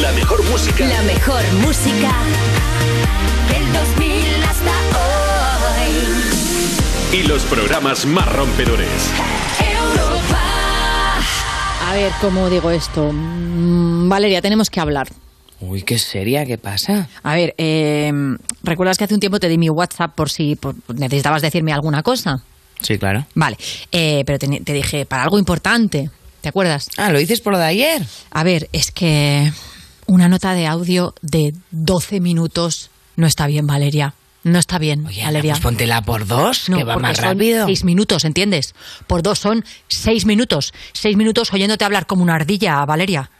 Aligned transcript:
La 0.00 0.12
mejor 0.12 0.42
música. 0.50 0.86
La 0.86 1.02
mejor 1.02 1.42
música 1.60 2.12
del 3.48 3.72
2000 3.72 4.42
hasta 4.44 4.72
hoy. 7.12 7.18
Y 7.18 7.22
los 7.28 7.42
programas 7.44 8.04
más 8.06 8.26
rompedores. 8.32 8.88
Europa. 9.60 10.40
A 11.88 11.94
ver, 11.94 12.12
¿cómo 12.20 12.48
digo 12.50 12.70
esto? 12.70 13.10
Mm, 13.12 14.08
Valeria, 14.08 14.40
tenemos 14.42 14.70
que 14.70 14.80
hablar. 14.80 15.08
Uy, 15.60 15.82
qué 15.82 15.98
seria, 15.98 16.44
¿qué 16.44 16.58
pasa? 16.58 17.08
A 17.22 17.34
ver, 17.34 17.54
eh, 17.58 18.12
¿recuerdas 18.62 18.98
que 18.98 19.04
hace 19.04 19.14
un 19.14 19.20
tiempo 19.20 19.38
te 19.38 19.48
di 19.48 19.58
mi 19.58 19.70
WhatsApp 19.70 20.14
por 20.14 20.28
si 20.30 20.56
por- 20.56 20.74
necesitabas 20.94 21.42
decirme 21.42 21.72
alguna 21.72 22.02
cosa? 22.02 22.42
Sí, 22.80 22.98
claro. 22.98 23.26
Vale, 23.34 23.56
eh, 23.92 24.24
pero 24.26 24.38
te, 24.38 24.48
te 24.60 24.72
dije 24.72 25.06
para 25.06 25.22
algo 25.22 25.38
importante. 25.38 26.10
¿Te 26.40 26.48
acuerdas? 26.48 26.90
Ah, 26.96 27.10
¿lo 27.10 27.18
dices 27.18 27.40
por 27.40 27.52
lo 27.52 27.58
de 27.58 27.64
ayer? 27.64 28.02
A 28.30 28.42
ver, 28.44 28.68
es 28.72 28.90
que 28.90 29.50
una 30.06 30.28
nota 30.28 30.54
de 30.54 30.66
audio 30.66 31.14
de 31.22 31.54
12 31.70 32.20
minutos 32.20 32.90
no 33.16 33.26
está 33.26 33.46
bien, 33.46 33.66
Valeria. 33.66 34.14
No 34.42 34.58
está 34.58 34.78
bien, 34.78 35.06
Oye, 35.06 35.24
Valeria. 35.24 35.52
pues 35.54 35.62
póntela 35.62 36.02
por 36.02 36.26
dos, 36.26 36.68
No, 36.68 36.76
que 36.76 36.84
va 36.84 36.98
más 36.98 37.16
son 37.16 37.24
rápido. 37.24 37.64
Seis 37.64 37.82
minutos, 37.82 38.24
¿entiendes? 38.26 38.74
Por 39.06 39.22
dos 39.22 39.38
son 39.38 39.64
seis 39.88 40.26
minutos. 40.26 40.74
Seis 40.92 41.16
minutos 41.16 41.52
oyéndote 41.52 41.84
hablar 41.84 42.06
como 42.06 42.22
una 42.22 42.34
ardilla, 42.34 42.84
Valeria. 42.84 43.30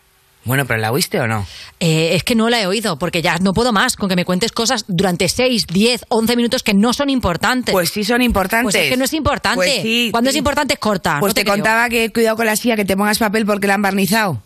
Bueno, 0.45 0.65
pero 0.67 0.81
¿la 0.81 0.93
oíste 0.93 1.21
o 1.21 1.27
no? 1.27 1.47
Eh, 1.81 2.15
es 2.15 2.23
que 2.23 2.35
no 2.35 2.49
la 2.49 2.61
he 2.61 2.67
oído, 2.67 2.99
porque 2.99 3.21
ya 3.21 3.37
no 3.39 3.53
puedo 3.53 3.73
más 3.73 3.97
con 3.97 4.09
que 4.09 4.17
me 4.17 4.25
cuentes 4.25 4.53
cosas 4.53 4.85
durante 4.89 5.29
seis, 5.29 5.67
diez, 5.67 6.05
once 6.09 6.37
minutos 6.37 6.63
que 6.63 6.75
no 6.75 6.93
son 6.95 7.11
importantes. 7.11 7.73
Pues 7.73 7.91
sí 7.91 8.05
son 8.05 8.23
importantes. 8.23 8.73
Pues 8.73 8.75
es 8.75 8.91
que 8.91 8.97
no 8.97 9.05
es 9.05 9.13
importante. 9.13 9.57
Pues 9.57 9.83
sí. 9.83 10.09
Cuando 10.11 10.31
es 10.31 10.37
importante, 10.37 10.77
corta. 10.79 11.19
Pues 11.21 11.31
no 11.31 11.35
te, 11.35 11.45
te, 11.45 11.51
contaba 11.51 11.89
que 11.91 12.11
cuidado 12.13 12.37
con 12.37 12.47
la 12.47 12.57
silla, 12.57 12.77
que 12.77 12.85
te 12.85 12.97
pongas 12.97 13.19
papel 13.19 13.45
porque 13.45 13.67
la 13.67 13.75
han 13.75 13.83
barnizado. 13.83 14.43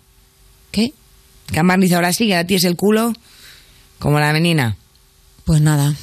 ¿Qué? 0.73 0.93
Que 1.53 1.61
han 1.61 1.67
barnizado 1.67 2.03
la 2.03 2.13
silla, 2.13 2.47
tienes 2.47 2.65
el 2.65 2.77
culo 2.77 3.13
como 3.99 4.21
la 4.21 4.33
menina. 4.33 4.77
Pues 5.45 5.61
nada, 5.61 5.95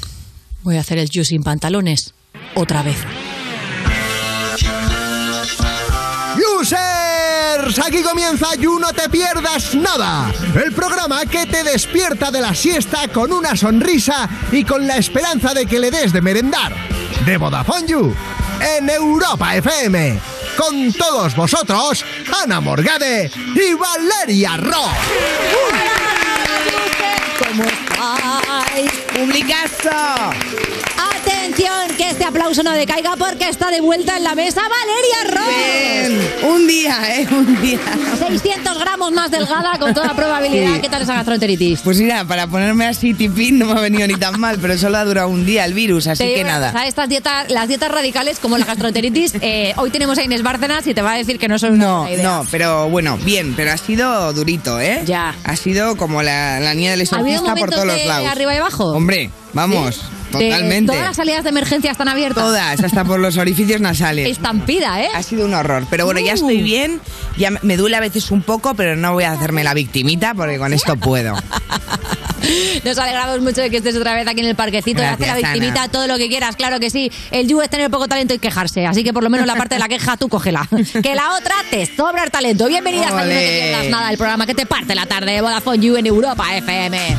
voy 0.64 0.78
a 0.78 0.82
hacer 0.82 0.98
el 0.98 1.10
you 1.10 1.24
sin 1.24 1.44
pantalones 1.44 2.14
otra 2.56 2.82
vez. 2.84 2.98
Users, 6.60 7.80
aquí 7.80 8.02
comienza 8.02 8.56
You 8.56 8.80
No 8.80 8.92
Te 8.92 9.10
Pierdas 9.10 9.76
Nada, 9.76 10.34
el 10.64 10.74
programa 10.74 11.26
que 11.26 11.46
te 11.46 11.64
despierta 11.64 12.32
de 12.32 12.42
la 12.42 12.54
siesta 12.56 13.08
con 13.10 13.32
una 13.32 13.56
sonrisa 13.56 14.28
y 14.52 14.64
con 14.64 14.88
la 14.88 14.98
esperanza 14.98 15.54
de 15.54 15.66
que 15.66 15.80
le 15.80 15.92
des 15.92 16.12
de 16.12 16.22
merendar. 16.22 16.74
De 17.26 17.38
Vodafone 17.38 17.88
You, 17.88 18.16
en 18.78 18.90
Europa 18.90 19.56
FM. 19.56 20.20
Con 20.58 20.94
todos 20.94 21.36
vosotros, 21.36 22.06
Ana 22.44 22.62
Morgade 22.62 23.30
y 23.56 23.74
Valeria 23.74 24.58
Ross. 24.58 24.92
¿Cómo 27.40 27.64
estáis? 27.64 28.92
¡Publicazo! 29.14 30.75
Atención, 31.56 31.96
que 31.98 32.10
este 32.10 32.26
aplauso 32.26 32.64
no 32.64 32.72
decaiga 32.74 33.16
porque 33.18 33.48
está 33.48 33.72
de 33.72 33.80
vuelta 33.80 34.18
en 34.18 34.26
la 34.26 34.36
mesa 34.36 34.62
Valeria 34.62 35.40
Ross. 35.40 35.56
Bien, 35.56 36.52
un 36.52 36.68
día, 36.68 36.98
¿eh? 37.18 37.28
Un 37.32 37.62
día. 37.62 37.80
600 38.20 38.78
gramos 38.78 39.14
más 39.14 39.32
delgada 39.32 39.80
con 39.80 39.94
toda 39.94 40.14
probabilidad. 40.14 40.74
Sí. 40.76 40.82
¿Qué 40.82 40.90
tal 40.90 41.04
esa 41.04 41.14
gastroenteritis? 41.14 41.80
Pues 41.82 41.98
mira, 42.00 42.26
para 42.26 42.48
ponerme 42.48 42.86
así 42.88 43.14
tipín 43.14 43.58
no 43.58 43.68
me 43.68 43.72
ha 43.72 43.82
venido 43.82 44.06
ni 44.06 44.16
tan 44.16 44.38
mal, 44.38 44.58
pero 44.62 44.78
solo 44.78 44.98
ha 44.98 45.06
durado 45.06 45.30
un 45.30 45.46
día 45.46 45.64
el 45.64 45.74
virus, 45.74 46.08
así 46.08 46.26
que 46.26 46.44
nada. 46.44 46.74
sea, 46.74 46.88
estas 46.88 47.08
dietas, 47.08 47.50
las 47.50 47.70
dietas 47.70 47.90
radicales 47.90 48.40
como 48.40 48.58
la 48.58 48.66
gastroenteritis, 48.66 49.36
eh, 49.42 49.74
hoy 49.78 49.92
tenemos 49.92 50.18
a 50.18 50.24
Inés 50.24 50.44
Bárcenas 50.44 50.86
y 50.88 50.94
te 50.94 51.02
va 51.02 51.14
a 51.14 51.18
decir 51.18 51.40
que 51.40 51.48
no 51.48 51.58
son 51.58 51.78
No, 51.78 52.06
no, 52.22 52.46
pero 52.52 52.90
bueno, 52.90 53.18
bien, 53.24 53.54
pero 53.56 53.72
ha 53.72 53.78
sido 53.78 54.34
durito, 54.34 54.82
¿eh? 54.82 55.04
Ya. 55.06 55.34
Ha 55.46 55.56
sido 55.56 55.96
como 55.96 56.22
la, 56.22 56.60
la 56.60 56.74
niña 56.74 56.92
del 56.92 57.08
¿Ha 57.10 57.16
habido 57.16 57.38
exorcista 57.38 57.56
por 57.56 57.70
todos 57.70 57.86
de 57.88 57.94
los 58.00 58.06
lados. 58.08 58.28
arriba 58.28 58.54
y 58.54 58.58
abajo? 58.58 58.92
Hombre, 58.92 59.30
vamos, 59.54 60.02
totalmente. 60.32 60.92
todas 60.92 61.08
las 61.08 61.16
salidas 61.16 61.44
de 61.44 61.50
emergencia 61.50 61.92
están 61.92 62.08
abiertas. 62.08 62.44
Todas, 62.44 62.80
hasta 62.84 63.04
por 63.06 63.20
los 63.20 63.38
orificios 63.38 63.82
nasales. 63.82 64.30
Estampida, 64.30 65.02
¿eh? 65.04 65.10
Ha 65.14 65.24
sido 65.24 65.46
un 65.46 65.54
horror, 65.54 65.86
pero 65.90 66.06
bueno, 66.06 66.20
ya 66.20 66.32
Uh. 66.34 66.36
estoy 66.36 66.62
bien, 66.62 67.00
ya 67.38 67.52
me- 67.52 67.78
duele 67.78 67.96
a 67.98 68.00
veces 68.02 68.32
un 68.32 68.42
poco, 68.42 68.74
pero 68.76 68.96
no 68.96 69.14
voy 69.14 69.24
a 69.26 69.32
hacerme 69.32 69.64
la 69.64 69.74
victimita 69.74 70.34
porque 70.34 70.58
con 70.58 70.74
esto 70.74 70.96
puedo. 70.98 71.36
Nos 72.84 72.98
alegramos 73.00 73.42
mucho 73.42 73.62
de 73.62 73.72
que 73.72 73.78
estés 73.78 73.96
otra 73.96 74.14
vez 74.14 74.28
aquí 74.28 74.42
en 74.42 74.46
el 74.48 74.56
parquecito, 74.56 75.02
hacer 75.02 75.20
la 75.20 75.26
Gracias, 75.34 75.54
victimita, 75.54 75.84
Ana. 75.84 75.92
todo 75.92 76.06
lo 76.08 76.18
que 76.18 76.28
quieras, 76.28 76.56
claro 76.56 76.80
que 76.80 76.92
sí. 76.92 77.12
El 77.32 77.48
you 77.48 77.60
es 77.62 77.70
tener 77.72 77.90
poco 77.90 78.08
talento 78.08 78.36
y 78.36 78.40
quejarse, 78.40 78.86
así 78.86 79.04
que 79.04 79.14
por 79.14 79.24
lo 79.24 79.32
menos 79.32 79.48
la 79.48 79.56
parte 79.56 79.76
de 79.76 79.80
la 79.80 79.88
queja 79.88 80.16
tú 80.18 80.30
cógela. 80.30 80.68
Que 81.02 81.16
la 81.16 81.34
otra 81.40 81.56
te 81.72 81.86
sobra 81.88 82.24
el 82.24 82.30
talento. 82.32 82.68
Bienvenidas 82.68 83.08
a 83.12 83.24
You, 83.24 83.30
No 83.30 83.40
te 83.40 83.60
pierdas 83.62 83.90
nada, 83.90 84.12
el 84.12 84.18
programa 84.18 84.46
que 84.46 84.54
te 84.54 84.66
parte 84.68 84.94
la 84.94 85.06
tarde 85.08 85.32
de 85.32 85.42
Vodafone 85.42 85.80
You 85.80 85.96
en 85.98 86.06
Europa 86.06 86.56
FM. 86.56 87.18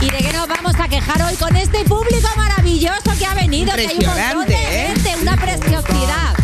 ¿Y 0.00 0.10
de 0.10 0.18
qué 0.18 0.32
nos 0.32 0.46
vamos 0.46 0.74
a 0.78 0.86
quejar 0.88 1.20
hoy 1.22 1.34
con 1.34 1.56
este 1.56 1.84
público 1.84 2.28
maravilloso 2.36 3.10
que 3.18 3.26
ha 3.26 3.34
venido? 3.34 3.74
Que 3.74 3.88
hay 3.88 3.98
un 3.98 4.06
montón 4.06 4.46
de 4.46 4.54
¿eh? 4.54 4.94
gente, 4.94 5.16
una 5.20 5.36
preciosidad. 5.36 6.34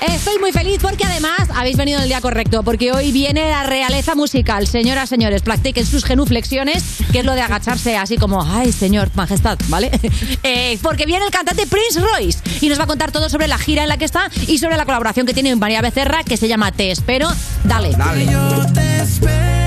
Estoy 0.00 0.38
muy 0.38 0.52
feliz 0.52 0.78
porque 0.80 1.04
además 1.04 1.50
habéis 1.54 1.76
venido 1.76 1.98
en 1.98 2.04
el 2.04 2.08
día 2.08 2.22
correcto, 2.22 2.62
porque 2.62 2.92
hoy 2.92 3.12
viene 3.12 3.50
la 3.50 3.64
realeza 3.64 4.14
musical. 4.14 4.66
Señoras, 4.66 5.10
señores, 5.10 5.42
practiquen 5.42 5.84
sus 5.84 6.04
genuflexiones, 6.04 6.82
que 7.12 7.18
es 7.18 7.24
lo 7.26 7.34
de 7.34 7.42
agacharse 7.42 7.96
así 7.96 8.16
como, 8.16 8.42
ay, 8.42 8.72
señor, 8.72 9.10
majestad, 9.14 9.58
¿vale? 9.68 9.90
Eh, 10.42 10.78
porque 10.82 11.06
viene 11.06 11.24
el 11.24 11.30
cantante 11.30 11.66
Prince 11.66 12.00
Royce 12.00 12.38
y 12.60 12.68
nos 12.68 12.78
va 12.78 12.84
a 12.84 12.86
contar 12.86 13.12
todo 13.12 13.28
sobre 13.30 13.48
la 13.48 13.56
gira 13.58 13.82
en 13.82 13.88
la 13.88 13.96
que 13.96 14.04
está 14.04 14.30
y 14.46 14.58
sobre 14.58 14.76
la 14.76 14.84
colaboración 14.84 15.26
que 15.26 15.32
tiene 15.32 15.50
en 15.50 15.58
María 15.58 15.80
Becerra, 15.80 16.22
que 16.22 16.36
se 16.36 16.48
llama 16.48 16.70
Te 16.70 16.90
Espero. 16.90 17.28
Dale. 17.64 17.90
Dale. 17.92 18.26
Yo 18.26 18.72
te 18.72 19.02
espero 19.02 19.63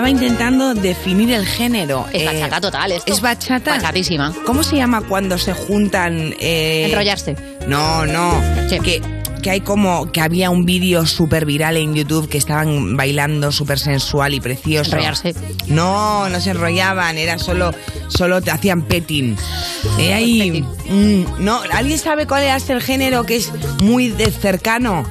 Estaba 0.00 0.08
intentando 0.08 0.72
definir 0.72 1.30
el 1.30 1.44
género. 1.44 2.06
Es 2.10 2.22
Eh, 2.22 2.24
bachata 2.24 2.58
total 2.58 2.92
esto. 2.92 3.12
¿Es 3.12 3.20
bachata? 3.20 3.72
Bachatísima. 3.72 4.32
¿Cómo 4.46 4.62
se 4.62 4.76
llama 4.76 5.02
cuando 5.02 5.36
se 5.36 5.52
juntan? 5.52 6.34
eh, 6.40 6.86
Enrollarse. 6.88 7.36
No, 7.66 8.06
no. 8.06 8.32
Sí. 8.70 8.80
Que, 8.80 9.02
que 9.42 9.50
hay 9.50 9.60
como 9.60 10.10
que 10.10 10.22
había 10.22 10.48
un 10.48 10.64
vídeo 10.64 11.04
súper 11.04 11.44
viral 11.44 11.76
en 11.76 11.94
YouTube 11.94 12.30
que 12.30 12.38
estaban 12.38 12.96
bailando 12.96 13.52
súper 13.52 13.78
sensual 13.78 14.32
y 14.32 14.40
precioso. 14.40 14.92
Enrollarse. 14.92 15.34
No, 15.66 16.30
no 16.30 16.40
se 16.40 16.52
enrollaban, 16.52 17.18
era 17.18 17.38
solo, 17.38 17.74
solo 18.08 18.40
te 18.40 18.50
hacían 18.52 18.80
petting. 18.80 19.36
Eh, 19.98 20.14
ahí, 20.14 20.62
mm, 20.88 21.44
no, 21.44 21.60
¿alguien 21.74 21.98
sabe 21.98 22.26
cuál 22.26 22.44
es 22.44 22.70
el 22.70 22.80
género 22.80 23.26
que 23.26 23.36
es 23.36 23.52
muy 23.82 24.08
de 24.08 24.30
cercano? 24.30 25.04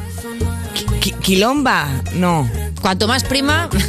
Qui- 0.99 1.15
Quilomba, 1.19 1.87
no. 2.15 2.49
Cuanto 2.81 3.07
más 3.07 3.23
prima, 3.23 3.69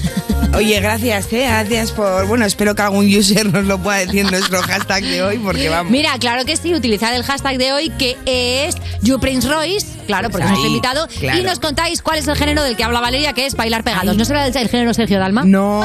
Oye, 0.54 0.80
gracias, 0.80 1.32
eh, 1.32 1.46
gracias 1.46 1.92
por. 1.92 2.26
Bueno, 2.26 2.44
espero 2.44 2.74
que 2.74 2.82
algún 2.82 3.06
user 3.06 3.46
nos 3.46 3.64
lo 3.66 3.78
pueda 3.78 3.98
decir 3.98 4.20
en 4.20 4.30
nuestro 4.30 4.60
hashtag 4.62 5.04
de 5.04 5.22
hoy, 5.22 5.38
porque 5.38 5.68
vamos. 5.68 5.92
Mira, 5.92 6.18
claro 6.18 6.44
que 6.44 6.56
sí, 6.56 6.74
utilizad 6.74 7.14
el 7.14 7.22
hashtag 7.22 7.56
de 7.56 7.72
hoy 7.72 7.90
que 7.90 8.16
es 8.26 8.74
YouPrinceRoyce, 9.02 9.86
claro, 10.10 10.30
porque 10.30 10.46
nuestro 10.46 10.66
invitado, 10.68 11.08
claro. 11.18 11.38
y 11.38 11.42
nos 11.42 11.58
contáis 11.58 12.02
cuál 12.02 12.18
es 12.18 12.28
el 12.28 12.36
género 12.36 12.62
del 12.62 12.76
que 12.76 12.84
habla 12.84 13.00
Valeria, 13.00 13.32
que 13.32 13.46
es 13.46 13.54
bailar 13.54 13.84
pegados. 13.84 14.16
¿No 14.16 14.24
será 14.24 14.46
el, 14.46 14.56
el 14.56 14.68
género 14.68 14.92
Sergio 14.94 15.18
Dalma? 15.18 15.44
No, 15.44 15.80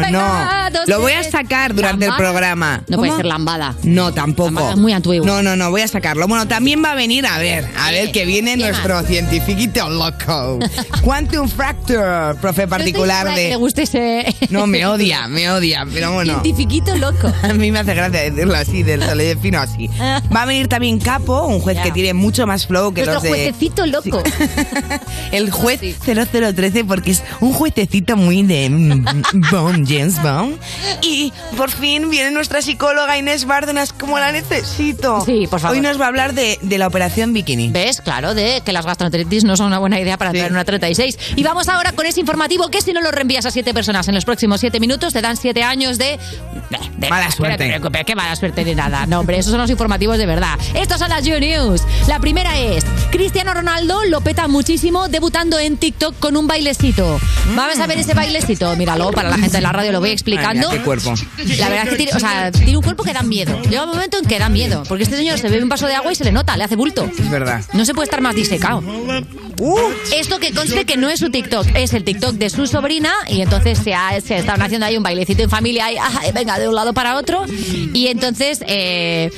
Bailar 0.00 0.12
no. 0.12 0.18
pegados, 0.20 0.88
Lo 0.88 1.00
voy 1.00 1.12
a 1.12 1.22
sacar 1.24 1.74
durante 1.74 2.06
el 2.06 2.14
programa. 2.14 2.82
No 2.88 2.98
puede 2.98 3.16
ser 3.16 3.26
lambada. 3.26 3.74
No, 3.82 4.12
tampoco. 4.12 4.46
Lambada 4.50 4.70
es 4.72 4.76
muy 4.78 4.92
antiguo. 4.92 5.26
No, 5.26 5.42
no, 5.42 5.56
no, 5.56 5.70
voy 5.70 5.82
a 5.82 5.88
sacarlo. 5.88 6.26
Bueno, 6.28 6.46
también 6.48 6.82
va 6.84 6.92
a 6.92 6.94
venir, 6.94 7.26
a 7.26 7.38
ver, 7.38 7.68
a 7.78 7.90
ver, 7.90 8.12
que 8.12 8.24
viene 8.24 8.56
¿Qué 8.56 8.64
nuestro 8.64 9.02
cientifiquito 9.02 9.88
loco. 9.88 10.58
Quantum 11.02 11.48
Fracture, 11.48 12.34
profe 12.40 12.66
particular 12.66 13.18
segura 13.26 13.34
que 13.34 13.42
le 13.42 13.48
de... 13.50 13.56
guste 13.56 13.82
ese 13.82 14.34
No, 14.50 14.66
me 14.66 14.86
odia, 14.86 15.28
me 15.28 15.50
odia, 15.50 15.86
pero 15.92 16.12
bueno. 16.12 16.32
cientifiquito 16.40 16.96
loco. 16.96 17.32
A 17.42 17.48
mí 17.54 17.70
me 17.72 17.78
hace 17.80 17.94
gracia 17.94 18.20
decirlo 18.30 18.54
así, 18.54 18.82
del- 18.82 19.02
se 19.02 19.14
lo 19.14 19.22
defino 19.22 19.58
así. 19.60 19.88
Va 20.34 20.42
a 20.42 20.46
venir 20.46 20.68
también 20.68 20.98
Capo, 20.98 21.46
un 21.46 21.60
juez 21.60 21.78
que 21.82 21.90
tiene 21.92 22.14
mucho 22.14 22.46
más 22.46 22.66
flow 22.66 22.92
que 22.92 23.04
Nuestro 23.04 23.14
los 23.30 23.38
de... 23.38 23.46
juececito 23.70 23.86
loco. 23.86 24.22
El 25.32 25.50
juez 25.50 25.80
Sí. 25.80 25.94
0013 26.04 26.84
porque 26.84 27.12
es 27.12 27.22
un 27.40 27.52
juececito 27.52 28.16
muy 28.16 28.42
de 28.42 28.68
mm, 28.70 29.04
Bond, 29.50 29.86
James 29.88 30.20
Bond. 30.22 30.58
Y 31.02 31.32
por 31.56 31.70
fin 31.70 32.10
viene 32.10 32.30
nuestra 32.30 32.62
psicóloga 32.62 33.16
Inés 33.18 33.44
Bárdenas, 33.44 33.92
como 33.92 34.18
la 34.18 34.32
necesito. 34.32 35.24
Sí, 35.24 35.46
por 35.48 35.60
favor. 35.60 35.76
Hoy 35.76 35.82
nos 35.82 36.00
va 36.00 36.06
a 36.06 36.08
hablar 36.08 36.34
de, 36.34 36.58
de 36.62 36.78
la 36.78 36.86
operación 36.86 37.32
bikini. 37.32 37.68
¿Ves? 37.70 38.00
Claro, 38.00 38.34
de 38.34 38.62
que 38.64 38.72
las 38.72 38.86
gastroenteritis 38.86 39.44
no 39.44 39.56
son 39.56 39.66
una 39.66 39.78
buena 39.78 40.00
idea 40.00 40.16
para 40.16 40.30
Sí. 40.30 40.36
entrar 40.38 40.50
en 40.50 40.54
una 40.56 40.64
36. 40.64 41.18
Y 41.36 41.42
vamos 41.42 41.68
ahora 41.68 41.92
con 41.92 42.06
ese 42.06 42.20
informativo 42.20 42.68
que 42.70 42.80
si 42.82 42.92
no 42.92 43.00
lo 43.00 43.10
reenvías 43.10 43.46
a 43.46 43.50
siete 43.50 43.72
personas 43.74 44.08
en 44.08 44.14
los 44.14 44.24
próximos 44.24 44.60
siete 44.60 44.80
minutos 44.80 45.12
te 45.12 45.20
dan 45.20 45.36
siete 45.36 45.62
años 45.62 45.98
de... 45.98 46.18
de- 46.70 46.78
de- 46.96 47.08
Mala 47.08 47.30
suerte. 47.30 47.78
No 47.78 47.90
te 47.90 48.04
qué 48.04 48.14
mala 48.14 48.34
suerte 48.36 48.64
ni 48.64 48.74
nada. 48.74 49.06
No, 49.06 49.20
hombre, 49.20 49.38
esos 49.38 49.50
son 49.52 49.60
los 49.60 49.70
informativos 49.70 50.18
de 50.18 50.26
verdad. 50.26 50.58
Estos 50.74 50.98
son 50.98 51.08
las 51.10 51.24
You 51.24 51.38
News. 51.38 51.82
La 52.06 52.18
primera 52.20 52.58
es, 52.58 52.84
Cristiano 53.10 53.54
Ronaldo 53.58 54.04
lo 54.04 54.20
peta 54.20 54.46
muchísimo 54.46 55.08
debutando 55.08 55.58
en 55.58 55.78
TikTok 55.78 56.20
con 56.20 56.36
un 56.36 56.46
bailecito. 56.46 57.18
Vamos 57.56 57.76
a 57.80 57.88
ver 57.88 57.98
ese 57.98 58.14
bailecito. 58.14 58.76
Míralo, 58.76 59.10
para 59.10 59.30
la 59.30 59.36
gente 59.36 59.56
de 59.56 59.60
la 59.60 59.72
radio 59.72 59.90
lo 59.90 59.98
voy 59.98 60.10
explicando. 60.10 60.68
Ay, 60.68 60.78
mira, 60.78 60.78
qué 60.78 60.84
cuerpo. 60.84 61.14
La 61.58 61.68
verdad 61.68 61.84
es 61.86 61.90
que 61.90 61.96
tiene, 61.96 62.12
o 62.14 62.20
sea, 62.20 62.52
tiene 62.52 62.76
un 62.76 62.84
cuerpo 62.84 63.02
que 63.02 63.12
da 63.12 63.24
miedo. 63.24 63.60
Llega 63.62 63.82
un 63.82 63.90
momento 63.90 64.16
en 64.18 64.26
que 64.26 64.38
da 64.38 64.48
miedo. 64.48 64.84
Porque 64.86 65.02
este 65.02 65.16
señor 65.16 65.40
se 65.40 65.48
bebe 65.48 65.64
un 65.64 65.68
vaso 65.68 65.88
de 65.88 65.94
agua 65.96 66.12
y 66.12 66.14
se 66.14 66.22
le 66.22 66.30
nota, 66.30 66.56
le 66.56 66.62
hace 66.62 66.76
bulto. 66.76 67.10
Es 67.18 67.28
verdad. 67.28 67.64
No 67.72 67.84
se 67.84 67.94
puede 67.94 68.04
estar 68.04 68.20
más 68.20 68.36
disecado. 68.36 68.80
Uh, 69.58 69.78
Esto 70.14 70.38
que 70.38 70.52
conste 70.52 70.84
que 70.84 70.96
no 70.96 71.08
es 71.08 71.20
su 71.20 71.30
TikTok, 71.30 71.66
es 71.74 71.92
el 71.92 72.04
TikTok 72.04 72.34
de 72.34 72.50
su 72.50 72.66
sobrina 72.66 73.12
y 73.28 73.42
entonces 73.42 73.78
se, 73.78 73.94
ha, 73.94 74.20
se 74.20 74.38
estaban 74.38 74.62
haciendo 74.62 74.86
ahí 74.86 74.96
un 74.96 75.02
bailecito 75.02 75.42
en 75.42 75.50
familia 75.50 75.86
ay, 75.86 75.98
venga 76.32 76.58
de 76.58 76.68
un 76.68 76.74
lado 76.74 76.92
para 76.92 77.16
otro 77.16 77.44
y 77.92 78.08
entonces 78.08 78.60
eh, 78.66 79.30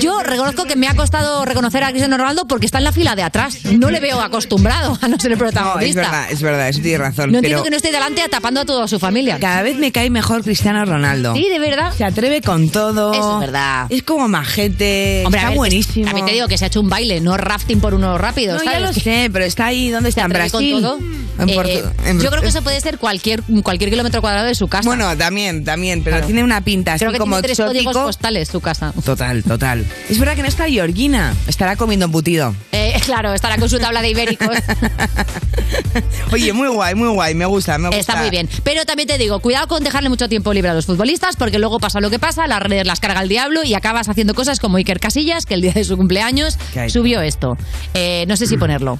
yo 0.00 0.22
reconozco 0.22 0.64
que 0.64 0.76
me 0.76 0.88
ha 0.88 0.94
costado 0.94 1.44
reconocer 1.44 1.84
a 1.84 1.90
Cristiano 1.90 2.16
Ronaldo 2.16 2.46
porque 2.46 2.66
está 2.66 2.78
en 2.78 2.84
la 2.84 2.92
fila 2.92 3.14
de 3.14 3.22
atrás. 3.22 3.64
No 3.64 3.90
le 3.90 4.00
veo 4.00 4.20
acostumbrado 4.20 4.98
a 5.00 5.08
no 5.08 5.18
ser 5.18 5.32
el 5.32 5.38
no, 5.38 5.46
es 5.46 5.52
protagonista. 5.52 6.00
verdad, 6.00 6.26
es 6.30 6.42
verdad, 6.42 6.68
eso 6.68 6.80
tiene 6.80 6.98
razón. 6.98 7.26
No 7.32 7.38
pero 7.38 7.38
entiendo 7.38 7.62
que 7.64 7.70
no 7.70 7.76
esté 7.76 7.92
delante 7.92 8.22
tapando 8.28 8.60
a 8.60 8.64
toda 8.64 8.88
su 8.88 8.98
familia. 8.98 9.38
cada 9.38 9.62
vez 9.62 9.76
me 9.76 9.92
cae 9.92 10.10
mejor 10.10 10.42
Cristiano 10.42 10.84
Ronaldo. 10.84 11.34
Sí, 11.34 11.48
de 11.48 11.58
verdad. 11.58 11.92
Se 11.92 12.04
atreve 12.04 12.40
con 12.40 12.70
todo. 12.70 13.12
Eso 13.12 13.34
es 13.34 13.40
verdad. 13.40 13.86
Es 13.90 14.02
como 14.02 14.28
majete. 14.28 15.22
Hombre, 15.24 15.40
está 15.40 15.50
ver, 15.50 15.58
buenísimo. 15.58 16.06
También 16.06 16.26
te 16.26 16.32
digo 16.32 16.48
que 16.48 16.58
se 16.58 16.64
ha 16.64 16.68
hecho 16.68 16.80
un 16.80 16.88
baile, 16.88 17.20
no 17.20 17.36
rafting 17.36 17.80
por 17.80 17.94
unos 17.94 18.20
rápidos. 18.20 18.58
No, 18.58 18.64
ya 18.64 18.78
¿sabes? 18.78 18.96
lo 18.96 19.00
sé, 19.02 19.30
pero 19.32 19.44
está 19.44 19.65
ahí. 19.66 19.90
¿Dónde 19.90 20.08
está? 20.10 20.22
¿En 20.22 20.28
Brasil? 20.30 20.80
todo. 20.82 20.98
En 21.38 21.48
Eh, 21.50 21.84
en- 22.06 22.20
yo 22.20 22.30
creo 22.30 22.40
que 22.40 22.48
eso 22.48 22.62
puede 22.62 22.80
ser 22.80 22.96
cualquier, 22.98 23.42
cualquier 23.62 23.90
kilómetro 23.90 24.22
cuadrado 24.22 24.46
de 24.46 24.54
su 24.54 24.68
casa. 24.68 24.88
Bueno, 24.88 25.14
también, 25.18 25.64
también, 25.64 26.02
pero 26.02 26.16
Claro. 26.16 26.26
tiene 26.26 26.42
una 26.42 26.62
pinta 26.62 26.94
así 26.94 27.00
Creo 27.00 27.12
que 27.12 27.18
como 27.18 27.36
tiene 27.36 27.48
tres 27.54 27.58
códigos 27.58 27.76
exótico. 27.92 28.06
postales 28.06 28.48
su 28.48 28.60
casa. 28.60 28.94
Total, 29.04 29.42
total. 29.44 29.84
Es 30.08 30.18
verdad 30.18 30.34
que 30.34 30.42
no 30.42 30.48
está 30.48 30.66
Georgina. 30.66 31.34
Estará 31.46 31.76
comiendo 31.76 32.06
embutido. 32.06 32.54
Eh, 32.72 32.98
claro, 33.04 33.34
estará 33.34 33.58
con 33.58 33.68
su 33.68 33.78
tabla 33.78 34.00
de 34.00 34.10
ibéricos. 34.10 34.48
Oye, 36.32 36.52
muy 36.52 36.68
guay, 36.68 36.94
muy 36.94 37.08
guay. 37.08 37.34
Me 37.34 37.44
gusta, 37.46 37.76
me 37.78 37.88
gusta. 37.88 38.00
Está 38.00 38.16
muy 38.16 38.30
bien. 38.30 38.48
Pero 38.64 38.84
también 38.84 39.06
te 39.08 39.18
digo, 39.18 39.40
cuidado 39.40 39.68
con 39.68 39.82
dejarle 39.84 40.08
mucho 40.08 40.28
tiempo 40.28 40.52
libre 40.52 40.70
a 40.70 40.74
los 40.74 40.86
futbolistas, 40.86 41.36
porque 41.36 41.58
luego 41.58 41.78
pasa 41.80 42.00
lo 42.00 42.10
que 42.10 42.18
pasa, 42.18 42.46
las 42.46 42.62
redes 42.62 42.86
las 42.86 43.00
carga 43.00 43.20
el 43.22 43.28
diablo 43.28 43.62
y 43.64 43.74
acabas 43.74 44.08
haciendo 44.08 44.34
cosas 44.34 44.58
como 44.60 44.76
Iker 44.78 45.00
Casillas, 45.00 45.46
que 45.46 45.54
el 45.54 45.60
día 45.60 45.72
de 45.72 45.84
su 45.84 45.96
cumpleaños 45.96 46.58
subió 46.88 47.20
esto. 47.20 47.56
Eh, 47.94 48.24
no 48.28 48.36
sé 48.36 48.46
si 48.46 48.56
ponerlo. 48.56 48.98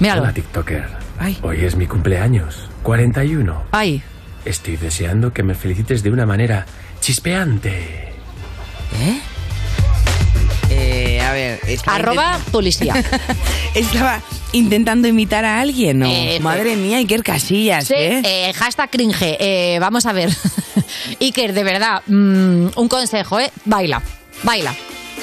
Míralo. 0.00 0.22
Hola 0.22 0.32
TikToker. 0.32 0.84
Ay. 1.18 1.38
Hoy 1.42 1.64
es 1.64 1.76
mi 1.76 1.86
cumpleaños, 1.86 2.68
41. 2.82 3.64
Ay, 3.72 4.02
Estoy 4.44 4.76
deseando 4.76 5.32
que 5.32 5.42
me 5.42 5.54
felicites 5.54 6.02
de 6.02 6.10
una 6.10 6.26
manera 6.26 6.66
chispeante. 7.00 8.12
Eh, 10.70 11.20
a 11.20 11.32
ver. 11.32 11.60
estaba 11.66 11.96
arroba 11.96 12.40
policía. 12.52 12.94
Estaba 13.74 14.20
intentando 14.52 15.08
imitar 15.08 15.44
a 15.46 15.60
alguien, 15.60 15.98
¿no? 16.00 16.06
Eh, 16.06 16.38
Madre 16.40 16.76
mía, 16.76 16.98
Iker 16.98 17.22
Casillas, 17.24 17.86
Sí, 17.86 17.94
¿eh? 17.96 18.22
eh, 18.24 18.52
hashtag 18.52 18.90
cringe. 18.90 19.36
Eh, 19.40 19.78
vamos 19.80 20.04
a 20.06 20.12
ver. 20.12 20.28
Iker, 21.20 21.54
de 21.54 21.64
verdad, 21.64 22.02
mm, 22.06 22.66
un 22.76 22.88
consejo, 22.88 23.40
¿eh? 23.40 23.50
Baila, 23.64 24.02
baila. 24.42 24.74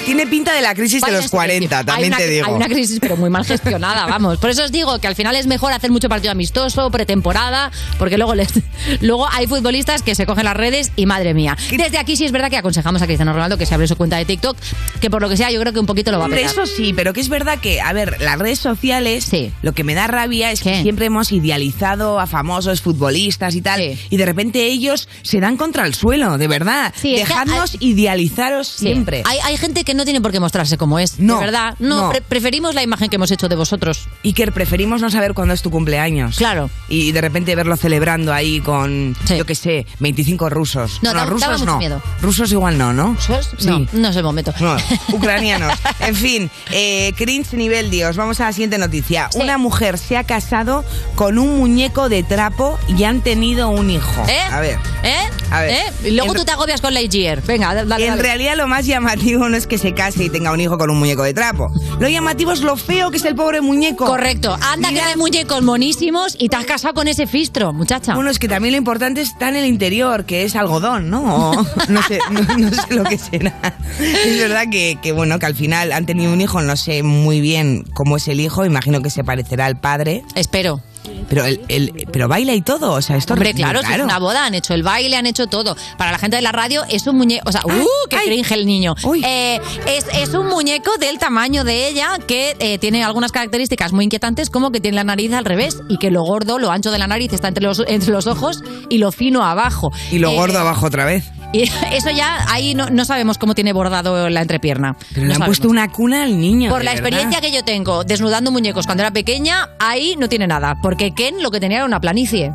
Tiene 0.04 0.26
pinta 0.26 0.52
de 0.52 0.62
la 0.62 0.74
crisis 0.74 1.00
de 1.02 1.12
los 1.12 1.22
en 1.24 1.28
silencio. 1.28 1.36
40, 1.38 1.78
Hay 1.78 1.84
también 1.84 2.08
una- 2.08 2.16
te 2.18 2.26
digo. 2.28 2.46
Hay 2.46 2.52
una 2.54 2.66
crisis, 2.66 2.98
pero 3.00 3.16
muy 3.16 3.30
mal 3.30 3.44
gestionada, 3.44 4.06
vamos. 4.06 4.38
Por 4.38 4.50
eso 4.50 4.64
os 4.64 4.72
digo 4.72 4.98
que 4.98 5.06
al 5.06 5.14
final 5.14 5.36
es 5.36 5.46
mejor 5.46 5.72
hacer 5.72 5.90
mucho 5.90 6.08
partido 6.08 6.32
amistoso, 6.32 6.90
pretemporada, 6.90 7.70
porque 7.98 8.16
luego 8.18 8.34
les, 8.34 8.48
luego 9.00 9.28
hay 9.30 9.46
futbolistas 9.46 10.02
que 10.02 10.14
se 10.14 10.26
cogen 10.26 10.44
las 10.44 10.56
redes 10.56 10.90
y 10.96 11.06
madre 11.06 11.34
mía. 11.34 11.56
Desde 11.70 11.98
aquí 11.98 12.16
sí 12.16 12.24
es 12.24 12.32
verdad 12.32 12.50
que 12.50 12.56
aconsejamos 12.56 13.00
a 13.02 13.06
Cristiano 13.06 13.32
Ronaldo 13.32 13.56
que 13.58 13.66
se 13.66 13.74
abre 13.74 13.86
su 13.86 13.96
cuenta 13.96 14.16
de 14.16 14.24
TikTok, 14.24 14.56
que 15.00 15.08
por 15.10 15.22
lo 15.22 15.28
que 15.28 15.36
sea 15.36 15.50
yo 15.50 15.60
creo 15.60 15.72
que 15.72 15.80
un 15.80 15.86
poquito 15.86 16.10
lo 16.10 16.18
va 16.18 16.26
a 16.26 16.28
petar. 16.28 16.44
eso 16.50 16.66
sí, 16.66 16.92
pero 16.94 17.12
que 17.12 17.20
es 17.20 17.28
verdad 17.28 17.58
que, 17.60 17.80
a 17.80 17.92
ver, 17.92 18.20
las 18.20 18.38
redes 18.38 18.58
sociales, 18.58 19.24
Sí. 19.24 19.52
lo 19.62 19.72
que 19.72 19.84
me 19.84 19.94
da 19.94 20.06
rabia 20.08 20.50
es 20.50 20.62
que 20.62 20.82
siempre 20.82 21.06
hemos 21.06 21.30
idealizado 21.32 22.18
a 22.18 22.26
famosos 22.26 22.80
futbolistas 22.80 23.54
y 23.54 23.62
tal, 23.62 23.80
Sí. 23.80 23.98
y 24.10 24.16
de 24.16 24.26
repente 24.26 24.66
ellos 24.66 25.08
se 25.22 25.38
dan 25.40 25.56
contra 25.56 25.86
el 25.86 25.94
suelo, 25.94 26.38
de 26.38 26.48
verdad. 26.48 26.92
Sí, 27.00 27.14
es 27.14 27.22
que 27.22 27.28
Dejadnos 27.28 27.74
hay- 27.74 27.88
idealizaros 27.90 28.66
siempre. 28.68 29.22
Hay, 29.26 29.38
hay 29.44 29.56
gente 29.56 29.81
que 29.84 29.94
no 29.94 30.04
tiene 30.04 30.20
por 30.20 30.32
qué 30.32 30.40
mostrarse 30.40 30.76
como 30.78 30.98
es. 30.98 31.18
No, 31.18 31.34
de 31.38 31.40
verdad. 31.46 31.74
No, 31.78 32.02
no. 32.04 32.10
pre- 32.10 32.22
preferimos 32.22 32.74
la 32.74 32.82
imagen 32.82 33.08
que 33.08 33.16
hemos 33.16 33.30
hecho 33.30 33.48
de 33.48 33.56
vosotros. 33.56 34.08
Iker, 34.24 34.52
preferimos 34.52 35.00
no 35.00 35.10
saber 35.10 35.34
cuándo 35.34 35.54
es 35.54 35.62
tu 35.62 35.70
cumpleaños. 35.70 36.36
Claro. 36.36 36.70
Y 36.88 37.12
de 37.12 37.20
repente 37.20 37.54
verlo 37.54 37.76
celebrando 37.76 38.32
ahí 38.32 38.60
con, 38.60 39.16
Sí. 39.26 39.36
yo 39.36 39.44
qué 39.46 39.54
sé, 39.54 39.86
25 40.00 40.48
rusos. 40.50 40.98
No, 41.02 41.12
daba- 41.12 41.26
rusos 41.26 41.48
mucho 41.60 41.64
no. 41.64 41.78
miedo. 41.78 42.02
Rusos 42.20 42.50
igual 42.52 42.78
no, 42.78 42.92
¿no? 42.92 43.16
¿Sos? 43.20 43.50
Sí. 43.58 43.68
No, 43.68 43.86
no 43.92 44.08
es 44.08 44.16
el 44.16 44.24
momento. 44.24 44.52
No, 44.60 44.76
ucranianos. 45.12 45.72
En 46.00 46.14
fin, 46.14 46.50
eh, 46.70 47.12
cringe 47.16 47.54
nivel 47.54 47.90
Dios. 47.90 48.16
Vamos 48.16 48.40
a 48.40 48.44
la 48.44 48.52
siguiente 48.52 48.78
noticia. 48.78 49.28
Sí. 49.32 49.38
Una 49.40 49.58
mujer 49.58 49.98
se 49.98 50.16
ha 50.16 50.24
casado 50.24 50.84
con 51.14 51.38
un 51.38 51.58
muñeco 51.58 52.08
de 52.08 52.22
trapo 52.22 52.78
y 52.88 53.04
han 53.04 53.20
tenido 53.22 53.68
un 53.68 53.90
hijo. 53.90 54.24
¿Eh? 54.28 54.38
A 54.50 54.60
ver. 54.60 54.78
¿Eh? 55.02 55.16
A 55.50 55.60
ver. 55.62 55.70
¿Eh? 55.70 56.08
Y 56.08 56.10
luego 56.12 56.32
En- 56.32 56.38
tú 56.38 56.44
te 56.44 56.52
agobias 56.52 56.80
con 56.80 56.94
Lightyear. 56.94 57.42
Venga, 57.42 57.74
dale, 57.74 57.88
dale. 57.88 58.06
En 58.06 58.18
realidad 58.18 58.56
lo 58.56 58.66
más 58.68 58.86
llamativo 58.86 59.48
no 59.48 59.56
es 59.56 59.66
que 59.66 59.71
se 59.78 59.94
case 59.94 60.24
y 60.24 60.30
tenga 60.30 60.52
un 60.52 60.60
hijo 60.60 60.78
con 60.78 60.90
un 60.90 60.98
muñeco 60.98 61.22
de 61.22 61.34
trapo. 61.34 61.70
Lo 61.98 62.08
llamativo 62.08 62.52
es 62.52 62.62
lo 62.62 62.76
feo 62.76 63.10
que 63.10 63.16
es 63.16 63.24
el 63.24 63.34
pobre 63.34 63.60
muñeco. 63.60 64.06
Correcto. 64.06 64.56
Anda 64.60 64.90
que 64.90 65.00
hay 65.00 65.16
muñecos 65.16 65.62
monísimos 65.62 66.36
y 66.38 66.48
te 66.48 66.56
has 66.56 66.64
casado 66.64 66.94
con 66.94 67.08
ese 67.08 67.26
fistro, 67.26 67.72
muchacha. 67.72 68.14
Bueno, 68.14 68.30
es 68.30 68.38
que 68.38 68.48
también 68.48 68.72
lo 68.72 68.78
importante 68.78 69.20
está 69.20 69.48
en 69.48 69.56
el 69.56 69.66
interior, 69.66 70.24
que 70.24 70.44
es 70.44 70.56
algodón, 70.56 71.10
¿no? 71.10 71.50
O 71.50 71.66
no 71.88 72.02
sé, 72.02 72.18
no, 72.30 72.40
no 72.58 72.70
sé 72.70 72.94
lo 72.94 73.04
que 73.04 73.18
será. 73.18 73.54
Es 74.00 74.38
verdad 74.38 74.64
que, 74.70 74.98
que, 75.02 75.12
bueno, 75.12 75.38
que 75.38 75.46
al 75.46 75.54
final 75.54 75.92
han 75.92 76.06
tenido 76.06 76.32
un 76.32 76.40
hijo, 76.40 76.60
no 76.62 76.76
sé 76.76 77.02
muy 77.02 77.40
bien 77.40 77.84
cómo 77.94 78.16
es 78.16 78.28
el 78.28 78.40
hijo, 78.40 78.64
imagino 78.64 79.00
que 79.02 79.10
se 79.10 79.24
parecerá 79.24 79.66
al 79.66 79.80
padre, 79.80 80.22
Espero. 80.34 80.80
Pero 81.28 81.44
el, 81.44 81.60
el- 81.68 81.92
pero 82.12 82.28
baila 82.28 82.54
y 82.54 82.62
todo, 82.62 82.92
o 82.92 83.02
sea, 83.02 83.16
esto 83.16 83.34
Hombre, 83.34 83.54
claro, 83.54 83.80
es 83.80 83.98
una 84.00 84.18
boda, 84.18 84.44
han 84.46 84.54
hecho 84.54 84.74
el 84.74 84.82
baile, 84.82 85.16
han 85.16 85.26
hecho 85.26 85.46
todo. 85.46 85.76
Para 85.98 86.12
la 86.12 86.18
gente 86.18 86.36
de 86.36 86.42
la 86.42 86.52
radio 86.52 86.82
es 86.88 87.06
un 87.06 87.16
muñeco, 87.16 87.48
o 87.48 87.52
sea, 87.52 87.62
¡uh! 87.64 87.86
¡Qué 88.10 88.16
ay. 88.16 88.26
cringe 88.28 88.52
el 88.52 88.66
niño! 88.66 88.94
Eh, 89.24 89.60
es, 89.86 90.06
es 90.14 90.30
un 90.34 90.46
muñeco 90.48 90.96
del 90.98 91.18
tamaño 91.18 91.64
de 91.64 91.88
ella 91.88 92.18
que 92.26 92.56
eh, 92.58 92.78
tiene 92.78 93.02
algunas 93.04 93.32
características 93.32 93.92
muy 93.92 94.04
inquietantes, 94.04 94.50
como 94.50 94.70
que 94.70 94.80
tiene 94.80 94.96
la 94.96 95.04
nariz 95.04 95.32
al 95.32 95.44
revés 95.44 95.78
y 95.88 95.98
que 95.98 96.10
lo 96.10 96.22
gordo, 96.22 96.58
lo 96.58 96.70
ancho 96.70 96.90
de 96.90 96.98
la 96.98 97.06
nariz 97.06 97.32
está 97.32 97.48
entre 97.48 97.64
los, 97.64 97.82
entre 97.86 98.10
los 98.10 98.26
ojos 98.26 98.62
y 98.88 98.98
lo 98.98 99.12
fino 99.12 99.44
abajo. 99.44 99.92
Y 100.10 100.18
lo 100.18 100.30
Eh, 100.30 100.36
gordo 100.36 100.58
abajo 100.58 100.86
otra 100.86 101.04
vez. 101.04 101.24
Y 101.52 101.62
eso 101.92 102.10
ya, 102.10 102.44
ahí 102.50 102.74
no, 102.74 102.88
no 102.90 103.04
sabemos 103.04 103.38
cómo 103.38 103.54
tiene 103.54 103.72
bordado 103.72 104.28
la 104.30 104.40
entrepierna. 104.42 104.96
Pero 105.10 105.22
No 105.22 105.26
le 105.26 105.32
han 105.34 105.38
sabemos. 105.38 105.46
puesto 105.58 105.68
una 105.68 105.90
cuna 105.90 106.22
al 106.22 106.38
niño. 106.40 106.70
Por 106.70 106.78
de 106.80 106.84
la 106.86 106.94
verdad. 106.94 107.06
experiencia 107.08 107.40
que 107.40 107.52
yo 107.54 107.62
tengo 107.64 108.04
desnudando 108.04 108.50
muñecos 108.50 108.86
cuando 108.86 109.02
era 109.02 109.10
pequeña, 109.12 109.70
ahí 109.78 110.16
no 110.18 110.28
tiene 110.28 110.46
nada. 110.46 110.76
Porque 110.82 111.12
Ken 111.12 111.42
lo 111.42 111.50
que 111.50 111.60
tenía 111.60 111.78
era 111.78 111.86
una 111.86 112.00
planicie. 112.00 112.52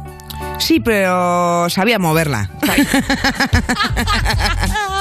Sí, 0.59 0.79
pero 0.79 1.69
sabía 1.69 1.99
moverla. 1.99 2.49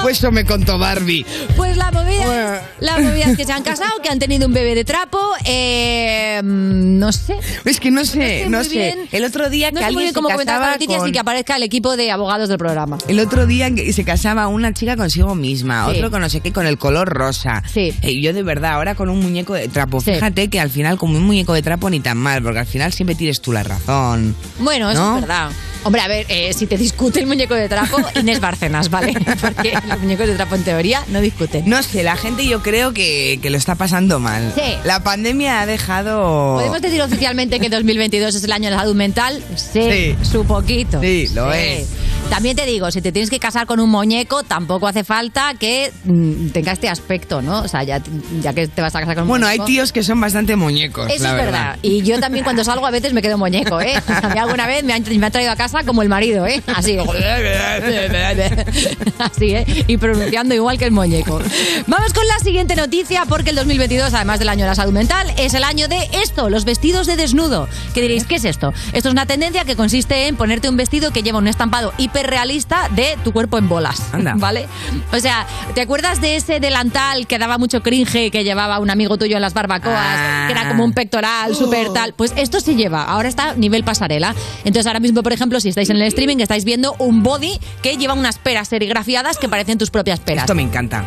pues 0.03 0.19
eso 0.19 0.31
me 0.31 0.45
contó 0.45 0.79
Barbie. 0.79 1.25
Pues 1.57 1.77
la 1.77 1.91
movida, 1.91 2.27
Bueno. 2.27 2.55
es, 2.55 2.61
la 2.81 2.99
movida 2.99 3.25
es 3.31 3.37
que 3.37 3.45
se 3.45 3.53
han 3.53 3.63
casado, 3.63 3.91
que 4.03 4.09
han 4.09 4.19
tenido 4.19 4.47
un 4.47 4.53
bebé 4.53 4.75
de 4.75 4.85
trapo. 4.85 5.19
eh, 5.45 6.41
no 6.45 7.13
sé. 7.13 7.37
Es 7.65 7.81
que 7.81 7.91
no 7.91 8.05
sé, 8.05 8.45
sé 8.45 8.51
no 8.51 8.63
sé. 8.65 8.97
El 9.13 9.25
otro 9.25 9.51
día 9.51 9.71
No 9.71 9.81
que 9.81 9.87
sé 9.87 9.93
muy 9.93 10.05
alguien 10.05 10.05
bien 10.05 10.15
cómo 10.15 10.29
se 10.29 10.35
comentar 10.35 10.55
esta 10.57 10.61
casaba 10.61 10.73
noticia 10.75 10.97
con... 10.99 11.07
sin 11.07 11.13
que 11.13 11.19
aparezca 11.19 11.57
el 11.57 11.63
equipo 11.63 11.97
de 11.97 12.11
abogados 12.11 12.49
del 12.49 12.59
programa. 12.59 12.99
El 13.09 13.21
otro 13.21 13.47
día 13.47 13.75
que 13.75 13.93
se 13.93 14.05
casaba 14.05 14.49
una 14.49 14.73
chica 14.73 14.97
consigo 14.97 15.35
misma, 15.35 15.87
Sí. 15.91 15.97
otro 15.97 16.11
con 16.11 16.21
no 16.21 16.29
sé 16.29 16.41
qué, 16.41 16.53
con 16.53 16.67
el 16.67 16.79
color 16.79 17.09
rosa. 17.09 17.63
Sí. 17.73 17.95
Eh, 18.03 18.21
yo 18.21 18.33
de 18.33 18.43
verdad, 18.43 18.73
ahora 18.75 18.95
con 18.95 19.09
un 19.09 19.21
muñeco 19.21 19.55
de 19.55 19.69
trapo. 19.69 20.01
Sí. 20.01 20.13
Fíjate 20.15 20.49
que 20.49 20.61
al 20.61 20.71
final 20.71 20.99
con 20.99 21.15
un 21.17 21.23
muñeco 21.25 21.55
de 21.55 21.63
trapo 21.63 21.89
ni 21.91 22.01
tan 22.01 22.19
mal, 22.19 22.43
porque 22.43 22.61
al 22.61 22.67
final 22.67 22.93
siempre 22.93 23.15
tienes 23.15 23.41
tú 23.41 23.53
la 23.53 23.63
razón. 23.63 24.35
Bueno, 24.59 24.91
eso 24.91 25.01
¿No? 25.01 25.15
es 25.17 25.21
verdad. 25.23 25.46
Hombre, 25.85 26.01
a 26.03 26.09
ver, 26.09 26.27
eh, 26.29 26.53
si 26.53 26.67
te 26.67 26.77
discute 26.77 27.21
el 27.21 27.27
muñeco 27.29 27.55
de 27.55 27.69
trapo, 27.69 27.99
Inés 28.21 28.41
Bárcenas, 28.41 28.91
¿vale? 28.91 29.15
Porque 29.41 29.73
los 29.89 30.01
muñecos 30.01 30.27
de 30.27 30.35
trapo 30.35 30.57
en 30.57 30.65
teoría 30.65 31.03
no 31.09 31.21
discuten. 31.21 31.63
No 31.69 31.81
sé, 31.83 32.03
la 32.03 32.17
gente 32.17 32.45
yo 32.45 32.61
creo 32.61 32.93
que, 32.93 33.39
que 33.41 33.51
lo 33.51 33.57
está 33.57 33.77
pasando 33.77 34.19
mal. 34.19 34.53
Sí. 34.57 34.75
La 34.85 35.05
pandemia 35.05 35.61
ha 35.61 35.67
dejado... 35.67 36.55
¿Podemos 36.57 36.83
decir 36.83 37.01
oficialmente 37.03 37.61
que 37.61 37.69
2022 37.69 38.35
es 38.35 38.43
el 38.45 38.53
año 38.53 38.65
de 38.65 38.71
la 38.73 38.79
salud 38.83 38.97
mental? 38.97 39.43
Sí, 39.55 39.81
Sí. 39.91 40.17
su 40.29 40.45
poquito. 40.45 41.01
Sí, 41.01 41.29
lo 41.35 41.53
es. 41.53 41.87
También 42.31 42.57
te 42.57 42.67
digo, 42.67 42.91
si 42.91 43.01
te 43.01 43.13
tienes 43.13 43.31
que 43.31 43.39
casar 43.39 43.67
con 43.67 43.79
un 43.79 43.89
muñeco, 43.89 44.43
tampoco 44.43 44.89
hace 44.89 45.05
falta 45.05 45.55
que 45.61 45.93
mm, 46.05 46.49
tenga 46.49 46.73
este 46.73 46.89
aspecto, 46.89 47.41
¿no? 47.41 47.61
O 47.61 47.69
sea, 47.69 47.85
ya, 47.85 48.03
ya 48.43 48.53
que 48.53 48.67
te 48.67 48.83
vas 48.83 48.93
a 48.97 48.99
casar 49.01 49.15
con 49.15 49.23
un 49.23 49.29
Bueno, 49.29 49.47
hay 49.47 49.59
muñeco. 49.59 49.67
tíos 49.67 49.93
que 49.93 50.03
son 50.03 50.21
bastante 50.21 50.57
muñecos, 50.57 51.09
Eso 51.09 51.23
la 51.23 51.31
es 51.31 51.37
verdad. 51.37 51.79
Y 51.83 52.03
yo 52.03 52.19
también 52.19 52.43
cuando 52.43 52.65
salgo 52.65 52.85
a 52.85 52.91
veces 52.91 53.13
me 53.13 53.23
quedo 53.23 53.39
muñeco, 53.39 53.81
¿eh? 53.81 53.95
A 54.09 54.29
mí 54.31 54.41
alguna 54.41 54.67
vez 54.67 54.83
me 54.83 54.93
han, 54.93 55.05
me 55.21 55.27
han 55.27 55.31
traído 55.37 55.53
a 55.53 55.57
casa 55.57 55.85
como 55.85 56.01
el 56.01 56.09
marido, 56.09 56.47
¿eh? 56.47 56.63
Así. 56.75 56.97
Así, 59.19 59.55
¿eh? 59.55 59.85
Y 59.87 59.99
pronunciando 59.99 60.55
igual 60.55 60.79
que 60.79 60.87
el 60.87 60.93
muñeco. 60.93 61.43
Vamos 61.87 62.15
con 62.15 62.27
la 62.27 62.39
siguiente 62.39 62.75
noticia 62.75 63.27
porque 63.29 63.51
el 63.51 63.57
2022, 63.57 64.15
además 64.15 64.39
del 64.39 64.49
año 64.49 64.63
de 64.63 64.71
la 64.71 64.75
salud 64.75 64.95
mental, 64.95 65.31
es 65.37 65.53
el 65.53 65.65
año 65.65 65.89
de 65.89 66.09
esto, 66.23 66.49
los 66.49 66.65
vestidos 66.65 67.07
de 67.07 67.17
desnudo. 67.17 67.69
¿Qué 67.93 68.01
diréis? 68.01 68.25
¿Qué 68.25 68.37
es 68.37 68.47
esto? 68.47 68.73
Esto 68.95 69.11
es 69.11 69.13
una 69.13 69.27
tendencia 69.27 69.67
que 69.67 69.77
consiste 69.77 70.27
en 70.27 70.37
ponerte 70.37 70.71
un 70.71 70.79
vestido 70.79 71.11
que 71.11 71.23
lleva 71.23 71.37
un 71.37 71.49
estampado 71.49 71.93
hiperrealista 71.99 72.89
de 72.95 73.19
tu 73.23 73.33
cuerpo 73.33 73.59
en 73.59 73.69
bolas. 73.69 74.15
Anda. 74.15 74.37
¿Vale? 74.39 74.67
O 75.13 75.21
sea, 75.21 75.47
¿te 75.75 75.83
acuerdas 75.83 76.23
de 76.23 76.37
ese 76.37 76.61
delantal 76.61 77.27
que 77.27 77.39
daba 77.39 77.59
mucho 77.59 77.83
cringe 77.83 78.31
que 78.31 78.43
llevaba 78.43 78.79
un 78.79 78.89
amigo 78.89 79.19
tuyo 79.19 79.37
en 79.37 79.43
las 79.43 79.53
barbacoas? 79.53 79.99
Ah. 79.99 80.45
Que 80.47 80.53
era 80.53 80.71
como 80.71 80.83
un 80.83 80.95
pectoral 80.95 81.55
súper 81.55 81.93
tal. 81.93 82.15
Pues 82.15 82.33
esto 82.37 82.61
se 82.61 82.75
lleva, 82.75 83.03
ahora 83.03 83.29
está 83.29 83.53
nivel 83.53 83.85
pasarela. 83.85 84.35
Entonces 84.65 84.87
ahora 84.87 85.01
mismo, 85.01 85.23
por 85.27 85.33
ejemplo, 85.33 85.59
si 85.59 85.71
estáis 85.71 85.91
en 85.91 85.97
el 85.97 86.03
streaming, 86.03 86.37
estáis 86.37 86.65
viendo 86.65 86.95
un 87.01 87.25
body 87.25 87.59
que 87.83 87.97
lleva 87.97 88.15
unas 88.15 88.39
peras 88.39 88.69
serigrafiadas 88.69 89.39
que 89.39 89.49
parecen 89.49 89.77
tus 89.77 89.91
propias 89.91 90.21
peras. 90.21 90.45
Esto 90.45 90.55
me 90.55 90.63
encanta. 90.63 91.03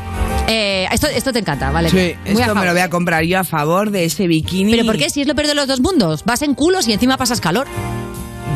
Eh, 0.45 0.87
esto, 0.91 1.07
esto 1.07 1.31
te 1.31 1.39
encanta, 1.39 1.71
¿vale? 1.71 1.89
Sí, 1.89 1.95
Muy 1.95 2.03
a 2.05 2.11
esto 2.11 2.33
me 2.33 2.45
favor. 2.47 2.65
lo 2.65 2.71
voy 2.73 2.81
a 2.81 2.89
comprar 2.89 3.23
yo 3.23 3.39
a 3.39 3.45
favor 3.45 3.91
de 3.91 4.03
ese 4.03 4.27
bikini. 4.27 4.71
¿Pero 4.73 4.83
por 4.85 4.97
qué? 4.97 5.09
Si 5.09 5.21
es 5.21 5.27
lo 5.27 5.35
peor 5.35 5.47
de 5.47 5.55
los 5.55 5.67
dos 5.67 5.79
mundos. 5.79 6.25
Vas 6.25 6.41
en 6.41 6.53
culos 6.53 6.85
y 6.89 6.91
encima 6.91 7.15
pasas 7.15 7.39
calor. 7.39 7.65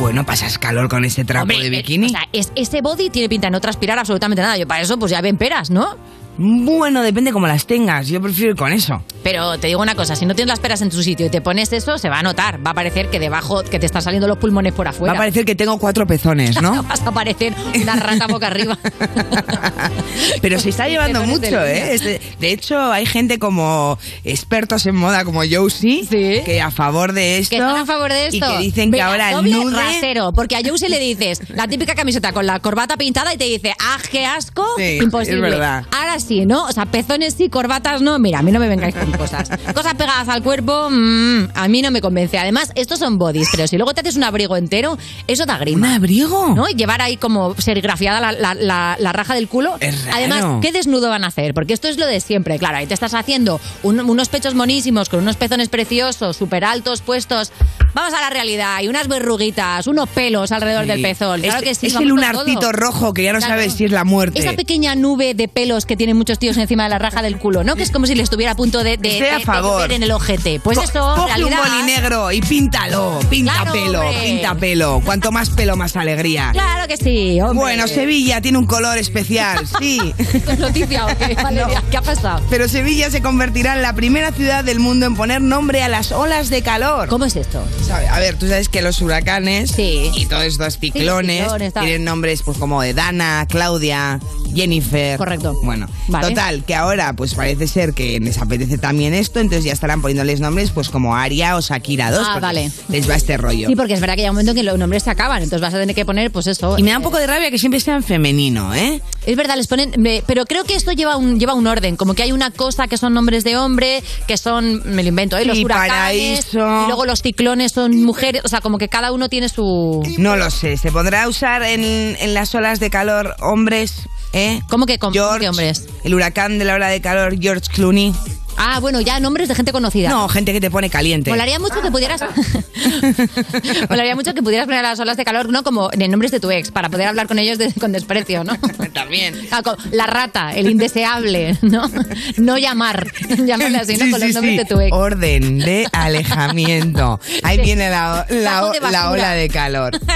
Bueno, 0.01 0.25
pasas 0.25 0.57
calor 0.57 0.89
con 0.89 1.05
ese 1.05 1.23
trapo 1.23 1.43
Hombre, 1.43 1.59
de 1.61 1.67
eh, 1.67 1.69
bikini. 1.69 2.07
O 2.07 2.09
sea, 2.09 2.27
es- 2.33 2.51
ese 2.55 2.81
body 2.81 3.09
tiene 3.09 3.29
pinta 3.29 3.47
de 3.47 3.51
no 3.51 3.61
transpirar 3.61 3.97
absolutamente 3.97 4.41
nada. 4.41 4.57
Yo 4.57 4.67
para 4.67 4.81
eso, 4.81 4.99
pues 4.99 5.11
ya 5.11 5.21
ven 5.21 5.37
peras, 5.37 5.69
¿no? 5.69 5.95
Bueno, 6.37 7.03
depende 7.03 7.31
cómo 7.31 7.47
las 7.47 7.65
tengas. 7.65 8.09
Yo 8.09 8.19
prefiero 8.21 8.51
ir 8.51 8.57
con 8.57 8.73
eso. 8.73 9.01
Pero 9.23 9.57
te 9.57 9.67
digo 9.67 9.81
una 9.81 9.95
cosa, 9.95 10.15
si 10.15 10.25
no 10.25 10.35
tienes 10.35 10.49
las 10.49 10.59
peras 10.59 10.81
en 10.81 10.89
tu 10.89 11.01
sitio 11.01 11.25
y 11.25 11.29
te 11.29 11.41
pones 11.41 11.71
eso, 11.73 11.97
se 11.97 12.09
va 12.09 12.19
a 12.19 12.23
notar. 12.23 12.65
Va 12.65 12.71
a 12.71 12.73
parecer 12.73 13.09
que 13.09 13.19
debajo, 13.19 13.63
que 13.63 13.79
te 13.79 13.85
están 13.85 14.01
saliendo 14.01 14.27
los 14.27 14.37
pulmones 14.37 14.73
por 14.73 14.85
Va 14.85 14.91
afuera. 14.91 15.13
a 15.13 15.17
parecer 15.17 15.45
que 15.45 15.55
tengo 15.55 15.77
cuatro 15.79 16.05
pezones, 16.05 16.61
¿no? 16.61 16.83
Vas 16.87 17.01
a 17.01 17.11
parecer 17.11 17.53
una 17.81 17.95
rata 17.95 18.27
boca 18.27 18.47
arriba. 18.47 18.77
Pero 20.41 20.59
se 20.59 20.69
está 20.69 20.87
llevando 20.89 21.23
mucho. 21.23 21.61
¿eh? 21.63 21.93
Este- 21.93 22.21
de 22.39 22.51
hecho, 22.51 22.91
hay 22.91 23.05
gente 23.05 23.39
como 23.39 23.97
expertos 24.23 24.85
en 24.85 24.95
moda 24.95 25.23
como 25.25 25.41
Josie 25.49 26.05
Sí. 26.09 26.41
que 26.45 26.61
a 26.61 26.71
favor 26.71 27.13
de 27.13 27.37
esto. 27.39 27.51
Que 27.51 27.55
están 27.57 27.77
a 27.77 27.85
favor 27.85 28.11
de 28.11 28.27
esto. 28.27 28.37
Y 28.37 28.39
que 28.57 28.57
dicen 28.63 28.91
Venga, 28.91 29.05
que 29.05 29.11
ahora 29.11 29.31
el 29.39 29.51
nude... 29.51 29.75
rasero, 29.75 30.33
porque 30.33 30.55
a 30.55 30.61
Josie 30.65 30.89
le 30.89 30.99
dices 30.99 31.41
la 31.49 31.67
típica 31.67 31.95
camiseta 31.95 32.33
con 32.33 32.45
la 32.45 32.59
corbata 32.59 32.97
pintada 32.97 33.33
y 33.33 33.37
te 33.37 33.45
dice, 33.45 33.73
¡ah, 33.79 33.97
qué 34.11 34.25
asco! 34.25 34.65
Sí, 34.77 34.99
Imposible. 35.01 35.35
es 35.37 35.41
verdad. 35.53 35.85
Ahora 35.91 36.19
sí, 36.19 36.45
¿no? 36.45 36.65
O 36.65 36.71
sea, 36.71 36.85
pezones 36.85 37.35
sí, 37.37 37.49
corbatas 37.49 38.01
no. 38.01 38.19
Mira, 38.19 38.39
a 38.39 38.41
mí 38.41 38.51
no 38.51 38.59
me 38.59 38.67
vengáis 38.67 38.95
con 38.95 39.11
cosas. 39.17 39.49
Cosas 39.73 39.93
pegadas 39.95 40.27
al 40.29 40.41
cuerpo, 40.43 40.89
mm, 40.89 41.49
a 41.53 41.67
mí 41.67 41.81
no 41.81 41.91
me 41.91 42.01
convence. 42.01 42.37
Además, 42.37 42.71
estos 42.75 42.99
son 42.99 43.17
bodies, 43.17 43.47
pero 43.51 43.67
si 43.67 43.77
luego 43.77 43.93
te 43.93 44.01
haces 44.01 44.15
un 44.15 44.23
abrigo 44.23 44.57
entero, 44.57 44.97
eso 45.27 45.45
da 45.45 45.57
grima. 45.57 45.87
¿Un 45.89 45.93
abrigo? 45.93 46.53
¿no? 46.55 46.69
Y 46.69 46.75
llevar 46.75 47.01
ahí 47.01 47.17
como 47.17 47.55
serigrafiada 47.57 48.19
la, 48.19 48.31
la- 48.31 48.53
la- 48.53 48.95
la 48.99 49.11
raja 49.13 49.33
del 49.35 49.47
culo. 49.47 49.75
Es 49.79 50.05
raro. 50.05 50.17
Además, 50.17 50.45
¿qué 50.61 50.71
desnudo 50.71 51.09
van 51.09 51.23
a 51.23 51.27
hacer? 51.27 51.53
Porque 51.53 51.73
esto 51.73 51.87
es 51.87 51.97
lo 51.97 52.05
de 52.05 52.19
siempre. 52.19 52.57
Claro, 52.59 52.77
ahí 52.77 52.87
te 52.87 52.93
estás 52.93 53.13
haciendo 53.13 53.59
un- 53.83 53.99
unos 54.01 54.29
pechos 54.29 54.55
monísimos 54.55 55.09
con 55.09 55.19
unos 55.19 55.35
pezones 55.37 55.69
preciosos, 55.69 56.37
súper 56.37 56.65
altos 56.65 57.01
puestos. 57.01 57.51
Vamos 57.93 58.13
a 58.13 58.21
la 58.21 58.29
realidad. 58.29 58.81
Y 58.81 58.87
unas 58.87 59.07
verruguitas, 59.07 59.87
unos 59.87 60.09
pelos 60.09 60.51
alrededor 60.51 60.83
Sí. 60.83 60.89
del 60.91 61.01
pezón. 61.01 61.41
Claro 61.41 61.57
Es- 61.59 61.63
que 61.63 61.75
sí. 61.75 61.87
es 61.87 61.93
vamos 61.93 62.03
el 62.05 62.09
con 62.09 62.21
lunarcito 62.21 62.59
todo. 62.61 62.71
rojo 62.71 63.13
que 63.13 63.23
ya 63.23 63.33
no 63.33 63.39
Claro. 63.39 63.53
sabes 63.53 63.73
si 63.73 63.85
es 63.85 63.91
la 63.91 64.03
muerte. 64.03 64.39
Esa 64.39 64.53
pequeña 64.53 64.95
nube 64.95 65.33
de 65.33 65.47
pelos 65.47 65.85
que 65.85 65.95
tienen 65.95 66.17
muchos 66.17 66.39
tíos 66.39 66.57
encima 66.57 66.83
de 66.83 66.89
la 66.89 66.99
raja 66.99 67.21
del 67.21 67.37
culo, 67.37 67.63
¿no? 67.63 67.75
Que 67.75 67.83
es 67.83 67.91
como 67.91 68.05
si 68.07 68.15
le 68.15 68.23
estuviera 68.23 68.53
a 68.53 68.55
punto 68.55 68.83
de, 68.83 68.97
de, 68.97 69.29
a 69.29 69.39
favor. 69.41 69.91
en 69.91 70.03
el 70.03 70.11
ojete. 70.11 70.59
Pues 70.59 70.77
Co- 70.77 70.83
eso, 70.83 71.13
coge 71.15 71.27
realidad... 71.35 71.59
un 71.65 71.69
boli 71.71 71.83
negro 71.83 72.31
y 72.31 72.41
píntalo, 72.41 73.19
pinta 73.29 73.53
Claro, 73.53 73.71
pelo, 73.73 74.01
hombre. 74.01 74.21
pinta 74.25 74.55
pelo. 74.55 75.01
Cuanto 75.05 75.31
más 75.31 75.49
pelo, 75.49 75.75
más 75.75 75.95
alegría. 75.95 76.49
Claro 76.53 76.87
que 76.87 76.97
sí, 76.97 77.39
hombre. 77.41 77.57
Bueno, 77.57 77.87
Sevilla 77.87 78.41
tiene 78.41 78.57
un 78.57 78.65
color 78.65 78.97
especial, 78.97 79.59
sí. 79.79 80.13
¿Es 80.17 80.59
noticia 80.59 81.05
o 81.05 81.17
qué, 81.17 81.35
Valeria? 81.35 81.83
¿Qué 81.91 81.97
ha 81.97 82.01
pasado? 82.01 82.43
Pero 82.49 82.67
Sevilla 82.67 83.09
se 83.09 83.21
convertirá 83.21 83.73
en 83.73 83.81
la 83.81 83.93
primera 83.93 84.31
ciudad 84.31 84.63
del 84.63 84.79
mundo 84.79 85.05
en 85.05 85.15
poner 85.15 85.41
nombre 85.41 85.83
a 85.83 85.87
las 85.87 86.11
olas 86.11 86.49
de 86.49 86.61
calor. 86.61 87.07
¿Cómo 87.07 87.25
es 87.25 87.35
esto? 87.35 87.63
A 87.91 88.19
ver, 88.19 88.37
tú 88.37 88.47
sabes 88.47 88.69
que 88.69 88.81
los 88.81 89.01
huracanes 89.01 89.71
Sí. 89.71 90.09
y 90.15 90.25
todos 90.25 90.43
estos 90.43 90.77
ciclones, 90.79 91.47
tienen 91.73 92.03
nombres 92.03 92.41
pues 92.43 92.57
como 92.57 92.81
de 92.81 92.93
Dana, 92.93 93.45
Claudia, 93.49 94.19
Jennifer. 94.55 95.17
Correcto. 95.17 95.59
Bueno, 95.63 95.87
Vale. 96.07 96.29
total, 96.29 96.63
que 96.65 96.75
ahora 96.75 97.13
pues 97.13 97.33
parece 97.35 97.67
ser 97.67 97.93
que 97.93 98.19
les 98.19 98.37
apetece 98.37 98.77
también 98.77 99.13
esto, 99.13 99.39
entonces 99.39 99.65
ya 99.65 99.73
estarán 99.73 100.01
poniéndoles 100.01 100.39
nombres 100.39 100.71
pues 100.71 100.89
como 100.89 101.15
Aria 101.15 101.55
o 101.55 101.61
Shakira 101.61 102.11
2. 102.11 102.25
Ah, 102.29 102.39
vale. 102.39 102.71
Les 102.89 103.09
va 103.09 103.15
este 103.15 103.37
rollo. 103.37 103.67
Sí, 103.67 103.75
porque 103.75 103.93
es 103.93 103.99
verdad 104.01 104.15
que 104.15 104.21
hay 104.23 104.29
un 104.29 104.35
momento 104.35 104.51
en 104.51 104.57
que 104.57 104.63
los 104.63 104.77
nombres 104.77 105.03
se 105.03 105.09
acaban, 105.09 105.37
entonces 105.43 105.61
vas 105.61 105.73
a 105.73 105.79
tener 105.79 105.95
que 105.95 106.05
poner, 106.05 106.31
pues 106.31 106.47
eso. 106.47 106.77
Y 106.77 106.83
me 106.83 106.91
da 106.91 106.97
un 106.97 107.03
poco 107.03 107.17
de 107.17 107.27
rabia 107.27 107.51
que 107.51 107.57
siempre 107.59 107.79
sea 107.79 107.95
en 107.95 108.03
femenino, 108.03 108.73
¿eh? 108.73 109.01
Es 109.25 109.35
verdad, 109.37 109.55
les 109.55 109.67
ponen. 109.67 109.91
me- 109.97 110.23
Pero 110.25 110.45
creo 110.45 110.63
que 110.63 110.75
esto 110.75 110.91
lleva 110.91 111.17
un, 111.17 111.39
lleva 111.39 111.53
un 111.53 111.67
orden. 111.67 111.95
Como 111.95 112.13
que 112.13 112.23
hay 112.23 112.31
una 112.31 112.51
cosa 112.51 112.87
que 112.87 112.97
son 112.97 113.13
nombres 113.13 113.43
de 113.43 113.57
hombre, 113.57 114.03
que 114.27 114.37
son. 114.37 114.81
Me 114.95 115.03
lo 115.03 115.09
invento, 115.09 115.37
¿eh? 115.37 115.45
Los 115.45 115.57
Sí, 115.57 115.65
huracanes. 115.65 116.45
paraíso. 116.45 116.83
Y 116.83 116.87
luego 116.87 117.05
los 117.05 117.21
ciclones 117.21 117.72
son 117.73 118.03
mujeres. 118.03 118.41
O 118.45 118.47
sea, 118.47 118.61
como 118.61 118.77
que 118.77 118.87
cada 118.89 119.11
uno 119.11 119.29
tiene 119.29 119.49
su. 119.49 120.03
No 120.17 120.35
lo 120.35 120.49
sé, 120.51 120.77
¿se 120.77 120.91
podrá 120.91 121.27
usar 121.27 121.63
en, 121.63 121.83
en 121.83 122.33
las 122.33 122.53
olas 122.55 122.79
de 122.79 122.89
calor 122.89 123.35
hombres? 123.41 124.07
¿Eh? 124.33 124.61
¿Cómo 124.69 124.85
que, 124.85 124.97
com- 124.97 125.13
George, 125.13 125.41
qué 125.41 125.49
hombres? 125.49 125.85
El 126.03 126.15
huracán 126.15 126.57
de 126.57 126.65
la 126.65 126.75
ola 126.75 126.87
de 126.87 127.01
calor, 127.01 127.35
George 127.39 127.69
Clooney. 127.71 128.13
Ah, 128.57 128.79
bueno, 128.79 129.01
ya 129.01 129.19
nombres 129.19 129.47
de 129.49 129.55
gente 129.55 129.71
conocida. 129.71 130.09
No, 130.09 130.27
gente 130.29 130.53
que 130.53 130.61
te 130.61 130.69
pone 130.71 130.89
caliente. 130.89 131.29
Molaría 131.29 131.59
mucho 131.59 131.81
que 131.81 131.91
pudieras. 131.91 132.21
Molaría 133.89 134.15
mucho 134.15 134.33
que 134.33 134.41
pudieras 134.43 134.65
poner 134.65 134.83
a 134.85 134.89
las 134.89 134.99
olas 134.99 135.17
de 135.17 135.25
calor, 135.25 135.49
¿no? 135.49 135.63
Como 135.63 135.89
en 135.91 136.09
nombres 136.11 136.31
de 136.31 136.39
tu 136.39 136.51
ex, 136.51 136.71
para 136.71 136.89
poder 136.89 137.07
hablar 137.07 137.27
con 137.27 137.39
ellos 137.39 137.57
de- 137.57 137.73
con 137.73 137.91
desprecio, 137.91 138.43
¿no? 138.43 138.53
También. 138.93 139.35
Ah, 139.51 139.61
con- 139.63 139.75
La 139.91 140.05
rata, 140.07 140.51
el 140.53 140.69
indeseable, 140.69 141.57
¿no? 141.61 141.89
No 142.37 142.57
llamar. 142.57 143.07
Llamarle 143.45 143.77
así, 143.79 143.97
¿no? 143.97 144.05
Sí, 144.05 144.11
Con 144.11 144.19
los 144.19 144.29
sí, 144.29 144.33
nombres 144.33 144.53
sí. 144.53 144.57
de 144.57 144.65
tu 144.65 144.79
ex. 144.79 144.91
Orden 144.93 145.59
de 145.59 145.87
alejamiento. 145.91 147.19
Ahí 147.43 147.59
viene 147.59 147.89
la, 147.89 148.25
la- 148.29 148.51
Saco 148.61 148.71
de 148.71 148.91
la 148.91 149.11
ola 149.11 149.31
de 149.31 149.49
calor. 149.49 149.99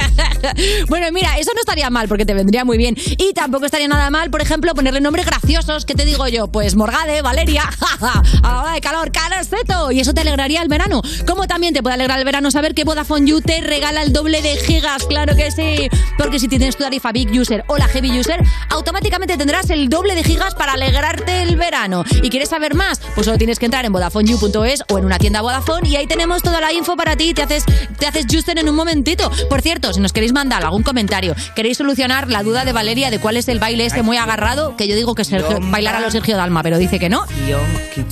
Bueno, 0.87 1.07
mira, 1.11 1.37
eso 1.37 1.51
no 1.53 1.59
estaría 1.59 1.89
mal 1.89 2.07
porque 2.07 2.25
te 2.25 2.33
vendría 2.33 2.63
muy 2.63 2.77
bien. 2.77 2.95
Y 3.17 3.33
tampoco 3.33 3.65
estaría 3.65 3.87
nada 3.87 4.09
mal, 4.09 4.29
por 4.29 4.41
ejemplo, 4.41 4.73
ponerle 4.75 5.01
nombres 5.01 5.25
graciosos. 5.25 5.83
¿Qué 5.85 5.93
te 5.95 6.05
digo 6.05 6.27
yo? 6.27 6.47
Pues 6.47 6.75
Morgade, 6.75 7.21
Valeria, 7.21 7.63
jaja, 7.63 8.23
a 8.43 8.51
la 8.51 8.61
hora 8.61 8.71
de 8.73 8.81
calor, 8.81 9.11
Caraseto. 9.11 9.91
Y 9.91 9.99
eso 9.99 10.13
te 10.13 10.21
alegraría 10.21 10.61
el 10.61 10.67
verano. 10.67 11.01
Como 11.25 11.47
también 11.47 11.73
te 11.73 11.81
puede 11.81 11.95
alegrar 11.95 12.19
el 12.19 12.25
verano 12.25 12.51
saber 12.51 12.73
que 12.73 12.83
Vodafone 12.83 13.29
You 13.29 13.41
te 13.41 13.61
regala 13.61 14.01
el 14.01 14.13
doble 14.13 14.41
de 14.41 14.57
gigas. 14.57 15.05
Claro 15.05 15.35
que 15.35 15.51
sí. 15.51 15.89
Porque 16.17 16.39
si 16.39 16.47
tienes 16.47 16.75
tu 16.75 16.83
tarifa 16.83 17.11
Big 17.11 17.29
User 17.31 17.63
o 17.67 17.77
la 17.77 17.87
Heavy 17.87 18.19
User, 18.19 18.43
automáticamente 18.69 19.37
tendrás 19.37 19.69
el 19.69 19.89
doble 19.89 20.15
de 20.15 20.23
gigas 20.23 20.55
para 20.55 20.73
alegrarte 20.73 21.43
el 21.43 21.55
verano. 21.55 22.03
¿Y 22.21 22.29
quieres 22.29 22.49
saber 22.49 22.75
más? 22.75 22.99
Pues 23.15 23.25
solo 23.25 23.37
tienes 23.37 23.59
que 23.59 23.65
entrar 23.65 23.85
en 23.85 23.93
VodafoneYou.es 23.93 24.83
o 24.89 24.97
en 24.97 25.05
una 25.05 25.17
tienda 25.19 25.41
Vodafone 25.41 25.87
y 25.89 25.95
ahí 25.95 26.07
tenemos 26.07 26.41
toda 26.41 26.61
la 26.61 26.73
info 26.73 26.95
para 26.95 27.15
ti. 27.15 27.33
Te 27.33 27.43
haces, 27.43 27.63
te 27.97 28.07
haces 28.07 28.25
User 28.33 28.57
en 28.57 28.69
un 28.69 28.75
momentito. 28.75 29.31
Por 29.49 29.61
cierto, 29.61 29.93
si 29.93 29.99
nos 29.99 30.13
queréis 30.13 30.33
mandar 30.33 30.63
algún 30.63 30.83
comentario, 30.83 31.35
queréis 31.55 31.77
solucionar 31.77 32.29
la 32.29 32.43
duda 32.43 32.65
de 32.65 32.73
Valeria 32.73 33.09
de 33.09 33.19
cuál 33.19 33.37
es 33.37 33.47
el 33.47 33.59
baile 33.59 33.85
este 33.85 34.01
muy 34.01 34.17
agarrado, 34.17 34.75
que 34.75 34.87
yo 34.87 34.95
digo 34.95 35.15
que 35.15 35.23
Sergio, 35.23 35.51
Yomba. 35.51 35.71
bailar 35.71 35.95
a 35.95 35.99
los 35.99 36.13
Sergio 36.13 36.37
Dalma, 36.37 36.63
pero 36.63 36.77
dice 36.77 36.99
que 36.99 37.09
no. 37.09 37.25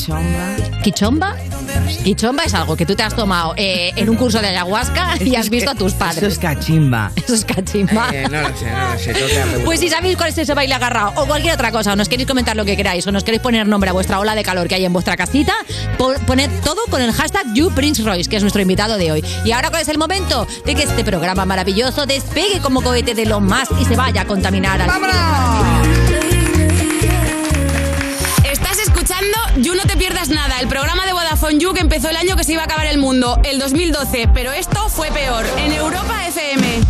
Quichomba. 0.06 0.56
¿Quichomba? 0.84 1.36
Quichomba 2.04 2.44
es 2.44 2.54
algo 2.54 2.76
que 2.76 2.86
tú 2.86 2.96
te 2.96 3.02
has 3.02 3.16
tomado 3.16 3.54
eh, 3.58 3.92
en 3.96 4.08
un 4.08 4.16
curso 4.16 4.40
de 4.40 4.50
ayahuasca 4.50 5.16
y 5.20 5.36
has 5.36 5.50
visto 5.50 5.72
a 5.72 5.76
tus 5.76 5.94
Eso 5.94 5.98
padres. 5.98 6.24
es 6.34 6.38
cachimba. 6.40 7.12
Eso 7.16 7.34
es 7.34 7.44
cachimba. 7.44 8.10
Eh, 8.14 8.28
no 8.30 8.42
lo 8.42 8.56
sé, 8.56 8.72
no 8.72 8.90
lo 8.94 9.00
sé. 9.00 9.62
Pues 9.66 9.80
si 9.80 9.90
sabéis 9.90 10.16
cuál 10.16 10.30
es 10.30 10.38
ese 10.38 10.54
baile 10.54 10.76
agarrado 10.76 11.14
o 11.16 11.26
cualquier 11.26 11.56
otra 11.56 11.72
cosa, 11.72 11.94
o 11.94 11.96
nos 11.96 12.08
queréis 12.08 12.28
comentar 12.28 12.56
lo 12.56 12.66
que 12.66 12.78
queráis, 12.78 13.08
o 13.08 13.12
nos 13.12 13.24
queréis 13.24 13.42
poner 13.42 13.68
nombre 13.68 13.90
a 13.90 13.94
vuestra 13.94 14.20
ola 14.20 14.36
de 14.36 14.44
calor 14.44 14.68
que 14.68 14.76
hay 14.76 14.86
en 14.86 14.94
vuestra 14.94 15.18
casita, 15.18 15.54
po- 15.98 16.14
poned 16.28 16.52
todo 16.64 16.82
con 16.92 17.02
el 17.02 17.12
hashtag 17.12 17.52
YouPrinceRoyce, 17.56 18.30
que 18.30 18.36
es 18.36 18.44
nuestro 18.44 18.62
invitado 18.62 18.98
de 18.98 19.12
hoy. 19.12 19.26
Y 19.44 19.54
ahora, 19.54 19.72
¿cuál 19.72 19.82
es 19.82 19.88
el 19.90 19.98
momento 19.98 20.48
de 20.68 20.76
que 20.76 20.84
este 20.84 21.04
programa 21.04 21.46
maravilloso 21.46 22.06
despegue 22.06 22.60
como 22.62 22.84
cohete 22.84 23.16
de 23.16 23.26
lo 23.26 23.40
más 23.42 23.70
y 23.82 23.86
se 23.86 23.96
vaya 23.96 24.22
a 24.22 24.26
contaminar 24.26 24.82
al 24.84 24.90
Estás 28.78 28.90
escuchando 28.90 29.38
You 29.56 29.74
No 29.74 29.84
Te 29.84 29.96
Pierdas 29.96 30.28
Nada, 30.28 30.60
el 30.60 30.68
programa 30.68 31.06
de 31.06 31.14
Vodafone 31.14 31.60
You 31.60 31.74
que 31.74 31.80
empezó 31.80 32.10
el 32.10 32.18
año 32.18 32.36
que 32.36 32.44
se 32.44 32.52
iba 32.52 32.64
a 32.64 32.66
acabar 32.66 32.88
el 32.88 32.98
mundo, 32.98 33.40
el 33.46 33.58
2012, 33.58 34.30
pero 34.34 34.52
esto 34.52 34.90
fue 34.90 35.10
peor, 35.12 35.46
en 35.60 35.72
Europa 35.72 36.28
FM. 36.28 36.82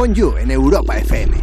Vodafone 0.00 0.14
You 0.14 0.34
en 0.38 0.50
Europa 0.50 0.96
FM. 0.96 1.36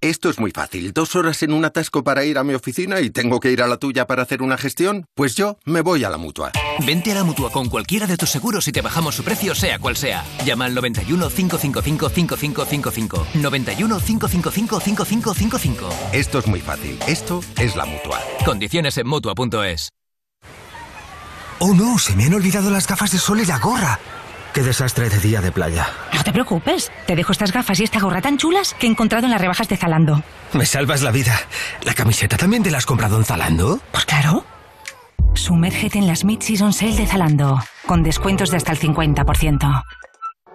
Esto 0.00 0.30
es 0.30 0.40
muy 0.40 0.52
fácil. 0.52 0.94
Dos 0.94 1.14
horas 1.16 1.42
en 1.42 1.52
un 1.52 1.66
atasco 1.66 2.02
para 2.02 2.24
ir 2.24 2.38
a 2.38 2.44
mi 2.44 2.54
oficina 2.54 3.00
y 3.02 3.10
tengo 3.10 3.40
que 3.40 3.52
ir 3.52 3.60
a 3.60 3.66
la 3.66 3.76
tuya 3.76 4.06
para 4.06 4.22
hacer 4.22 4.40
una 4.40 4.56
gestión. 4.56 5.04
Pues 5.14 5.34
yo 5.34 5.58
me 5.66 5.82
voy 5.82 6.02
a 6.04 6.08
la 6.08 6.16
mutua. 6.16 6.50
Vente 6.86 7.12
a 7.12 7.16
la 7.16 7.24
mutua 7.24 7.50
con 7.50 7.68
cualquiera 7.68 8.06
de 8.06 8.16
tus 8.16 8.30
seguros 8.30 8.66
y 8.68 8.72
te 8.72 8.80
bajamos 8.80 9.14
su 9.14 9.22
precio, 9.22 9.54
sea 9.54 9.78
cual 9.78 9.96
sea. 9.96 10.24
Llama 10.46 10.64
al 10.64 10.74
91 10.74 11.28
555 11.28 12.08
5555. 12.08 13.26
91 13.34 14.00
555 14.00 14.80
5555. 14.80 15.88
Esto 16.14 16.38
es 16.38 16.46
muy 16.46 16.60
fácil. 16.60 16.98
Esto 17.06 17.42
es 17.60 17.76
la 17.76 17.84
mutua. 17.84 18.18
Condiciones 18.46 18.96
en 18.96 19.06
mutua.es. 19.08 19.90
Oh 21.58 21.74
no, 21.74 21.98
se 21.98 22.16
me 22.16 22.24
han 22.24 22.34
olvidado 22.34 22.70
las 22.70 22.88
gafas 22.88 23.12
de 23.12 23.18
sol 23.18 23.40
y 23.40 23.44
la 23.44 23.58
gorra. 23.58 24.00
Qué 24.52 24.62
desastre 24.62 25.08
de 25.08 25.18
día 25.18 25.40
de 25.40 25.50
playa. 25.50 25.88
No 26.12 26.22
te 26.22 26.32
preocupes, 26.32 26.92
te 27.06 27.16
dejo 27.16 27.32
estas 27.32 27.52
gafas 27.52 27.80
y 27.80 27.84
esta 27.84 28.00
gorra 28.00 28.20
tan 28.20 28.36
chulas 28.36 28.74
que 28.74 28.86
he 28.86 28.90
encontrado 28.90 29.24
en 29.24 29.30
las 29.30 29.40
rebajas 29.40 29.68
de 29.68 29.78
Zalando. 29.78 30.22
Me 30.52 30.66
salvas 30.66 31.00
la 31.00 31.10
vida. 31.10 31.34
¿La 31.82 31.94
camiseta 31.94 32.36
también 32.36 32.62
te 32.62 32.70
la 32.70 32.78
has 32.78 32.86
comprado 32.86 33.16
en 33.16 33.24
Zalando? 33.24 33.80
Pues 33.90 34.04
claro. 34.04 34.44
Sumérgete 35.34 35.98
en 35.98 36.06
las 36.06 36.24
Mid-Season 36.24 36.74
Sale 36.74 36.96
de 36.96 37.06
Zalando, 37.06 37.58
con 37.86 38.02
descuentos 38.02 38.50
de 38.50 38.58
hasta 38.58 38.72
el 38.72 38.78
50%. 38.78 39.82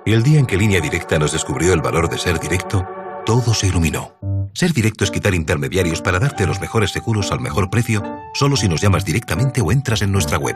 Y 0.06 0.14
el 0.14 0.22
día 0.22 0.40
en 0.40 0.46
que 0.46 0.58
Línea 0.58 0.80
Directa 0.80 1.18
nos 1.18 1.32
descubrió 1.32 1.74
el 1.74 1.82
valor 1.82 2.08
de 2.08 2.20
ser 2.20 2.40
directo, 2.40 2.88
todo 3.26 3.56
se 3.56 3.68
iluminó. 3.68 4.16
Ser 4.54 4.74
directo 4.74 5.04
es 5.04 5.12
quitar 5.12 5.34
intermediarios 5.34 6.02
para 6.02 6.20
darte 6.20 6.46
los 6.46 6.62
mejores 6.62 6.92
seguros 6.92 7.32
al 7.32 7.40
mejor 7.40 7.70
precio, 7.72 8.04
solo 8.36 8.56
si 8.56 8.68
nos 8.68 8.80
llamas 8.80 9.06
directamente 9.06 9.62
o 9.62 9.72
entras 9.72 10.04
en 10.04 10.12
nuestra 10.12 10.38
web. 10.38 10.56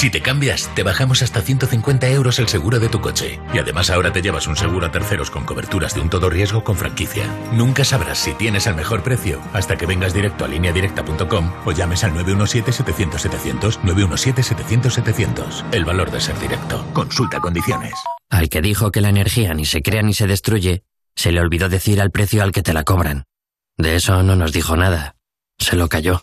Si 0.00 0.08
te 0.08 0.22
cambias, 0.22 0.74
te 0.74 0.82
bajamos 0.82 1.20
hasta 1.20 1.42
150 1.42 2.08
euros 2.08 2.38
el 2.38 2.48
seguro 2.48 2.78
de 2.80 2.88
tu 2.88 3.02
coche. 3.02 3.38
Y 3.52 3.58
además 3.58 3.90
ahora 3.90 4.10
te 4.12 4.22
llevas 4.22 4.46
un 4.46 4.56
seguro 4.56 4.86
a 4.86 4.90
terceros 4.92 5.30
con 5.30 5.44
coberturas 5.44 5.94
de 5.94 6.00
un 6.00 6.08
todo 6.08 6.30
riesgo 6.30 6.64
con 6.64 6.74
franquicia. 6.76 7.26
Nunca 7.52 7.84
sabrás 7.84 8.18
si 8.18 8.32
tienes 8.32 8.66
el 8.66 8.76
mejor 8.76 9.02
precio 9.02 9.42
hasta 9.52 9.76
que 9.76 9.84
vengas 9.84 10.14
directo 10.14 10.46
a 10.46 10.48
lineadirecta.com 10.48 11.52
o 11.66 11.72
llames 11.72 12.02
al 12.04 12.14
917-700-700, 12.14 13.80
917-700-700. 13.82 15.64
El 15.72 15.84
valor 15.84 16.10
de 16.10 16.20
ser 16.20 16.38
directo. 16.38 16.82
Consulta 16.94 17.38
condiciones. 17.40 17.92
Al 18.30 18.48
que 18.48 18.62
dijo 18.62 18.90
que 18.92 19.02
la 19.02 19.10
energía 19.10 19.52
ni 19.52 19.66
se 19.66 19.82
crea 19.82 20.00
ni 20.02 20.14
se 20.14 20.26
destruye, 20.26 20.84
se 21.14 21.32
le 21.32 21.40
olvidó 21.40 21.68
decir 21.68 22.00
al 22.00 22.10
precio 22.10 22.42
al 22.42 22.52
que 22.52 22.62
te 22.62 22.72
la 22.72 22.84
cobran. 22.84 23.24
De 23.76 23.96
eso 23.96 24.22
no 24.22 24.34
nos 24.34 24.52
dijo 24.52 24.76
nada. 24.76 25.16
Se 25.58 25.76
lo 25.76 25.88
cayó. 25.88 26.22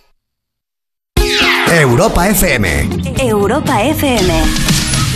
Europa 1.71 2.27
FM. 2.27 2.67
Europa 3.17 3.81
FM. 3.81 4.27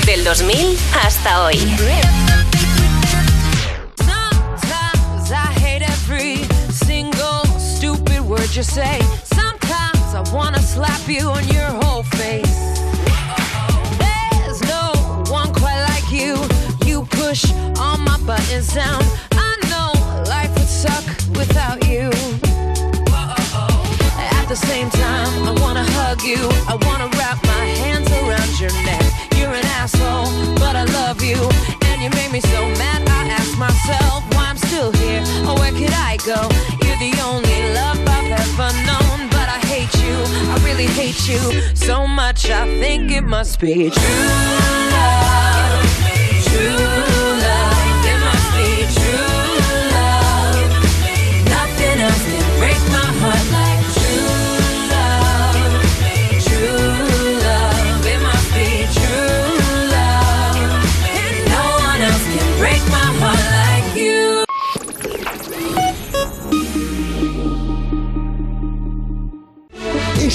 Del 0.06 0.24
2000 0.24 0.78
hasta 0.94 1.44
hoy. 1.44 1.58
Sometimes 3.98 5.32
I 5.32 5.52
hate 5.60 5.82
every 5.84 6.38
single 6.72 7.44
stupid 7.60 8.22
word 8.22 8.56
you 8.56 8.64
say. 8.64 9.02
Sometimes 9.26 10.16
I 10.16 10.24
wanna 10.34 10.62
slap 10.62 11.06
you 11.10 11.28
on 11.28 11.46
your 11.50 11.70
whole 11.84 12.04
face. 12.04 12.56
There's 14.00 14.62
no 14.62 14.94
one 15.30 15.52
quite 15.52 15.84
like 15.90 16.10
you. 16.10 16.38
You 16.86 17.06
push 17.06 17.52
all 17.82 17.98
my 17.98 18.18
buttons 18.26 18.74
down. 18.74 19.04
I 19.34 19.58
know 19.70 19.92
life 20.30 20.54
would 20.56 20.70
suck 20.70 21.04
without 21.36 21.86
you. 21.86 22.12
The 24.56 24.68
same 24.68 24.90
time, 24.90 25.50
I 25.50 25.52
wanna 25.60 25.84
hug 25.84 26.24
you. 26.24 26.48
I 26.66 26.76
wanna 26.88 27.10
wrap 27.18 27.44
my 27.44 27.66
hands 27.84 28.10
around 28.10 28.58
your 28.58 28.72
neck. 28.88 29.04
You're 29.36 29.52
an 29.52 29.66
asshole, 29.82 30.32
but 30.56 30.78
I 30.78 30.86
love 30.96 31.22
you. 31.22 31.36
And 31.88 32.02
you 32.02 32.10
made 32.12 32.32
me 32.32 32.40
so 32.40 32.62
mad, 32.80 33.04
I 33.06 33.28
ask 33.36 33.58
myself 33.58 34.24
why 34.34 34.46
I'm 34.52 34.58
still 34.58 34.94
here. 34.94 35.24
Or 35.46 35.60
where 35.60 35.74
could 35.74 35.92
I 35.92 36.16
go? 36.24 36.40
You're 36.86 37.02
the 37.04 37.14
only 37.28 37.60
love 37.74 38.00
I've 38.08 38.32
ever 38.32 38.72
known. 38.88 39.28
But 39.36 39.48
I 39.58 39.60
hate 39.68 39.94
you, 40.06 40.16
I 40.54 40.56
really 40.64 40.88
hate 40.88 41.28
you 41.28 41.42
so 41.76 42.08
much. 42.08 42.50
I 42.50 42.66
think 42.80 43.12
it 43.12 43.26
must 43.26 43.60
be 43.60 43.90
true 43.90 44.30
love. 44.96 45.84
True 46.48 47.15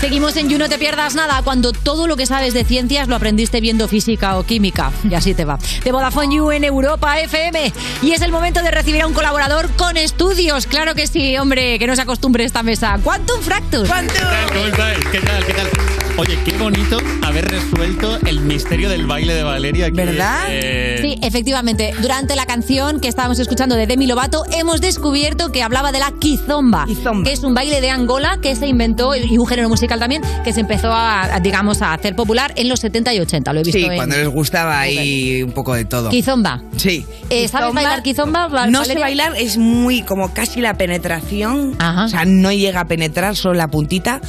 Seguimos 0.00 0.36
en 0.36 0.48
You 0.48 0.58
No 0.58 0.68
Te 0.68 0.78
Pierdas 0.78 1.14
Nada, 1.14 1.40
cuando 1.42 1.72
todo 1.72 2.06
lo 2.06 2.16
que 2.16 2.26
sabes 2.26 2.52
de 2.52 2.64
ciencias 2.64 3.08
lo 3.08 3.16
aprendiste 3.16 3.60
viendo 3.60 3.88
física 3.88 4.36
o 4.38 4.44
química. 4.44 4.92
Y 5.08 5.14
así 5.14 5.34
te 5.34 5.44
va. 5.44 5.58
De 5.82 5.92
Vodafone 5.92 6.34
You 6.36 6.50
en 6.50 6.64
Europa 6.64 7.20
FM. 7.20 7.72
Y 8.02 8.12
es 8.12 8.20
el 8.22 8.32
momento 8.32 8.62
de 8.62 8.70
recibir 8.70 9.02
a 9.02 9.06
un 9.06 9.14
colaborador 9.14 9.70
con 9.76 9.96
estudios. 9.96 10.66
Claro 10.66 10.94
que 10.94 11.06
sí, 11.06 11.36
hombre, 11.38 11.78
que 11.78 11.86
no 11.86 11.94
se 11.96 12.02
acostumbre 12.02 12.44
esta 12.44 12.62
mesa. 12.62 12.98
Quantum 13.02 13.40
Fractus. 13.40 13.88
¿Cómo 13.88 14.66
estáis? 14.66 15.04
¿Qué 15.10 15.20
tal? 15.20 15.44
¿Qué 15.46 15.54
tal? 15.54 15.68
Oye, 16.16 16.38
qué 16.44 16.52
bonito 16.56 16.98
haber 17.22 17.50
resuelto 17.50 18.18
el 18.26 18.40
misterio 18.40 18.88
del 18.88 19.06
baile 19.06 19.34
de 19.34 19.42
Valeria. 19.42 19.90
que, 19.90 20.16
eh, 20.48 20.98
Sí, 21.00 21.18
efectivamente. 21.22 21.92
Durante 22.00 22.36
la 22.36 22.46
canción 22.46 23.00
que 23.00 23.08
estábamos 23.08 23.38
escuchando 23.38 23.74
de 23.74 23.86
Demi 23.86 24.06
Lovato, 24.06 24.44
hemos 24.52 24.80
descubierto 24.80 25.50
que 25.50 25.62
hablaba 25.62 25.90
de 25.92 25.98
la 25.98 26.12
kizomba, 26.12 26.86
que 27.24 27.32
es 27.32 27.42
un 27.42 27.54
baile 27.54 27.80
de 27.80 27.90
Angola 27.90 28.38
que 28.40 28.54
se 28.54 28.66
inventó 28.68 29.16
y 29.16 29.38
un 29.38 29.46
género 29.46 29.68
musical 29.68 29.83
también 29.88 30.22
que 30.44 30.52
se 30.52 30.60
empezó 30.60 30.92
a, 30.92 31.34
a, 31.36 31.40
digamos, 31.40 31.82
a 31.82 31.92
hacer 31.94 32.14
popular 32.16 32.52
en 32.56 32.68
los 32.68 32.80
70 32.80 33.14
y 33.14 33.20
80. 33.20 33.52
Lo 33.52 33.60
he 33.60 33.62
visto 33.62 33.78
Sí, 33.78 33.84
en- 33.84 33.96
cuando 33.96 34.16
les 34.16 34.28
gustaba 34.28 34.80
ahí 34.80 35.42
un 35.42 35.52
poco 35.52 35.74
de 35.74 35.84
todo. 35.84 36.10
Kizomba. 36.10 36.62
Sí. 36.76 37.04
Eh, 37.30 37.48
¿Sabes 37.48 37.66
Kizomba, 37.68 37.72
bailar 37.82 38.02
kizomba? 38.02 38.48
Val- 38.48 38.72
No 38.72 38.84
sé 38.84 38.94
Valeria? 38.94 39.04
bailar, 39.26 39.32
es 39.40 39.56
muy 39.58 40.02
como 40.02 40.32
casi 40.34 40.60
la 40.60 40.74
penetración. 40.74 41.76
O 41.80 42.08
sea, 42.08 42.24
no 42.26 42.52
llega 42.52 42.80
a 42.80 42.84
penetrar, 42.86 43.36
solo 43.36 43.54
la 43.54 43.68
puntita. 43.68 44.20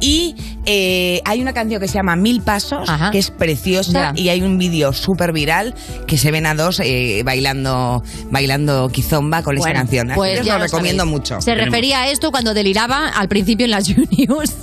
Y 0.00 0.34
eh, 0.72 1.20
hay 1.24 1.40
una 1.42 1.52
canción 1.52 1.80
que 1.80 1.88
se 1.88 1.94
llama 1.94 2.14
Mil 2.14 2.42
Pasos, 2.42 2.88
que 3.10 3.18
es 3.18 3.30
preciosa, 3.32 4.12
y 4.14 4.28
hay 4.28 4.42
un 4.42 4.56
vídeo 4.56 4.92
súper 4.92 5.32
viral 5.32 5.74
que 6.06 6.16
se 6.16 6.30
ven 6.30 6.46
a 6.46 6.54
dos 6.54 6.80
eh, 6.80 7.22
bailando 7.24 8.02
bailando 8.30 8.88
kizomba 8.88 9.42
con 9.42 9.56
esta 9.56 9.66
Bueno, 9.68 9.80
canción. 9.80 10.10
Así 10.12 10.16
pues 10.18 10.40
os 10.40 10.46
ya 10.46 10.52
lo 10.54 10.58
lo 10.60 10.64
recomiendo 10.66 11.02
sabéis. 11.04 11.18
mucho. 11.18 11.40
Se 11.40 11.54
refería 11.56 12.02
a 12.02 12.10
esto 12.10 12.30
cuando 12.30 12.54
deliraba 12.54 13.08
al 13.08 13.26
principio 13.28 13.64
en 13.64 13.72
las 13.72 13.86
Juniors. 13.92 14.54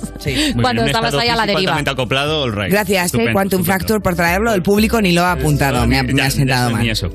muy 0.54 0.62
cuando 0.62 0.82
bien, 0.82 0.86
estabas 0.86 1.14
ahí 1.14 1.28
a 1.28 1.36
la 1.36 1.46
deriva. 1.46 1.76
acoplado, 1.78 2.42
all 2.42 2.52
right. 2.52 2.70
Gracias, 2.70 3.02
eh, 3.02 3.06
Estupendo, 3.06 3.32
Quantum 3.32 3.60
estupendo. 3.60 3.64
Fracture, 3.64 4.00
por 4.00 4.14
traerlo. 4.14 4.54
El 4.54 4.62
público 4.62 5.00
ni 5.02 5.12
lo 5.12 5.22
ha 5.24 5.32
apuntado, 5.32 5.86
me 5.86 5.98
ha, 5.98 6.02
me 6.02 6.22
ha 6.22 6.24
Ya, 6.26 6.30
sentado 6.30 6.68
ya, 6.70 6.74
mal. 6.74 6.82
ni 6.84 6.90
eso. 6.90 7.08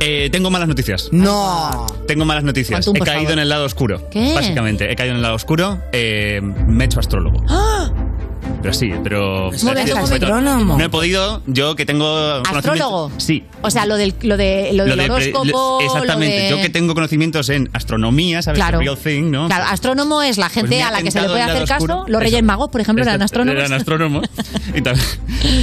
Eh, 0.00 0.28
tengo 0.32 0.50
malas 0.50 0.68
noticias. 0.68 1.08
No. 1.12 1.86
Tengo 2.06 2.24
malas 2.24 2.42
noticias. 2.44 2.84
Quantum, 2.84 2.96
He 2.96 3.00
caído 3.06 3.20
favor. 3.22 3.32
en 3.34 3.38
el 3.38 3.48
lado 3.48 3.64
oscuro. 3.64 4.08
¿Qué? 4.10 4.32
Básicamente, 4.34 4.90
he 4.90 4.96
caído 4.96 5.12
en 5.12 5.16
el 5.18 5.22
lado 5.22 5.34
oscuro. 5.36 5.78
eh, 5.92 6.40
me 6.42 6.84
he 6.84 6.86
hecho 6.86 7.00
astrólogo. 7.00 7.42
¡Ah! 7.48 7.90
Pero 8.62 8.74
sí, 8.74 8.90
pero... 9.02 9.50
Bien, 9.50 9.60
pero- 9.74 9.94
tú, 9.94 9.98
astrónomo. 10.14 10.76
No 10.78 10.84
he 10.84 10.88
podido, 10.88 11.42
yo 11.46 11.76
que 11.76 11.86
tengo... 11.86 12.42
¿Astrólogo? 12.48 13.10
Sí. 13.18 13.44
O 13.62 13.70
sea, 13.70 13.86
lo 13.86 13.96
del, 13.96 14.14
lo 14.22 14.36
de, 14.36 14.70
lo 14.72 14.84
del 14.84 14.96
de 14.98 15.04
pre- 15.04 15.12
horóscopo. 15.12 15.44
lo- 15.44 15.80
exactamente. 15.80 16.36
lo 16.36 16.42
de- 16.44 16.50
Yo 16.50 16.56
que 16.62 16.68
tengo 16.70 16.94
conocimientos 16.94 17.48
en 17.48 17.70
astronomía, 17.72 18.42
¿sabes? 18.42 18.58
Claro. 18.58 18.78
The 18.78 18.84
real 18.84 18.98
thing, 18.98 19.30
¿no? 19.30 19.46
Claro, 19.46 19.64
astrónomo 19.68 20.22
es 20.22 20.38
la 20.38 20.46
Pues 20.46 20.54
gente 20.54 20.82
ha 20.82 20.88
a 20.88 20.90
la 20.92 21.02
que 21.02 21.10
se 21.10 21.20
le 21.20 21.28
puede 21.28 21.42
hacer 21.42 21.66
caso. 21.66 21.84
oscuro. 21.84 22.04
Los 22.08 22.20
Reyes 22.22 22.38
Eso. 22.38 22.46
Magos, 22.46 22.68
por 22.70 22.80
ejemplo, 22.80 23.02
eran 23.04 23.22
astrónomos. 23.22 23.58
Eran 23.60 23.72
astrónomos. 23.72 24.24
y, 24.74 24.80
tal. 24.82 24.96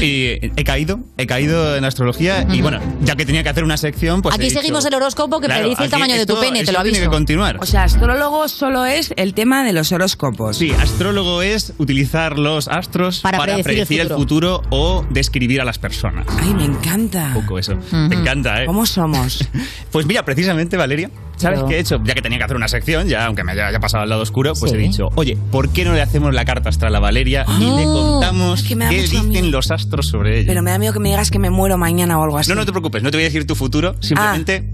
Y 0.01 0.39
he 0.55 0.63
caído, 0.63 0.99
he 1.17 1.27
caído 1.27 1.75
en 1.75 1.85
astrología 1.85 2.45
y 2.51 2.61
bueno, 2.61 2.79
ya 3.03 3.15
que 3.15 3.25
tenía 3.25 3.43
que 3.43 3.49
hacer 3.49 3.63
una 3.63 3.77
sección, 3.77 4.21
pues 4.21 4.33
Aquí 4.35 4.45
dicho- 4.45 4.59
seguimos 4.59 4.85
el 4.85 4.93
horóscopo 4.95 5.39
que 5.39 5.47
Claro, 5.47 5.61
predice 5.63 5.83
el 5.83 5.89
tamaño 5.91 6.15
de 6.15 6.25
tu 6.25 6.33
esto- 6.33 6.41
pene, 6.41 6.59
te 6.59 6.65
esto 6.65 6.71
lo 6.73 6.83
tiene 6.83 6.97
aviso. 6.97 7.11
que 7.11 7.15
continuar. 7.15 7.57
O 7.61 7.65
sea, 7.65 7.83
astrólogo 7.83 8.47
solo 8.47 8.85
es 8.85 9.13
el 9.17 9.33
tema 9.33 9.63
de 9.63 9.73
los 9.73 9.91
horóscopos. 9.91 10.57
Sí, 10.57 10.71
astrólogo 10.71 11.41
es 11.41 11.73
utilizar 11.77 12.39
los 12.39 12.67
astros 12.67 12.86
Para 13.21 13.39
predecir 13.61 14.01
el 14.01 14.07
el 14.07 14.13
futuro 14.13 14.61
o 14.69 15.05
describir 15.09 15.61
a 15.61 15.65
las 15.65 15.77
personas. 15.79 16.25
Ay, 16.41 16.53
me 16.53 16.65
encanta. 16.65 17.33
Un 17.35 17.41
poco 17.43 17.59
eso. 17.59 17.75
Me 17.91 18.15
encanta, 18.15 18.63
¿eh? 18.63 18.65
¿Cómo 18.65 18.85
somos? 18.85 19.47
Pues 19.91 20.05
mira, 20.05 20.23
precisamente, 20.25 20.77
Valeria, 20.77 21.09
¿sabes 21.37 21.59
Pero- 21.59 21.69
qué 21.69 21.75
he 21.77 21.79
hecho? 21.79 21.99
Ya 22.03 22.13
que 22.13 22.21
tenía 22.21 22.37
que 22.37 22.43
hacer 22.43 22.55
una 22.57 22.67
sección, 22.67 23.07
ya 23.07 23.25
aunque 23.25 23.43
me 23.43 23.53
haya, 23.53 23.67
haya 23.67 23.79
pasado 23.79 24.03
al 24.03 24.09
lado 24.09 24.21
oscuro, 24.21 24.53
pues 24.59 24.71
Sí. 24.71 24.77
he 24.77 24.79
dicho, 24.81 25.09
oye, 25.15 25.37
¿por 25.51 25.69
qué 25.69 25.85
no 25.85 25.93
le 25.93 26.01
hacemos 26.01 26.33
la 26.35 26.45
carta 26.45 26.69
astral 26.69 26.95
a 26.95 26.99
Valeria 26.99 27.45
y 27.59 27.63
le 27.63 27.83
contamos 27.83 28.61
que 28.63 28.75
me 28.75 28.85
da 28.85 28.91
qué 28.91 29.01
dicen 29.01 29.29
miedo. 29.29 29.47
los 29.49 29.71
astros 29.71 30.07
sobre 30.07 30.39
ella? 30.39 30.47
Pero 30.47 30.61
me 30.61 30.71
da 30.71 30.77
miedo 30.77 30.93
que 30.93 30.99
me 30.99 31.09
digas 31.09 31.31
que 31.31 31.39
me 31.39 31.49
muero 31.49 31.77
mañana 31.77 32.19
o 32.19 32.23
algo 32.23 32.37
así. 32.37 32.49
No, 32.49 32.55
no 32.55 32.65
te 32.65 32.71
preocupes, 32.71 33.01
no 33.01 33.09
te 33.11 33.17
voy 33.17 33.23
a 33.23 33.27
decir 33.27 33.47
tu 33.47 33.55
futuro, 33.55 33.95
simplemente 34.01 34.69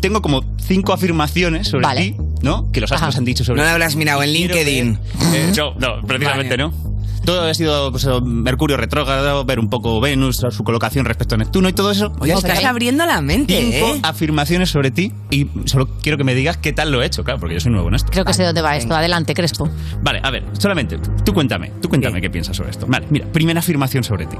tengo 0.00 0.20
como 0.20 0.44
cinco 0.60 0.92
afirmaciones 0.92 1.68
sobre 1.68 1.86
Vale. 1.86 2.00
ti, 2.02 2.16
¿no? 2.42 2.70
Que 2.72 2.80
los 2.82 2.92
astros 2.92 3.14
Ajá. 3.14 3.18
han 3.18 3.24
dicho 3.24 3.44
sobre 3.44 3.58
No 3.60 3.64
lo 3.64 3.70
habrás 3.70 3.96
mirado 3.96 4.22
en 4.22 4.32
LinkedIn. 4.32 4.98
eh, 5.32 5.52
no, 5.56 5.74
no, 5.76 6.02
precisamente 6.06 6.56
Vale. 6.56 6.70
no. 6.70 6.89
Todo 7.24 7.42
ha 7.42 7.54
sido 7.54 7.90
pues, 7.90 8.06
Mercurio 8.22 8.76
retrógrado, 8.76 9.44
ver 9.44 9.58
un 9.58 9.68
poco 9.68 10.00
Venus, 10.00 10.44
su 10.50 10.64
colocación 10.64 11.04
respecto 11.04 11.34
a 11.34 11.38
Neptuno 11.38 11.68
y 11.68 11.72
todo 11.72 11.90
eso. 11.90 12.12
Oye, 12.20 12.32
estás 12.32 12.64
abriendo 12.64 13.04
la 13.06 13.20
mente, 13.20 13.56
Cinco 13.56 13.94
¿eh? 13.94 14.00
afirmaciones 14.02 14.70
sobre 14.70 14.90
ti 14.90 15.12
y 15.30 15.48
solo 15.66 15.88
quiero 16.02 16.18
que 16.18 16.24
me 16.24 16.34
digas 16.34 16.56
qué 16.56 16.72
tal 16.72 16.90
lo 16.90 17.02
he 17.02 17.06
hecho, 17.06 17.24
claro, 17.24 17.40
porque 17.40 17.54
yo 17.54 17.60
soy 17.60 17.72
nuevo 17.72 17.88
en 17.88 17.94
esto. 17.94 18.10
Creo 18.10 18.24
que 18.24 18.34
sé 18.34 18.44
dónde 18.44 18.62
va 18.62 18.76
esto. 18.76 18.94
Adelante, 18.94 19.34
Crespo. 19.34 19.68
Vale, 20.02 20.20
a 20.22 20.30
ver, 20.30 20.44
solamente, 20.58 20.98
tú 21.24 21.32
cuéntame, 21.32 21.72
tú 21.80 21.88
cuéntame 21.88 22.20
qué 22.20 22.30
piensas 22.30 22.56
sobre 22.56 22.70
esto. 22.70 22.86
Vale, 22.88 23.06
mira, 23.10 23.26
primera 23.26 23.60
afirmación 23.60 24.04
sobre 24.04 24.26
ti. 24.26 24.36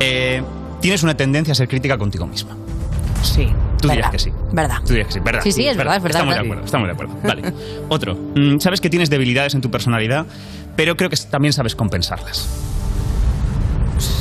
Eh, 0.00 0.42
tienes 0.80 1.02
una 1.02 1.16
tendencia 1.16 1.52
a 1.52 1.54
ser 1.54 1.68
crítica 1.68 1.98
contigo 1.98 2.26
misma. 2.26 2.56
Sí. 3.24 3.46
Tú 3.80 3.88
Verdad. 3.88 3.94
dirías 3.94 4.10
que 4.10 4.18
sí. 4.18 4.32
¿Verdad? 4.52 4.76
Tú 4.82 4.88
dirías 4.88 5.06
que 5.08 5.12
sí, 5.14 5.20
¿verdad? 5.20 5.40
Sí, 5.42 5.52
sí, 5.52 5.66
es 5.66 5.76
verdad, 5.76 5.96
es 5.96 6.02
verdad, 6.02 6.20
Estamos 6.22 6.34
es 6.36 6.40
de 6.40 6.46
acuerdo, 6.46 6.64
estamos 6.64 6.86
de 6.88 6.92
acuerdo. 6.92 7.14
Vale. 7.22 7.42
Otro. 7.88 8.14
Mm, 8.34 8.58
Sabes 8.60 8.80
que 8.80 8.88
tienes 8.90 9.10
debilidades 9.10 9.54
en 9.54 9.60
tu 9.60 9.70
personalidad, 9.70 10.26
pero 10.76 10.96
creo 10.96 11.10
que 11.10 11.16
también 11.30 11.52
sabes 11.52 11.74
compensarlas. 11.74 12.48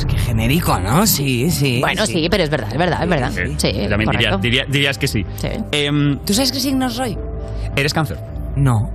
Qué 0.08 0.18
genérico, 0.18 0.80
¿no? 0.80 1.06
Sí, 1.08 1.50
sí. 1.50 1.80
Bueno, 1.80 2.06
sí, 2.06 2.28
pero 2.30 2.44
es 2.44 2.50
verdad, 2.50 2.70
es 2.72 2.78
verdad, 2.78 3.04
es 3.04 3.10
verdad. 3.10 3.32
Sí, 3.58 3.88
También 3.89 4.10
dirías, 4.12 4.42
diría- 4.42 4.66
dirías 4.68 4.98
que 4.98 5.08
sí. 5.08 5.26
Em, 5.72 6.20
¿Tú 6.26 6.34
sabes 6.34 6.52
qué 6.52 6.60
signo 6.60 6.89
soy? 6.89 7.18
¿Eres 7.76 7.94
cáncer? 7.94 8.18
No. 8.56 8.92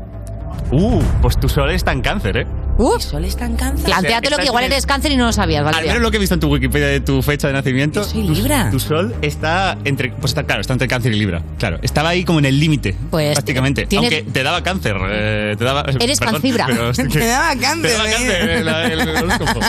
Uh, 0.70 1.00
pues 1.22 1.38
tu 1.38 1.48
sol 1.48 1.70
está 1.70 1.92
en 1.92 2.02
cáncer, 2.02 2.36
¿eh? 2.38 2.46
Uf. 2.78 3.02
¿Sol 3.02 3.24
está 3.24 3.44
en 3.44 3.56
cáncer? 3.56 3.84
Plantéatelo 3.86 4.36
que 4.36 4.44
igual 4.46 4.64
eres 4.64 4.86
cáncer 4.86 5.12
y 5.12 5.16
no 5.16 5.26
lo 5.26 5.32
sabías, 5.32 5.58
Al 5.60 5.64
Valeria. 5.66 5.92
menos 5.92 6.02
lo 6.02 6.10
que 6.10 6.16
he 6.16 6.20
visto 6.20 6.34
en 6.34 6.40
tu 6.40 6.46
Wikipedia 6.48 6.86
de 6.86 7.00
tu 7.00 7.20
fecha 7.22 7.48
de 7.48 7.52
nacimiento. 7.54 8.04
soy 8.04 8.24
tu- 8.24 8.32
Libra. 8.34 8.70
Tu, 8.70 8.78
sol 8.78 9.14
está 9.20 9.76
entre. 9.84 10.10
Pues 10.12 10.30
está 10.30 10.44
claro, 10.44 10.60
está 10.60 10.72
entre 10.74 10.86
cáncer 10.88 11.12
y 11.12 11.18
Libra. 11.18 11.42
Claro, 11.58 11.78
estaba 11.82 12.10
ahí 12.10 12.24
como 12.24 12.38
en 12.38 12.44
el 12.46 12.58
límite. 12.60 12.94
Pues, 13.10 13.34
prácticamente. 13.34 13.86
tienes- 13.86 14.12
Aunque 14.12 14.30
te 14.32 14.42
daba 14.42 14.62
cáncer. 14.62 14.96
eh, 15.10 15.56
te 15.58 15.64
daba, 15.64 15.84
Eres 16.00 16.18
perdón, 16.18 16.34
cancibra. 16.34 16.66
pero- 16.66 16.92
Te 17.18 17.26
daba 17.26 17.56
cáncer, 17.56 17.90
Te 17.90 17.96
daba 17.96 18.08
¿eh? 18.08 18.12
cáncer 18.12 18.50
el, 18.50 18.68
el 19.08 19.08
horóscopo. 19.24 19.60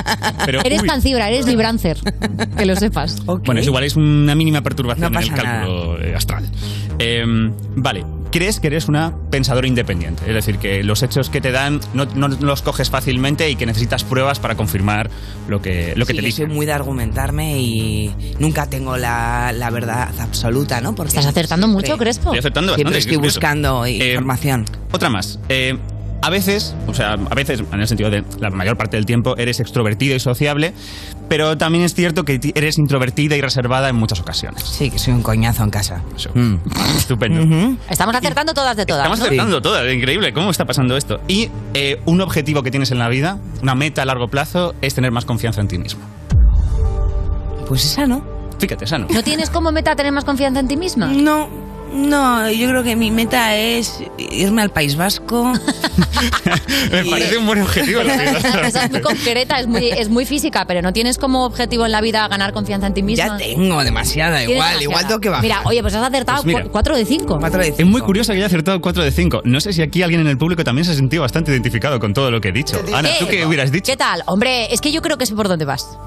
Pero, 0.45 0.61
Eres 0.63 0.81
uy, 0.83 0.87
cancibra, 0.87 1.29
eres 1.29 1.45
librancer. 1.47 1.97
que 2.57 2.65
lo 2.65 2.75
sepas. 2.75 3.25
Bueno, 3.25 3.59
es 3.59 3.65
igual, 3.67 3.83
es 3.85 3.95
una 3.95 4.35
mínima 4.35 4.61
perturbación 4.61 5.11
No 5.11 5.19
en 5.19 5.25
el 5.25 5.33
cálculo 5.33 5.99
eh, 6.01 6.13
astral. 6.15 6.47
Em, 6.99 7.51
vale, 7.75 8.03
crees 8.31 8.59
que 8.59 8.67
eres 8.67 8.87
una 8.87 9.13
pensadora 9.29 9.67
independiente, 9.67 10.23
es 10.27 10.33
decir, 10.33 10.57
que 10.57 10.83
los 10.83 11.01
hechos 11.03 11.29
que 11.29 11.41
te 11.41 11.51
dan 11.51 11.79
no, 11.93 12.05
no 12.05 12.27
los 12.27 12.61
coges 12.61 12.89
fácilmente 12.89 13.49
y 13.49 13.55
que 13.55 13.65
necesitas 13.65 14.03
pruebas 14.03 14.39
para 14.39 14.55
confirmar 14.55 15.09
lo 15.47 15.61
que, 15.61 15.93
lo 15.95 16.05
que 16.05 16.13
Sí, 16.13 16.17
te 16.17 16.21
yo 16.21 16.25
dicen. 16.27 16.47
soy 16.47 16.55
muy 16.55 16.65
de 16.65 16.73
argumentarme 16.73 17.59
y 17.59 18.13
nunca 18.39 18.67
tengo 18.69 18.97
la, 18.97 19.51
la 19.53 19.69
verdad 19.69 20.09
absoluta, 20.19 20.81
¿no? 20.81 20.95
Porque 20.95 21.09
Estás 21.09 21.25
acertando 21.25 21.67
siempre- 21.67 21.89
mucho, 21.89 21.97
Crespo. 21.97 22.23
Estoy 22.29 22.39
acertando 22.39 22.75
Siempre 22.75 22.95
bastante, 22.95 22.99
estoy 22.99 23.13
es 23.13 23.17
curioso. 23.17 23.35
buscando 23.39 23.85
Eh, 23.85 24.09
información. 24.11 24.65
Otra 24.91 25.09
más. 25.09 25.39
Eh, 25.49 25.77
a 26.21 26.29
veces, 26.29 26.75
o 26.87 26.93
sea, 26.93 27.13
a 27.13 27.35
veces, 27.35 27.63
en 27.71 27.79
el 27.79 27.87
sentido 27.87 28.09
de 28.09 28.23
la 28.39 28.49
mayor 28.49 28.77
parte 28.77 28.97
del 28.97 29.05
tiempo, 29.05 29.37
eres 29.37 29.59
extrovertido 29.59 30.15
y 30.15 30.19
sociable, 30.19 30.73
pero 31.29 31.57
también 31.57 31.83
es 31.83 31.93
cierto 31.93 32.25
que 32.25 32.39
eres 32.55 32.77
introvertida 32.77 33.35
y 33.35 33.41
reservada 33.41 33.89
en 33.89 33.95
muchas 33.95 34.19
ocasiones. 34.19 34.63
Sí, 34.63 34.89
que 34.89 34.99
soy 34.99 35.13
un 35.13 35.23
coñazo 35.23 35.63
en 35.63 35.69
casa. 35.69 36.01
Mm, 36.33 36.55
Estupendo. 36.97 37.77
Estamos 37.89 38.15
acertando 38.15 38.53
todas 38.53 38.75
de 38.75 38.85
todas. 38.85 39.03
Estamos 39.03 39.19
¿no? 39.19 39.25
acertando 39.25 39.61
todas, 39.61 39.93
increíble, 39.93 40.33
¿cómo 40.33 40.49
está 40.49 40.65
pasando 40.65 40.97
esto? 40.97 41.21
Y 41.27 41.49
eh, 41.73 42.01
un 42.05 42.21
objetivo 42.21 42.63
que 42.63 42.71
tienes 42.71 42.91
en 42.91 42.99
la 42.99 43.07
vida, 43.07 43.39
una 43.61 43.75
meta 43.75 44.01
a 44.01 44.05
largo 44.05 44.27
plazo, 44.27 44.75
es 44.81 44.95
tener 44.95 45.11
más 45.11 45.25
confianza 45.25 45.61
en 45.61 45.67
ti 45.67 45.77
mismo. 45.77 46.01
Pues 47.67 47.85
esa 47.85 48.07
no. 48.07 48.23
Fíjate, 48.59 48.85
esa 48.85 48.97
no. 48.97 49.07
¿No 49.09 49.23
tienes 49.23 49.49
como 49.49 49.71
meta 49.71 49.95
tener 49.95 50.11
más 50.11 50.25
confianza 50.25 50.59
en 50.59 50.67
ti 50.67 50.75
misma? 50.75 51.07
No, 51.07 51.47
no, 51.93 52.49
yo 52.49 52.67
creo 52.69 52.83
que 52.83 52.95
mi 52.95 53.11
meta 53.11 53.55
es 53.55 54.03
irme 54.17 54.61
al 54.61 54.69
País 54.69 54.95
Vasco. 54.95 55.53
Me 56.91 57.05
parece 57.05 57.37
un 57.37 57.45
buen 57.45 57.61
objetivo. 57.61 58.03
la. 58.03 58.23
Esa 58.67 58.85
es 58.85 58.91
muy 58.91 59.01
concreta, 59.01 59.59
es 59.59 59.67
muy, 59.67 59.89
es 59.89 60.09
muy 60.09 60.25
física, 60.25 60.65
pero 60.65 60.81
no 60.81 60.93
tienes 60.93 61.17
como 61.17 61.45
objetivo 61.45 61.85
en 61.85 61.91
la 61.91 62.01
vida 62.01 62.27
ganar 62.27 62.53
confianza 62.53 62.87
en 62.87 62.93
ti 62.93 63.03
misma. 63.03 63.25
Ya 63.25 63.37
tengo 63.37 63.83
demasiada, 63.83 64.43
igual, 64.43 64.57
demasiada. 64.57 64.83
igual 64.83 65.07
tengo 65.07 65.19
que 65.19 65.29
bajar. 65.29 65.43
Mira, 65.43 65.61
oye, 65.65 65.81
pues 65.81 65.93
has 65.95 66.07
acertado 66.07 66.43
Pues 66.43 66.55
mira. 66.55 66.69
4 66.69 66.97
de 66.97 67.05
5. 67.05 67.37
4 67.39 67.61
de 67.61 67.75
Es 67.77 67.85
muy 67.85 68.01
curioso 68.01 68.31
que 68.31 68.37
haya 68.37 68.47
acertado 68.47 68.81
4 68.81 69.03
de 69.03 69.11
5. 69.11 69.41
No 69.45 69.61
sé 69.61 69.73
si 69.73 69.81
aquí 69.81 70.03
alguien 70.03 70.21
en 70.21 70.27
el 70.27 70.37
público 70.37 70.63
también 70.63 70.85
se 70.85 70.91
ha 70.91 70.95
sentido 70.95 71.23
bastante 71.23 71.51
identificado 71.51 71.99
con 71.99 72.13
todo 72.13 72.31
lo 72.31 72.41
que 72.41 72.49
he 72.49 72.51
dicho. 72.51 72.81
Ana, 72.93 73.09
¿tú 73.19 73.27
qué 73.27 73.45
hubieras 73.45 73.71
dicho? 73.71 73.91
¿Qué 73.91 73.97
tal? 73.97 74.23
Hombre, 74.25 74.73
es 74.73 74.81
que 74.81 74.91
yo 74.91 75.01
creo 75.01 75.17
que 75.17 75.25
sé 75.25 75.35
por 75.35 75.47
dónde 75.47 75.65
vas. 75.65 75.97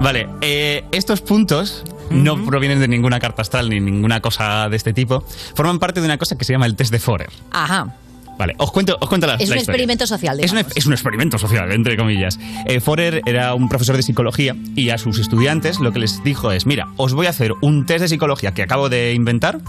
Vale, 0.00 0.28
eh, 0.40 0.84
estos 0.92 1.20
puntos 1.20 1.84
no 2.12 2.44
provienen 2.44 2.80
de 2.80 2.88
ninguna 2.88 3.18
carta 3.20 3.42
astral 3.42 3.68
ni 3.70 3.80
ninguna 3.80 4.20
cosa 4.20 4.68
de 4.68 4.76
este 4.76 4.92
tipo. 4.92 5.24
Forman 5.54 5.78
parte 5.78 6.00
de 6.00 6.06
una 6.06 6.18
cosa 6.18 6.36
que 6.36 6.44
se 6.44 6.52
llama 6.52 6.66
el 6.66 6.76
test 6.76 6.92
de 6.92 6.98
Forer. 6.98 7.30
Ajá. 7.50 7.96
Vale, 8.38 8.54
os 8.56 8.72
cuento, 8.72 8.96
os 8.98 9.08
cuento 9.10 9.26
la, 9.26 9.34
Es 9.34 9.40
la 9.50 9.54
un 9.54 9.58
historia. 9.58 9.60
experimento 9.60 10.06
social, 10.06 10.40
Es 10.40 10.50
un, 10.50 10.56
digamos. 10.56 10.76
es 10.76 10.86
un 10.86 10.92
experimento 10.94 11.38
social, 11.38 11.70
entre 11.70 11.98
comillas. 11.98 12.40
Eh, 12.66 12.80
Forer 12.80 13.20
era 13.26 13.54
un 13.54 13.68
profesor 13.68 13.94
de 13.94 14.02
psicología 14.02 14.56
y 14.74 14.88
a 14.88 14.96
sus 14.96 15.18
estudiantes 15.18 15.78
lo 15.80 15.92
que 15.92 15.98
les 15.98 16.24
dijo 16.24 16.50
es, 16.50 16.64
mira, 16.64 16.88
os 16.96 17.12
voy 17.12 17.26
a 17.26 17.30
hacer 17.30 17.52
un 17.60 17.84
test 17.84 18.00
de 18.00 18.08
psicología 18.08 18.52
que 18.54 18.62
acabo 18.62 18.88
de 18.88 19.12
inventar, 19.12 19.60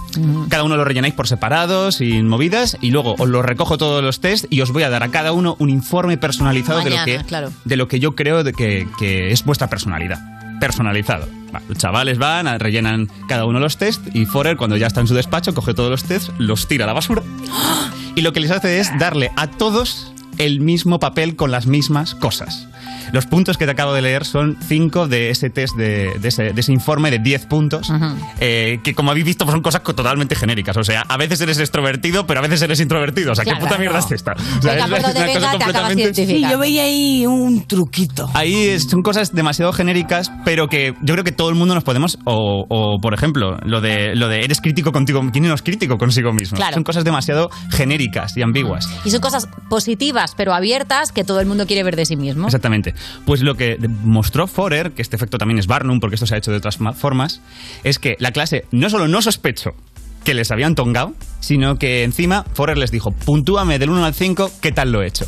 cada 0.49 0.63
uno 0.63 0.77
lo 0.77 0.85
rellenáis 0.85 1.13
por 1.13 1.27
separado, 1.27 1.91
sin 1.91 2.27
movidas, 2.29 2.77
y 2.81 2.91
luego 2.91 3.15
os 3.19 3.27
lo 3.27 3.41
recojo 3.41 3.77
todos 3.77 4.01
los 4.01 4.21
test 4.21 4.45
y 4.49 4.61
os 4.61 4.71
voy 4.71 4.83
a 4.83 4.89
dar 4.89 5.03
a 5.03 5.09
cada 5.09 5.33
uno 5.33 5.57
un 5.59 5.69
informe 5.69 6.17
personalizado 6.17 6.81
Mañana, 6.81 7.05
de, 7.05 7.11
lo 7.15 7.19
que, 7.19 7.25
claro. 7.25 7.51
de 7.65 7.75
lo 7.75 7.87
que 7.89 7.99
yo 7.99 8.15
creo 8.15 8.45
de 8.45 8.53
que, 8.53 8.87
que 8.97 9.31
es 9.33 9.43
vuestra 9.43 9.67
personalidad. 9.69 10.19
Personalizado. 10.59 11.27
Los 11.67 11.77
chavales 11.77 12.17
van, 12.17 12.59
rellenan 12.59 13.09
cada 13.27 13.45
uno 13.45 13.59
los 13.59 13.77
test 13.77 14.07
y 14.13 14.25
Forer, 14.25 14.57
cuando 14.57 14.75
ya 14.77 14.87
está 14.87 15.01
en 15.01 15.07
su 15.07 15.13
despacho, 15.13 15.53
coge 15.53 15.73
todos 15.73 15.91
los 15.91 16.03
test, 16.03 16.29
los 16.39 16.67
tira 16.67 16.85
a 16.85 16.87
la 16.87 16.93
basura 16.93 17.21
y 18.15 18.21
lo 18.21 18.33
que 18.33 18.39
les 18.39 18.51
hace 18.51 18.79
es 18.79 18.91
darle 18.97 19.31
a 19.35 19.47
todos 19.47 20.13
el 20.37 20.61
mismo 20.61 20.99
papel 20.99 21.35
con 21.35 21.51
las 21.51 21.67
mismas 21.67 22.15
cosas. 22.15 22.67
Los 23.11 23.25
puntos 23.25 23.57
que 23.57 23.65
te 23.65 23.71
acabo 23.71 23.93
de 23.93 24.01
leer 24.01 24.25
son 24.25 24.57
5 24.67 25.07
de 25.07 25.29
ese 25.29 25.49
test, 25.49 25.75
de, 25.75 26.11
de 26.19 26.27
ese, 26.27 26.53
de 26.53 26.61
ese 26.61 26.71
informe 26.71 27.11
de 27.11 27.19
10 27.19 27.45
puntos, 27.47 27.91
eh, 28.39 28.79
que 28.83 28.93
como 28.93 29.11
habéis 29.11 29.25
visto 29.25 29.45
pues 29.45 29.53
son 29.53 29.61
cosas 29.61 29.81
co- 29.81 29.93
totalmente 29.95 30.35
genéricas. 30.35 30.77
O 30.77 30.83
sea, 30.83 31.01
a 31.01 31.17
veces 31.17 31.39
eres 31.41 31.59
extrovertido, 31.59 32.25
pero 32.25 32.39
a 32.39 32.43
veces 32.43 32.61
eres 32.61 32.79
introvertido. 32.79 33.31
O 33.31 33.35
sea, 33.35 33.43
¿qué 33.43 33.51
Claro. 33.51 33.65
puta 33.65 33.77
mierda 33.77 33.99
es 33.99 34.11
esta? 34.11 34.33
O 34.33 34.61
sea, 34.61 34.73
Venga, 34.75 34.97
es- 34.97 35.03
es 35.03 35.15
una 35.15 35.33
cosa 35.33 35.51
completamente- 35.51 36.13
Sí, 36.13 36.41
yo 36.49 36.57
veía 36.59 36.83
ahí 36.83 37.25
un 37.25 37.65
truquito. 37.67 38.29
Ahí 38.33 38.55
es- 38.67 38.83
son 38.89 39.01
cosas 39.03 39.33
demasiado 39.33 39.73
genéricas, 39.73 40.31
pero 40.45 40.67
que 40.67 40.93
yo 41.01 41.13
creo 41.13 41.23
que 41.23 41.31
todo 41.31 41.49
el 41.49 41.55
mundo 41.55 41.73
nos 41.75 41.83
podemos. 41.83 42.17
O, 42.25 42.65
o, 42.69 42.99
por 43.01 43.13
ejemplo, 43.13 43.57
lo 43.63 43.81
de, 43.81 44.15
lo 44.15 44.27
de 44.29 44.43
eres 44.43 44.61
crítico 44.61 44.91
contigo. 44.91 45.21
¿Quién 45.31 45.45
no 45.47 45.53
es 45.53 45.61
crítico 45.61 45.97
consigo 45.97 46.31
mismo? 46.33 46.57
Claro. 46.57 46.73
Son 46.75 46.83
cosas 46.83 47.03
demasiado 47.03 47.49
genéricas 47.71 48.35
y 48.37 48.41
ambiguas. 48.41 48.87
Y 49.05 49.11
son 49.11 49.19
cosas 49.21 49.47
positivas, 49.69 50.33
pero 50.35 50.53
abiertas, 50.53 51.11
que 51.11 51.23
todo 51.23 51.39
el 51.39 51.45
mundo 51.45 51.65
quiere 51.65 51.83
ver 51.83 51.95
de 51.95 52.05
sí 52.05 52.15
mismo. 52.15 52.45
Exactamente. 52.45 52.92
Pues 53.25 53.41
lo 53.41 53.55
que 53.55 53.77
mostró 54.03 54.47
Forer, 54.47 54.91
que 54.91 55.01
este 55.01 55.15
efecto 55.15 55.37
también 55.37 55.59
es 55.59 55.67
Barnum, 55.67 55.99
porque 55.99 56.15
esto 56.15 56.25
se 56.27 56.35
ha 56.35 56.37
hecho 56.37 56.51
de 56.51 56.57
otras 56.57 56.79
ma- 56.79 56.93
formas, 56.93 57.41
es 57.83 57.99
que 57.99 58.15
la 58.19 58.31
clase 58.31 58.65
no 58.71 58.89
solo 58.89 59.07
no 59.07 59.21
sospechó 59.21 59.75
que 60.23 60.33
les 60.33 60.51
habían 60.51 60.73
tongado, 60.75 61.13
sino 61.41 61.77
que 61.77 62.03
encima 62.03 62.45
Forer 62.53 62.77
les 62.77 62.91
dijo, 62.91 63.11
puntúame 63.11 63.77
del 63.79 63.89
1 63.89 64.05
al 64.05 64.13
5, 64.13 64.51
¿qué 64.61 64.71
tal 64.71 64.91
lo 64.91 65.01
he 65.03 65.07
hecho? 65.07 65.25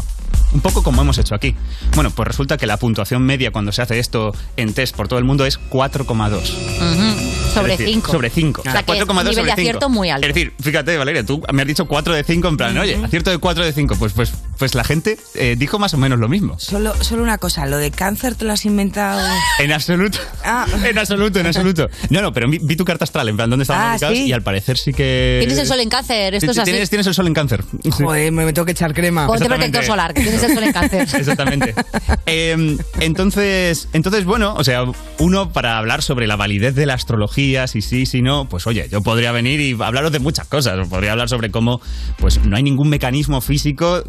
Un 0.53 0.61
poco 0.61 0.83
como 0.83 1.01
hemos 1.01 1.17
hecho 1.17 1.35
aquí. 1.35 1.53
Bueno, 1.95 2.11
pues 2.11 2.27
resulta 2.27 2.55
que 2.57 2.65
la 2.65 2.77
puntuación 2.77 3.21
media 3.23 3.51
cuando 3.51 3.73
se 3.73 3.81
hace 3.81 3.99
esto 3.99 4.31
en 4.55 4.73
test 4.73 4.95
por 4.95 5.09
todo 5.09 5.19
el 5.19 5.25
mundo 5.25 5.45
es 5.45 5.59
4,2. 5.59 6.39
Ujú. 6.39 7.44
Sobre 7.55 7.73
Es 7.73 7.79
decir, 7.79 7.93
5. 7.95 8.11
Sobre 8.11 8.29
5. 8.29 8.61
O 8.61 8.63
sea, 8.63 8.83
que 8.83 8.97
es 8.97 9.03
un 9.03 9.15
nivel 9.15 9.45
de 9.45 9.51
acierto 9.51 9.89
muy 9.89 10.09
alto. 10.09 10.27
Es 10.27 10.33
decir, 10.33 10.53
fíjate, 10.59 10.97
Valeria, 10.97 11.25
tú 11.25 11.41
me 11.51 11.61
has 11.61 11.67
dicho 11.67 11.85
4 11.87 12.13
de 12.13 12.23
5 12.23 12.47
en 12.47 12.57
plan, 12.57 12.77
oye, 12.77 12.95
acierto 13.03 13.31
de 13.31 13.37
4 13.37 13.65
de 13.65 13.73
5, 13.73 13.95
pues, 13.97 14.13
pues 14.13 14.33
pues 14.57 14.73
la 14.73 14.83
gente 14.83 15.17
eh, 15.35 15.55
dijo 15.57 15.79
más 15.79 15.93
o 15.93 15.97
menos 15.97 16.19
lo 16.19 16.29
mismo. 16.29 16.57
Solo, 16.59 16.93
solo 17.03 17.23
una 17.23 17.37
cosa, 17.37 17.65
lo 17.65 17.77
de 17.77 17.91
cáncer 17.91 18.35
te 18.35 18.45
lo 18.45 18.53
has 18.53 18.65
inventado. 18.65 19.21
En 19.59 19.71
absoluto. 19.71 20.19
Ah. 20.43 20.65
En 20.83 20.97
absoluto, 20.97 21.39
en 21.39 21.47
absoluto. 21.47 21.89
No, 22.09 22.21
no, 22.21 22.31
pero 22.31 22.49
vi, 22.49 22.59
vi 22.61 22.75
tu 22.75 22.85
carta 22.85 23.03
astral, 23.03 23.27
en 23.29 23.35
plan, 23.35 23.49
¿dónde 23.49 23.63
estaban 23.63 23.83
Ah, 23.83 23.91
ubicados? 23.93 24.17
¿sí? 24.17 24.25
Y 24.25 24.33
al 24.33 24.43
parecer 24.43 24.77
sí 24.77 24.93
que... 24.93 25.37
Tienes 25.39 25.57
el 25.57 25.67
sol 25.67 25.79
en 25.79 25.89
cáncer, 25.89 26.35
esto 26.35 26.51
es 26.51 26.57
así. 26.57 26.71
Tienes, 26.71 26.89
tienes 26.89 27.07
el 27.07 27.13
sol 27.13 27.27
en 27.27 27.33
cáncer. 27.33 27.63
Joder, 27.91 28.31
me, 28.31 28.51
tengo 28.53 28.65
que 28.65 28.71
echar 28.71 28.93
crema. 28.93 29.27
Ponte 29.27 29.45
protector 29.45 29.83
solar, 29.83 30.13
que 30.13 30.21
tienes 30.21 30.43
el 30.43 30.53
sol 30.53 30.63
en 30.63 30.73
cáncer. 30.73 31.01
Exactamente. 31.15 31.75
Eh, 32.25 32.77
entonces, 32.99 33.89
entonces, 33.93 34.25
bueno, 34.25 34.53
o 34.55 34.63
sea, 34.63 34.85
uno 35.19 35.51
para 35.51 35.77
hablar 35.77 36.01
sobre 36.01 36.27
la 36.27 36.35
validez 36.35 36.75
de 36.75 36.85
la 36.85 36.93
astrología, 36.93 37.44
si 37.67 37.81
sí, 37.81 38.05
si 38.05 38.21
no, 38.21 38.47
pues 38.49 38.65
oye, 38.67 38.87
yo 38.89 39.01
podría 39.01 39.31
venir 39.31 39.59
y 39.59 39.77
hablaros 39.81 40.11
de 40.11 40.19
muchas 40.19 40.47
cosas. 40.47 40.87
Podría 40.87 41.11
hablar 41.11 41.29
sobre 41.29 41.51
cómo, 41.51 41.81
pues 42.17 42.43
no 42.45 42.55
hay 42.55 42.63
ningún 42.63 42.89
mecanismo 42.89 43.41
físico 43.41 44.03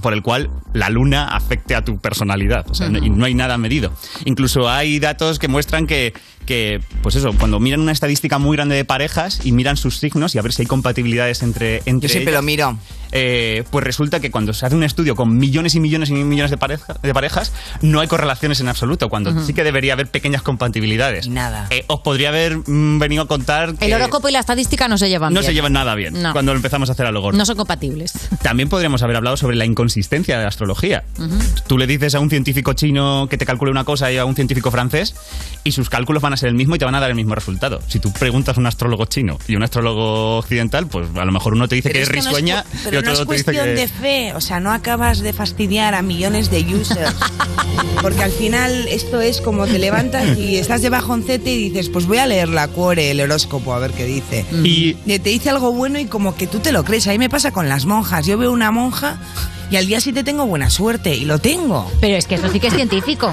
por 0.00 0.12
el 0.12 0.22
cual 0.22 0.50
la 0.72 0.88
luna 0.90 1.28
afecte 1.28 1.74
a 1.74 1.84
tu 1.84 1.98
personalidad. 1.98 2.64
O 2.70 2.74
sea, 2.74 2.88
no, 2.88 2.98
y 2.98 3.10
no 3.10 3.24
hay 3.24 3.34
nada 3.34 3.58
medido. 3.58 3.92
Incluso 4.24 4.68
hay 4.70 4.98
datos 4.98 5.38
que 5.38 5.48
muestran 5.48 5.86
que, 5.86 6.12
que, 6.46 6.80
pues 7.02 7.14
eso, 7.16 7.32
cuando 7.38 7.60
miran 7.60 7.80
una 7.80 7.92
estadística 7.92 8.38
muy 8.38 8.56
grande 8.56 8.74
de 8.76 8.84
parejas 8.84 9.40
y 9.44 9.52
miran 9.52 9.76
sus 9.76 9.98
signos 9.98 10.34
y 10.34 10.38
a 10.38 10.42
ver 10.42 10.52
si 10.52 10.62
hay 10.62 10.66
compatibilidades 10.66 11.42
entre, 11.42 11.82
entre 11.86 12.08
Yo 12.08 12.12
siempre 12.12 12.32
ellas, 12.32 12.42
lo 12.42 12.46
miro. 12.46 12.78
eh, 13.12 13.64
pues 13.70 13.84
resulta 13.84 14.20
que 14.20 14.30
cuando 14.30 14.52
se 14.52 14.66
hace 14.66 14.74
un 14.74 14.82
estudio 14.82 15.14
con 15.14 15.36
millones 15.36 15.74
y 15.74 15.80
millones 15.80 16.10
y 16.10 16.14
millones 16.14 16.50
de, 16.50 16.56
pareja- 16.58 16.96
de 17.02 17.14
parejas, 17.14 17.52
no 17.80 18.00
hay 18.00 18.08
correlaciones 18.08 18.60
en 18.60 18.68
absoluto, 18.68 19.08
cuando 19.08 19.38
sí 19.44 19.52
que 19.54 19.64
debería 19.64 19.92
haber 19.92 20.08
pequeñas 20.10 20.42
compatibilidades. 20.42 21.28
Nada. 21.28 21.66
Eh, 21.70 21.84
os 21.88 22.00
podría 22.00 22.30
haber 22.30 22.56
mm, 22.66 22.98
venido 22.98 23.22
a 23.22 23.28
contar 23.28 23.74
que 23.76 23.86
El 23.86 23.92
horóscopo 23.94 24.28
y 24.28 24.32
la 24.32 24.40
estadística 24.40 24.88
no 24.88 24.98
se 24.98 25.08
llevan 25.08 25.32
no 25.34 25.40
bien. 25.40 25.50
se 25.50 25.54
llevan 25.54 25.72
nada 25.72 25.94
bien 25.94 26.22
No. 26.22 26.32
cuando 26.32 26.52
lo 26.52 26.56
empezamos 26.56 26.88
a 26.88 26.92
hacer 26.92 27.06
a 27.06 27.12
lo 27.12 27.20
gordo. 27.20 27.36
No 27.38 27.46
son 27.46 27.56
compatibles. 27.56 28.12
También 28.42 28.68
podríamos 28.68 29.02
haber 29.02 29.16
hablado 29.16 29.36
sobre 29.36 29.56
la 29.56 29.64
inconsistencia 29.82 30.36
de 30.36 30.42
la 30.44 30.48
astrología. 30.48 31.02
Ujú. 31.18 31.36
Tú 31.66 31.76
le 31.76 31.86
dices 31.88 32.14
a 32.14 32.20
un 32.20 32.30
científico 32.30 32.72
chino 32.74 33.26
que 33.28 33.36
te 33.36 33.44
calcule 33.44 33.72
una 33.72 33.82
cosa 33.84 34.12
y 34.12 34.16
a 34.16 34.24
un 34.24 34.36
científico 34.36 34.70
francés 34.70 35.14
y 35.64 35.72
sus 35.72 35.90
cálculos 35.90 36.22
van 36.22 36.32
a 36.32 36.36
ser 36.36 36.48
el 36.50 36.54
mismo 36.54 36.76
y 36.76 36.78
te 36.78 36.84
van 36.84 36.94
a 36.94 37.00
dar 37.00 37.10
el 37.10 37.16
mismo 37.16 37.34
resultado. 37.34 37.80
Si 37.88 37.98
tú 37.98 38.12
preguntas 38.12 38.56
a 38.56 38.60
un 38.60 38.66
astrólogo 38.68 39.06
chino 39.06 39.38
y 39.48 39.56
un 39.56 39.62
astrólogo 39.64 40.38
occidental, 40.38 40.86
pues 40.86 41.08
a 41.16 41.24
lo 41.24 41.32
mejor 41.32 41.54
uno 41.54 41.66
te 41.66 41.74
dice 41.74 41.90
Pero 41.90 41.98
que 41.98 42.02
es 42.04 42.08
que 42.10 42.14
no 42.16 42.20
es 42.20 42.26
risueña 42.26 42.62
cu- 42.62 42.68
y 42.68 42.78
pero 42.84 42.98
otro 43.00 43.12
no 43.12 43.12
es 43.12 43.26
te 43.26 43.32
dice 43.34 43.44
cuestión 43.44 43.64
que... 43.66 43.74
de 43.74 43.88
fe, 43.88 44.32
o 44.34 44.40
sea, 44.40 44.60
no 44.60 44.70
acabas 44.72 45.18
de 45.18 45.32
fastidiar 45.32 45.94
a 45.96 46.02
millones 46.02 46.48
de 46.50 46.60
users. 46.60 47.14
Porque 48.00 48.22
al 48.22 48.32
final 48.32 48.86
esto 48.88 49.20
es 49.20 49.40
como 49.40 49.66
te 49.66 49.78
levantas 49.78 50.38
y 50.38 50.56
estás 50.56 50.82
de 50.82 50.90
bajoncete 50.90 51.50
y 51.52 51.70
dices, 51.70 51.88
pues 51.88 52.06
voy 52.06 52.18
a 52.18 52.26
leer 52.26 52.48
la 52.48 52.68
cuore, 52.68 53.10
el 53.10 53.20
horóscopo, 53.20 53.74
a 53.74 53.78
ver 53.80 53.90
qué 53.92 54.04
dice. 54.06 54.44
Y 54.62 54.94
te 54.94 55.30
dice 55.30 55.50
algo 55.50 55.72
bueno 55.72 55.98
y 55.98 56.06
como 56.06 56.34
que 56.36 56.46
tú 56.46 56.58
te 56.60 56.70
lo 56.72 56.84
crees. 56.84 57.06
A 57.08 57.10
mí 57.10 57.18
me 57.18 57.30
pasa 57.30 57.50
con 57.52 57.68
las 57.68 57.86
monjas. 57.86 58.26
Yo 58.26 58.36
veo 58.38 58.52
una 58.52 58.70
monja 58.70 59.18
y 59.72 59.76
al 59.76 59.86
día 59.86 60.00
siguiente 60.00 60.22
tengo 60.30 60.44
buena 60.44 60.68
suerte 60.68 61.16
y 61.16 61.24
lo 61.24 61.38
tengo. 61.38 61.90
Pero 61.98 62.16
es 62.16 62.26
que 62.26 62.34
eso 62.34 62.50
sí 62.50 62.60
que 62.60 62.66
es 62.66 62.74
científico. 62.74 63.32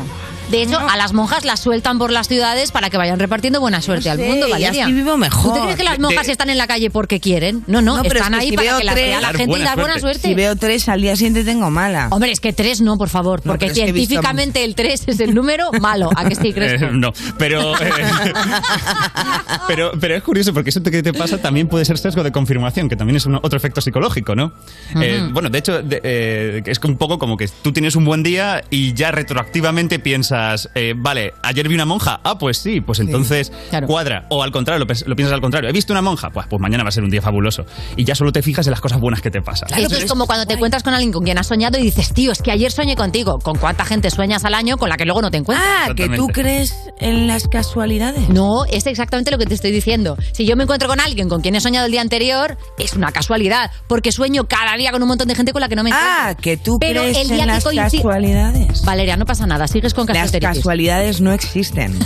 De 0.50 0.62
hecho, 0.64 0.80
a 0.80 0.98
las 0.98 1.14
monjas 1.14 1.46
las 1.46 1.60
sueltan 1.60 1.98
por 2.00 2.12
las 2.12 2.28
ciudades 2.28 2.72
para 2.72 2.90
que 2.90 2.98
vayan 2.98 3.20
repartiendo 3.20 3.60
buena 3.62 3.82
suerte 3.82 4.06
No 4.10 4.12
al 4.14 4.18
sé, 4.18 4.28
mundo, 4.28 4.48
y 4.48 4.52
Valeria. 4.52 4.84
así 4.86 4.94
vivo 4.94 5.18
mejor. 5.18 5.44
¿Tú 5.54 5.54
te 5.54 5.62
crees 5.62 5.76
que 5.78 5.84
las 5.84 6.00
monjas 6.00 6.26
de- 6.26 6.32
están 6.32 6.50
en 6.50 6.58
la 6.58 6.68
calle 6.68 6.90
porque 6.90 7.20
quieren? 7.20 7.64
No, 7.68 7.82
no, 7.82 8.02
están 8.02 8.06
es 8.34 8.40
que 8.40 8.44
ahí 8.46 8.50
si 8.50 8.56
para 8.56 8.78
que 8.80 8.84
la 8.84 8.94
tres- 8.94 9.06
vea 9.06 9.22
la 9.22 9.34
gente 9.34 9.60
y 9.60 9.64
dar 9.64 9.80
buena 9.80 10.00
suerte. 10.00 10.28
Si 10.28 10.34
veo 10.34 10.56
tres, 10.56 10.90
al 10.90 11.02
día 11.02 11.16
siguiente 11.16 11.44
tengo 11.44 11.70
mala. 11.70 12.08
Hombre, 12.12 12.32
es 12.32 12.40
que 12.40 12.54
tres 12.54 12.82
no, 12.82 12.98
por 12.98 13.10
favor, 13.10 13.42
porque 13.42 13.70
científicamente 13.74 14.64
el 14.64 14.76
tres 14.76 15.04
es 15.08 15.20
el 15.20 15.34
número 15.36 15.72
malo. 15.82 16.10
¿A 16.16 16.28
que 16.28 16.36
sí, 16.36 16.52
Crespo? 16.54 16.86
Eh, 16.86 16.90
no, 16.94 17.12
pero, 17.38 17.76
eh, 17.80 17.90
pero 19.68 19.92
pero 20.00 20.16
es 20.16 20.24
curioso 20.24 20.54
porque 20.54 20.70
eso 20.70 20.82
que 20.84 21.04
te 21.04 21.14
pasa 21.14 21.38
también 21.38 21.68
puede 21.68 21.86
ser 21.86 21.98
sesgo 21.98 22.24
de 22.24 22.32
confirmación, 22.32 22.90
que 22.90 22.96
también 22.96 23.18
es 23.18 23.26
un- 23.26 23.36
otro 23.36 23.58
efecto 23.58 23.82
psicológico, 23.82 24.36
¿no? 24.36 24.52
Eh, 25.00 25.28
bueno, 25.32 25.50
de 25.50 25.60
hecho, 25.60 25.82
de- 25.82 26.02
eh, 26.04 26.62
es 26.66 26.80
un 26.84 26.98
poco 26.98 27.20
como 27.20 27.38
que 27.38 27.48
tú 27.62 27.72
tienes 27.72 27.96
un 27.96 28.06
buen 28.06 28.24
día 28.24 28.64
y 28.70 28.94
ya 28.94 29.12
retroactivamente 29.12 30.00
piensas, 30.00 30.38
eh, 30.75 30.93
vale, 30.95 31.34
ayer 31.43 31.67
vi 31.67 31.75
una 31.75 31.86
monja, 31.86 32.19
ah, 32.23 32.38
pues 32.38 32.58
sí, 32.58 32.82
pues 32.82 32.99
entonces 32.99 33.52
cuadra. 33.88 34.25
O 34.30 34.43
al 34.43 34.52
contrario, 34.52 34.86
lo, 34.86 35.15
piensas 35.15 35.34
al 35.34 35.41
contrario, 35.41 35.69
he 35.69 35.73
visto 35.73 35.93
una 35.93 36.02
monja, 36.02 36.30
pues, 36.30 36.47
pues 36.47 36.62
mañana 36.62 36.84
va 36.84 36.89
a 36.89 36.91
ser 36.91 37.04
un 37.04 37.10
día 37.10 37.21
fabuloso. 37.21 37.65
Y 37.95 38.04
ya 38.04 38.15
solo 38.15 38.32
te 38.32 38.41
fijas 38.41 38.65
en 38.67 38.71
las 38.71 38.82
cosas 38.82 38.99
buenas 38.99 39.21
que 39.21 39.32
te 39.32 39.41
pasan. 39.41 39.69
Eso 39.78 39.95
es 39.95 40.06
como 40.06 40.25
cuando 40.25 40.45
te 40.45 40.54
encuentras 40.54 40.84
con 40.84 40.93
alguien 40.93 41.12
con 41.12 41.23
quien 41.23 41.38
has 41.38 41.47
soñado 41.47 41.78
y 41.78 41.84
dices, 41.84 42.13
tío, 42.13 42.32
es 42.32 42.41
que 42.41 42.52
ayer 42.52 42.71
soñé 42.71 42.95
contigo. 42.95 43.39
¿Con 43.39 43.58
cuánta 43.58 43.86
gente 43.86 44.10
sueñas 44.10 44.45
al 44.45 44.54
año 44.54 44.78
con 44.78 44.89
la 44.89 44.97
que 44.97 45.06
luego 45.06 45.21
no 45.21 45.32
te 45.32 45.38
encuentras? 45.38 45.89
Ah, 45.89 45.93
que 45.95 46.10
tú 46.10 46.28
crees 46.28 46.73
en 46.99 47.28
las 47.28 47.47
casualidades. 47.47 48.30
No, 48.30 48.65
es 48.65 48.86
exactamente 48.88 49.32
lo 49.32 49.38
que 49.38 49.45
te 49.45 49.54
estoy 49.54 49.71
diciendo. 49.71 50.17
Si 50.34 50.45
yo 50.45 50.56
me 50.56 50.63
encuentro 50.63 50.88
con 50.88 50.99
alguien 50.99 51.30
con 51.30 51.41
quien 51.41 51.56
he 51.56 51.62
soñado 51.62 51.86
el 51.86 51.91
día 51.91 52.02
anterior, 52.02 52.58
es 52.78 52.93
una 52.93 53.12
casualidad, 53.12 53.71
porque 53.88 54.12
sueño 54.12 54.45
cada 54.47 54.75
día 54.78 54.91
con 54.91 55.02
un 55.02 55.08
montón 55.10 55.28
de 55.28 55.36
gente 55.36 55.52
con 55.52 55.62
la 55.62 55.69
que 55.69 55.75
no 55.75 55.84
me 55.84 55.89
encuentro. 55.89 56.12
Ah, 56.12 56.36
que 56.36 56.58
tú 56.58 56.78
Pero 56.80 57.02
crees 57.02 57.17
el 57.17 57.28
día 57.28 57.38
en 57.38 57.41
que 57.41 57.45
las 57.47 57.63
coincide- 57.65 57.97
casualidades. 57.97 58.84
Valeria, 58.86 59.17
no 59.17 59.25
pasa 59.25 59.45
nada, 59.45 59.67
sigues 59.67 59.93
con 59.93 60.06
Las 60.32 60.39
casualidades. 60.39 61.22
no 61.22 61.32
existen. 61.32 61.98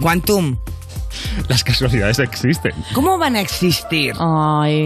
Quantum. 0.00 0.56
Las 1.48 1.62
casualidades 1.62 2.18
existen. 2.18 2.72
¿Cómo 2.94 3.18
van 3.18 3.36
a 3.36 3.40
existir? 3.40 4.14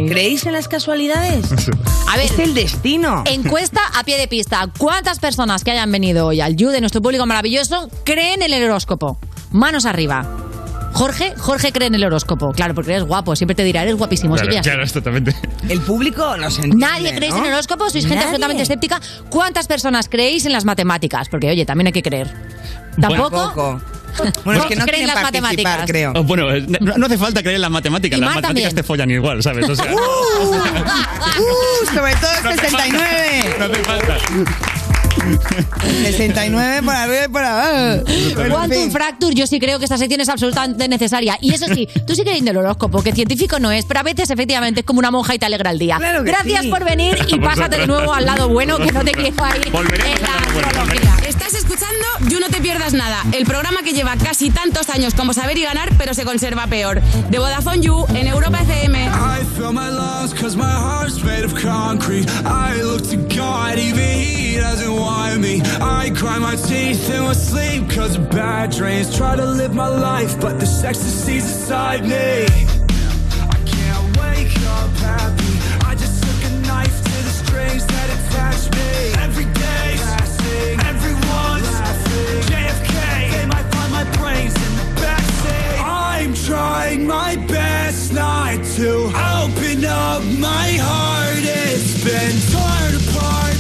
¿Creéis 0.09 0.45
en 0.45 0.53
las 0.53 0.69
casualidades? 0.69 1.47
A 2.09 2.17
ver, 2.17 2.27
es 2.27 2.39
el 2.39 2.55
destino. 2.55 3.25
Encuesta 3.27 3.81
a 3.95 4.05
pie 4.05 4.19
de 4.19 4.29
pista. 4.29 4.69
¿Cuántas 4.79 5.19
personas 5.19 5.65
que 5.65 5.71
hayan 5.73 5.91
venido 5.91 6.27
hoy 6.27 6.41
al 6.41 6.57
You 6.57 6.69
de 6.71 6.81
nuestro 6.81 7.03
público 7.03 7.27
maravilloso 7.27 7.89
creen 8.05 8.43
en 8.43 8.53
el 8.53 8.65
horóscopo? 8.65 9.19
Manos 9.51 9.87
arriba. 9.87 10.46
Jorge, 10.97 11.35
Jorge 11.37 11.73
cree 11.73 11.89
en 11.89 11.95
el 11.95 12.05
horóscopo. 12.05 12.53
Claro, 12.53 12.75
porque 12.75 12.93
eres 12.93 13.05
guapo. 13.05 13.37
Siempre 13.37 13.55
te 13.55 13.65
dirá, 13.65 13.83
eres 13.83 13.97
guapísimo. 13.97 14.35
Claro, 14.35 14.51
así. 14.51 14.61
claro, 14.61 14.83
es 14.83 14.93
totalmente. 14.93 15.35
El 15.69 15.81
público 15.81 16.37
no 16.37 16.51
se 16.51 16.61
entiende, 16.63 16.87
Nadie 16.87 17.15
creéis 17.15 17.35
¿no? 17.35 17.41
en 17.41 17.47
el 17.47 17.53
horóscopo, 17.53 17.91
sois 17.91 18.05
gente 18.05 18.17
Nadie. 18.17 18.27
absolutamente 18.29 18.63
escéptica. 18.63 19.01
¿Cuántas 19.29 19.67
personas 19.67 20.09
creéis 20.09 20.47
en 20.47 20.53
las 20.53 20.65
matemáticas? 20.65 21.29
Porque, 21.29 21.51
oye, 21.51 21.67
también 21.67 21.89
hay 21.89 21.93
que 21.93 22.03
creer. 22.03 22.29
¿Tampoco? 23.01 23.31
Tampoco. 23.41 23.81
Bueno, 24.47 24.63
es 24.63 24.67
que 24.67 24.77
no 24.77 24.87
creen 24.87 25.05
quieren 25.05 25.15
las 25.15 25.23
matemáticas. 25.23 25.85
creo. 25.87 26.13
Oh, 26.17 26.23
bueno, 26.23 26.51
eh, 26.51 26.65
no, 26.81 26.97
no 26.97 27.05
hace 27.05 27.19
falta 27.19 27.43
creer 27.43 27.57
en 27.57 27.61
las 27.63 27.71
matemáticas. 27.71 28.17
Y 28.17 28.21
Las 28.23 28.31
matemáticas 28.37 28.71
también. 28.71 28.75
te 28.75 28.83
follan 28.83 29.11
igual, 29.11 29.43
¿sabes? 29.43 29.69
O 29.69 29.77
sea, 29.77 29.85
¡Uh! 29.95 31.95
Sobre 31.95 32.15
todo 32.17 32.51
el 32.51 32.59
69. 32.61 33.57
no 33.59 33.65
hace 33.67 33.85
falta. 33.85 34.17
69 36.03 36.83
por 36.83 36.95
arriba 36.95 37.25
y 37.25 37.29
por 37.29 37.43
abajo. 37.45 38.05
Bueno, 38.35 38.43
en 38.45 38.51
Quantum 38.51 38.79
fin. 38.83 38.91
Fracture, 38.93 39.35
yo 39.35 39.47
sí 39.47 39.59
creo 39.59 39.79
que 39.79 39.85
esta 39.85 39.99
sección 39.99 40.21
es 40.21 40.29
absolutamente 40.29 40.89
necesaria. 40.89 41.39
Y 41.41 41.55
eso 41.55 41.67
sí, 41.73 41.89
tú 42.07 42.15
sí 42.15 42.23
crees 42.23 42.39
en 42.39 42.49
el 42.49 42.57
horóscopo, 42.57 43.03
que 43.03 43.13
científico 43.13 43.59
no 43.59 43.71
es, 43.71 43.85
pero 43.85 44.01
a 44.01 44.03
veces 44.03 44.31
efectivamente 44.31 44.81
es 44.81 44.87
como 44.87 44.99
una 44.99 45.11
monja 45.11 45.35
y 45.35 45.39
te 45.39 45.47
alegra 45.47 45.71
el 45.71 45.79
día. 45.79 45.97
Claro 45.99 46.25
que 46.25 46.31
Gracias 46.31 46.63
sí. 46.63 46.69
por 46.69 46.85
venir 46.85 47.19
y 47.29 47.39
pásate 47.39 47.79
de 47.79 47.87
nuevo 47.87 48.13
al 48.13 48.27
lado 48.27 48.49
bueno, 48.49 48.79
que 48.79 48.93
no 48.93 49.05
te 49.05 49.13
quiero 49.13 49.45
ahí. 49.45 49.61
Volveremos 49.71 50.17
en 50.17 50.23
la. 50.23 51.17
Estás 51.27 51.55
escuchando 51.55 52.07
You 52.29 52.41
No 52.41 52.49
Te 52.49 52.61
Pierdas 52.61 52.93
Nada, 52.93 53.23
el 53.33 53.45
programa 53.45 53.83
que 53.83 53.93
lleva 53.93 54.17
casi 54.17 54.51
tantos 54.51 54.89
años 54.91 55.15
como 55.15 55.35
saber 55.35 55.59
y 55.59 55.63
ganar, 55.63 55.91
pero 55.99 56.15
se 56.15 56.25
conserva 56.25 56.67
peor. 56.67 57.01
De 57.31 57.39
Vodafone 57.39 57.81
You 57.81 58.07
en 58.15 58.27
Europa 58.27 58.59
FM. 58.63 59.05
I 59.07 59.45
fill 59.57 59.73
my 59.73 59.91
lungs 59.91 60.33
cause 60.35 60.57
my 60.57 60.65
heart's 60.65 61.23
made 61.23 61.45
of 61.45 61.55
concrete. 61.55 62.27
I 62.45 62.81
look 62.83 63.03
to 63.11 63.17
God, 63.35 63.79
even 63.79 64.03
He 64.05 64.57
doesn't 64.59 64.91
want 64.93 65.06
me. 65.39 65.61
I 65.81 66.11
grind 66.11 66.43
my 66.43 66.57
teeth 66.57 67.11
in 67.11 67.23
my 67.23 67.33
sleep 67.33 67.91
cause 67.91 68.17
of 68.17 68.31
bad 68.31 68.71
dreams. 68.71 69.17
Try 69.17 69.37
to 69.37 69.45
live 69.45 69.75
my 69.75 69.89
life, 69.89 70.41
but 70.41 70.59
the 70.59 70.67
ecstasy's 70.67 71.45
inside 71.45 72.03
me. 72.05 72.47
I 73.55 73.59
can't 73.65 74.07
wake 74.19 74.57
up 74.77 74.91
happy. 75.09 75.53
I 75.87 75.95
just 75.95 76.23
took 76.23 76.51
a 76.51 76.53
knife 76.67 76.97
to 77.05 77.17
the 77.27 77.35
strings 77.43 77.87
that 77.87 78.09
attach 78.17 78.63
me. 78.79 78.91
Every 79.27 79.45
day, 79.45 79.89
passing, 80.09 80.81
everyone's 80.93 81.71
laughing. 81.79 82.43
JFK, 82.51 83.31
they 83.33 83.47
might 83.47 83.69
find 83.75 83.93
my 83.93 84.05
brains 84.19 84.55
in 84.67 84.73
the 84.81 84.89
backseat. 85.01 85.79
I'm 85.85 86.35
trying 86.35 87.07
my 87.07 87.37
best 87.47 88.13
not 88.13 88.65
to 88.77 88.91
open 89.43 89.85
up 89.85 90.23
my 90.39 90.69
heart. 90.81 91.43
It's 91.43 92.03
been 92.05 92.37
torn 92.53 92.93
apart 93.03 93.56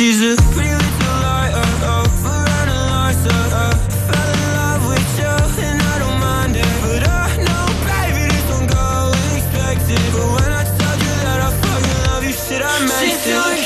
She's 0.00 0.22
a 0.22 0.34
pretty 0.54 0.70
little 0.70 1.16
liar, 1.20 1.52
oh, 1.84 2.08
around 2.24 2.68
a 2.70 2.78
liar, 2.88 3.14
oh. 3.52 3.76
Fell 4.08 4.30
in 4.32 4.48
love 4.56 4.88
with 4.88 5.18
you, 5.20 5.62
and 5.62 5.78
I 5.78 5.98
don't 5.98 6.18
mind 6.18 6.56
it. 6.56 6.64
But 6.80 7.06
I 7.06 7.36
know, 7.44 7.68
baby, 7.84 8.32
this 8.32 8.48
won't 8.48 8.70
go 8.72 9.12
unexpected. 9.12 10.00
But 10.16 10.40
when 10.40 10.52
I 10.56 10.64
told 10.64 11.00
you 11.04 11.14
that 11.20 11.40
I 11.44 11.50
fucking 11.52 12.00
love 12.08 12.24
you, 12.24 12.32
shit, 12.32 12.62
I 12.64 12.78
meant 12.80 13.58
it. 13.58 13.59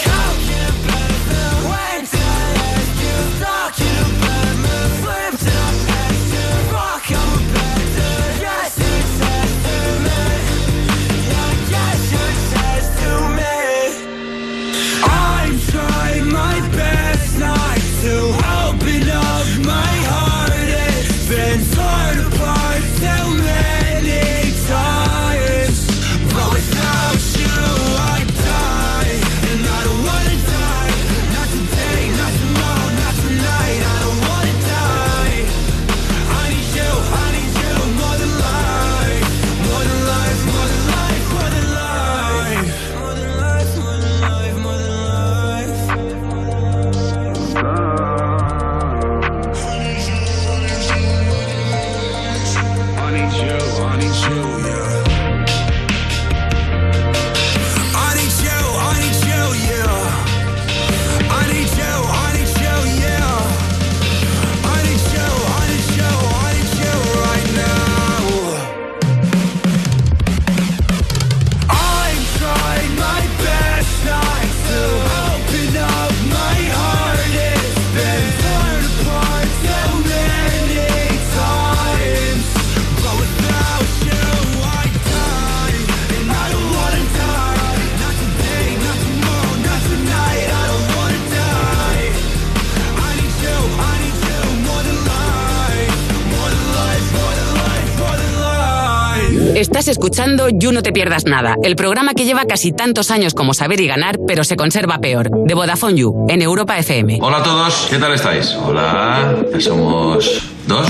Escuchando 99.95 100.49
You 100.49 100.73
No 100.73 100.83
Te 100.83 100.91
Pierdas 100.91 101.25
Nada, 101.25 101.55
el 101.63 101.77
programa 101.77 102.15
que 102.15 102.25
lleva 102.25 102.47
casi 102.47 102.73
tantos 102.73 103.13
años 103.13 103.33
como 103.33 103.55
Saber 103.55 103.81
y 103.81 103.87
Ganar, 103.87 104.19
pero 104.27 104.43
se 104.43 104.57
conserva 104.57 104.99
peor. 104.99 105.31
De 105.47 105.55
Vodafone 105.55 105.95
You, 105.95 106.27
en 106.29 106.43
Europa 106.43 106.77
FM. 106.77 107.21
Hola 107.23 107.39
a 107.39 107.43
todos, 107.45 107.87
¿qué 107.89 107.99
tal 107.99 108.13
estáis? 108.13 108.51
Hola, 108.55 109.37
ya 109.53 109.61
somos 109.61 110.43
dos. 110.67 110.89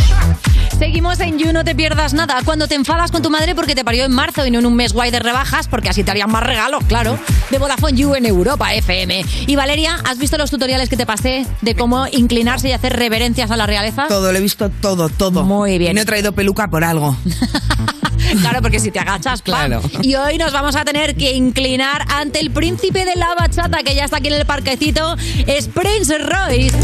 Seguimos 0.78 1.20
en 1.20 1.38
You, 1.38 1.52
no 1.52 1.64
te 1.64 1.74
pierdas 1.74 2.14
nada. 2.14 2.40
Cuando 2.46 2.66
te 2.66 2.76
enfadas 2.76 3.10
con 3.10 3.20
tu 3.20 3.28
madre 3.28 3.54
porque 3.54 3.74
te 3.74 3.84
parió 3.84 4.04
en 4.04 4.12
marzo 4.12 4.46
y 4.46 4.50
no 4.50 4.58
en 4.58 4.66
un 4.66 4.74
mes 4.74 4.94
guay 4.94 5.10
de 5.10 5.18
rebajas, 5.18 5.68
porque 5.68 5.90
así 5.90 6.02
te 6.02 6.10
harían 6.10 6.30
más 6.30 6.42
regalos, 6.42 6.82
claro. 6.84 7.18
De 7.50 7.58
Vodafone 7.58 7.96
You 7.96 8.14
en 8.14 8.24
Europa 8.24 8.72
FM. 8.72 9.22
Y 9.46 9.54
Valeria, 9.54 9.98
¿has 10.04 10.18
visto 10.18 10.38
los 10.38 10.50
tutoriales 10.50 10.88
que 10.88 10.96
te 10.96 11.04
pasé 11.04 11.46
de 11.60 11.74
cómo 11.74 12.06
inclinarse 12.10 12.70
y 12.70 12.72
hacer 12.72 12.96
reverencias 12.96 13.50
a 13.50 13.56
la 13.56 13.66
realeza? 13.66 14.06
Todo, 14.08 14.32
lo 14.32 14.38
he 14.38 14.40
visto 14.40 14.70
todo, 14.80 15.10
todo. 15.10 15.44
Muy 15.44 15.76
bien. 15.76 15.92
Y 15.92 15.94
no 15.94 16.00
he 16.00 16.06
traído 16.06 16.32
peluca 16.32 16.68
por 16.68 16.84
algo. 16.84 17.14
Claro, 18.40 18.60
porque 18.62 18.80
si 18.80 18.90
te 18.90 18.98
agachas, 18.98 19.42
¡pam! 19.42 19.66
Claro. 19.66 19.82
Y 20.02 20.14
hoy 20.16 20.38
nos 20.38 20.52
vamos 20.52 20.76
a 20.76 20.84
tener 20.84 21.14
que 21.14 21.32
inclinar 21.32 22.04
ante 22.08 22.40
el 22.40 22.50
príncipe 22.50 23.04
de 23.04 23.16
la 23.16 23.34
bachata 23.34 23.82
que 23.82 23.94
ya 23.94 24.04
está 24.04 24.18
aquí 24.18 24.28
en 24.28 24.34
el 24.34 24.46
parquecito, 24.46 25.16
es 25.46 25.68
Prince 25.68 26.18
Royce. 26.18 26.76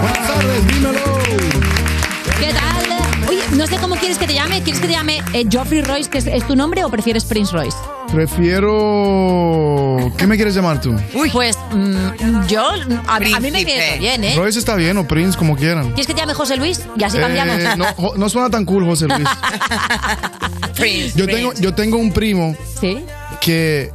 Buenas 0.00 0.26
tardes, 0.26 0.66
dímelo. 0.66 1.11
No 3.62 3.68
sé 3.68 3.76
cómo 3.76 3.94
quieres 3.94 4.18
que 4.18 4.26
te 4.26 4.34
llame. 4.34 4.60
¿Quieres 4.64 4.80
que 4.80 4.88
te 4.88 4.92
llame 4.92 5.22
eh, 5.32 5.44
Geoffrey 5.48 5.82
Royce, 5.82 6.10
que 6.10 6.18
es, 6.18 6.26
es 6.26 6.44
tu 6.48 6.56
nombre, 6.56 6.82
o 6.82 6.90
prefieres 6.90 7.24
Prince 7.24 7.52
Royce? 7.52 7.76
Prefiero. 8.12 9.96
¿Qué 10.18 10.26
me 10.26 10.34
quieres 10.34 10.56
llamar 10.56 10.80
tú? 10.80 10.96
Pues 11.32 11.56
mm, 11.70 12.48
yo, 12.48 12.66
a, 13.06 13.14
a 13.14 13.20
mí 13.20 13.52
me 13.52 13.64
viene 13.64 13.98
bien, 14.00 14.24
¿eh? 14.24 14.34
Royce 14.36 14.58
está 14.58 14.74
bien 14.74 14.98
o 14.98 15.06
Prince, 15.06 15.38
como 15.38 15.54
quieran. 15.54 15.84
¿Quieres 15.90 16.08
que 16.08 16.14
te 16.14 16.18
llame 16.18 16.34
José 16.34 16.56
Luis? 16.56 16.80
Y 16.96 17.04
así 17.04 17.18
cambiamos. 17.18 17.56
Eh, 17.60 17.68
no, 18.16 18.28
suena 18.28 18.50
tan 18.50 18.64
cool, 18.64 18.84
José 18.84 19.06
Luis. 19.06 19.28
yo, 21.14 21.26
tengo, 21.26 21.52
yo 21.52 21.72
tengo 21.72 21.98
un 21.98 22.12
primo 22.12 22.56
¿Sí? 22.80 23.04
que 23.40 23.92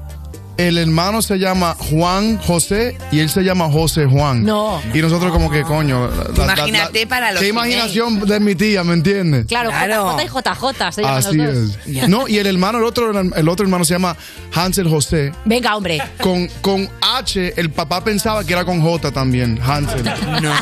el 0.58 0.78
hermano 0.78 1.22
se 1.22 1.38
llama 1.38 1.76
Juan 1.78 2.38
José 2.39 2.97
y 3.12 3.20
él 3.20 3.30
se 3.30 3.41
llama 3.43 3.70
José 3.72 4.05
Juan. 4.05 4.43
No. 4.43 4.82
Y 4.93 4.99
nosotros 5.01 5.32
como 5.32 5.49
que, 5.51 5.64
coño. 5.64 6.08
la- 6.10 6.16
la- 6.16 6.45
la- 6.45 6.53
Imagínate 6.53 7.08
para 7.08 7.32
los 7.32 7.41
Qué 7.41 7.49
imaginación 7.49 8.20
de 8.22 8.39
mi 8.39 8.55
tía, 8.55 8.84
¿me 8.84 8.93
entiendes? 8.93 9.45
Claro, 9.45 9.70
JJ 9.72 10.24
y 10.24 10.28
JJ 10.28 10.91
se 10.91 11.01
llaman 11.01 11.18
Así 11.18 11.36
los 11.38 11.70
dos. 11.70 11.78
es. 11.86 12.10
No, 12.10 12.28
y 12.28 12.38
el 12.38 12.47
hermano, 12.47 12.80
el 12.80 12.84
otro, 12.86 13.12
el 13.20 13.49
otro 13.49 13.64
hermano 13.66 13.86
se 13.86 13.93
llama 13.93 14.16
Hansel 14.53 14.88
José. 14.89 15.32
Venga, 15.45 15.76
hombre. 15.76 16.01
Con, 16.22 16.47
con 16.62 16.89
H, 17.01 17.53
el 17.58 17.70
papá 17.72 18.03
pensaba 18.03 18.43
que 18.43 18.53
era 18.53 18.66
con 18.66 18.82
J 18.82 19.12
también, 19.12 19.60
Hansel. 19.64 20.03
No. 20.41 20.53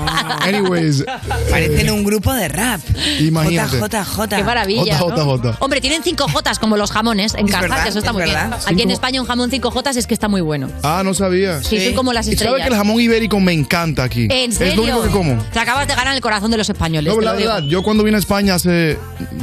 Anyways. 0.42 1.04
Parecen 1.50 1.88
eh, 1.88 1.92
un 1.92 2.04
grupo 2.04 2.34
de 2.34 2.48
rap. 2.48 2.82
Imagínate. 3.20 3.78
JJJ. 3.78 4.28
Qué 4.30 4.44
maravilla. 4.44 4.98
Jota, 5.00 5.24
¿no? 5.24 5.56
Hombre, 5.60 5.82
tienen 5.82 6.04
cinco 6.04 6.28
Jotas 6.32 6.60
como 6.60 6.78
los 6.78 6.92
jamones 6.92 7.34
en 7.36 7.46
Es 7.46 7.52
casa, 7.52 7.62
verdad, 7.62 7.84
que 7.84 7.90
eso 7.90 8.00
está 8.00 8.12
es 8.12 8.14
muy 8.16 8.24
verdad. 8.24 8.42
bien. 8.48 8.54
Aquí 8.54 8.64
Cinco- 8.70 8.82
en 8.84 8.92
España 8.92 9.22
un 9.22 9.28
jamón 9.28 9.52
cinco 9.52 9.72
Jotas 9.86 9.98
es 9.98 10.08
que 10.08 10.16
está 10.16 10.28
muy 10.28 10.42
bueno. 10.42 10.68
Ah, 10.82 11.04
no 11.06 11.14
sabía. 11.14 11.62
Sí, 11.62 11.80
son 11.86 11.94
como 11.94 12.12
las 12.12 12.28
Y 12.28 12.36
sabes 12.36 12.64
que 12.64 12.70
el 12.70 12.76
jamón 12.76 13.00
ibérico 13.00 13.40
me 13.40 13.54
encanta 13.54 14.04
aquí. 14.04 14.28
¿En 14.32 14.52
serio? 14.52 14.72
Es 14.72 14.78
lo 14.78 14.82
único 14.84 15.04
que 15.04 15.10
como. 15.10 15.38
Te 15.54 15.60
acabas 15.60 15.88
de 15.88 15.94
ganar 15.94 16.16
el 16.16 16.22
corazón 16.22 16.50
de 16.50 16.58
los 16.58 16.68
españoles. 16.68 17.14
No, 17.14 17.20
te 17.20 17.26
la 17.26 17.34
lo 17.34 17.38
digo. 17.38 17.52
verdad, 17.54 17.68
yo 17.68 17.84
cuando 17.84 18.04
vine 18.04 18.18
a 18.18 18.20
España 18.20 18.56
hace 18.56 18.98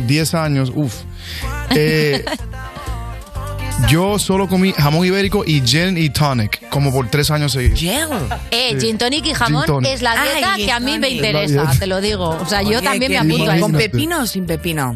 10 0.08 0.34
años, 0.34 0.72
uff, 0.74 0.94
yo 3.88 4.18
solo 4.18 4.48
comí 4.48 4.72
jamón 4.72 5.06
ibérico 5.06 5.44
y 5.46 5.60
gin 5.64 5.96
y 5.96 6.10
tonic, 6.10 6.68
como 6.70 6.92
por 6.92 7.08
tres 7.08 7.30
años 7.30 7.52
seguidos. 7.52 7.78
Eh, 8.50 8.74
Sí. 8.80 8.86
gin 8.86 8.98
tonic 8.98 9.24
y 9.26 9.34
jamón 9.34 9.62
Gin 9.62 9.74
tonic. 9.74 9.92
es 9.92 10.02
la 10.02 10.24
dieta 10.24 10.54
Ay, 10.54 10.64
que 10.66 10.72
a 10.72 10.80
mí 10.80 10.98
me 10.98 11.06
gin 11.08 11.18
tonic. 11.20 11.34
interesa, 11.48 11.70
te 11.78 11.86
lo 11.86 12.00
digo. 12.00 12.30
O 12.30 12.46
sea, 12.46 12.62
yo 12.62 12.78
Oye, 12.78 12.82
también 12.82 13.12
me 13.12 13.14
qué 13.14 13.18
apunto 13.34 13.50
a 13.52 13.56
eso. 13.56 13.62
¿Con 13.66 13.72
pepino 13.74 14.22
o 14.22 14.26
sin 14.26 14.46
pepino? 14.46 14.92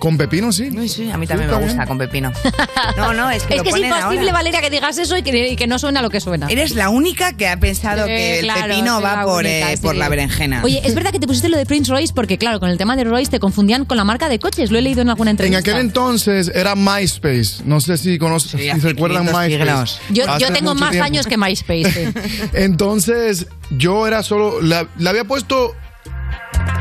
Con 0.00 0.16
pepino, 0.18 0.50
sí. 0.50 0.70
Sí, 0.70 0.88
sí, 0.88 1.10
a 1.10 1.16
mí 1.18 1.26
también 1.28 1.48
Sí, 1.50 1.54
me 1.56 1.62
gusta 1.62 1.76
bien. 1.76 1.86
con 1.88 1.98
pepino. 1.98 2.32
No, 2.96 3.12
no, 3.14 3.30
es 3.30 3.44
que 3.44 3.54
Es 3.54 3.58
lo 3.58 3.62
que 3.64 3.68
es 3.70 3.76
imposible, 3.76 4.20
ahora. 4.20 4.32
Valeria, 4.32 4.60
que 4.62 4.70
digas 4.70 4.98
eso 4.98 5.16
y 5.16 5.22
que, 5.22 5.48
y 5.50 5.56
que 5.56 5.66
no 5.66 5.78
suena 5.78 6.02
lo 6.02 6.10
que 6.10 6.20
suena. 6.20 6.46
Eres 6.48 6.74
la 6.74 6.88
única 6.88 7.34
que 7.34 7.46
ha 7.46 7.58
pensado 7.60 8.02
Sí, 8.04 8.08
que 8.08 8.38
el 8.40 8.44
claro, 8.46 8.66
pepino 8.68 9.00
va 9.02 9.16
la 9.16 9.22
por, 9.24 9.44
única, 9.44 9.72
eh, 9.72 9.76
sí. 9.76 9.82
por 9.82 9.94
la 9.94 10.08
berenjena. 10.08 10.62
Oye, 10.64 10.80
es 10.84 10.94
verdad 10.94 11.12
que 11.12 11.20
te 11.20 11.26
pusiste 11.26 11.48
lo 11.50 11.56
de 11.58 11.66
Prince 11.66 11.90
Royce 11.92 12.12
porque, 12.14 12.38
claro, 12.38 12.58
con 12.60 12.68
el 12.70 12.78
tema 12.78 12.96
de 12.96 13.04
Royce 13.04 13.30
te 13.30 13.38
confundían 13.38 13.84
con 13.84 13.96
la 13.98 14.04
marca 14.04 14.28
de 14.28 14.38
coches. 14.38 14.70
Lo 14.70 14.78
he 14.78 14.82
leído 14.82 15.02
en 15.02 15.10
alguna 15.10 15.30
En 15.30 15.34
entrevista. 15.34 15.58
aquel 15.60 15.76
entonces 15.78 16.50
era 16.54 16.74
MySpace. 16.74 17.62
No 17.64 17.80
sé 17.80 17.96
si 17.98 18.18
conocen, 18.18 18.58
si 18.58 18.66
se 18.80 18.88
recuerdan 18.88 19.26
500 19.26 19.48
MySpace. 19.60 20.38
Yo, 20.40 20.52
tengo 20.52 20.74
más 20.74 20.90
tiempo. 20.90 21.04
años 21.04 21.26
que 21.26 21.36
MySpace. 21.36 21.92
sí. 21.92 22.48
Entonces, 22.54 23.46
yo 23.70 24.06
era 24.06 24.22
solo. 24.22 24.60
Le 24.62 25.08
había 25.08 25.24
puesto. 25.24 25.74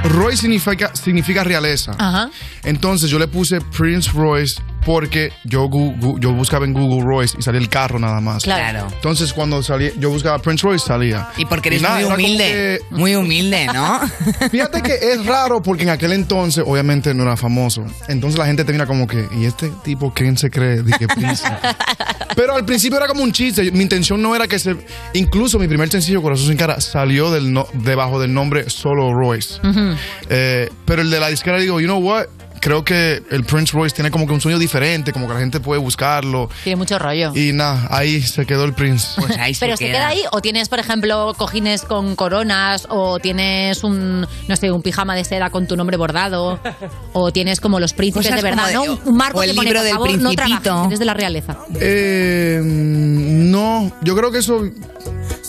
Roy 0.04 0.36
significa, 0.38 0.92
significa 0.96 1.44
realeza. 1.44 1.92
Ajá. 1.98 2.30
Entonces 2.64 3.10
yo 3.10 3.20
le 3.20 3.28
puse 3.28 3.62
Prince 3.62 4.12
Royce 4.14 4.62
porque 4.86 5.32
yo, 5.44 5.66
gu- 5.70 6.20
yo 6.20 6.32
buscaba 6.34 6.66
en 6.66 6.74
Google 6.74 7.04
Royce 7.06 7.38
y 7.40 7.42
salía 7.42 7.60
el 7.62 7.70
carro 7.70 8.00
nada 8.00 8.22
más. 8.22 8.44
Claro. 8.44 8.88
Entonces 8.94 9.34
cuando 9.34 9.62
salía, 9.64 9.92
yo 9.98 10.10
buscaba 10.10 10.40
Prince 10.40 10.66
Royce 10.66 10.86
salía. 10.88 11.28
Y 11.38 11.46
porque 11.46 11.70
eres 11.70 11.82
nada, 11.82 11.96
muy 12.00 12.06
humilde. 12.14 12.44
que- 12.46 12.80
Muy 12.96 13.16
humilde, 13.16 13.68
¿no? 13.68 14.00
Fíjate 14.52 14.82
que 14.82 14.94
es 14.94 15.26
raro 15.26 15.62
porque 15.62 15.84
en 15.84 15.90
aquel 15.90 16.14
entonces 16.14 16.64
obviamente 16.66 17.14
no 17.14 17.24
era 17.24 17.36
famoso. 17.38 17.86
Entonces 18.08 18.38
la 18.40 18.46
gente 18.46 18.64
te 18.64 18.72
mira 18.72 18.86
como 18.86 19.06
que, 19.08 19.28
¿y 19.38 19.46
este 19.46 19.70
tipo 19.84 20.14
quién 20.14 20.38
se 20.38 20.50
cree? 20.50 20.82
Dije, 20.82 21.08
Prince. 21.16 21.44
Pero 22.36 22.56
al 22.56 22.66
principio 22.66 22.98
era 22.98 23.08
como 23.08 23.24
un 23.24 23.32
chiste. 23.32 23.72
Mi 23.72 23.82
intención 23.84 24.22
no 24.22 24.36
era 24.36 24.48
que 24.48 24.60
se... 24.60 24.76
Incluso 25.14 25.60
mi 25.60 25.68
primer 25.68 25.90
sencillo, 25.90 26.22
Corazón 26.22 26.48
sin 26.48 26.58
cara, 26.58 26.80
salió 26.82 27.32
del 27.32 27.52
no- 27.54 27.68
debajo 27.74 28.20
del 28.20 28.34
nombre 28.34 28.70
Solo 28.70 29.14
Royce. 29.14 29.60
Eh, 30.30 30.70
pero 30.86 31.02
el 31.02 31.10
de 31.10 31.20
la 31.20 31.28
disquera 31.30 31.58
digo, 31.58 31.80
you 31.80 31.88
know 31.88 32.00
what? 32.00 32.26
Creo 32.62 32.84
que 32.84 33.24
el 33.32 33.44
Prince 33.46 33.72
Royce 33.74 33.96
tiene 33.96 34.12
como 34.12 34.28
que 34.28 34.34
un 34.34 34.42
sueño 34.42 34.60
diferente, 34.60 35.14
como 35.14 35.28
que 35.28 35.34
la 35.34 35.40
gente 35.40 35.60
puede 35.60 35.80
buscarlo. 35.80 36.50
Tiene 36.64 36.76
mucho 36.76 37.00
rollo. 37.00 37.32
Y 37.36 37.54
nada, 37.54 37.88
ahí 37.90 38.22
se 38.22 38.46
quedó 38.46 38.66
el 38.66 38.74
Prince. 38.74 39.08
Pues 39.18 39.38
ahí 39.38 39.56
Pero 39.60 39.78
se 39.78 39.86
queda 39.86 40.08
ahí, 40.08 40.22
o 40.32 40.42
tienes, 40.42 40.68
por 40.70 40.80
ejemplo, 40.80 41.34
cojines 41.38 41.84
con 41.84 42.16
coronas, 42.16 42.86
o 42.90 43.20
tienes 43.20 43.84
un, 43.84 44.28
no 44.48 44.56
sé, 44.56 44.72
un 44.72 44.82
pijama 44.82 45.16
de 45.16 45.24
seda 45.24 45.50
con 45.52 45.68
tu 45.68 45.78
nombre 45.78 45.96
bordado, 45.98 46.60
o 47.14 47.32
tienes 47.32 47.60
como 47.62 47.80
los 47.80 47.94
príncipes 47.94 48.28
Cosas 48.28 48.44
de 48.44 48.50
verdad, 48.50 48.72
¿no? 48.74 48.84
Un- 49.06 49.16
marco 49.16 49.40
o 49.40 49.44
el 49.44 49.52
que 49.52 49.56
pone, 49.56 49.70
libro 49.70 49.80
por 49.80 49.86
del 49.86 49.94
favor, 49.94 50.22
no 50.22 50.30
Principito. 50.32 50.86
eres 50.88 51.00
de 51.00 51.06
la 51.06 51.14
realeza. 51.14 51.58
Eh, 51.80 52.60
no, 52.64 53.92
yo 54.02 54.16
creo 54.16 54.32
que 54.32 54.40
eso, 54.40 54.64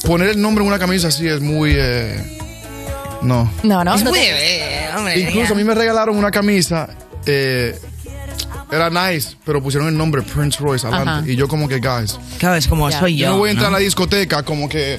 poner 0.06 0.28
el 0.30 0.40
nombre 0.40 0.62
en 0.64 0.68
una 0.68 0.78
camisa 0.78 1.08
así 1.08 1.26
es 1.26 1.40
muy... 1.40 1.72
eh, 1.76 2.38
no. 3.22 3.50
No, 3.62 3.84
no. 3.84 3.94
Es 3.94 4.02
no 4.04 4.10
muy 4.10 4.18
te- 4.18 4.32
de- 4.32 4.88
hombre, 4.96 5.18
Incluso 5.20 5.52
a 5.54 5.56
mí 5.56 5.64
me 5.64 5.74
regalaron 5.74 6.16
una 6.16 6.30
camisa, 6.30 6.88
eh, 7.26 7.78
era 8.70 8.88
nice, 8.90 9.36
pero 9.44 9.62
pusieron 9.62 9.88
el 9.88 9.96
nombre 9.96 10.22
Prince 10.22 10.58
Royce 10.60 10.86
adelante. 10.86 11.10
Ajá. 11.10 11.28
Y 11.28 11.36
yo 11.36 11.48
como 11.48 11.68
que, 11.68 11.78
guys, 11.80 12.18
Claro, 12.38 12.54
es 12.56 12.66
como 12.68 12.90
soy 12.90 13.16
yo. 13.16 13.30
no 13.30 13.38
voy 13.38 13.48
a 13.48 13.52
entrar 13.52 13.70
¿no? 13.70 13.76
a 13.76 13.80
la 13.80 13.84
discoteca 13.84 14.42
como 14.42 14.68
que... 14.68 14.96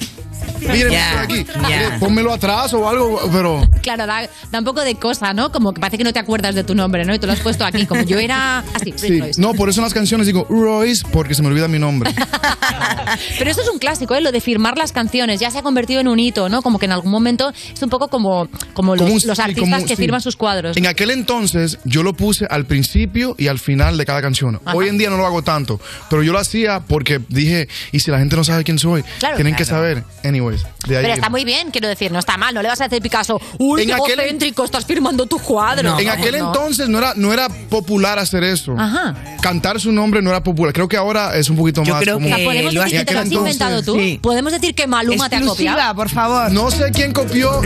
Miren, 0.60 0.92
estoy 0.92 0.96
aquí. 0.96 1.46
Mire, 1.60 1.98
pónmelo 1.98 2.32
atrás 2.32 2.72
o 2.74 2.88
algo, 2.88 3.20
pero... 3.32 3.68
Claro, 3.82 4.06
da, 4.06 4.28
da 4.50 4.58
un 4.58 4.64
poco 4.64 4.82
de 4.82 4.94
cosa, 4.94 5.32
¿no? 5.34 5.50
Como 5.52 5.72
que 5.74 5.80
parece 5.80 5.98
que 5.98 6.04
no 6.04 6.12
te 6.12 6.18
acuerdas 6.18 6.54
de 6.54 6.64
tu 6.64 6.74
nombre, 6.74 7.04
¿no? 7.04 7.14
Y 7.14 7.18
tú 7.18 7.26
lo 7.26 7.32
has 7.32 7.40
puesto 7.40 7.64
aquí, 7.64 7.86
como 7.86 8.02
yo 8.02 8.18
era 8.18 8.60
así, 8.74 8.92
Sí, 8.96 9.18
Royce. 9.20 9.40
no, 9.40 9.54
por 9.54 9.68
eso 9.68 9.80
en 9.80 9.84
las 9.84 9.94
canciones 9.94 10.26
digo 10.26 10.46
Royce 10.48 11.04
porque 11.12 11.34
se 11.34 11.42
me 11.42 11.48
olvida 11.48 11.66
mi 11.68 11.78
nombre. 11.78 12.12
Pero 13.38 13.50
esto 13.50 13.62
es 13.62 13.68
un 13.68 13.78
clásico, 13.78 14.14
¿eh? 14.14 14.20
Lo 14.20 14.32
de 14.32 14.40
firmar 14.40 14.78
las 14.78 14.92
canciones. 14.92 15.40
Ya 15.40 15.50
se 15.50 15.58
ha 15.58 15.62
convertido 15.62 16.00
en 16.00 16.08
un 16.08 16.18
hito, 16.18 16.48
¿no? 16.48 16.62
Como 16.62 16.78
que 16.78 16.86
en 16.86 16.92
algún 16.92 17.10
momento 17.10 17.52
es 17.74 17.82
un 17.82 17.90
poco 17.90 18.08
como, 18.08 18.48
como 18.74 18.94
los, 18.94 19.02
Como 19.02 19.14
un- 19.14 19.22
los 19.26 19.38
artistas 19.38 19.64
como- 19.78 19.86
que 19.86 19.96
sí. 19.96 20.02
firman 20.02 20.20
sus 20.20 20.36
cuadros. 20.36 20.76
En 20.76 20.86
aquel 20.86 21.10
entonces 21.10 21.78
yo 21.84 22.02
lo 22.02 22.14
puse 22.14 22.46
al 22.48 22.64
principio 22.66 23.34
y 23.38 23.48
al 23.48 23.58
final 23.58 23.98
de 23.98 24.06
cada 24.06 24.22
canción. 24.22 24.60
Ajá. 24.64 24.76
Hoy 24.76 24.88
en 24.88 24.98
día 24.98 25.10
no 25.10 25.16
lo 25.16 25.26
hago 25.26 25.42
tanto, 25.42 25.80
pero 26.08 26.22
yo 26.22 26.32
lo 26.32 26.38
hacía 26.38 26.80
porque 26.86 27.20
dije, 27.28 27.68
y 27.90 28.00
si 28.00 28.10
la 28.10 28.18
gente 28.18 28.36
no 28.36 28.44
sabe 28.44 28.64
quién 28.64 28.78
soy, 28.78 29.02
Claro. 29.18 29.36
tienen 29.36 29.54
que 29.56 29.64
Claro. 29.64 29.78
saber. 29.82 30.04
Anyways, 30.32 30.62
de 30.88 30.96
ahí. 30.96 31.02
Pero 31.02 31.14
está 31.14 31.28
muy 31.28 31.44
bien, 31.44 31.70
quiero 31.70 31.88
decir, 31.88 32.10
no 32.10 32.18
está 32.18 32.38
mal. 32.38 32.54
No 32.54 32.62
le 32.62 32.68
vas 32.68 32.80
a 32.80 32.84
decir 32.84 33.02
Picasso, 33.02 33.38
uy, 33.58 33.82
En 33.82 33.88
qué 33.88 33.94
aquel- 33.94 34.18
egocéntrico, 34.20 34.64
estás 34.64 34.86
firmando 34.86 35.26
tu 35.26 35.38
cuadro. 35.38 35.98
en 35.98 36.08
aquel 36.08 36.38
No. 36.38 36.46
entonces 36.46 36.88
no 36.88 36.98
era, 36.98 37.12
no 37.16 37.32
era 37.34 37.48
popular 37.50 38.18
hacer 38.18 38.42
eso. 38.44 38.74
Ajá. 38.78 39.14
Cantar 39.42 39.78
su 39.78 39.92
nombre 39.92 40.22
no 40.22 40.30
era 40.30 40.42
popular. 40.42 40.72
Creo 40.72 40.88
que 40.88 40.96
ahora 40.96 41.36
es 41.36 41.50
un 41.50 41.56
poquito 41.56 41.82
Yo 41.84 41.92
más 41.92 42.02
creo 42.02 42.14
común. 42.14 42.32
O 42.32 42.36
sea, 42.36 42.44
¿podemos 42.46 42.74
decir 42.74 42.98
que 43.00 43.04
te 43.04 43.14
lo 43.14 43.20
has 43.20 43.30
inventado 43.32 43.82
tú? 43.82 43.98
¿Podemos 44.22 44.52
decir 44.52 44.74
que 44.74 44.86
Maluma 44.86 45.28
te 45.28 45.36
ha 45.36 45.40
copiado? 45.42 45.94
por 45.94 46.08
favor. 46.08 46.50
No 46.50 46.70
sé 46.70 46.90
quién 46.92 47.12
copió, 47.12 47.60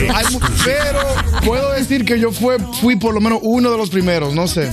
pero 0.65 1.01
puedo 1.45 1.73
decir 1.73 2.05
que 2.05 2.19
yo 2.19 2.33
fue, 2.33 2.59
fui 2.81 2.97
por 2.97 3.15
lo 3.15 3.21
menos 3.21 3.39
uno 3.43 3.71
de 3.71 3.79
los 3.79 3.91
primeros, 3.91 4.35
no 4.35 4.49
sé. 4.49 4.71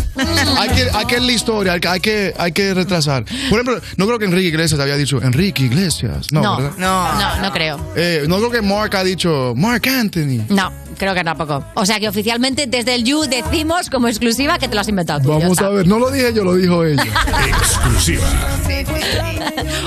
Hay 0.58 0.70
que, 0.70 0.90
hay 0.94 1.06
que 1.06 1.20
la 1.20 1.32
historia, 1.32 1.74
hay 1.74 1.80
que, 1.80 1.88
hay 1.88 2.00
que, 2.00 2.34
hay 2.38 2.52
que 2.52 2.74
retrasar. 2.74 3.26
Por 3.50 3.60
ejemplo, 3.60 3.80
no 3.98 4.06
creo 4.08 4.18
que 4.20 4.26
Enrique 4.26 4.48
Iglesias 4.48 4.80
había 4.80 4.96
dicho 4.96 5.22
Enrique 5.22 5.64
Iglesias. 5.64 6.32
No, 6.32 6.42
no, 6.42 6.58
¿verdad? 6.58 6.72
no, 6.78 7.42
no, 7.42 7.52
creo. 7.52 7.73
Eh, 7.96 8.26
no 8.28 8.38
creo 8.38 8.52
que 8.52 8.62
Mark 8.62 8.96
ha 8.96 9.04
dicho 9.04 9.54
Mark 9.56 9.88
Anthony. 9.88 10.44
No, 10.50 10.72
creo 10.98 11.14
que 11.14 11.24
tampoco. 11.24 11.64
O 11.76 11.86
sea 11.86 12.00
que 12.00 12.08
oficialmente 12.08 12.68
desde 12.68 12.96
el 12.96 13.04
You 13.04 13.22
decimos 13.30 13.90
como 13.90 14.08
exclusiva 14.08 14.58
que 14.60 14.68
te 14.68 14.76
lo 14.76 14.82
has 14.82 14.88
inventado 14.90 15.22
tú. 15.22 15.30
Vamos 15.30 15.60
a 15.60 15.70
ver, 15.70 15.88
no 15.88 16.00
lo 16.00 16.12
dije 16.12 16.34
yo, 16.34 16.44
lo 16.44 16.56
dijo 16.56 16.84
ella. 16.84 17.04
Exclusiva. 17.48 18.24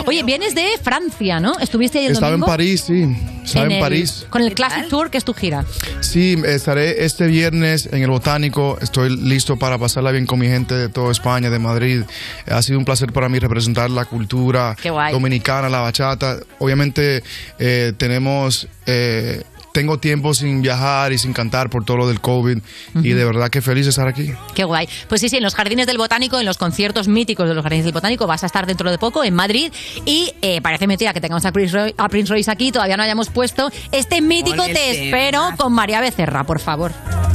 Oye, 0.07 0.22
vienes 0.22 0.55
de 0.55 0.66
Francia, 0.82 1.41
¿no? 1.41 1.59
Estuviste 1.59 1.99
ahí 1.99 2.07
el 2.07 2.12
Estaba 2.12 2.34
en. 2.34 2.41
París, 2.41 2.82
sí. 2.87 3.16
Estaba 3.45 3.66
en, 3.66 3.72
el- 3.72 3.80
París. 3.80 4.26
Con 4.28 4.43
el 4.43 4.55
Classic 4.55 4.89
Tour, 4.89 5.11
que 5.11 5.18
es 5.18 5.24
tu 5.24 5.32
gira. 5.34 5.64
Sí, 6.01 6.37
estaré 6.45 7.05
este 7.05 7.26
viernes 7.26 7.89
en 7.93 8.03
el 8.03 8.11
Botánico. 8.11 8.76
Estoy 8.80 9.16
listo 9.16 9.57
para 9.57 9.78
pasarla 9.78 10.11
bien 10.11 10.26
con 10.26 10.39
mi 10.39 10.47
gente 10.47 10.74
de 10.74 10.89
toda 10.89 11.12
España, 11.12 11.49
de 11.51 11.59
Madrid. 11.59 12.03
Ha 12.51 12.61
sido 12.62 12.78
un 12.78 12.84
placer 12.84 13.12
para 13.12 13.28
mí 13.28 13.39
representar 13.39 13.91
la 13.91 14.05
cultura 14.05 14.76
dominicana, 15.12 15.68
la 15.68 15.80
bachata. 15.80 16.39
Obviamente 16.59 17.22
eh, 17.59 17.76
tenemos... 17.97 18.68
eh, 18.87 19.43
tengo 19.72 19.99
tiempo 19.99 20.33
sin 20.33 20.62
viajar 20.62 21.12
y 21.12 21.18
sin 21.18 21.35
cantar 21.35 21.68
por 21.68 21.85
todo 21.85 21.99
lo 21.99 22.09
del 22.09 22.18
COVID 22.18 22.61
y 22.95 23.09
de 23.11 23.24
verdad 23.27 23.51
que 23.51 23.61
feliz 23.61 23.85
de 23.85 23.91
estar 23.91 24.09
aquí. 24.09 24.33
Qué 24.55 24.64
guay. 24.64 24.89
Pues 25.07 25.20
sí, 25.20 25.29
sí, 25.29 25.37
en 25.37 25.43
los 25.43 25.55
Jardines 25.55 25.87
del 25.87 25.99
Botánico, 25.99 26.41
en 26.41 26.47
los 26.47 26.57
conciertos 26.57 27.09
míticos 27.09 27.47
de 27.47 27.55
los 27.55 27.62
Jardines 27.62 27.85
del 27.85 27.93
Botánico, 27.93 28.27
vas 28.27 28.43
a 28.43 28.47
estar 28.47 28.64
dentro 28.66 28.91
de 28.91 28.97
poco 28.97 29.22
en 29.22 29.35
Madrid. 29.35 29.70
Y 30.07 30.33
eh, 30.41 30.62
parece 30.62 30.87
mentira 30.87 31.12
que 31.12 31.20
tengamos 31.20 31.45
a 31.45 31.53
Prince, 31.53 31.77
Roy- 31.77 31.95
a 31.99 32.09
Prince 32.09 32.33
Royce 32.33 32.51
aquí, 32.51 32.72
todavía 32.72 32.97
no 32.97 33.03
hayamos 33.03 33.29
puesto 33.29 33.70
este 33.93 34.22
mítico 34.22 34.64
Te 34.64 35.09
espero 35.09 35.51
con 35.59 35.74
María 35.74 36.01
Becerra, 36.01 36.45
por 36.45 36.59
favor. 36.59 36.93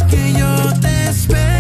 te 0.10 1.10
espero 1.12 1.51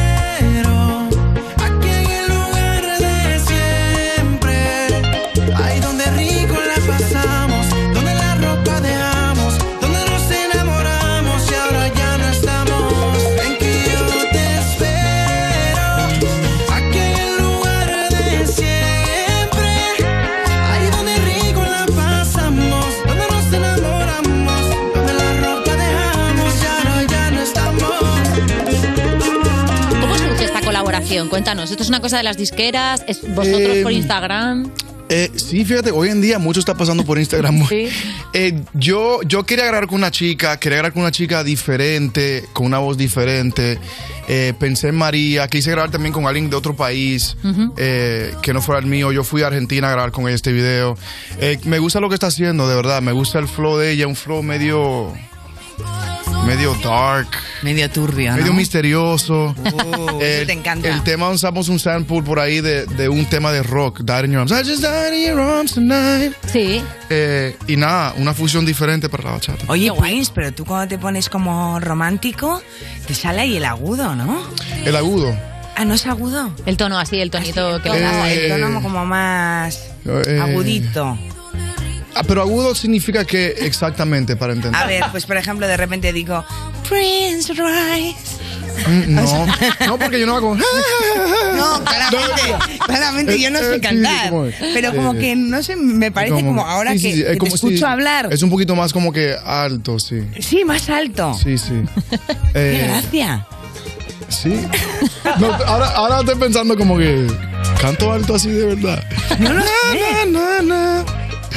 colaboración? 31.11 31.29
Cuéntanos. 31.29 31.71
¿Esto 31.71 31.83
es 31.83 31.89
una 31.89 31.99
cosa 32.01 32.17
de 32.17 32.23
las 32.23 32.37
disqueras? 32.37 33.03
¿Es 33.07 33.21
vosotros 33.35 33.77
Eh, 33.77 33.83
por 33.83 33.91
Instagram? 33.91 34.71
Eh, 35.13 35.29
sí, 35.35 35.65
fíjate, 35.65 35.91
hoy 35.91 36.07
en 36.07 36.21
día 36.21 36.39
mucho 36.39 36.61
está 36.61 36.73
pasando 36.75 37.03
por 37.03 37.17
Instagram. 37.19 37.67
Eh, 38.33 38.63
yo, 38.73 39.19
yo 39.23 39.43
quería 39.45 39.65
grabar 39.65 39.87
con 39.87 39.97
una 39.97 40.09
chica, 40.09 40.57
quería 40.57 40.77
grabar 40.77 40.93
con 40.93 41.01
una 41.01 41.11
chica 41.11 41.43
diferente, 41.43 42.45
con 42.53 42.65
una 42.65 42.77
voz 42.79 42.95
diferente. 42.97 43.77
Eh, 44.29 44.53
pensé 44.57 44.87
en 44.87 44.95
María, 44.95 45.49
quise 45.49 45.69
grabar 45.71 45.91
también 45.91 46.13
con 46.13 46.25
alguien 46.27 46.49
de 46.49 46.55
otro 46.55 46.73
país 46.73 47.35
Ujú. 47.43 47.73
eh, 47.75 48.33
que 48.41 48.53
no 48.53 48.61
fuera 48.61 48.79
el 48.79 48.85
mío. 48.85 49.11
Yo 49.11 49.25
fui 49.25 49.41
a 49.41 49.47
Argentina 49.47 49.89
a 49.89 49.91
grabar 49.91 50.13
con 50.13 50.27
ella 50.27 50.35
este 50.35 50.53
video. 50.53 50.97
Eh, 51.41 51.59
me 51.65 51.79
gusta 51.79 51.99
lo 51.99 52.07
que 52.07 52.15
está 52.15 52.27
haciendo, 52.27 52.69
de 52.69 52.75
verdad. 52.77 53.01
Me 53.01 53.11
gusta 53.11 53.37
el 53.39 53.49
flow 53.49 53.75
de 53.77 53.91
ella, 53.91 54.07
un 54.07 54.15
flow 54.15 54.41
medio. 54.43 55.11
Medio 56.45 56.73
dark. 56.83 57.27
Medio 57.61 57.89
turbio, 57.89 58.33
Medio 58.33 58.47
¿no? 58.47 58.53
misterioso. 58.53 59.55
Uh, 59.57 60.21
eso 60.21 60.45
te 60.47 60.53
encanta. 60.53 60.89
El 60.89 61.03
tema 61.03 61.29
usamos 61.29 61.69
un 61.69 61.79
sample 61.79 62.21
por 62.23 62.39
ahí 62.39 62.59
de, 62.61 62.85
de 62.85 63.09
un 63.09 63.25
tema 63.25 63.51
de 63.51 63.61
rock, 63.63 64.01
Died 64.01 64.25
in 64.25 64.31
Your 64.31 64.39
Arms. 64.41 64.51
I 64.51 64.67
just 64.69 64.81
died 64.81 65.13
in 65.13 65.29
your 65.29 65.39
arms 65.39 65.73
tonight. 65.73 66.33
Sí. 66.51 66.81
Eh, 67.09 67.55
y 67.67 67.75
nada, 67.77 68.13
una 68.17 68.33
fusión 68.33 68.65
diferente 68.65 69.09
para 69.09 69.23
la 69.25 69.31
bachata. 69.31 69.65
Oye, 69.67 69.91
Prince, 69.97 70.31
pero 70.33 70.51
tú 70.53 70.65
cuando 70.65 70.87
te 70.87 70.97
pones 70.97 71.29
como 71.29 71.79
romántico, 71.79 72.61
te 73.07 73.13
sale 73.13 73.41
ahí 73.41 73.57
el 73.57 73.65
agudo, 73.65 74.15
¿no? 74.15 74.41
El 74.83 74.95
agudo. 74.95 75.35
Ah, 75.75 75.85
¿no 75.85 75.93
es 75.93 76.05
agudo? 76.05 76.51
El 76.65 76.75
tono 76.77 76.97
así, 76.99 77.19
el 77.21 77.31
tonito 77.31 77.81
que 77.81 77.89
le 77.89 77.95
Tono- 77.99 78.01
das 78.11 78.15
ahí. 78.15 78.37
el 78.39 78.61
tono 78.61 78.81
como 78.81 79.05
más 79.05 79.79
Eh, 80.05 80.39
agudito. 80.41 81.17
Ah, 82.15 82.23
pero 82.27 82.41
agudo 82.41 82.75
significa 82.75 83.25
que 83.25 83.47
exactamente, 83.59 84.35
para 84.35 84.53
entender. 84.53 84.81
A 84.81 84.85
ver, 84.87 85.03
pues 85.11 85.25
por 85.25 85.37
ejemplo, 85.37 85.67
de 85.67 85.77
repente 85.77 86.11
digo, 86.13 86.43
Prince 86.89 87.53
Rice. 87.53 88.41
Mm, 88.87 89.13
No, 89.15 89.45
no, 89.87 89.99
porque 89.99 90.19
yo 90.19 90.25
no 90.25 90.35
hago. 90.37 90.55
No, 90.55 91.83
claramente, 91.83 92.79
claramente 92.85 93.39
yo 93.39 93.51
no 93.51 93.59
Eh, 93.59 93.61
sé 93.63 93.71
eh, 93.71 93.75
sí, 93.75 93.81
cantar. 93.81 94.29
como- 94.29 94.47
Pero 94.73 94.95
como 94.95 95.13
eh, 95.13 95.17
que, 95.19 95.35
no 95.35 95.61
sé, 95.61 95.75
me 95.75 96.11
parece 96.11 96.43
como, 96.43 96.65
ahora 96.65 96.91
sí, 96.93 96.99
sí, 96.99 97.07
que, 97.09 97.13
sí, 97.15 97.21
es 97.21 97.27
que 97.27 97.37
como 97.37 97.49
te 97.51 97.55
escucho 97.55 97.87
hablar. 97.87 98.29
Es 98.31 98.41
un 98.41 98.49
poquito 98.49 98.75
más 98.75 98.91
como 98.93 99.11
que 99.13 99.35
alto, 99.45 99.99
sí. 99.99 100.21
Sí, 100.39 100.63
más 100.65 100.89
alto. 100.89 101.33
Sí, 101.33 101.57
sí. 101.57 101.83
Qué 102.53 102.81
Eh, 102.81 102.85
gracia. 102.87 103.45
sí. 104.29 104.65
No, 105.39 105.53
ahora, 105.67 105.87
ahora 105.89 106.19
estoy 106.21 106.35
pensando 106.35 106.75
como 106.77 106.97
que 106.97 107.27
canto 107.79 108.11
alto 108.11 108.35
así 108.35 108.49
de 108.49 108.65
verdad. 108.75 109.03
No 109.39 109.53
lo 109.53 109.61
sé. 109.61 109.67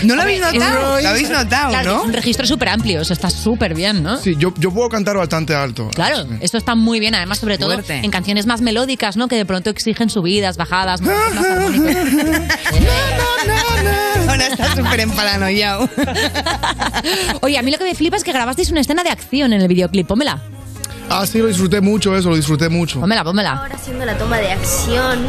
¿No 0.05 0.17
lo 0.17 0.23
habéis 0.23 0.41
notado? 0.41 1.01
Lo 1.01 1.09
habéis 1.09 1.31
notado, 1.31 1.71
Claro, 1.71 1.93
¿no? 1.95 1.99
Es 2.01 2.05
un 2.07 2.13
registro 2.13 2.47
súper 2.47 2.69
amplio, 2.69 3.01
eso 3.01 3.13
está 3.13 3.31
súper 3.31 3.75
bien, 3.75 4.03
¿no? 4.03 4.19
Sí, 4.19 4.35
yo, 4.39 4.53
yo 4.59 4.71
puedo 4.73 4.89
cantar 4.89 5.17
bastante 5.17 5.55
alto. 5.55 5.89
Claro, 5.95 6.27
esto 6.41 6.59
está 6.59 6.75
muy 6.75 7.01
bien, 7.01 7.15
además, 7.15 7.39
sobre 7.39 7.59
todo 7.59 7.73
Fuerte. 7.75 8.01
en 8.05 8.11
canciones 8.11 8.47
más 8.47 8.61
melódicas, 8.61 9.17
¿no? 9.17 9.29
Que 9.29 9.37
de 9.37 9.47
pronto 9.47 9.71
exigen 9.71 10.11
subidas, 10.11 10.57
bajadas, 10.57 11.01
más 11.01 11.17
armónicas. 11.37 11.97
Ahora 14.29 14.47
está 14.47 14.75
súper 14.77 15.01
emparanoiado. 15.01 15.89
Oye, 17.43 17.59
a 17.59 17.63
mí 17.63 17.71
lo 17.71 17.79
que 17.79 17.85
me 17.85 17.95
flipa 17.95 18.17
es 18.17 18.25
que 18.25 18.33
grabasteis 18.33 18.71
una 18.71 18.81
escena 18.81 19.03
de 19.05 19.11
acción 19.11 19.53
en 19.53 19.61
el 19.63 19.69
videoclip. 19.69 20.07
Pómela, 20.07 20.41
Ah, 21.11 21.27
sí, 21.27 21.39
lo 21.39 21.49
disfruté 21.49 21.83
mucho 21.83 22.17
eso, 22.17 22.31
lo 22.31 22.37
disfruté 22.37 22.71
mucho. 22.71 22.99
pómela, 22.99 23.23
pómela. 23.23 23.53
Ahora 23.53 23.75
haciendo 23.75 24.07
la 24.07 24.17
toma 24.17 24.39
de 24.39 24.51
acción. 24.53 25.27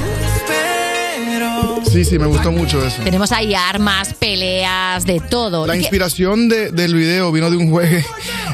Sí, 1.91 2.03
sí, 2.03 2.19
me 2.19 2.25
gustó 2.27 2.51
mucho 2.51 2.85
eso. 2.85 3.01
Tenemos 3.03 3.31
ahí 3.31 3.53
armas, 3.53 4.13
peleas, 4.13 5.05
de 5.05 5.19
todo. 5.19 5.65
La 5.65 5.75
¿Y 5.75 5.77
qué- 5.77 5.83
inspiración 5.83 6.49
de- 6.49 6.71
del 6.71 6.93
video 6.95 7.31
vino 7.31 7.49
de 7.49 7.57
un 7.57 7.69
juego 7.69 7.97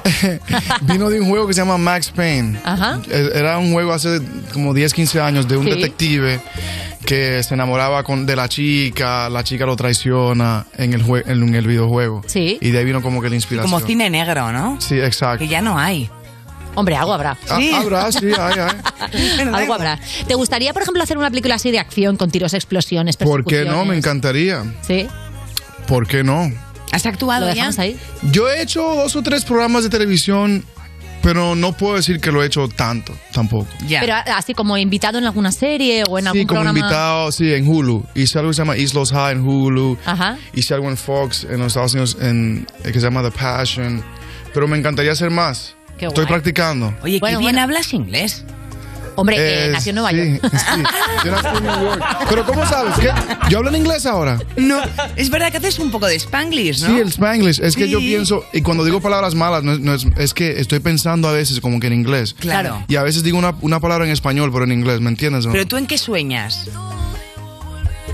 vino 0.82 1.10
de 1.10 1.20
un 1.22 1.30
juego 1.30 1.48
que 1.48 1.54
se 1.54 1.62
llama 1.62 1.78
Max 1.78 2.12
Payne. 2.16 2.60
Ajá. 2.64 3.00
Eh, 3.10 3.30
Era 3.34 3.58
un 3.58 3.72
juego 3.74 3.94
hace 3.94 4.20
como 4.54 4.74
10, 4.74 4.94
15 4.94 5.22
años 5.22 5.48
de 5.48 5.58
un 5.58 5.64
Sí. 5.66 5.72
detective 5.72 6.40
que 7.06 7.42
se 7.44 7.54
enamoraba 7.56 8.04
con, 8.04 8.26
de 8.26 8.36
la 8.36 8.48
chica, 8.48 9.28
la 9.30 9.44
chica 9.44 9.66
lo 9.66 9.76
traiciona 9.76 10.66
en 10.78 10.94
el, 10.94 11.04
jue- 11.04 11.24
en 11.26 11.56
el 11.56 11.66
videojuego. 11.68 12.22
Sí. 12.28 12.58
Y 12.62 12.70
de 12.70 12.78
ahí 12.80 12.86
vino 12.86 13.02
como 13.02 13.22
que 13.22 13.30
la 13.30 13.36
inspiración. 13.36 13.72
Como 13.72 13.86
cine 13.86 14.10
negro, 14.10 14.52
¿no? 14.52 14.80
Sí, 14.80 15.00
exacto. 15.00 15.40
Que 15.40 15.48
ya 15.48 15.62
no 15.62 15.78
hay. 15.80 16.10
Hombre, 16.76 16.96
algo 16.96 17.14
habrá. 17.14 17.38
Ah, 17.50 17.60
habrá, 17.76 18.12
sí, 18.12 18.28
hay, 18.28 18.60
hay. 18.60 19.48
Algo 19.54 19.74
habrá. 19.74 20.00
¿Te 20.28 20.36
gustaría, 20.36 20.72
por 20.74 20.84
ejemplo, 20.84 21.04
hacer 21.04 21.18
una 21.18 21.30
película 21.30 21.56
así 21.56 21.70
de 21.72 21.80
acción 21.80 22.16
con 22.18 22.32
tiros, 22.32 22.54
explosiones, 22.54 23.18
¿Por 23.18 23.44
qué 23.44 23.66
no? 23.66 23.84
Me 23.86 23.98
encantaría. 23.98 24.64
Sí. 24.88 25.08
¿Por 25.88 26.08
qué 26.08 26.24
no? 26.24 26.52
¿Has 26.92 27.06
actuado 27.06 27.48
¿Lo 27.48 27.54
ya? 27.54 27.70
ahí? 27.78 27.98
Yo 28.32 28.50
he 28.50 28.62
hecho 28.62 28.82
dos 28.96 29.16
o 29.16 29.22
tres 29.22 29.44
programas 29.44 29.84
de 29.84 29.90
televisión, 29.90 30.64
pero 31.22 31.56
no 31.56 31.74
puedo 31.74 31.96
decir 31.96 32.20
que 32.22 32.32
lo 32.32 32.42
he 32.44 32.46
hecho 32.48 32.68
tanto, 32.70 33.14
tampoco. 33.34 33.68
Pero 33.88 34.14
a- 34.14 34.20
así 34.38 34.54
como 34.54 34.78
invitado 34.78 35.18
en 35.18 35.26
alguna 35.26 35.52
serie 35.52 36.04
o 36.10 36.20
en 36.20 36.28
algún 36.28 36.42
Sí, 36.42 36.46
como 36.48 36.62
programa. 36.62 36.80
invitado, 36.80 37.32
sí, 37.32 37.54
en 37.54 37.68
Hulu. 37.68 38.06
Hice 38.16 38.40
algo 38.40 38.52
que 38.52 38.56
se 38.56 38.62
llama 38.62 38.76
East 38.78 38.94
Los 38.94 39.12
High 39.12 39.34
en 39.34 39.42
Hulu. 39.48 39.98
Ajá. 40.06 40.38
Hice 40.54 40.74
algo 40.74 40.90
en 40.90 40.98
Fox, 40.98 41.46
en 41.50 41.58
los 41.60 41.68
Estados 41.68 41.94
Unidos, 41.94 42.18
en, 42.22 42.66
eh, 42.84 42.92
que 42.92 43.00
se 43.00 43.06
llama 43.08 43.22
The 43.24 43.32
Passion. 43.32 44.04
Pero 44.54 44.68
me 44.68 44.78
encantaría 44.78 45.12
hacer 45.14 45.30
más. 45.32 45.76
Qué 46.02 46.08
Estoy 46.08 46.26
guay. 46.26 46.34
practicando. 46.34 46.94
Oye, 47.04 47.20
Bueno, 47.20 47.38
qué 47.38 47.44
bien 47.44 47.56
bueno. 47.56 47.62
hablas 47.62 47.94
inglés. 47.94 48.44
Hombre, 49.16 49.36
que 49.36 49.66
Eh, 49.66 49.70
nació 49.72 49.90
en 49.92 49.96
Nueva 49.98 50.10
sí, 50.12 50.18
York. 50.18 50.42
sí. 50.58 50.84
Yo 51.26 51.32
nací 51.32 51.48
en 51.58 51.64
New 51.64 51.82
York. 51.84 52.04
Pero 52.30 52.46
¿cómo 52.46 52.66
sabes? 52.66 52.94
¿Qué? 52.98 53.10
¿Yo 53.50 53.58
hablo 53.60 53.70
en 53.70 53.76
inglés 53.76 54.06
ahora? 54.06 54.40
No, 54.56 54.80
es 55.18 55.30
verdad 55.30 55.52
que 55.52 55.58
haces 55.58 55.78
un 55.80 55.92
poco 55.92 56.08
de 56.08 56.16
Spanglish, 56.16 56.82
¿no? 56.82 56.88
Sí, 56.88 57.00
el 57.02 57.10
Spanglish. 57.10 57.60
Es 57.62 57.76
que 57.76 57.88
yo 57.90 58.00
pienso, 58.00 58.46
y 58.54 58.62
cuando 58.62 58.84
digo 58.86 59.00
palabras 59.02 59.36
malas, 59.36 59.64
no 59.64 59.74
es, 59.74 59.80
no 59.80 59.94
es, 59.94 60.08
es 60.18 60.34
que 60.34 60.60
estoy 60.62 60.80
pensando 60.80 61.28
a 61.28 61.34
veces 61.34 61.60
como 61.60 61.80
que 61.80 61.88
en 61.88 61.94
inglés. 61.94 62.34
Claro. 62.40 62.84
Y 62.88 62.96
a 62.96 63.04
veces 63.04 63.22
digo 63.22 63.38
una, 63.38 63.54
una 63.62 63.80
palabra 63.80 64.06
en 64.06 64.12
español, 64.12 64.50
pero 64.52 64.64
en 64.64 64.72
inglés, 64.72 65.02
¿me 65.02 65.10
entiendes? 65.10 65.46
no? 65.46 65.52
Pero 65.52 65.68
tú 65.68 65.78
en 65.78 65.86
qué 65.88 65.98
sueñas? 66.00 66.68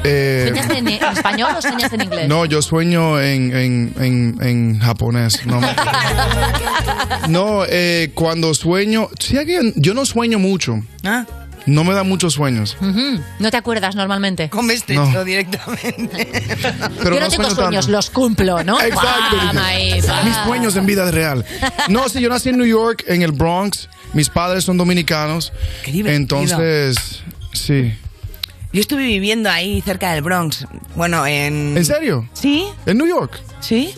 Eh, 0.04 0.46
¿Sueñas 0.50 0.70
en, 0.70 0.88
en 0.88 1.04
español 1.04 1.52
o 1.58 1.62
sueñas 1.62 1.92
en 1.94 2.02
inglés? 2.02 2.28
No, 2.28 2.46
yo 2.46 2.62
sueño 2.62 3.20
en, 3.22 3.56
en, 3.56 3.94
en, 4.00 4.38
en 4.42 4.80
japonés. 4.80 5.46
No, 5.46 5.60
me- 5.60 5.76
no 7.30 7.64
eh, 7.68 8.12
cuando 8.14 8.54
sueño. 8.54 9.10
Yo 9.76 9.94
no 9.94 10.06
sueño 10.06 10.40
mucho. 10.40 10.80
¿Ah? 11.04 11.26
No 11.66 11.84
me 11.84 11.94
dan 11.94 12.08
muchos 12.08 12.34
sueños. 12.34 12.78
No 13.40 13.52
te 13.52 13.58
acuerdas 13.58 13.94
normalmente. 13.96 14.50
Comes 14.50 14.86
No. 14.88 15.06
techo 15.06 15.26
directamente. 15.26 16.28
Pero 17.04 17.16
Yo 17.16 17.20
no, 17.22 17.28
tengo 17.30 17.44
sueño 17.44 17.50
sueños, 17.56 17.86
tanto. 17.86 17.92
los 17.92 18.10
cumplo, 18.10 18.64
¿no? 18.64 18.80
Exacto. 18.80 19.36
Mis 20.24 20.36
sueños 20.46 20.76
en 20.78 20.86
vida 20.86 21.12
real. 21.12 21.44
No, 21.90 22.08
sí, 22.08 22.22
yo 22.22 22.30
nací 22.30 22.50
en 22.50 22.58
New 22.58 22.66
York, 22.68 23.04
en 23.08 23.22
el 23.22 23.34
Bronx. 23.34 23.90
Mis 24.14 24.30
padres 24.30 24.64
son 24.64 24.78
dominicanos. 24.78 25.52
Qué. 25.84 26.04
Entonces, 26.16 27.22
sí. 27.52 27.94
Yo 28.74 28.82
estuve 28.82 29.04
viviendo 29.06 29.50
ahí 29.50 29.82
cerca 29.82 30.12
del 30.14 30.22
Bronx. 30.22 30.66
Bueno, 30.96 31.26
en... 31.26 31.76
¿En 31.78 31.86
serio? 31.86 32.28
¿Sí? 32.34 32.66
¿En 32.86 32.98
New 32.98 33.08
York? 33.08 33.40
¿Sí? 33.60 33.94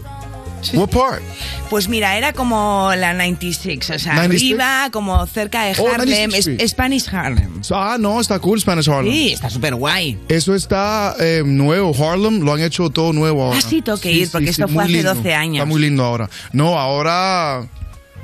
What 0.74 0.90
part? 0.90 1.22
Pues 1.70 1.88
mira, 1.88 2.18
era 2.18 2.34
como 2.34 2.92
la 2.98 3.14
96, 3.14 3.90
o 3.92 4.00
sea, 4.00 4.16
96? 4.16 4.52
arriba, 4.52 4.90
como 4.92 5.26
cerca 5.26 5.64
de 5.64 5.72
Oh, 5.80 5.88
Harlem, 5.88 6.30
96 6.30 6.58
es- 6.62 6.72
Spanish 6.72 7.08
Harlem. 7.14 7.62
Ah, 7.72 7.96
no, 7.98 8.20
está 8.20 8.40
cool 8.40 8.60
Spanish 8.60 8.90
Harlem. 8.90 9.12
Sí, 9.14 9.32
está 9.34 9.50
súper 9.50 9.76
guay. 9.76 10.18
Eso 10.28 10.54
está 10.56 11.16
eh, 11.20 11.44
nuevo, 11.46 11.94
Harlem, 11.96 12.42
lo 12.42 12.54
han 12.54 12.62
hecho 12.62 12.90
todo 12.90 13.14
nuevo 13.14 13.44
ahora. 13.46 13.58
Ah, 13.60 13.62
sí, 13.68 13.82
tengo 13.82 13.98
que 14.00 14.12
ir, 14.12 14.30
porque 14.30 14.50
esto 14.50 14.68
fue 14.68 14.84
hace 14.84 14.92
lindo. 14.92 15.16
12 15.16 15.34
años. 15.34 15.56
Está 15.56 15.66
muy 15.66 15.80
lindo 15.82 16.04
ahora. 16.04 16.30
No, 16.52 16.78
ahora, 16.78 17.66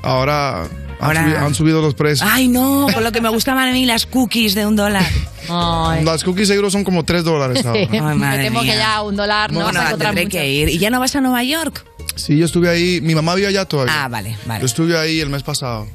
ahora, 0.06 0.62
han 0.62 0.68
Ahora- 1.00 1.24
subi- 1.24 1.36
han 1.36 1.54
subido 1.54 1.82
los 1.82 1.94
precios. 1.94 2.28
Ay, 2.30 2.48
no, 2.48 2.86
con 2.94 3.04
lo 3.04 3.12
que 3.12 3.20
me 3.20 3.28
gustaban 3.28 3.68
a 3.68 3.72
mí 3.72 3.84
las 3.86 4.06
cookies 4.06 4.54
de 4.54 4.66
un 4.66 4.76
dólar. 4.76 5.04
Las 5.48 6.24
cookies 6.24 6.48
seguro 6.48 6.70
son 6.70 6.84
como 6.84 7.04
3 7.04 7.22
dólares 7.24 7.64
ahora. 7.66 7.80
Ay, 7.90 8.00
madre 8.00 8.38
Me 8.38 8.44
temo 8.44 8.62
mía. 8.62 8.72
que 8.72 8.78
ya 8.78 9.02
un 9.02 9.16
dólar 9.16 9.52
no, 9.52 9.60
No, 9.60 9.64
vas 9.66 9.74
no, 9.74 9.80
a 9.80 9.84
encontrar 9.86 10.10
tendré 10.14 10.24
mucho. 10.24 10.38
que 10.38 10.48
ir. 10.50 10.68
¿Y 10.70 10.78
ya 10.78 10.90
no 10.90 10.98
vas 11.00 11.14
a 11.14 11.20
Nueva 11.20 11.42
York? 11.44 11.84
Sí, 12.16 12.36
yo 12.38 12.46
estuve 12.46 12.68
ahí, 12.68 13.00
mi 13.02 13.14
mamá 13.14 13.34
vive 13.34 13.48
allá 13.48 13.64
todavía. 13.66 14.04
Ah, 14.04 14.08
vale, 14.08 14.36
vale. 14.46 14.60
Yo 14.60 14.66
estuve 14.66 14.98
ahí 14.98 15.20
el 15.20 15.28
mes 15.28 15.42
pasado. 15.42 15.86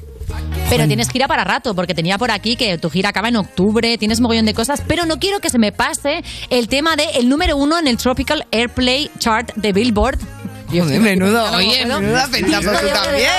Pero 0.70 0.86
tienes 0.86 1.10
gira 1.10 1.28
para 1.28 1.44
rato, 1.44 1.74
porque 1.74 1.94
tenía 1.94 2.16
por 2.16 2.30
aquí 2.30 2.56
que 2.56 2.78
tu 2.78 2.88
gira 2.88 3.10
acaba 3.10 3.28
en 3.28 3.36
octubre, 3.36 3.98
tienes 3.98 4.20
mogollón 4.20 4.46
de 4.46 4.54
cosas, 4.54 4.82
pero 4.86 5.04
no 5.04 5.18
quiero 5.18 5.40
que 5.40 5.50
se 5.50 5.58
me 5.58 5.72
pase 5.72 6.24
el 6.48 6.68
tema 6.68 6.96
de 6.96 7.04
el 7.16 7.28
número 7.28 7.56
uno 7.58 7.78
en 7.78 7.86
el 7.88 7.98
Tropical 7.98 8.46
Airplay 8.52 9.10
Chart 9.18 9.52
de 9.56 9.72
Billboard. 9.74 10.18
Joder, 10.80 11.00
menudo, 11.00 11.50
No, 11.50 11.56
oye, 11.56 11.84
menuda 11.86 12.28
pentazo 12.30 12.70
tú 12.70 12.86
también. 12.88 13.30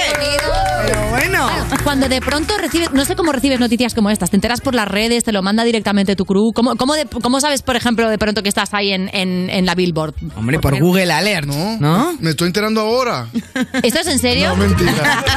Pero 0.86 1.10
bueno. 1.10 1.50
Cuando 1.84 2.08
de 2.10 2.22
pronto 2.22 2.58
recibes, 2.58 2.92
no 2.94 3.04
sé 3.06 3.16
cómo 3.16 3.32
recibes 3.32 3.60
noticias 3.60 3.94
como 3.94 4.10
estas, 4.10 4.30
te 4.30 4.38
enteras 4.38 4.62
por 4.62 4.76
las 4.76 4.88
redes, 4.88 5.24
te 5.24 5.32
lo 5.32 5.42
manda 5.42 5.64
directamente 5.64 6.16
tu 6.16 6.26
crew. 6.26 6.52
¿Cómo, 6.54 6.76
cómo, 6.76 6.94
de- 6.96 7.06
cómo 7.22 7.40
sabes, 7.42 7.62
por 7.62 7.76
ejemplo, 7.76 8.10
de 8.10 8.18
pronto 8.18 8.44
que 8.44 8.50
estás 8.50 8.74
ahí 8.74 8.92
en, 8.92 9.10
en, 9.14 9.50
en 9.50 9.66
la 9.66 9.76
Billboard? 9.76 10.14
Hombre, 10.36 10.60
por 10.60 10.78
Google 10.80 11.12
Alert, 11.12 11.48
¿no? 11.48 11.78
¿no? 11.80 12.16
Me 12.20 12.32
estoy 12.32 12.48
enterando 12.48 12.82
ahora. 12.82 13.28
¿Esto 13.82 14.00
es 14.00 14.08
en 14.08 14.20
serio? 14.20 14.50
No, 14.50 14.56
mentira. 14.58 15.24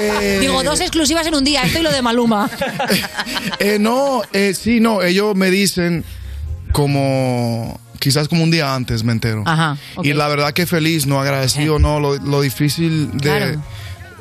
Eh, 0.00 0.38
Digo, 0.40 0.62
dos 0.62 0.80
exclusivas 0.80 1.26
en 1.26 1.34
un 1.34 1.44
día, 1.44 1.62
esto 1.62 1.78
y 1.78 1.82
lo 1.82 1.92
de 1.92 2.02
Maluma. 2.02 2.48
Eh, 3.58 3.78
no, 3.78 4.22
eh, 4.32 4.54
sí, 4.54 4.80
no, 4.80 5.02
ellos 5.02 5.34
me 5.36 5.50
dicen 5.50 6.04
como 6.72 7.78
quizás 8.00 8.26
como 8.26 8.42
un 8.42 8.50
día 8.50 8.74
antes 8.74 9.04
me 9.04 9.12
entero. 9.12 9.44
Ajá. 9.46 9.76
Y 10.02 10.12
la 10.14 10.26
verdad 10.26 10.52
que 10.52 10.66
feliz, 10.66 11.06
no 11.06 11.20
agradecido, 11.20 11.78
no, 11.78 12.00
lo, 12.00 12.16
lo 12.16 12.40
difícil 12.40 13.12
de, 13.12 13.18
Claro. 13.18 13.62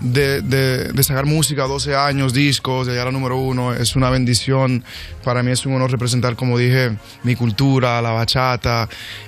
de, 0.02 0.42
de- 0.42 0.94
de 0.94 1.04
sacar 1.04 1.26
música, 1.26 1.64
12 1.64 1.96
años, 1.96 2.34
discos, 2.34 2.86
de 2.88 2.94
llegar 2.94 3.08
a 3.08 3.12
número 3.12 3.38
uno, 3.38 3.74
es 3.74 3.96
una 3.96 4.10
bendición. 4.10 4.84
Para 5.24 5.42
mí 5.44 5.52
es 5.52 5.66
un 5.66 5.74
honor 5.76 5.92
representar, 5.92 6.36
como 6.36 6.58
dije, 6.58 6.96
mi 7.24 7.36
cultura, 7.36 8.02
la 8.02 8.12
bachata, 8.12 8.88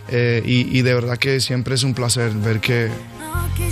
eh, 0.09 0.41
y, 0.45 0.77
y 0.77 0.81
de 0.83 0.93
verdad 0.93 1.17
que 1.17 1.39
siempre 1.41 1.75
es 1.75 1.83
un 1.83 1.93
placer 1.93 2.31
ver 2.31 2.59
que, 2.59 2.89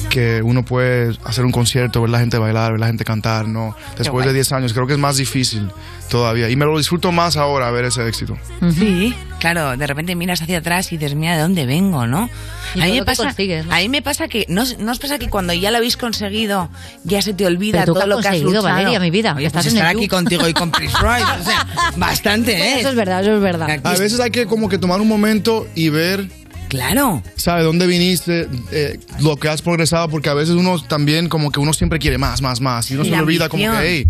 que 0.09 0.41
uno 0.43 0.63
puede 0.65 1.15
hacer 1.23 1.45
un 1.45 1.51
concierto, 1.51 2.01
ver 2.01 2.09
la 2.09 2.19
gente 2.19 2.37
bailar, 2.37 2.71
ver 2.71 2.79
la 2.79 2.87
gente 2.87 3.03
cantar, 3.03 3.47
¿no? 3.47 3.75
Después 3.97 4.25
de 4.25 4.31
guay. 4.31 4.33
10 4.33 4.51
años, 4.53 4.73
creo 4.73 4.87
que 4.87 4.93
es 4.93 4.99
más 4.99 5.17
difícil 5.17 5.69
todavía. 6.09 6.49
Y 6.49 6.55
me 6.55 6.65
lo 6.65 6.77
disfruto 6.77 7.11
más 7.11 7.37
ahora 7.37 7.69
ver 7.71 7.85
ese 7.85 8.07
éxito. 8.07 8.37
Sí, 8.75 9.13
claro, 9.39 9.77
de 9.77 9.85
repente 9.87 10.15
miras 10.15 10.41
hacia 10.41 10.57
atrás 10.59 10.91
y 10.91 10.97
dices, 10.97 11.15
mira, 11.15 11.35
¿de 11.35 11.41
dónde 11.41 11.65
vengo, 11.65 12.07
no? 12.07 12.29
Y 12.75 12.81
a 12.81 12.85
mí 12.85 12.93
me 12.93 13.05
pasa, 13.05 13.25
¿no? 13.25 13.73
a 13.73 13.77
mí 13.77 13.89
me 13.89 14.01
pasa 14.01 14.27
que 14.27 14.45
no, 14.49 14.61
os- 14.63 14.77
no 14.79 14.91
os 14.91 14.99
pasa 14.99 15.17
que 15.19 15.29
cuando 15.29 15.53
ya 15.53 15.69
lo 15.71 15.77
habéis 15.77 15.97
conseguido 15.97 16.69
ya 17.03 17.21
se 17.21 17.33
te 17.33 17.45
olvida 17.45 17.85
todo 17.85 18.05
lo 18.07 18.17
que 18.19 18.27
has 18.27 18.33
conseguido, 18.35 18.49
luchado. 18.61 18.75
Valeria, 18.75 18.99
mi 18.99 19.11
vida, 19.11 19.31
Oye, 19.33 19.41
que 19.41 19.47
estás 19.47 19.63
pues 19.65 19.73
en 19.73 19.79
el 19.79 19.85
estar 19.85 19.97
aquí 19.97 20.07
contigo 20.07 20.47
y 20.47 20.53
con 20.53 20.71
Prince 20.71 20.95
Royce, 20.99 21.23
o 21.41 21.43
sea, 21.43 21.67
bastante, 21.97 22.51
Bueno, 22.57 22.65
¿eh? 22.65 22.79
Eso 22.79 22.89
es 22.89 22.95
verdad, 22.95 23.21
eso 23.21 23.35
es 23.35 23.41
verdad. 23.41 23.79
A 23.83 23.91
veces 23.91 24.19
hay 24.19 24.31
que 24.31 24.45
como 24.45 24.69
que 24.69 24.77
tomar 24.77 24.99
un 25.01 25.07
momento 25.07 25.67
y 25.75 25.89
ver. 25.89 26.27
Claro. 26.69 27.21
¿Sabe 27.35 27.63
dónde 27.63 27.85
viniste? 27.87 28.47
eh, 28.71 28.99
lo 29.19 29.35
que 29.37 29.49
has 29.49 29.61
progresado, 29.61 30.07
porque 30.07 30.29
a 30.29 30.33
veces 30.33 30.55
uno 30.55 30.81
también 30.81 31.27
como 31.27 31.51
que 31.51 31.59
uno 31.59 31.73
siempre 31.73 31.99
quiere 31.99 32.17
más, 32.17 32.41
más, 32.41 32.61
más. 32.61 32.89
Y 32.91 32.93
uno 32.93 33.03
Y 33.03 33.09
se 33.09 33.15
le 33.15 33.21
olvida 33.21 33.49
como 33.49 33.63
que, 33.63 33.77
hey, 33.81 34.07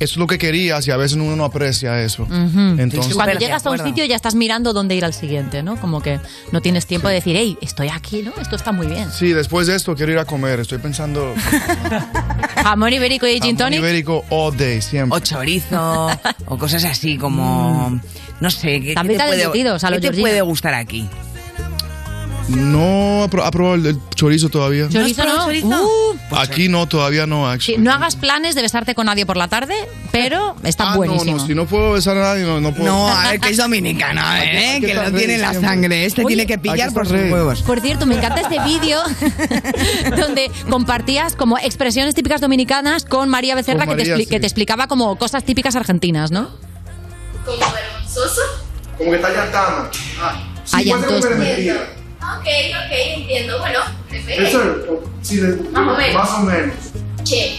eso 0.00 0.12
es 0.12 0.16
lo 0.16 0.28
que 0.28 0.38
querías 0.38 0.86
y 0.86 0.92
a 0.92 0.96
veces 0.96 1.16
uno 1.16 1.34
no 1.34 1.44
aprecia 1.44 2.00
eso. 2.04 2.22
Ujú. 2.22 2.76
Entonces, 2.78 3.14
Cuando 3.14 3.36
llegas 3.36 3.66
a 3.66 3.70
un 3.70 3.78
sitio 3.80 4.04
ya 4.04 4.14
estás 4.14 4.36
mirando 4.36 4.72
dónde 4.72 4.94
ir 4.94 5.04
al 5.04 5.12
siguiente, 5.12 5.64
¿no? 5.64 5.76
Como 5.80 6.00
que 6.00 6.20
no 6.52 6.60
tienes 6.60 6.86
tiempo 6.86 7.08
de 7.08 7.14
decir, 7.14 7.34
hey, 7.36 7.58
estoy 7.60 7.88
aquí, 7.88 8.22
¿no? 8.22 8.32
Esto 8.40 8.54
está 8.54 8.70
muy 8.70 8.86
bien. 8.86 9.10
Sí, 9.10 9.32
después 9.32 9.66
de 9.66 9.74
esto 9.74 9.96
quiero 9.96 10.12
ir 10.12 10.18
a 10.18 10.24
comer. 10.24 10.60
Estoy 10.60 10.78
pensando 10.78 11.34
Jamón 12.62 12.92
ibérico 12.92 13.26
y 13.26 13.40
gin 13.40 13.56
jamón 13.56 13.56
tonic. 13.56 13.78
ibérico 13.80 14.24
all 14.30 14.56
day, 14.56 14.80
siempre. 14.80 15.16
O 15.16 15.20
chorizo, 15.20 16.08
o 16.46 16.58
cosas 16.58 16.84
así 16.84 17.16
como, 17.16 18.00
no 18.40 18.50
sé, 18.50 18.80
¿qué, 18.80 18.88
qué 18.88 18.94
También 18.94 19.18
te, 19.18 19.26
puede, 19.26 19.52
qué 19.52 20.00
te 20.00 20.20
puede 20.20 20.40
gustar 20.42 20.74
aquí? 20.74 21.08
No 22.48 23.24
ha 23.24 23.28
pro- 23.28 23.44
ha 23.44 23.50
probado 23.50 23.74
el, 23.74 23.86
el 23.86 23.98
chorizo 24.14 24.48
todavía. 24.48 24.88
Chorizo 24.88 25.24
¿No 25.24 25.36
no. 25.36 25.44
chorizo? 25.44 25.68
Uh, 25.68 26.36
Aquí 26.36 26.68
no, 26.68 26.86
todavía 26.88 27.26
no, 27.26 27.46
actually. 27.48 27.78
no 27.82 27.92
hagas 27.92 28.16
planes 28.16 28.54
de 28.54 28.62
besarte 28.62 28.94
con 28.94 29.06
nadie 29.06 29.26
por 29.26 29.36
la 29.36 29.48
tarde, 29.48 29.74
pero 30.12 30.56
está 30.64 30.92
Ah, 30.92 30.96
buenísimo. 30.96 31.32
No, 31.36 31.38
no, 31.42 31.46
si 31.46 31.54
no 31.54 31.66
puedo 31.66 31.92
besar 31.92 32.16
a 32.16 32.20
nadie, 32.22 32.44
no, 32.44 32.60
no 32.60 32.72
puedo. 32.74 32.86
No, 32.90 33.08
a 33.08 33.30
ver, 33.32 33.40
que 33.40 33.50
es 33.50 33.56
dominicano, 33.58 34.20
a 34.22 34.32
ver, 34.40 34.42
Hay 34.42 34.50
que- 34.50 34.56
hay 34.58 34.76
¿eh? 34.76 34.80
que 34.80 34.86
que 34.86 34.94
lo 34.94 35.02
estar 35.02 35.18
tiene 35.18 35.34
en 35.34 35.40
la 35.42 35.50
siempre. 35.50 35.68
sangre. 35.70 36.04
Este 36.06 36.20
Oye, 36.24 36.36
tiene 36.36 36.46
que 36.46 36.58
pillar 36.58 36.88
que 36.88 36.94
por 36.94 37.06
sus 37.06 37.16
huevos. 37.16 37.62
Por 37.62 37.80
cierto, 37.80 38.06
me 38.06 38.16
encanta 38.16 38.40
este 38.40 38.58
vídeo 38.64 39.00
donde 40.16 40.50
compartías 40.70 41.34
como 41.36 41.58
expresiones 41.58 42.14
típicas 42.14 42.40
dominicanas 42.40 43.04
con 43.04 43.28
María 43.28 43.54
Becerra 43.54 43.84
Con 43.86 43.96
que, 43.96 44.04
te 44.04 44.10
María, 44.10 44.24
sí. 44.24 44.30
que 44.30 44.40
te 44.40 44.46
explicaba 44.46 44.86
como 44.88 45.16
cosas 45.16 45.44
típicas 45.44 45.76
argentinas, 45.76 46.30
¿no? 46.30 46.48
Como 47.44 47.58
vergonzoso. 47.58 48.40
Como 48.96 49.10
que 49.10 49.16
está 49.16 49.30
llantando. 49.32 49.90
Ah, 50.20 50.42
sí, 50.64 50.90
Ah, 50.90 50.98
puede 50.98 51.98
Ok, 52.36 52.46
ok, 52.46 52.92
entiendo. 53.16 53.58
Bueno, 53.58 53.80
perfecto. 54.10 54.42
Eso, 54.42 55.00
Más 55.72 55.88
o 55.88 55.96
menos. 55.96 56.14
Más 56.14 56.30
o 56.30 56.42
menos. 56.42 56.74
Che, 57.24 57.58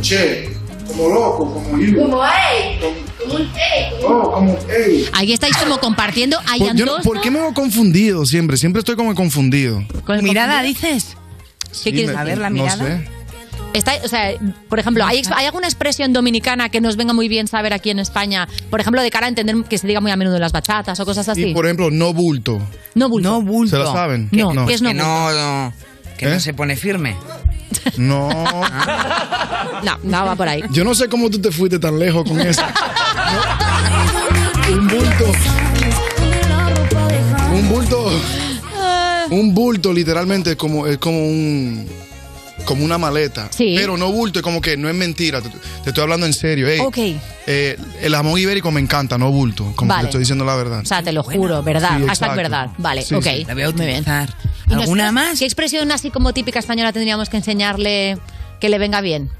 Che, 0.00 0.56
como 0.86 1.08
loco, 1.08 1.52
como 1.54 1.78
you. 1.78 1.98
como 2.00 2.22
ey, 2.24 2.78
como 3.20 3.34
un 3.34 3.42
ey, 3.42 4.00
como 4.00 4.14
un... 4.16 4.22
Oh, 4.22 4.32
como, 4.32 4.58
ey. 4.70 5.08
Ahí 5.12 5.32
estáis 5.32 5.56
como 5.58 5.78
compartiendo 5.78 6.38
a 6.38 6.56
Por, 6.58 6.74
yo 6.74 6.86
no-. 6.86 6.98
¿por 7.02 7.20
qué 7.20 7.30
me 7.30 7.38
veo 7.40 7.52
confundido 7.54 8.24
siempre? 8.26 8.56
Siempre 8.56 8.80
estoy 8.80 8.96
como 8.96 9.14
confundido. 9.14 9.84
con 10.04 10.22
¿Mirada 10.24 10.60
confundido. 10.62 10.62
dices? 10.90 11.16
¿Qué 11.68 11.68
Sí, 11.72 11.92
quieres 11.92 12.24
ver, 12.24 12.38
la 12.38 12.50
mirada. 12.50 12.76
No 12.82 12.88
sé. 12.88 13.19
Está, 13.72 13.92
o 14.04 14.08
sea, 14.08 14.32
por 14.68 14.80
ejemplo, 14.80 15.04
¿hay, 15.04 15.22
¿hay 15.34 15.46
alguna 15.46 15.68
expresión 15.68 16.12
dominicana 16.12 16.68
que 16.70 16.80
nos 16.80 16.96
venga 16.96 17.12
muy 17.12 17.28
bien 17.28 17.46
saber 17.46 17.72
aquí 17.72 17.90
en 17.90 18.00
España? 18.00 18.48
Por 18.68 18.80
ejemplo, 18.80 19.00
de 19.00 19.10
cara 19.10 19.26
a 19.26 19.28
entender 19.28 19.56
que 19.68 19.78
se 19.78 19.86
diga 19.86 20.00
muy 20.00 20.10
a 20.10 20.16
menudo 20.16 20.36
en 20.36 20.42
las 20.42 20.52
bachatas 20.52 20.98
o 20.98 21.04
cosas 21.04 21.28
así. 21.28 21.50
Y 21.50 21.54
por 21.54 21.66
ejemplo, 21.66 21.90
no 21.90 22.12
bulto. 22.12 22.60
No 22.94 23.08
bulto. 23.08 23.28
No 23.28 23.42
bulto. 23.42 23.76
¿Se 23.76 23.82
la 23.82 23.92
saben? 23.92 24.28
No, 24.32 24.52
no. 24.52 24.66
¿qué 24.66 24.74
es 24.74 24.82
no 24.82 24.88
que 24.90 24.94
bulto? 24.96 25.08
no, 25.08 25.32
no, 25.32 25.72
que 26.18 26.26
¿Eh? 26.26 26.30
no 26.30 26.40
se 26.40 26.52
pone 26.54 26.76
firme. 26.76 27.16
No. 27.96 28.28
No, 29.82 29.98
no 30.02 30.26
va 30.26 30.36
por 30.36 30.48
ahí. 30.48 30.62
Yo 30.70 30.84
no 30.84 30.94
sé 30.94 31.08
cómo 31.08 31.30
tú 31.30 31.40
te 31.40 31.50
fuiste 31.50 31.78
tan 31.78 31.98
lejos 31.98 32.24
con 32.28 32.40
eso. 32.40 32.62
Un 34.70 34.88
bulto. 34.88 35.32
Un 37.52 37.68
bulto. 37.68 38.20
Un 39.30 39.54
bulto, 39.54 39.92
literalmente, 39.92 40.56
como, 40.56 40.86
es 40.86 40.98
como 40.98 41.18
un. 41.20 41.86
Como 42.70 42.84
una 42.84 42.98
maleta. 42.98 43.48
Sí. 43.50 43.74
Pero 43.76 43.96
no 43.96 44.12
bulto, 44.12 44.38
es 44.38 44.42
como 44.44 44.60
que 44.60 44.76
no 44.76 44.88
es 44.88 44.94
mentira. 44.94 45.40
Te, 45.42 45.48
te 45.82 45.88
estoy 45.90 46.02
hablando 46.02 46.24
en 46.24 46.32
serio. 46.32 46.68
Ey, 46.68 46.78
Ok. 46.78 46.98
eh, 47.48 47.76
el 48.00 48.14
jamón 48.14 48.38
ibérico 48.38 48.70
me 48.70 48.80
encanta, 48.80 49.18
no 49.18 49.32
bulto. 49.32 49.72
Como 49.74 49.88
Vale. 49.88 50.02
que 50.02 50.04
te 50.04 50.08
estoy 50.10 50.18
diciendo 50.20 50.44
la 50.44 50.54
verdad. 50.54 50.80
O 50.82 50.86
sea, 50.86 51.02
te 51.02 51.10
lo 51.10 51.24
juro, 51.24 51.64
verdad. 51.64 51.98
Sí, 51.98 52.04
exacto. 52.04 52.36
verdad. 52.36 52.70
Vale, 52.78 53.02
Sí, 53.02 53.14
ok. 53.16 53.24
sí. 53.24 53.44
La 53.48 53.54
voy 53.54 53.62
a 53.64 53.70
Muy 53.72 53.86
bien. 53.86 53.90
utilizar. 54.00 54.28
¿Y 54.68 54.72
¿Alguna 54.74 55.10
más? 55.10 55.40
¿Qué 55.40 55.44
expresión 55.46 55.90
así 55.90 56.10
como 56.10 56.32
típica 56.32 56.60
española 56.60 56.92
tendríamos 56.92 57.28
que 57.28 57.38
enseñarle 57.38 58.18
que 58.60 58.68
le 58.68 58.78
venga 58.78 59.00
bien? 59.00 59.30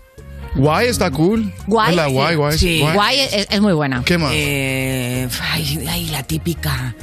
Guay 0.54 0.88
está 0.88 1.10
cool. 1.10 1.52
Guay. 1.66 1.92
Hola, 1.92 2.06
Sí. 2.06 2.12
guay, 2.12 2.34
guay. 2.36 2.58
Sí. 2.58 2.80
Guay 2.94 3.20
es, 3.20 3.46
es 3.50 3.60
muy 3.60 3.72
buena. 3.72 4.02
¿Qué 4.04 4.18
más? 4.18 4.32
Eh, 4.34 5.28
ay, 5.52 5.86
ay, 5.88 6.06
la 6.06 6.22
típica. 6.24 6.94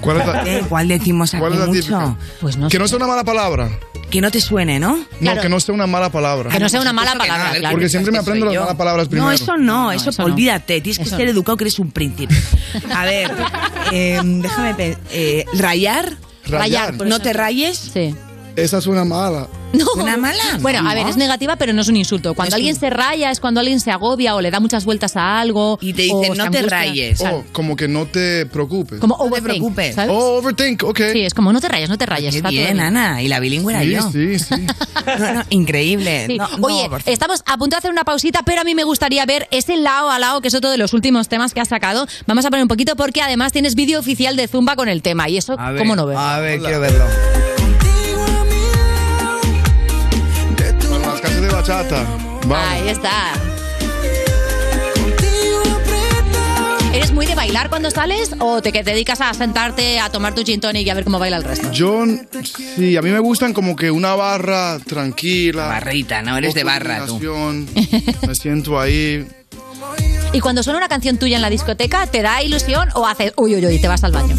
¿Cuál 0.00 0.20
es 0.20 0.26
la, 0.26 0.42
Eh, 0.46 0.62
¿Cuál 0.68 0.88
decimos 0.88 1.32
aquí 1.32 1.40
cuál 1.40 1.52
es 1.54 1.58
la 1.60 1.66
mucho? 1.66 1.80
típica? 1.80 2.16
Pues 2.40 2.56
no 2.56 2.68
Que 2.68 2.72
sé. 2.76 2.78
no 2.80 2.88
sea 2.88 2.96
una 2.98 3.06
mala 3.06 3.24
palabra. 3.24 3.70
Que 4.10 4.20
no 4.20 4.30
te 4.30 4.42
suene, 4.42 4.78
¿no? 4.78 4.98
Claro. 5.20 5.36
No, 5.36 5.42
que 5.42 5.48
no 5.48 5.58
sea 5.58 5.74
una 5.74 5.86
mala 5.86 6.10
palabra. 6.10 6.50
Que 6.50 6.58
no 6.60 6.68
sea 6.68 6.82
una 6.82 6.92
mala 6.92 7.14
no, 7.14 7.20
palabra, 7.20 7.52
claro. 7.58 7.72
Porque 7.72 7.88
siempre 7.88 8.12
me 8.12 8.18
aprendo 8.18 8.44
las 8.44 8.54
malas 8.56 8.74
palabras 8.76 9.08
primero. 9.08 9.24
No, 9.26 9.32
eso 9.32 9.56
no, 9.56 9.90
eso, 9.90 10.10
eso 10.10 10.20
no. 10.22 10.26
olvídate. 10.32 10.82
Tienes 10.82 10.98
que 10.98 11.04
Eso 11.04 11.16
ser 11.16 11.24
no. 11.26 11.30
educado 11.32 11.56
que 11.56 11.64
eres 11.64 11.78
un 11.78 11.90
príncipe. 11.92 12.34
A 12.94 13.06
ver, 13.06 13.30
eh, 13.92 14.20
déjame 14.22 14.74
pensar. 14.74 15.02
Eh, 15.12 15.46
¿Rayar? 15.54 16.12
Rayar. 16.46 16.94
¿No 17.06 17.20
te 17.20 17.32
rayes? 17.32 17.78
Sí. 17.94 18.14
Esa 18.54 18.80
suena 18.82 19.04
mala. 19.04 19.48
No. 19.72 19.86
¿Una 19.96 20.18
mala? 20.18 20.42
Bueno, 20.60 20.82
No. 20.82 20.90
a 20.90 20.94
ver, 20.94 21.06
es 21.06 21.16
negativa, 21.16 21.56
pero 21.56 21.72
no 21.72 21.80
es 21.80 21.88
un 21.88 21.96
insulto. 21.96 22.34
Cuando 22.34 22.48
Es 22.50 22.54
alguien 22.56 22.74
un- 22.74 22.80
se 22.80 22.90
raya 22.90 23.30
es 23.30 23.40
cuando 23.40 23.60
alguien 23.60 23.80
se 23.80 23.90
agobia 23.90 24.34
o 24.34 24.42
le 24.42 24.50
da 24.50 24.60
muchas 24.60 24.84
vueltas 24.84 25.16
a 25.16 25.40
algo. 25.40 25.78
Y 25.80 25.94
te 25.94 26.10
o 26.12 26.20
dicen, 26.20 26.36
no 26.36 26.50
te 26.50 26.60
rayes. 26.60 27.18
Claro. 27.20 27.38
Oh, 27.38 27.44
como 27.52 27.74
que 27.76 27.88
no 27.88 28.04
te 28.04 28.44
preocupes. 28.44 29.00
Como 29.00 29.16
No 29.16 29.24
te 29.24 29.28
overthink, 29.30 29.44
preocupes. 29.54 29.94
¿sabes? 29.94 30.10
Oh, 30.14 30.36
overthink, 30.36 30.82
ok. 30.84 31.00
Sí, 31.12 31.22
es 31.22 31.32
como 31.32 31.50
no 31.54 31.60
te 31.62 31.68
rayes, 31.68 31.88
no 31.88 31.96
te 31.96 32.04
rayes. 32.04 32.30
Qué 32.32 32.36
está 32.38 32.50
todo 32.50 32.58
bien, 32.58 32.80
Ana. 32.80 33.22
Y 33.22 33.28
la 33.28 33.40
bilingüe 33.40 33.72
era 33.72 33.82
sí, 33.82 33.90
yo. 33.90 34.10
sí, 34.12 34.38
sí. 34.38 34.66
Increíble. 35.50 36.26
Sí. 36.26 36.36
No, 36.36 36.48
no, 36.58 36.66
Oye, 36.66 36.88
por 36.90 37.00
favor. 37.00 37.02
estamos 37.12 37.42
a 37.46 37.56
punto 37.56 37.74
de 37.74 37.78
hacer 37.78 37.90
una 37.90 38.04
pausita, 38.04 38.42
pero 38.44 38.60
a 38.60 38.64
mí 38.64 38.74
me 38.74 38.84
gustaría 38.84 39.24
ver 39.24 39.48
ese 39.50 39.76
lado 39.78 40.10
a 40.10 40.18
lado, 40.18 40.42
que 40.42 40.48
es 40.48 40.54
otro 40.54 40.70
de 40.70 40.76
los 40.76 40.92
últimos 40.92 41.28
temas 41.28 41.54
que 41.54 41.60
has 41.60 41.68
sacado. 41.68 42.06
Vamos 42.26 42.44
a 42.44 42.50
poner 42.50 42.62
un 42.62 42.68
poquito 42.68 42.96
porque 42.96 43.22
además 43.22 43.52
tienes 43.52 43.74
vídeo 43.74 43.98
oficial 43.98 44.36
de 44.36 44.46
Zumba 44.48 44.76
con 44.76 44.90
el 44.90 45.00
tema. 45.00 45.30
Y 45.30 45.38
eso, 45.38 45.56
A 45.58 45.70
ver, 45.70 45.78
¿cómo 45.78 45.96
no 45.96 46.04
ves? 46.06 46.18
A 46.18 46.38
ver, 46.40 46.60
quiero 46.60 46.80
verlo. 46.80 47.04
Bachata. 51.62 52.02
Vamos. 52.46 52.58
Ahí 52.58 52.88
está. 52.88 53.34
¿Eres 56.92 57.12
muy 57.12 57.24
de 57.24 57.34
bailar 57.34 57.70
cuando 57.70 57.90
sales 57.90 58.32
o 58.40 58.60
te 58.60 58.72
que 58.72 58.82
te 58.82 58.90
dedicas 58.90 59.20
a 59.20 59.32
sentarte 59.32 60.00
a 60.00 60.10
tomar 60.10 60.34
tu 60.34 60.42
gin 60.44 60.60
tonic 60.60 60.86
y 60.86 60.90
a 60.90 60.94
ver 60.94 61.04
cómo 61.04 61.18
baila 61.18 61.36
el 61.36 61.44
resto? 61.44 61.70
Yo, 61.70 62.04
sí, 62.76 62.96
a 62.96 63.02
mí 63.02 63.10
me 63.10 63.20
gustan 63.20 63.54
como 63.54 63.76
que 63.76 63.90
una 63.90 64.14
barra 64.14 64.78
tranquila. 64.80 65.68
Barrita, 65.68 66.20
¿no? 66.22 66.36
Eres 66.36 66.54
de 66.54 66.64
barra, 66.64 67.06
tú. 67.06 67.18
tú. 67.18 67.34
Me 68.26 68.34
siento 68.34 68.78
ahí. 68.78 69.26
Y 70.32 70.40
cuando 70.40 70.62
suena 70.62 70.78
una 70.78 70.88
canción 70.88 71.16
tuya 71.16 71.36
en 71.36 71.42
la 71.42 71.50
discoteca, 71.50 72.06
¿te 72.06 72.22
da 72.22 72.42
ilusión 72.42 72.88
o 72.94 73.06
haces 73.06 73.32
uy, 73.36 73.54
uy, 73.54 73.66
uy, 73.66 73.78
te 73.78 73.88
vas 73.88 74.02
al 74.02 74.12
baño? 74.12 74.34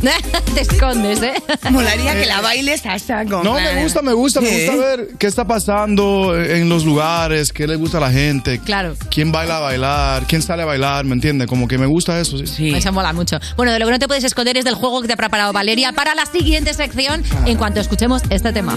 te 0.54 0.60
escondes, 0.60 1.22
¿eh? 1.22 1.34
Molaría 1.70 2.14
que 2.14 2.26
la 2.26 2.40
bailes 2.40 2.84
a 2.86 2.98
saco. 2.98 3.42
No, 3.42 3.54
me 3.54 3.82
gusta, 3.82 4.02
me 4.02 4.12
gusta, 4.12 4.40
me 4.40 4.50
gusta 4.50 4.76
ver 4.76 5.08
qué 5.18 5.26
está 5.26 5.46
pasando 5.46 6.38
en 6.38 6.68
los 6.68 6.84
lugares, 6.84 7.52
qué 7.52 7.66
le 7.66 7.76
gusta 7.76 7.98
a 7.98 8.02
la 8.02 8.10
gente. 8.10 8.60
Claro. 8.60 8.94
¿Quién 9.10 9.32
baila 9.32 9.58
a 9.58 9.60
bailar? 9.60 10.24
¿Quién 10.26 10.42
sale 10.42 10.62
a 10.62 10.66
bailar? 10.66 11.04
¿Me 11.04 11.14
entiendes? 11.14 11.48
Como 11.48 11.66
que 11.66 11.78
me 11.78 11.86
gusta 11.86 12.20
eso, 12.20 12.38
sí. 12.46 12.74
Eso 12.74 12.92
mola 12.92 13.12
mucho. 13.12 13.38
Bueno, 13.56 13.72
de 13.72 13.78
lo 13.78 13.86
que 13.86 13.92
no 13.92 13.98
te 13.98 14.06
puedes 14.06 14.24
esconder 14.24 14.56
es 14.56 14.64
del 14.64 14.74
juego 14.74 15.00
que 15.00 15.08
te 15.08 15.14
ha 15.14 15.16
preparado 15.16 15.52
Valeria 15.52 15.92
para 15.92 16.14
la 16.14 16.26
siguiente 16.26 16.74
sección 16.74 17.22
en 17.46 17.56
cuanto 17.56 17.80
escuchemos 17.80 18.22
este 18.30 18.52
tema. 18.52 18.76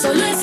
Solo 0.00 0.22
existe 0.26 0.37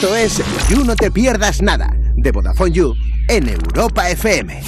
Esto 0.00 0.14
es 0.14 0.40
You 0.68 0.84
No 0.84 0.94
Te 0.94 1.10
Pierdas 1.10 1.60
Nada, 1.60 1.92
de 2.14 2.30
Vodafone 2.30 2.70
You, 2.70 2.94
en 3.26 3.48
Europa 3.48 4.08
FM. 4.08 4.62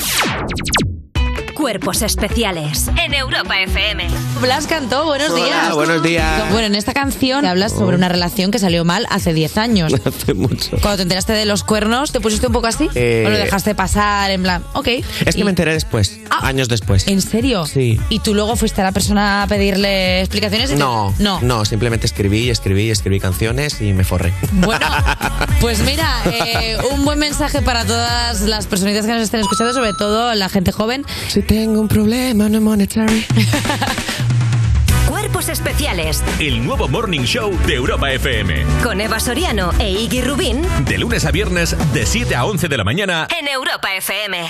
Cuerpos 1.54 2.02
especiales 2.02 2.90
en 3.00 3.14
Europa 3.14 3.60
FM. 3.60 4.08
Blas 4.40 4.66
cantó, 4.66 5.04
buenos 5.04 5.30
Hola, 5.30 5.44
días. 5.44 5.74
buenos 5.74 6.02
días. 6.02 6.50
Bueno, 6.50 6.66
en 6.68 6.74
esta 6.74 6.94
canción 6.94 7.44
hablas 7.44 7.72
sobre 7.72 7.94
una 7.96 8.08
relación 8.08 8.50
que 8.50 8.58
salió 8.58 8.84
mal 8.86 9.06
hace 9.10 9.34
10 9.34 9.58
años. 9.58 9.92
Hace 10.04 10.32
mucho. 10.34 10.70
Cuando 10.80 10.96
te 10.96 11.02
enteraste 11.02 11.34
de 11.34 11.44
los 11.44 11.62
cuernos, 11.62 12.10
¿te 12.12 12.20
pusiste 12.20 12.46
un 12.46 12.52
poco 12.54 12.66
así? 12.66 12.88
Eh, 12.94 13.24
¿O 13.26 13.30
lo 13.30 13.36
dejaste 13.36 13.74
pasar 13.74 14.30
en 14.30 14.42
plan, 14.42 14.64
ok? 14.72 14.88
Es 15.26 15.34
que 15.34 15.40
Y- 15.40 15.44
me 15.44 15.50
enteré 15.50 15.74
después, 15.74 16.18
Ah, 16.30 16.46
años 16.46 16.68
después. 16.68 17.06
¿En 17.06 17.20
serio? 17.20 17.66
Sí. 17.66 18.00
¿Y 18.08 18.20
tú 18.20 18.34
luego 18.34 18.56
fuiste 18.56 18.80
a 18.80 18.84
la 18.84 18.92
persona 18.92 19.42
a 19.42 19.46
pedirle 19.46 20.20
explicaciones? 20.20 20.70
te- 20.70 20.76
No, 20.76 21.14
No. 21.18 21.40
no, 21.42 21.64
simplemente 21.66 22.06
escribí, 22.06 22.48
escribí, 22.48 22.90
escribí 22.90 23.20
canciones 23.20 23.80
y 23.82 23.92
me 23.92 24.04
forré. 24.04 24.32
Bueno, 24.52 24.86
pues 25.60 25.80
mira, 25.80 26.08
eh, 26.24 26.78
un 26.92 27.04
buen 27.04 27.18
mensaje 27.18 27.60
para 27.60 27.84
todas 27.84 28.40
las 28.40 28.66
personitas 28.66 29.04
que 29.04 29.12
nos 29.12 29.22
estén 29.22 29.40
escuchando, 29.40 29.74
sobre 29.74 29.92
todo 29.92 30.34
la 30.34 30.48
gente 30.48 30.72
joven. 30.72 31.04
Si 31.28 31.42
tengo 31.42 31.78
un 31.80 31.88
problema, 31.88 32.48
no 32.48 32.60
monetary. 32.62 33.26
Cuerpos 35.20 35.50
especiales 35.50 36.24
El 36.38 36.64
nuevo 36.64 36.88
Morning 36.88 37.20
Show 37.24 37.52
de 37.66 37.74
Europa 37.74 38.10
FM. 38.10 38.64
con 38.82 39.02
Eva 39.02 39.20
Soriano 39.20 39.70
e 39.78 39.90
Iggy 39.90 40.22
Rubín 40.22 40.62
De 40.86 40.96
lunes 40.96 41.26
a 41.26 41.30
viernes, 41.30 41.76
de 41.92 42.06
7 42.06 42.34
a 42.34 42.46
11 42.46 42.68
de 42.68 42.76
la 42.78 42.84
mañana. 42.84 43.28
en 43.38 43.46
Europa 43.46 43.94
FM. 43.96 44.48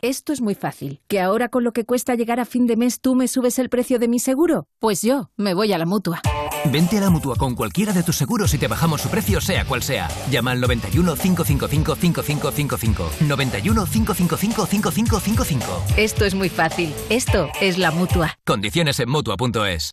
Esto 0.00 0.32
es 0.32 0.40
muy 0.40 0.54
fácil. 0.54 1.00
¿Que 1.08 1.20
ahora 1.20 1.48
con 1.50 1.64
lo 1.64 1.72
que 1.72 1.84
cuesta 1.84 2.14
llegar 2.14 2.40
a 2.40 2.46
fin 2.46 2.66
de 2.66 2.76
mes 2.76 3.00
tú 3.00 3.14
me 3.14 3.28
subes 3.28 3.58
el 3.58 3.68
precio 3.68 3.98
de 3.98 4.08
mi 4.08 4.18
seguro? 4.18 4.66
Pues 4.78 5.02
yo 5.02 5.30
me 5.36 5.52
voy 5.52 5.72
a 5.74 5.78
la 5.78 5.84
mutua. 5.86 6.20
Vente 6.66 6.96
a 6.98 7.00
la 7.02 7.10
mutua 7.10 7.36
con 7.36 7.54
cualquiera 7.54 7.92
de 7.92 8.02
tus 8.02 8.16
seguros 8.16 8.52
y 8.54 8.58
te 8.58 8.68
bajamos 8.68 9.00
su 9.02 9.08
precio, 9.10 9.40
sea 9.40 9.64
cual 9.66 9.82
sea. 9.82 10.08
Llama 10.30 10.52
al 10.52 10.60
91 10.60 11.14
555 11.16 11.94
5555. 11.94 13.10
91 13.20 13.86
555 13.86 14.66
5555. 14.66 15.84
Esto 15.96 16.24
es 16.24 16.34
muy 16.34 16.48
fácil. 16.48 16.92
Esto 17.10 17.50
es 17.60 17.76
la 17.78 17.90
mutua. 17.90 18.38
Condiciones 18.44 18.98
en 19.00 19.10
mutua.es. 19.10 19.92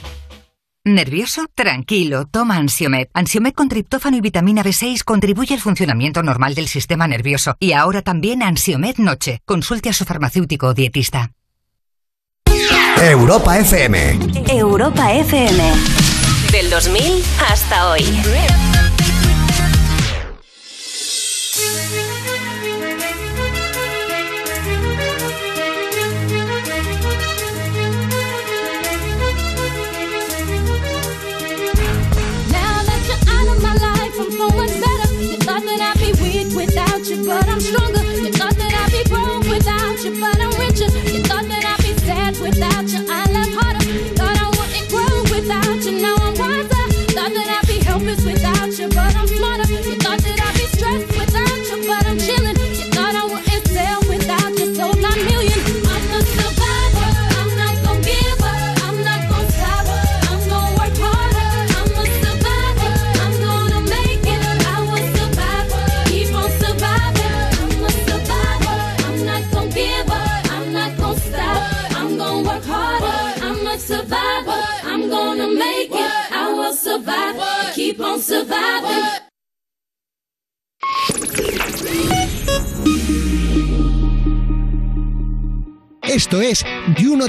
¿Nervioso? 0.83 1.45
Tranquilo, 1.53 2.25
toma 2.25 2.55
Ansiomed. 2.55 3.07
Ansiomed 3.13 3.53
con 3.53 3.69
triptófano 3.69 4.17
y 4.17 4.21
vitamina 4.21 4.63
B6 4.63 5.03
contribuye 5.03 5.53
al 5.53 5.59
funcionamiento 5.59 6.23
normal 6.23 6.55
del 6.55 6.67
sistema 6.67 7.07
nervioso. 7.07 7.55
Y 7.59 7.73
ahora 7.73 8.01
también 8.01 8.41
Ansiomed 8.41 8.97
Noche. 8.97 9.41
Consulte 9.45 9.89
a 9.89 9.93
su 9.93 10.05
farmacéutico 10.05 10.67
o 10.67 10.73
dietista. 10.73 11.33
Europa 12.99 13.59
FM. 13.59 14.19
Europa 14.49 15.13
FM. 15.13 15.71
Del 16.51 16.69
2000 16.71 17.23
hasta 17.47 17.91
hoy. 17.91 18.01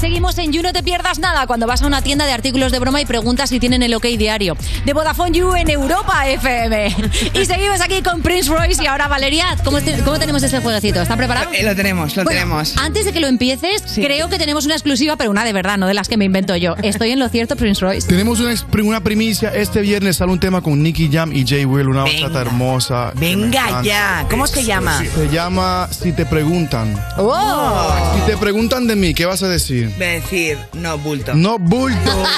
Seguimos 0.00 0.38
en 0.38 0.52
You 0.52 0.62
No 0.62 0.72
Te 0.72 0.82
Pierdas 0.82 1.18
Nada 1.18 1.46
cuando 1.46 1.66
vas 1.66 1.82
a 1.82 1.86
una 1.86 2.00
tienda 2.00 2.24
de 2.24 2.32
artículos 2.32 2.72
de 2.72 2.78
broma 2.78 3.00
y 3.02 3.04
preguntas 3.06 3.50
si 3.50 3.60
tienen 3.60 3.82
el 3.82 3.92
OK 3.94 4.04
diario. 4.16 4.56
De 4.86 4.92
Vodafone 4.94 5.32
You 5.38 5.54
en 5.54 5.68
Europa 5.68 6.26
FM. 6.26 6.96
Y 7.34 7.44
seguimos 7.44 7.80
aquí 7.80 8.02
con 8.02 8.22
Prince 8.22 8.50
Royce 8.50 8.82
y 8.82 8.86
ahora 8.86 9.08
Valeria. 9.08 9.56
¿Cómo, 9.64 9.80
te- 9.80 9.98
cómo 10.02 10.18
tenemos 10.18 10.42
este 10.42 10.60
jueguecito? 10.60 11.02
¿Está 11.02 11.16
preparado? 11.16 11.50
Eh, 11.52 11.62
lo 11.62 11.76
tenemos, 11.76 12.16
lo 12.16 12.24
Bueno, 12.24 12.40
tenemos. 12.40 12.76
Antes 12.78 13.04
de 13.04 13.12
que 13.12 13.20
lo 13.20 13.26
empieces, 13.28 13.82
creo 13.94 14.28
que 14.28 14.38
tenemos 14.38 14.64
una 14.64 14.74
exclusiva, 14.74 15.16
pero 15.16 15.30
una 15.30 15.44
de 15.44 15.52
verdad, 15.52 15.76
no 15.76 15.86
de 15.86 15.94
las 15.94 16.08
que 16.08 16.16
me 16.16 16.24
invento 16.24 16.56
yo. 16.56 16.76
¿Estoy 16.82 17.10
en 17.10 17.18
lo 17.18 17.28
cierto, 17.28 17.56
Prince 17.56 17.80
Royce? 17.84 18.08
Tenemos 18.08 18.40
una, 18.40 18.54
una 18.82 19.00
primicia. 19.02 19.50
Este 19.54 19.80
viernes 19.82 20.16
sale 20.16 20.32
un 20.32 20.40
tema 20.40 20.62
con 20.62 20.82
Nicky 20.82 21.10
Jam 21.12 21.30
y 21.32 21.46
Jay 21.46 21.64
Will, 21.66 21.88
una 21.88 22.04
bachata 22.04 22.40
hermosa. 22.40 23.12
Venga 23.16 23.82
ya. 23.82 24.26
¿Cómo 24.30 24.46
se 24.46 24.64
llama? 24.64 24.98
Se 25.14 25.28
llama 25.28 25.88
Si 25.90 26.12
te 26.12 26.24
preguntan. 26.24 26.94
Oh. 27.18 27.94
Si 28.14 28.30
te 28.30 28.36
preguntan 28.38 28.86
de 28.86 28.96
mí, 28.96 29.12
¿qué 29.14 29.26
vas 29.26 29.42
a 29.42 29.48
decir? 29.48 29.89
Voy 29.96 30.06
a 30.06 30.10
decir, 30.10 30.58
no 30.74 30.98
bulto. 30.98 31.34
No 31.34 31.58
bulto. 31.58 32.24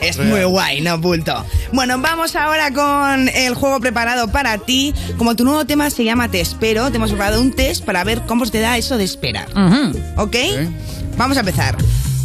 Es 0.00 0.18
muy 0.18 0.42
guay, 0.42 0.80
no 0.80 0.98
bulto. 0.98 1.44
Bueno, 1.72 1.96
vamos 2.00 2.34
ahora 2.34 2.72
con 2.72 3.28
el 3.28 3.54
juego 3.54 3.78
preparado 3.78 4.28
para 4.28 4.58
ti. 4.58 4.92
Como 5.16 5.36
tu 5.36 5.44
nuevo 5.44 5.64
tema 5.64 5.90
se 5.90 6.04
llama 6.04 6.28
Te 6.28 6.40
espero, 6.40 6.90
te 6.90 6.96
hemos 6.96 7.10
preparado 7.10 7.40
un 7.40 7.52
test 7.52 7.84
para 7.84 8.02
ver 8.02 8.22
cómo 8.22 8.44
se 8.44 8.52
te 8.52 8.60
da 8.60 8.76
eso 8.76 8.98
de 8.98 9.04
esperar. 9.04 9.46
¿Ok? 10.16 10.36
Vamos 11.16 11.36
a 11.36 11.40
empezar. 11.40 11.76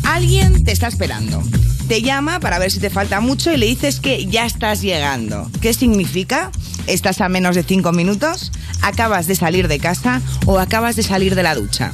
Alguien 0.03 0.63
te 0.63 0.71
está 0.71 0.87
esperando. 0.87 1.43
Te 1.87 2.01
llama 2.01 2.39
para 2.41 2.59
ver 2.59 2.69
si 2.71 2.79
te 2.79 2.89
falta 2.89 3.21
mucho 3.21 3.51
y 3.53 3.57
le 3.57 3.65
dices 3.65 3.99
que 4.01 4.25
ya 4.25 4.45
estás 4.45 4.81
llegando. 4.81 5.49
¿Qué 5.61 5.73
significa? 5.73 6.51
¿Estás 6.85 7.21
a 7.21 7.29
menos 7.29 7.55
de 7.55 7.63
cinco 7.63 7.91
minutos? 7.93 8.51
¿Acabas 8.81 9.27
de 9.27 9.35
salir 9.35 9.67
de 9.67 9.79
casa 9.79 10.21
o 10.45 10.59
acabas 10.59 10.95
de 10.97 11.03
salir 11.03 11.33
de 11.35 11.43
la 11.43 11.55
ducha? 11.55 11.91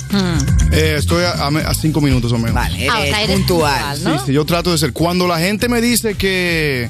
Eh, 0.71 0.95
estoy 0.97 1.23
a, 1.23 1.45
a 1.45 1.51
me- 1.51 1.61
a 1.61 1.73
cinco 1.75 2.01
minutos 2.01 2.31
o 2.31 2.37
menos. 2.37 2.55
Vale, 2.55 2.75
eres, 2.85 2.91
Ah, 2.91 2.99
o 2.99 3.03
sea, 3.03 3.21
eres 3.23 3.37
puntual. 3.37 3.93
puntual, 3.95 4.19
Sí, 4.19 4.23
sí, 4.27 4.33
yo 4.33 4.45
trato 4.45 4.71
de 4.71 4.77
ser. 4.79 4.93
Cuando 4.93 5.27
la 5.27 5.37
gente 5.39 5.69
me 5.69 5.79
dice 5.81 6.15
que, 6.15 6.89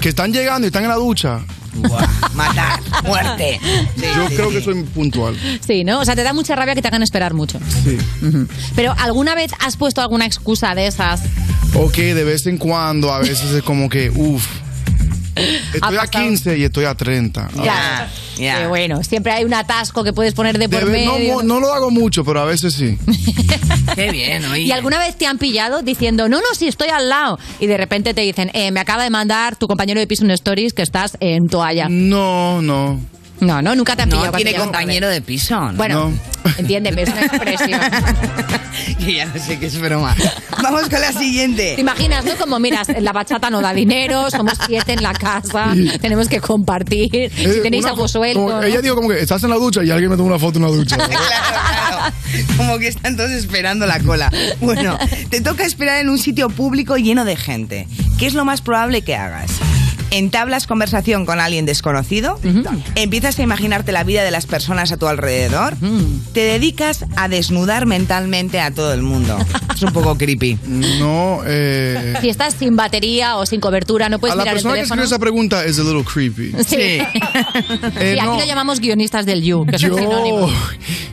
que 0.00 0.08
están 0.08 0.32
llegando 0.32 0.66
y 0.66 0.68
están 0.68 0.84
en 0.84 0.88
la 0.90 0.96
ducha, 0.96 1.40
Matar, 2.34 2.80
muerte. 3.04 3.58
yo 3.96 4.26
creo 4.36 4.50
que 4.50 4.60
soy 4.62 4.82
puntual. 4.84 5.34
Sí, 5.66 5.84
¿no? 5.84 6.00
O 6.00 6.04
sea, 6.04 6.14
te 6.14 6.22
da 6.22 6.34
mucha 6.34 6.54
rabia 6.54 6.74
que 6.74 6.82
te 6.82 6.88
hagan 6.88 7.02
esperar 7.02 7.32
mucho. 7.32 7.58
Sí. 7.82 7.96
Pero 8.76 8.94
¿alguna 8.98 9.34
vez 9.34 9.52
has 9.58 9.76
puesto 9.78 10.02
alguna 10.02 10.26
excusa 10.26 10.74
de 10.74 10.86
esas? 10.86 11.22
Ok, 11.74 11.96
de 11.96 12.24
vez 12.24 12.46
en 12.46 12.58
cuando, 12.58 13.12
a 13.12 13.18
veces 13.20 13.50
es 13.50 13.62
como 13.62 13.88
que, 13.88 14.10
uff, 14.10 14.46
estoy 15.74 15.96
a 15.96 16.06
15 16.06 16.58
y 16.58 16.64
estoy 16.64 16.84
a 16.84 16.94
30. 16.94 17.48
Ya, 17.64 18.10
ya. 18.36 18.68
bueno, 18.68 19.02
siempre 19.02 19.32
hay 19.32 19.44
un 19.44 19.54
atasco 19.54 20.04
que 20.04 20.12
puedes 20.12 20.34
poner 20.34 20.58
de 20.58 20.68
por 20.68 20.80
Debe- 20.84 21.06
no, 21.06 21.14
medio. 21.14 21.34
mo- 21.34 21.42
no 21.42 21.60
lo 21.60 21.72
hago 21.72 21.90
mucho, 21.90 22.24
pero 22.24 22.40
a 22.40 22.44
veces 22.44 22.74
sí. 22.74 22.98
Qué 23.94 24.10
bien, 24.10 24.44
oye. 24.46 24.62
¿Y 24.62 24.72
alguna 24.72 24.98
vez 24.98 25.16
te 25.16 25.26
han 25.26 25.38
pillado 25.38 25.82
diciendo, 25.82 26.28
no, 26.28 26.36
no, 26.38 26.46
si 26.56 26.68
estoy 26.68 26.88
al 26.88 27.08
lado? 27.08 27.38
Y 27.58 27.66
de 27.66 27.76
repente 27.78 28.12
te 28.14 28.20
dicen, 28.20 28.50
eh, 28.52 28.70
me 28.70 28.80
acaba 28.80 29.02
de 29.04 29.10
mandar 29.10 29.56
tu 29.56 29.66
compañero 29.66 29.98
de 29.98 30.06
piso 30.06 30.24
en 30.24 30.30
Stories 30.32 30.74
que 30.74 30.82
estás 30.82 31.16
en 31.20 31.48
toalla. 31.48 31.88
No, 31.88 32.60
no. 32.60 33.00
No, 33.42 33.60
no, 33.60 33.74
nunca 33.74 33.96
te 33.96 34.02
han 34.02 34.08
No 34.08 34.16
pillado. 34.16 34.30
cuando 34.32 34.44
tiene 34.50 34.58
compañero 34.64 35.06
tarde. 35.08 35.14
de 35.14 35.22
piso. 35.22 35.60
¿no? 35.60 35.72
Bueno, 35.76 36.12
entiéndeme, 36.58 37.02
es 37.02 37.08
una 37.10 37.22
expresión. 37.22 37.80
que 39.04 39.14
ya 39.16 39.26
no 39.26 39.42
sé 39.44 39.58
qué 39.58 39.66
es 39.66 39.78
broma. 39.80 40.14
Vamos 40.62 40.82
con 40.88 41.00
la 41.00 41.12
siguiente. 41.12 41.72
¿Te 41.74 41.80
imaginas, 41.80 42.24
no? 42.24 42.36
Como, 42.36 42.60
miras, 42.60 42.86
la 43.00 43.12
bachata 43.12 43.50
no 43.50 43.60
da 43.60 43.74
dinero, 43.74 44.30
somos 44.30 44.54
siete 44.66 44.92
en 44.92 45.02
la 45.02 45.12
casa, 45.12 45.74
tenemos 46.00 46.28
que 46.28 46.40
compartir. 46.40 47.32
Si 47.34 47.44
Eh, 47.44 47.60
tenéis 47.62 47.82
una 47.82 47.92
algo 47.92 48.06
suelto. 48.06 48.38
como- 48.44 48.50
¿no? 48.52 48.62
Ella 48.62 48.80
dijo 48.80 48.94
como 48.94 49.08
que 49.08 49.20
estás 49.20 49.42
en 49.42 49.50
la 49.50 49.56
ducha 49.56 49.82
y 49.82 49.90
alguien 49.90 50.10
me 50.10 50.16
toma 50.16 50.28
una 50.30 50.38
foto 50.38 50.58
en 50.58 50.64
la 50.64 50.70
ducha. 50.70 50.96
Como 52.56 52.78
que 52.78 52.88
están 52.88 53.16
todos 53.16 53.30
esperando 53.30 53.86
la 53.86 54.00
cola. 54.00 54.30
Bueno, 54.60 54.98
te 55.30 55.40
toca 55.40 55.64
esperar 55.64 56.00
en 56.00 56.08
un 56.08 56.18
sitio 56.18 56.48
público 56.48 56.96
lleno 56.96 57.24
de 57.24 57.36
gente. 57.36 57.86
¿Qué 58.18 58.26
es 58.26 58.34
lo 58.34 58.44
más 58.44 58.60
probable 58.62 59.02
que 59.02 59.14
hagas? 59.16 59.50
¿Entablas 60.12 60.66
conversación 60.66 61.24
con 61.24 61.40
alguien 61.40 61.64
desconocido? 61.64 62.38
¿Empiezas 62.96 63.38
a 63.38 63.42
imaginarte 63.42 63.92
la 63.92 64.04
vida 64.04 64.22
de 64.22 64.30
las 64.30 64.44
personas 64.46 64.92
a 64.92 64.98
tu 64.98 65.06
alrededor? 65.08 65.74
¿Te 66.34 66.40
dedicas 66.40 67.06
a 67.16 67.28
desnudar 67.28 67.86
mentalmente 67.86 68.60
a 68.60 68.70
todo 68.70 68.92
el 68.92 69.02
mundo? 69.02 69.38
Es 69.74 69.82
un 69.82 69.92
poco 69.94 70.16
creepy. 70.16 70.58
No, 71.00 71.40
eh... 71.46 72.14
Si 72.20 72.28
estás 72.28 72.54
sin 72.54 72.76
batería 72.76 73.36
o 73.36 73.46
sin 73.46 73.58
cobertura, 73.58 74.08
no 74.10 74.18
puedes 74.20 74.34
a 74.34 74.36
la 74.36 74.42
mirar 74.42 74.52
el 74.54 74.56
persona 74.58 74.74
que 74.74 74.80
teléfono. 74.80 75.02
escribió 75.02 75.16
esa 75.16 75.18
pregunta 75.18 75.64
es 75.64 75.78
a 75.78 75.82
little 75.82 76.04
creepy. 76.04 76.52
Sí. 76.66 76.76
Eh, 77.98 78.12
Sí, 78.14 78.18
aquí 78.18 78.26
no. 78.26 78.38
lo 78.38 78.44
llamamos 78.44 78.80
guionistas 78.80 79.26
del 79.26 79.42
You, 79.42 79.64
que 79.66 79.78
Yo, 79.78 80.48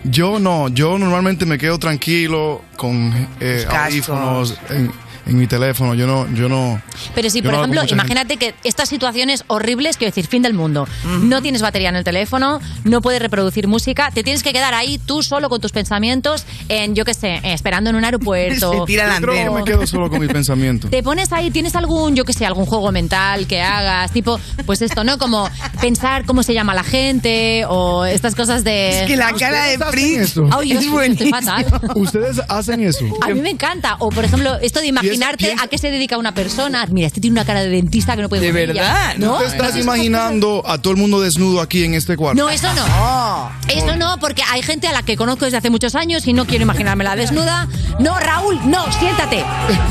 yo 0.04 0.40
no, 0.40 0.68
yo 0.70 0.98
normalmente 1.00 1.46
me 1.46 1.58
quedo 1.58 1.80
tranquilo 1.80 2.62
con 2.76 3.28
eh, 3.40 3.66
audífonos 3.70 4.56
en, 4.70 4.92
en 5.30 5.38
mi 5.38 5.48
teléfono. 5.48 5.94
Yo 5.94 6.08
no, 6.08 6.32
yo 6.34 6.50
no. 6.50 6.82
Pero 7.16 7.30
si, 7.30 7.40
yo 7.40 7.46
por 7.46 7.54
no 7.54 7.60
ejemplo, 7.60 7.82
imagínate 7.88 8.38
que 8.38 8.56
estas 8.64 8.90
situaciones 8.90 9.44
horribles, 9.48 9.98
quiero 9.98 10.12
decir, 10.12 10.28
fin 10.28 10.42
del 10.42 10.54
mundo, 10.54 10.88
no 11.22 11.42
tienes 11.42 11.62
batería 11.62 11.90
en 11.90 11.96
el 11.96 12.04
teléfono, 12.04 12.60
no 12.84 13.02
puedes 13.02 13.22
reproducir 13.22 13.68
música, 13.68 14.12
te 14.12 14.24
tienes 14.24 14.44
que 14.44 14.54
quedar 14.54 14.74
ahí 14.74 14.98
tú 14.98 15.24
solo 15.24 15.50
con 15.50 15.62
tus 15.62 15.72
pensamientos 15.72 16.46
en, 16.68 16.96
yo 16.96 17.06
qué 17.06 17.14
sé, 17.14 17.36
eh, 17.36 17.54
esperando 17.54 17.90
en 17.90 17.96
un 17.96 18.06
aeropuerto. 18.06 18.86
gente. 18.88 18.94
Yo 18.94 19.22
creo 19.22 19.54
que 19.54 19.60
me 19.60 19.64
quedo 19.64 19.88
solo 19.88 20.10
con 20.10 20.20
mis 20.20 20.32
pensamientos. 20.32 20.90
Te 20.92 21.04
pones 21.04 21.32
ahí, 21.32 21.52
tienes 21.52 21.76
algún, 21.76 22.16
yo 22.16 22.26
qué 22.26 22.34
sé, 22.34 22.46
algún 22.46 22.66
juego 22.66 22.92
mental 22.92 23.48
que 23.48 23.62
hagas, 23.62 24.12
tipo, 24.12 24.40
pues 24.66 24.82
esto, 24.82 25.04
¿no? 25.04 25.18
Como 25.18 25.50
pensar 25.82 26.26
cómo 26.26 26.44
se 26.44 26.54
llama 26.54 26.74
la 26.74 26.84
gente 26.84 27.66
o 27.68 28.06
estas 28.06 28.36
cosas 28.36 28.64
de... 28.64 29.02
Es 29.02 29.08
que 29.08 29.16
la 29.16 29.34
cara 29.34 29.66
de 29.66 29.78
Prince 29.78 30.42
es 30.74 31.30
fatal. 31.30 31.66
Ustedes 31.96 32.42
hacen 32.48 32.82
eso. 32.82 33.06
A 33.22 33.30
mí 33.30 33.42
me 33.42 33.50
encanta. 33.50 33.96
O, 34.00 34.10
por 34.10 34.26
ejemplo, 34.26 34.58
esto 34.62 34.80
de 34.80 34.88
imaginarte 35.20 35.56
a 35.62 35.68
qué 35.68 35.78
se 35.78 35.92
dedica 35.92 36.18
una 36.18 36.34
persona. 36.34 36.86
Mira, 36.90 37.08
este 37.08 37.22
tiene 37.22 37.34
una 37.34 37.46
cara 37.46 37.62
de 37.62 37.70
dentista 37.70 38.16
que 38.16 38.22
no 38.22 38.30
puede 38.30 38.42
¿De 38.42 38.52
verdad? 38.52 39.16
¿No? 39.18 39.38
¿Tú 39.38 39.44
te 39.44 39.50
estás 39.50 39.74
¿No? 39.76 39.82
imaginando 39.82 40.64
a 40.66 40.78
todo 40.78 40.92
el 40.92 40.98
mundo 41.00 41.20
desnudo 41.22 41.62
aquí 41.62 41.84
en 41.84 41.94
este 41.94 42.16
cuarto? 42.16 42.42
No, 42.42 42.50
eso 42.50 42.68
no. 42.74 43.52
Eso 43.68 43.96
no, 43.98 44.18
porque 44.20 44.42
hay 44.50 44.62
gente 44.62 44.88
a 44.88 44.94
la 44.94 45.04
que 45.04 45.18
conozco 45.18 45.46
desde 45.46 45.58
hace 45.58 45.70
muchos 45.70 45.96
años 45.96 46.26
y 46.28 46.34
no 46.34 46.46
quiero 46.46 46.64
imaginármela 46.64 47.16
desnuda. 47.16 47.68
No, 48.00 48.20
Raúl, 48.20 48.60
no, 48.66 48.92
siéntate. 48.94 49.44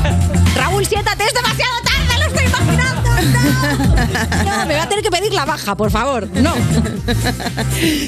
Raúl, 0.55 0.85
siéntate, 0.85 1.23
es 1.25 1.33
demasiado 1.33 1.73
tarde, 1.83 2.19
lo 2.19 2.25
estoy 2.25 2.45
imaginando. 2.45 3.09
No, 4.45 4.57
no 4.57 4.65
me 4.65 4.75
va 4.75 4.83
a 4.83 4.89
tener 4.89 5.03
que 5.03 5.11
pedir 5.11 5.33
la 5.33 5.45
baja, 5.45 5.75
por 5.75 5.91
favor. 5.91 6.27
No. 6.33 6.53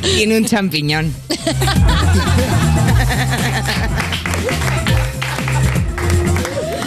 Tiene 0.02 0.38
un 0.38 0.46
champiñón. 0.46 1.14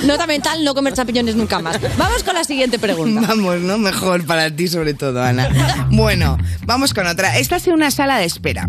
Nota 0.07 0.27
mental, 0.27 0.65
no 0.65 0.75
comer 0.75 0.93
champiñones 0.95 1.35
nunca 1.37 1.59
más. 1.61 1.79
Vamos 1.97 2.23
con 2.25 2.35
la 2.35 2.45
siguiente 2.45 2.79
pregunta. 2.79 3.23
Vamos, 3.29 3.61
¿no? 3.61 3.79
Mejor 3.79 4.25
para 4.27 4.55
ti 4.55 4.69
sobre 4.69 4.95
todo, 4.95 5.23
Ana. 5.23 5.49
Bueno, 5.91 6.37
vamos 6.67 6.93
con 6.95 7.07
otra. 7.07 7.39
Estás 7.39 7.67
en 7.67 7.75
una 7.75 7.91
sala 7.91 8.19
de 8.19 8.25
espera. 8.25 8.69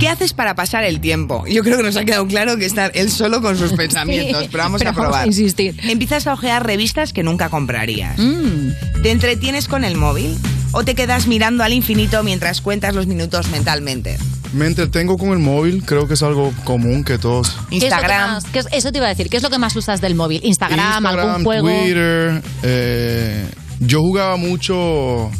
¿Qué 0.00 0.08
haces 0.08 0.32
para 0.32 0.54
pasar 0.54 0.82
el 0.84 1.00
tiempo? 1.00 1.44
Yo 1.46 1.62
creo 1.62 1.76
que 1.76 1.82
nos 1.84 1.96
ha 1.96 2.04
quedado 2.04 2.26
claro 2.26 2.56
que 2.56 2.64
estar 2.66 2.90
él 2.94 3.10
solo 3.10 3.40
con 3.40 3.56
sus 3.56 3.72
pensamientos, 3.74 4.42
Sí, 4.42 4.48
pero 4.50 4.64
vamos 4.64 4.80
pero 4.80 4.90
a 4.90 4.92
vamos 4.92 5.06
probar. 5.06 5.24
a 5.24 5.26
insistir. 5.26 5.76
Empiezas 5.84 6.26
a 6.26 6.32
ojear 6.32 6.66
revistas 6.66 7.12
que 7.12 7.22
nunca 7.22 7.48
comprarías. 7.48 8.18
Mm. 8.18 8.70
¿Te 9.02 9.10
entretienes 9.12 9.68
con 9.68 9.84
el 9.84 9.96
móvil? 9.96 10.36
¿O 10.74 10.84
te 10.84 10.94
quedas 10.94 11.26
mirando 11.28 11.62
al 11.62 11.72
infinito 11.72 12.22
mientras 12.24 12.60
cuentas 12.60 12.94
los 12.94 13.06
minutos 13.06 13.48
mentalmente? 13.50 14.18
Me 14.52 14.66
entretengo 14.66 15.16
con 15.16 15.30
el 15.30 15.38
móvil, 15.38 15.84
creo 15.84 16.06
que 16.06 16.14
es 16.14 16.22
algo 16.22 16.52
común 16.64 17.04
que 17.04 17.16
todos. 17.18 17.48
¿Qué 17.48 17.54
es 17.54 17.62
lo 17.62 17.68
que 17.68 17.76
Instagram. 17.86 18.30
más- 18.32 18.44
qué 18.46 18.58
es- 18.60 18.68
eso 18.72 18.92
te 18.92 18.98
iba 18.98 19.06
a 19.06 19.10
decir. 19.10 19.28
¿Qué 19.28 19.36
es 19.36 19.42
lo 19.42 19.50
que 19.50 19.58
más 19.58 19.74
usas 19.76 20.00
del 20.00 20.14
móvil? 20.14 20.40
Instagram, 20.44 21.06
algún 21.06 21.22
Instagram, 21.22 21.44
juego. 21.44 21.68
Twitter. 21.68 22.42
eh, 22.62 23.48
yo 23.80 24.00
jugaba 24.00 24.36
mucho 24.36 25.30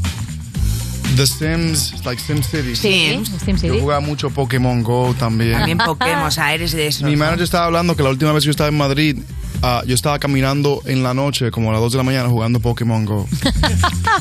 The 1.16 1.26
Sims, 1.26 2.04
like 2.04 2.20
SimCity. 2.20 2.74
Sí, 2.74 3.22
SimCity. 3.44 3.68
Yo 3.68 3.80
jugaba 3.80 4.00
mucho 4.00 4.30
Pokémon 4.30 4.82
Go 4.82 5.14
también. 5.18 5.52
También 5.58 5.78
Pokémon, 5.84 6.24
o 6.24 6.30
sea, 6.30 6.52
eres 6.54 6.72
de 6.72 6.88
esos. 6.88 7.02
Mi 7.04 7.12
¿no? 7.12 7.18
manager 7.18 7.42
estaba 7.44 7.66
hablando 7.66 7.94
que 7.96 8.02
la 8.02 8.10
última 8.10 8.32
vez 8.32 8.42
que 8.42 8.46
yo 8.46 8.50
estaba 8.50 8.68
en 8.68 8.76
Madrid, 8.76 9.18
ah, 9.62 9.82
yo 9.86 9.94
estaba 9.94 10.18
caminando 10.18 10.82
en 10.86 11.02
la 11.04 11.14
noche, 11.14 11.50
como 11.52 11.70
a 11.70 11.72
las 11.72 11.80
2 11.82 11.92
de 11.92 11.98
la 11.98 12.04
mañana, 12.04 12.28
jugando 12.28 12.58
Pokémon 12.60 13.04
Go. 13.04 13.28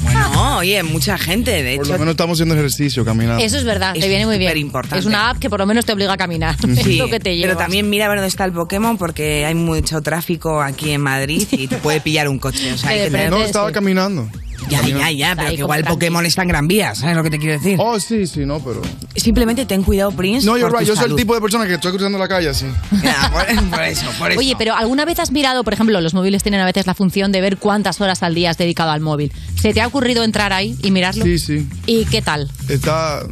Bueno, 0.02 0.58
oye, 0.58 0.82
mucha 0.84 1.18
gente, 1.18 1.52
de 1.64 1.76
Por 1.78 1.86
hecho. 1.86 1.94
lo 1.94 2.00
menos 2.00 2.14
estamos 2.14 2.36
haciendo 2.38 2.56
ejercicio 2.56 3.06
caminando. 3.06 3.44
Eso 3.44 3.58
es 3.58 3.64
verdad, 3.64 3.94
te 3.94 4.00
Es 4.00 4.08
viene 4.08 4.26
muy 4.26 4.38
bien. 4.38 4.50
superimportante. 4.50 5.00
Es 5.00 5.06
una 5.06 5.30
app 5.30 5.38
que 5.40 5.50
por 5.50 5.60
lo 5.60 5.66
menos 5.68 5.86
te 5.86 5.94
obliga 5.94 6.14
a 6.14 6.18
caminar. 6.18 6.56
Es 6.68 6.80
Sí, 6.84 6.98
lo 6.98 7.08
que 7.10 7.20
te 7.20 7.38
pero 7.42 7.56
también 7.58 7.90
mira 7.90 8.06
a 8.06 8.10
ver 8.10 8.18
dónde 8.18 8.28
está 8.30 8.46
el 8.46 8.52
Pokémon 8.54 8.98
porque 8.98 9.46
hay 9.46 9.54
mucho 9.56 10.02
tráfico 10.02 10.62
aquí 10.62 10.92
en 10.92 11.02
Madrid 11.02 11.48
y 11.52 11.68
te 11.68 11.78
puede 11.78 12.02
pillar 12.02 12.28
un 12.28 12.40
coche. 12.40 12.74
O 12.74 12.78
sea, 12.78 12.90
hay 12.92 13.00
que 13.06 13.12
tener- 13.12 13.30
No, 13.30 13.42
estaba 13.44 13.72
caminando. 13.72 14.28
Ya, 14.70 14.82
ya, 14.88 15.12
ya, 15.12 15.36
pero 15.36 15.50
que 15.50 15.56
igual 15.56 15.84
Pokémon 15.84 16.26
está 16.26 16.42
en 16.44 16.48
Gran 16.48 16.68
Vía, 16.68 16.96
¿sabes 16.96 17.16
lo 17.16 17.24
que 17.24 17.30
te 17.30 17.38
quiero 17.40 17.54
decir? 17.54 17.78
Oh, 17.80 18.00
sí, 18.00 18.26
sí, 18.28 18.46
no, 18.46 18.60
pero... 18.60 18.82
Simplemente 19.16 19.66
ten 19.66 19.84
cuidado, 19.84 20.12
Prince. 20.12 20.46
No, 20.46 20.58
yo, 20.58 20.70
por 20.70 20.80
tu 20.80 20.86
yo 20.86 20.96
soy 20.96 21.04
el 21.04 21.10
salud. 21.10 21.16
tipo 21.18 21.36
de 21.36 21.42
persona 21.42 21.66
que 21.68 21.74
estoy 21.76 21.92
cruzando 21.92 22.18
la 22.18 22.28
calle 22.28 22.50
así. 22.50 22.66
Ya, 23.04 23.30
por, 23.32 23.70
por 23.70 23.84
eso, 23.84 24.06
por 24.18 24.32
eso. 24.32 24.40
Oye, 24.40 24.56
pero 24.58 24.76
¿alguna 24.76 25.06
vez 25.06 25.20
has 25.20 25.32
mirado, 25.32 25.64
por 25.64 25.74
ejemplo, 25.74 26.00
los 26.02 26.14
móviles 26.14 26.42
tienen 26.44 26.62
a 26.62 26.66
veces 26.66 26.88
la 26.88 26.94
función 26.94 27.32
de 27.32 27.42
ver 27.42 27.58
cuántas 27.58 28.00
horas 28.02 28.24
al 28.24 28.34
día 28.36 28.50
has 28.52 28.58
dedicado 28.58 28.92
al 28.92 29.02
móvil? 29.02 29.32
¿Se 29.62 29.74
te 29.74 29.82
ha 29.82 29.88
ocurrido 29.88 30.24
entrar 30.24 30.54
ahí 30.54 30.76
y 30.82 30.92
mirarlo? 30.92 31.24
Sí, 31.26 31.38
sí. 31.40 31.68
¿Y 31.86 32.06
qué 32.06 32.22
tal? 32.22 32.50
Está 32.70 33.24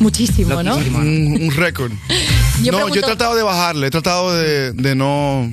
Muchísimo, 0.00 0.62
¿no? 0.62 0.76
un, 0.76 1.38
un 1.42 1.50
récord. 1.56 1.90
Yo 2.62 2.72
no, 2.72 2.78
yo 2.78 2.86
he 2.86 2.90
pregunto- 2.90 3.06
tratado 3.06 3.34
de 3.36 3.42
bajarle, 3.42 3.86
he 3.86 3.90
tratado 3.90 4.34
de, 4.34 4.72
de 4.72 4.94
no 4.94 5.52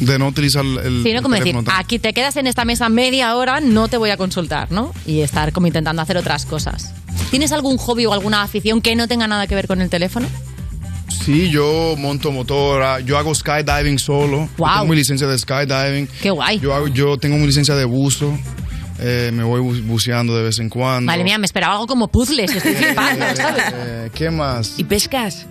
de 0.00 0.18
no 0.18 0.28
utilizar 0.28 0.64
el, 0.64 1.02
Sí, 1.04 1.12
¿no? 1.12 1.18
el 1.18 1.22
Como 1.22 1.34
decir, 1.36 1.54
aquí 1.74 1.98
te 1.98 2.12
quedas 2.12 2.36
en 2.36 2.46
esta 2.46 2.64
mesa 2.64 2.88
media 2.88 3.36
hora, 3.36 3.60
no 3.60 3.88
te 3.88 3.96
voy 3.96 4.10
a 4.10 4.16
consultar, 4.16 4.72
¿no? 4.72 4.92
Y 5.06 5.20
estar 5.20 5.52
como 5.52 5.66
intentando 5.66 6.02
hacer 6.02 6.16
otras 6.16 6.46
cosas. 6.46 6.92
¿Tienes 7.30 7.52
algún 7.52 7.76
hobby 7.78 8.06
o 8.06 8.12
alguna 8.12 8.42
afición 8.42 8.80
que 8.80 8.96
no 8.96 9.06
tenga 9.08 9.26
nada 9.28 9.46
que 9.46 9.54
ver 9.54 9.66
con 9.66 9.80
el 9.80 9.88
teléfono? 9.90 10.26
Sí, 11.08 11.50
yo 11.50 11.94
monto 11.98 12.32
motora, 12.32 13.00
yo 13.00 13.18
hago 13.18 13.34
skydiving 13.34 13.98
solo. 13.98 14.44
Yo 14.44 14.48
Wow. 14.56 14.68
tengo 14.74 14.86
mi 14.86 14.96
licencia 14.96 15.26
de 15.26 15.38
skydiving. 15.38 16.08
Qué 16.22 16.30
guay. 16.30 16.58
Yo, 16.60 16.72
hago- 16.74 16.88
yo 16.88 17.18
tengo 17.18 17.36
mi 17.36 17.46
licencia 17.46 17.74
de 17.74 17.84
buzo. 17.84 18.36
eh, 19.02 19.30
me 19.32 19.42
voy 19.42 19.62
bu- 19.62 19.82
buceando 19.86 20.36
de 20.36 20.42
vez 20.42 20.58
en 20.58 20.68
cuando. 20.68 21.06
Madre 21.06 21.24
mía, 21.24 21.38
me 21.38 21.46
esperaba 21.46 21.72
algo 21.72 21.86
como 21.86 22.08
puzzles, 22.08 22.54
estoy 22.54 22.74
flipando, 22.74 23.24
¿sabes? 23.34 23.64
Eh, 23.74 24.10
¿Qué 24.14 24.28
más? 24.30 24.74
¿Y 24.76 24.84
pescas? 24.84 25.46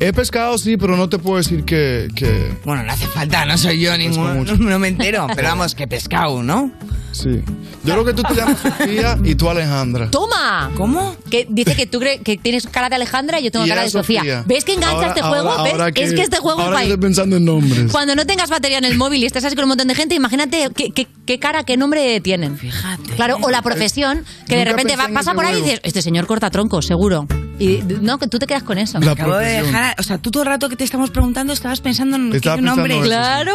He 0.00 0.12
pescado, 0.12 0.58
sí, 0.58 0.76
pero 0.76 0.96
no 0.96 1.08
te 1.08 1.18
puedo 1.18 1.36
decir 1.38 1.64
que... 1.64 2.08
que 2.14 2.52
Bueno, 2.64 2.82
no 2.82 2.92
hace 2.92 3.06
falta, 3.06 3.44
no 3.44 3.56
soy 3.58 3.80
yo 3.80 3.96
ninguno, 3.96 4.34
mucho. 4.34 4.56
no, 4.56 4.70
no 4.70 4.78
me 4.78 4.88
entero, 4.88 5.26
pero 5.34 5.48
vamos, 5.48 5.74
que 5.74 5.86
pescado, 5.88 6.42
¿no? 6.42 6.70
sí. 7.12 7.42
Yo 7.84 7.92
creo 7.92 8.04
que 8.06 8.14
tú 8.14 8.22
te 8.22 8.34
llamas 8.34 8.58
Sofía 8.60 9.18
y 9.22 9.34
tú 9.34 9.48
Alejandra. 9.50 10.10
¡Toma! 10.10 10.70
¿Cómo? 10.74 11.14
Que 11.30 11.46
dice 11.50 11.76
que 11.76 11.86
tú 11.86 12.00
crees 12.00 12.22
que 12.22 12.38
tienes 12.38 12.66
cara 12.66 12.88
de 12.88 12.94
Alejandra 12.94 13.38
y 13.40 13.44
yo 13.44 13.50
tengo 13.50 13.66
Y 13.66 13.68
cara 13.68 13.82
de 13.82 13.90
Sofía. 13.90 14.20
Sofía. 14.20 14.44
¿Ves 14.46 14.64
que 14.64 14.72
engancha 14.72 14.94
Ahora- 14.96 15.08
este 15.08 15.20
juego? 15.20 15.50
ahora- 15.50 15.62
¿Ves? 15.64 15.72
ahora 15.74 15.88
es 15.94 16.14
que 16.14 16.22
este 16.22 16.38
juego 16.38 16.60
es 16.60 16.64
ahora 16.64 16.76
que 16.78 16.82
guay. 16.84 16.92
estoy 16.92 17.02
pensando 17.02 17.36
en 17.36 17.44
nombres. 17.44 17.92
Cuando 17.92 18.14
no 18.16 18.24
tengas 18.26 18.48
batería 18.48 18.78
en 18.78 18.86
el 18.86 18.96
móvil 18.96 19.22
y 19.22 19.26
estés 19.26 19.44
así 19.44 19.54
con 19.54 19.64
un 19.64 19.68
montón 19.68 19.86
de 19.88 19.94
gente, 19.94 20.14
imagínate 20.14 20.66
qué, 20.74 20.92
qué- 20.92 21.06
qué 21.26 21.38
cara, 21.38 21.64
qué 21.64 21.76
nombre 21.76 22.22
tienen. 22.22 22.56
Fíjate. 22.56 23.12
Claro, 23.16 23.36
o 23.42 23.50
la 23.50 23.60
profesión, 23.60 24.24
que 24.48 24.56
de 24.56 24.64
repente 24.64 24.96
va- 24.96 25.08
pasa 25.12 25.34
por 25.34 25.44
ahí 25.44 25.58
y 25.58 25.62
dices, 25.62 25.80
este 25.82 26.00
señor 26.00 26.26
corta 26.26 26.48
troncos, 26.50 26.86
seguro. 26.86 27.26
Y 27.58 27.82
no, 28.00 28.18
que 28.18 28.26
tú 28.26 28.38
te 28.38 28.46
quedas 28.46 28.62
con 28.64 28.78
eso. 28.78 28.98
La 28.98 29.12
Acabo 29.12 29.36
de 29.36 29.62
dejar, 29.62 29.94
o 29.98 30.02
sea, 30.02 30.18
tú 30.18 30.30
todo 30.30 30.42
el 30.42 30.48
rato 30.48 30.68
que 30.68 30.76
te 30.76 30.84
estamos 30.84 31.10
preguntando 31.10 31.52
estabas 31.52 31.80
pensando 31.80 32.16
en 32.16 32.34
Estaba 32.34 32.56
qué 32.56 32.62
nombre. 32.62 33.00
Claro. 33.00 33.54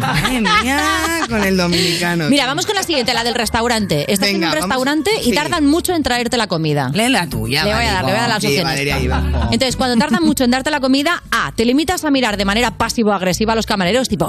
Madre 0.00 0.40
mía, 0.40 0.80
con 1.28 1.42
el 1.42 1.56
dominicano. 1.56 2.28
Mira, 2.28 2.46
vamos 2.46 2.66
con 2.66 2.74
la 2.74 2.82
siguiente, 2.82 3.14
la 3.14 3.24
del 3.24 3.34
restaurante. 3.34 4.12
Estás 4.12 4.28
en 4.28 4.36
un 4.36 4.40
vamos- 4.42 4.56
restaurante 4.56 5.10
y 5.22 5.30
sí. 5.30 5.32
tardan 5.32 5.66
mucho 5.66 5.94
en 5.94 6.02
traerte 6.02 6.36
la 6.36 6.46
comida. 6.48 6.90
Lee 6.92 7.08
la 7.08 7.26
tuya, 7.28 7.64
Le 7.64 7.74
voy 7.74 7.84
a 7.84 7.92
dar, 7.92 8.04
le 8.04 8.10
voy 8.12 8.18
a 8.18 8.20
dar 8.22 8.28
las 8.30 8.40
Sí, 8.42 8.48
opciones. 8.48 8.72
Valeria, 8.72 8.98
va. 9.08 9.48
Entonces, 9.52 9.76
cuando 9.76 9.96
tardan 9.96 10.22
mucho 10.22 10.44
en 10.44 10.50
darte 10.50 10.70
la 10.70 10.80
comida, 10.80 11.22
A, 11.30 11.52
te 11.56 11.64
limitas 11.64 12.04
a 12.04 12.10
mirar 12.10 12.36
de 12.36 12.44
manera 12.44 12.72
pasivo-agresiva 12.76 13.52
a 13.54 13.56
los 13.56 13.66
camareros, 13.66 14.08
tipo... 14.08 14.28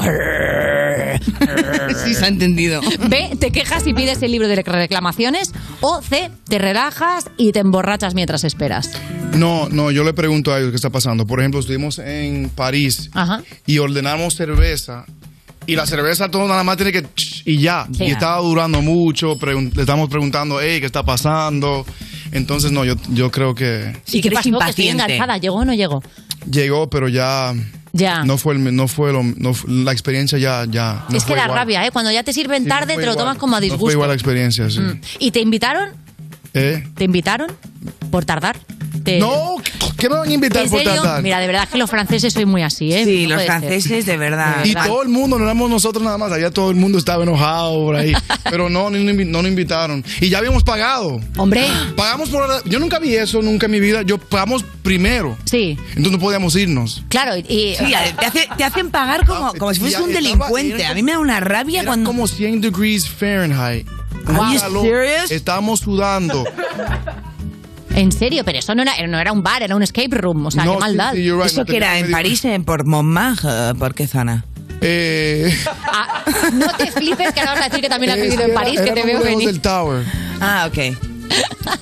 Sí, 2.05 2.13
se 2.13 2.25
ha 2.25 2.27
entendido. 2.27 2.81
B, 3.09 3.31
te 3.39 3.51
quejas 3.51 3.85
y 3.87 3.93
pides 3.93 4.21
el 4.21 4.31
libro 4.31 4.47
de 4.47 4.55
reclamaciones. 4.55 5.51
O 5.81 6.01
C, 6.01 6.29
te 6.47 6.57
relajas 6.57 7.29
y 7.37 7.51
te 7.51 7.59
emborrachas 7.59 8.13
mientras 8.13 8.43
esperas. 8.43 8.91
No, 9.33 9.67
no, 9.69 9.91
yo 9.91 10.03
le 10.03 10.13
pregunto 10.13 10.53
a 10.53 10.59
ellos 10.59 10.69
qué 10.71 10.75
está 10.77 10.89
pasando. 10.89 11.25
Por 11.25 11.39
ejemplo, 11.39 11.59
estuvimos 11.59 11.99
en 11.99 12.49
París 12.49 13.09
Ajá. 13.13 13.41
y 13.65 13.77
ordenamos 13.79 14.35
cerveza. 14.35 15.05
Y 15.67 15.75
la 15.75 15.85
cerveza 15.87 16.29
todo 16.29 16.47
nada 16.47 16.63
más 16.63 16.77
tiene 16.77 16.91
que... 16.91 17.05
Y 17.45 17.57
ya. 17.59 17.87
Sí. 17.91 18.03
Y 18.05 18.11
estaba 18.11 18.39
durando 18.39 18.81
mucho. 18.81 19.35
pregun- 19.37 19.73
le 19.73 19.81
estamos 19.81 20.09
preguntando, 20.09 20.59
hey, 20.61 20.79
¿qué 20.79 20.85
está 20.85 21.03
pasando? 21.03 21.85
Entonces, 22.31 22.71
no, 22.71 22.85
yo, 22.85 22.95
yo 23.09 23.31
creo 23.31 23.55
que 23.55 23.95
¿Y 24.11 24.21
qué 24.21 24.29
pasó? 24.31 24.49
Que 24.59 24.69
estoy 24.69 24.87
enganchada. 24.89 25.37
¿Llegó 25.37 25.55
o 25.57 25.65
no 25.65 25.73
llegó? 25.73 26.03
llegó, 26.49 26.89
pero 26.89 27.07
ya. 27.09 27.53
Ya. 27.97 28.25
No 28.25 28.37
fue, 28.37 28.55
el, 28.55 28.75
no 28.75 28.87
fue 28.89 29.13
lo- 29.13 29.23
no 29.23 29.53
fu- 29.53 29.67
la 29.69 29.93
experiencia 29.93 30.37
ya, 30.37 30.65
ya. 30.69 31.05
no 31.09 31.15
es 31.17 31.23
que 31.23 31.33
da 31.33 31.47
rabia, 31.47 31.85
¿eh? 31.87 31.91
Cuando 31.91 32.11
ya 32.11 32.23
te 32.23 32.33
sirven 32.33 32.67
tarde, 32.67 32.87
te 32.95 33.05
lo 33.05 33.13
igual. 33.13 33.17
tomas 33.17 33.37
como 33.37 33.55
a 33.55 33.59
No 33.59 33.61
fue 33.61 33.69
disgusto. 33.71 33.91
igual 33.93 34.09
la 34.09 34.15
experiencia, 34.15 34.69
sí. 34.69 34.81
Mm. 34.81 34.99
¿Y 35.19 35.31
te 35.31 35.39
invitaron? 35.39 35.89
¿Eh? 36.55 36.83
¿Te 36.95 37.03
invitaron? 37.03 37.51
¿Por 38.09 38.25
tardar? 38.25 38.57
Te- 39.03 39.19
No, 39.19 39.57
¿qué 39.97 40.09
me 40.09 40.15
van 40.15 40.29
a 40.29 40.33
invitar 40.33 40.63
¿En 40.63 40.69
por 40.69 40.81
tardar? 40.81 41.21
Mira, 41.21 41.39
de 41.39 41.47
verdad 41.47 41.67
que 41.67 41.77
los 41.77 41.89
franceses 41.89 42.33
soy 42.33 42.45
muy 42.45 42.63
así, 42.63 42.91
¿eh? 42.93 43.03
Sí, 43.05 43.23
No 43.27 43.35
los 43.35 43.43
puede 43.43 43.47
ser. 43.59 43.59
franceses 43.69 44.05
de 44.05 44.17
verdad. 44.17 44.63
Y 44.63 44.73
todo 44.73 45.03
el 45.03 45.09
mundo, 45.09 45.37
no 45.37 45.43
éramos 45.43 45.69
nosotros 45.69 46.01
nada 46.03 46.17
más, 46.17 46.31
allá 46.31 46.49
todo 46.49 46.69
el 46.71 46.77
mundo 46.77 46.97
estaba 46.97 47.23
enojado 47.23 47.73
por 47.83 47.95
ahí. 47.97 48.13
Pero 48.49 48.69
no, 48.69 48.89
no, 48.89 48.97
no 48.97 49.41
nos 49.41 49.47
invitaron. 49.51 50.03
Y 50.21 50.29
ya 50.29 50.37
habíamos 50.39 50.63
pagado. 50.63 51.19
Hombre. 51.37 51.67
Pagamos 51.95 52.29
por. 52.29 52.47
Yo 52.67 52.79
nunca 52.79 52.97
vi 52.99 53.15
eso, 53.15 53.41
nunca 53.41 53.65
en 53.65 53.73
mi 53.73 53.79
vida. 53.81 54.01
Yo 54.03 54.17
pagamos 54.17 54.63
primero. 54.81 55.37
Sí. 55.45 55.77
Entonces 55.89 56.11
no 56.13 56.19
podíamos 56.19 56.55
irnos. 56.55 57.03
Claro, 57.09 57.35
y... 57.37 57.75
Sí, 57.77 57.93
te, 58.19 58.25
hace- 58.25 58.47
te 58.57 58.63
hacen 58.63 58.89
pagar 58.91 59.25
como, 59.27 59.53
como 59.55 59.73
si 59.73 59.81
fueses 59.81 59.99
Ya 59.99 60.03
un 60.05 60.09
estaba- 60.11 60.23
delincuente. 60.47 60.81
era 60.81 60.91
A 60.91 60.93
mí 60.93 61.03
me 61.03 61.11
da 61.11 61.19
una 61.19 61.39
rabia 61.41 61.81
Era 61.81 61.87
cuando... 61.89 62.09
como 62.09 62.27
100 62.27 62.61
degrees 62.61 63.07
Fahrenheit. 63.09 63.85
Serious? 64.81 65.31
Estábamos 65.31 65.79
sudando. 65.81 66.43
En 67.95 68.11
serio, 68.11 68.43
pero 68.43 68.59
eso 68.59 68.75
no 68.75 68.81
era, 68.81 68.91
no 69.07 69.17
era 69.17 69.31
un 69.31 69.41
bar, 69.41 69.63
era 69.63 69.73
un 69.73 69.81
escape 69.81 70.09
room. 70.17 70.47
O 70.47 70.51
sea, 70.51 70.65
No, 70.65 70.71
qué 70.71 70.77
sí, 70.79 70.81
maldad. 70.81 71.13
sí, 71.13 71.23
you're 71.23 71.37
right, 71.41 71.49
¿Eso 71.49 71.61
no 71.61 71.65
te 71.65 71.71
que 71.71 71.77
era 71.77 71.97
en 71.97 72.11
París, 72.11 72.43
en 72.43 72.65
por 72.65 72.85
Montmartre? 72.85 73.73
¿Por 73.79 73.95
qué 73.95 74.05
zona? 74.05 74.43
Eh, 74.81 75.57
Ah, 75.93 76.21
no 76.51 76.67
te 76.73 76.91
flipes 76.91 77.31
que 77.33 77.39
ahora 77.39 77.53
vas 77.53 77.61
a 77.61 77.69
decir 77.69 77.79
que 77.79 77.87
también 77.87 78.11
has 78.11 78.19
vivido 78.19 78.41
en 78.43 78.53
París, 78.53 78.81
era- 78.81 78.93
que 78.93 78.99
te 79.01 79.07
veo 79.07 79.21
venir. 79.23 79.47
del 79.47 79.61
Tower. 79.61 80.03
Ah, 80.41 80.67
ok. 80.69 80.97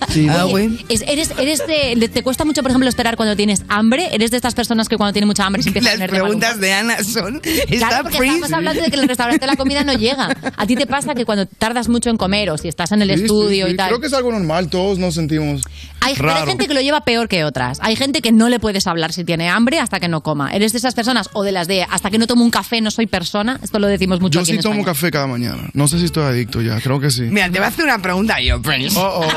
Sí, 0.09 0.27
Ah, 0.29 0.39
no. 0.39 0.49
bueno. 0.49 0.75
Es- 0.89 1.01
eres, 1.07 1.31
eres 1.39 1.59
de, 1.65 1.95
de- 1.97 2.07
¿Te 2.09 2.21
cuesta 2.23 2.45
mucho, 2.45 2.61
por 2.61 2.69
ejemplo, 2.71 2.87
esperar 2.87 3.15
cuando 3.15 3.35
tienes 3.35 3.63
hambre? 3.67 4.09
¿Eres 4.13 4.29
de 4.31 4.37
estas 4.37 4.53
personas 4.53 4.87
que 4.87 4.95
cuando 4.97 5.11
tiene 5.13 5.25
mucha 5.25 5.45
hambre 5.45 5.63
se 5.63 5.69
empieza 5.69 5.89
a 5.89 5.91
Las 5.93 5.97
poner 5.97 6.11
de 6.11 6.17
mal 6.19 6.21
preguntas 6.27 6.51
humor? 6.51 6.61
de 6.61 6.73
Ana 6.73 7.03
son... 7.03 7.39
Claro, 7.39 7.63
¿Está 7.69 8.01
porque 8.03 8.17
freeze? 8.17 8.35
estamos 8.35 8.53
hablando 8.53 8.81
de 8.83 8.89
que 8.89 8.95
en 8.95 9.01
el 9.03 9.07
restaurante 9.07 9.47
la 9.47 9.55
comida 9.55 9.83
no 9.83 9.93
llega. 9.93 10.29
¿A 10.55 10.67
ti 10.67 10.75
te 10.75 10.85
pasa 10.85 11.15
que 11.15 11.25
cuando 11.25 11.45
tardas 11.47 11.89
mucho 11.89 12.09
en 12.11 12.17
comer 12.17 12.49
o 12.51 12.57
si 12.57 12.67
estás 12.67 12.91
en 12.91 13.01
el 13.01 13.09
Sí, 13.17 13.21
estudio 13.23 13.65
sí. 13.67 13.73
y 13.73 13.75
tal? 13.75 13.87
Creo 13.89 13.99
que 13.99 14.07
es 14.07 14.13
algo 14.13 14.31
normal, 14.31 14.69
todos 14.69 14.99
nos 14.99 15.15
sentimos 15.15 15.63
Hay, 16.01 16.13
pero 16.15 16.33
hay 16.35 16.45
gente 16.45 16.67
que 16.67 16.73
lo 16.73 16.81
lleva 16.81 17.01
peor 17.01 17.27
que 17.27 17.43
otras. 17.43 17.79
Hay 17.81 17.95
gente 17.95 18.21
que 18.21 18.31
no 18.31 18.49
le 18.49 18.59
puedes 18.59 18.85
hablar 18.87 19.13
si 19.13 19.23
tiene 19.23 19.49
hambre 19.49 19.79
hasta 19.79 19.99
que 19.99 20.07
no 20.07 20.21
coma. 20.21 20.51
¿Eres 20.53 20.73
de 20.73 20.77
esas 20.77 20.93
personas 20.93 21.29
o 21.33 21.43
de 21.43 21.51
las 21.51 21.67
de 21.67 21.83
hasta 21.89 22.11
que 22.11 22.19
no 22.19 22.27
tomo 22.27 22.43
un 22.43 22.51
café 22.51 22.81
no 22.81 22.91
soy 22.91 23.07
persona? 23.07 23.59
Esto 23.63 23.79
lo 23.79 23.87
decimos 23.87 24.21
mucho 24.21 24.35
Yo 24.39 24.41
aquí 24.41 24.51
sí 24.51 24.57
en 24.57 24.61
tomo 24.61 24.75
España. 24.75 24.93
café 24.93 25.11
cada 25.11 25.27
mañana. 25.27 25.69
No 25.73 25.87
sé 25.87 25.97
si 25.99 26.05
estoy 26.05 26.23
adicto 26.23 26.61
ya, 26.61 26.79
creo 26.81 26.99
que 26.99 27.09
sí. 27.09 27.23
Mira, 27.23 27.45
te 27.49 27.57
voy 27.57 27.65
a 27.65 27.69
hacer 27.69 27.85
una 27.85 27.99
pregunta 28.01 28.35
yo, 28.41 28.61
Prince. 28.61 28.97
Oh, 28.99 29.21
oh. 29.21 29.32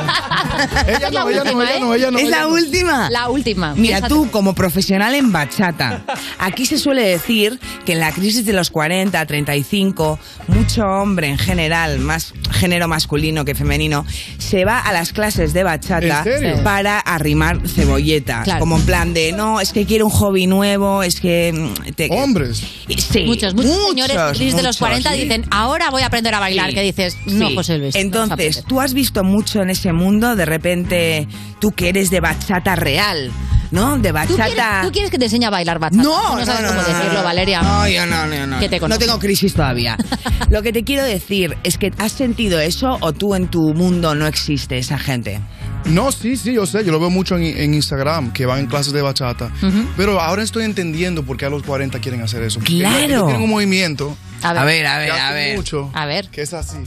Ella 0.86 1.08
Es 1.08 1.12
la 1.12 1.20
no, 1.24 1.28
ella 1.30 1.36
no, 1.38 1.42
última, 1.42 1.64
ella 1.64 1.76
¿eh? 1.76 1.80
no, 1.80 1.94
ella 1.94 2.10
no. 2.10 2.18
¿Es 2.18 2.24
ella 2.24 2.36
la 2.38 2.42
no. 2.44 2.48
última? 2.52 3.10
La 3.10 3.28
última. 3.28 3.74
Mira, 3.74 3.98
Piénsate. 3.98 4.14
tú 4.14 4.30
como 4.30 4.54
profesional 4.54 5.14
en 5.14 5.32
bachata, 5.32 6.04
aquí 6.38 6.66
se 6.66 6.78
suele 6.78 7.02
decir 7.06 7.58
que 7.84 7.92
en 7.92 8.00
la 8.00 8.12
crisis 8.12 8.44
de 8.46 8.52
los 8.52 8.70
40, 8.70 9.24
35, 9.26 10.18
mucho 10.48 10.82
hombre 10.84 11.28
en 11.28 11.38
general, 11.38 11.98
más 11.98 12.32
género 12.50 12.88
masculino 12.88 13.44
que 13.44 13.54
femenino, 13.54 14.04
se 14.38 14.64
va 14.64 14.78
a 14.80 14.92
las 14.92 15.12
clases 15.12 15.52
de 15.52 15.62
bachata 15.64 16.24
para 16.64 16.98
arrimar 17.00 17.66
cebolletas. 17.68 18.44
Claro. 18.44 18.60
Como 18.60 18.76
en 18.76 18.82
plan 18.86 19.14
de, 19.14 19.32
no, 19.32 19.60
es 19.60 19.72
que 19.72 19.84
quiero 19.86 20.06
un 20.06 20.10
hobby 20.12 20.46
nuevo, 20.46 21.02
es 21.02 21.20
que... 21.20 21.52
mm, 21.52 21.92
te- 21.94 22.08
Hombres. 22.10 22.62
Sí, 22.98 23.24
Muchos, 23.26 23.54
muchos, 23.54 23.72
señores 23.90 24.16
de 24.16 24.30
crisis 24.32 24.56
de 24.56 24.62
los 24.62 24.80
muchos. 24.80 25.02
40 25.02 25.12
dicen, 25.12 25.44
ahora 25.50 25.90
voy 25.90 26.02
a 26.02 26.06
aprender 26.06 26.34
a 26.34 26.40
bailar. 26.40 26.68
Sí. 26.70 26.74
Que 26.74 26.82
dices, 26.82 27.16
no, 27.26 27.48
Sí. 27.48 27.54
José 27.54 27.78
Luis. 27.78 27.94
Entonces, 27.94 28.64
tú 28.66 28.80
has 28.80 28.94
visto 28.94 29.22
mucho 29.24 29.60
en 29.62 29.70
ese 29.70 29.85
mundo, 29.92 30.36
de 30.36 30.44
repente, 30.46 31.28
tú 31.60 31.72
que 31.72 31.88
eres 31.88 32.10
de 32.10 32.20
bachata 32.20 32.76
real, 32.76 33.30
¿no? 33.70 33.96
De 33.98 34.08
¿Tú 34.10 34.14
bachata... 34.14 34.44
quieres, 34.46 34.82
tú 34.82 34.92
quieres 34.92 35.10
que 35.10 35.18
te 35.18 35.24
enseñe 35.26 35.44
a 35.46 35.50
bailar 35.50 35.78
bachata? 35.78 36.02
No, 36.02 36.32
Tú 36.32 36.36
no, 36.38 36.46
sabes 36.46 36.62
no, 36.62 36.68
cómo 36.68 36.82
no, 36.82 36.88
decirlo, 36.88 37.18
no. 37.18 37.24
Valeria. 37.24 37.62
No, 37.62 37.88
yo 37.88 38.06
no, 38.06 38.26
no, 38.26 38.46
no. 38.46 38.58
Que 38.60 38.68
te 38.68 38.80
no 38.80 38.98
tengo 38.98 39.18
crisis 39.18 39.54
todavía. 39.54 39.96
Lo 40.50 40.62
que 40.62 40.72
te 40.72 40.84
quiero 40.84 41.04
decir 41.04 41.56
es 41.64 41.76
que 41.78 41.92
has 41.98 42.12
sentido 42.12 42.60
eso 42.60 42.98
o 43.00 43.12
tú 43.12 43.34
en 43.34 43.48
tu 43.48 43.74
mundo 43.74 44.14
no 44.14 44.26
existe 44.26 44.78
esa 44.78 44.98
gente. 44.98 45.40
No, 45.86 46.10
sí, 46.10 46.36
sí, 46.36 46.52
yo 46.52 46.66
sé, 46.66 46.84
yo 46.84 46.90
lo 46.90 46.98
veo 46.98 47.10
mucho 47.10 47.36
en, 47.36 47.44
en 47.44 47.72
Instagram, 47.74 48.32
que 48.32 48.44
van 48.44 48.58
en 48.60 48.66
clases 48.66 48.92
de 48.92 49.02
bachata. 49.02 49.50
Pero 49.96 50.20
ahora 50.20 50.42
estoy 50.42 50.64
entendiendo 50.64 51.22
por 51.24 51.36
qué 51.36 51.46
a 51.46 51.50
los 51.50 51.62
40 51.62 52.00
quieren 52.00 52.22
hacer 52.22 52.42
eso. 52.42 52.58
Porque 52.58 52.78
Claro. 52.78 52.98
ellos 53.04 53.26
tienen 53.26 53.42
un 53.42 53.50
movimiento 53.50 54.16
A 54.42 54.52
ver, 54.52 54.62
A 54.62 54.64
ver, 54.64 54.86
a 54.86 54.98
ver, 54.98 55.10
a 55.12 55.32
ver. 55.32 55.56
mucho, 55.56 55.90
a 55.94 56.06
ver. 56.06 56.28
que 56.28 56.42
es 56.42 56.54
así. 56.54 56.78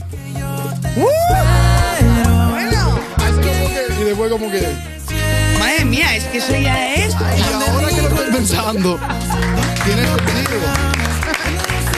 ¡Uh! 0.96 1.79
Bueno, 2.02 2.98
Y 4.00 4.04
después 4.04 4.30
como 4.30 4.50
que... 4.50 4.66
madre 5.58 5.84
mía, 5.84 6.16
es 6.16 6.24
que 6.24 6.38
eso 6.38 6.56
ya 6.56 6.94
es. 6.94 7.12
Y 7.14 7.70
ahora 7.70 7.88
que 7.88 8.02
lo 8.02 8.08
estoy 8.08 8.32
pensando, 8.32 8.98
tiene 9.84 10.06
sentido. 10.06 10.60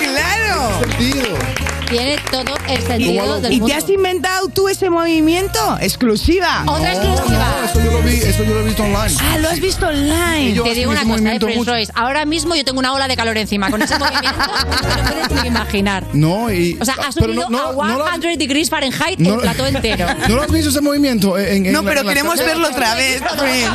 Claro. 0.03 0.81
Sentido. 0.81 1.72
Tiene 1.93 2.17
todo 2.31 2.55
el 2.69 2.79
¿Y, 2.79 2.83
sentido 2.87 3.41
del 3.41 3.53
y 3.53 3.61
mundo. 3.61 3.67
te 3.67 3.75
has 3.85 3.91
inventado 3.91 4.49
tú 4.49 4.67
ese 4.69 4.89
movimiento? 4.89 5.77
Exclusiva. 5.81 6.63
Otra 6.67 6.95
No, 6.95 7.01
exclusiva. 7.03 7.55
no, 7.61 7.65
eso 7.71 7.85
yo 7.85 7.93
lo 7.93 8.03
vi, 8.03 8.15
eso 8.15 8.45
yo 8.45 8.55
lo 8.55 8.61
he 8.61 8.65
visto 8.65 8.83
online. 8.83 9.15
Ah, 9.21 9.39
lo 9.39 9.49
has 9.51 9.61
visto 9.61 9.87
online. 9.87 10.59
Te 10.63 10.75
digo 10.75 10.91
una 10.91 11.03
cosa, 11.05 11.35
eh, 11.35 11.39
Prince. 11.39 11.71
Royce. 11.71 11.93
Ahora 11.95 12.25
mismo 12.25 12.55
yo 12.55 12.65
tengo 12.65 12.79
una 12.79 12.95
ola 12.95 13.09
de 13.09 13.17
calor 13.17 13.37
encima. 13.37 13.71
Con 13.71 13.83
ese 13.83 13.99
movimiento 13.99 14.31
no 14.39 15.05
puedes 15.29 15.43
ni 15.43 15.49
imaginar. 15.49 16.05
No, 16.15 16.51
y... 16.51 16.79
O 16.81 16.85
sea, 16.87 16.95
ha 17.07 17.13
subido 17.13 17.49
no- 17.51 17.51
no- 17.51 17.83
a 17.83 17.89
no 17.89 17.99
lo 17.99 18.07
has- 18.07 18.21
100 18.21 18.39
degrees 18.39 18.71
Fahrenheit 18.71 19.19
no 19.19 19.35
el 19.35 19.41
plató 19.41 19.67
entero. 19.67 20.07
¿No 20.29 20.37
lo 20.37 20.43
has 20.43 20.51
visto 20.51 20.71
ese 20.71 20.81
movimiento? 20.81 21.37
En, 21.39 21.67
en- 21.67 21.73
No, 21.73 21.81
en 21.81 21.85
la- 21.85 21.91
pero 21.93 22.05
queremos 22.09 22.39
verlo 22.39 22.69
otra 22.69 22.95
vez, 22.95 23.21
Prince. 23.23 23.69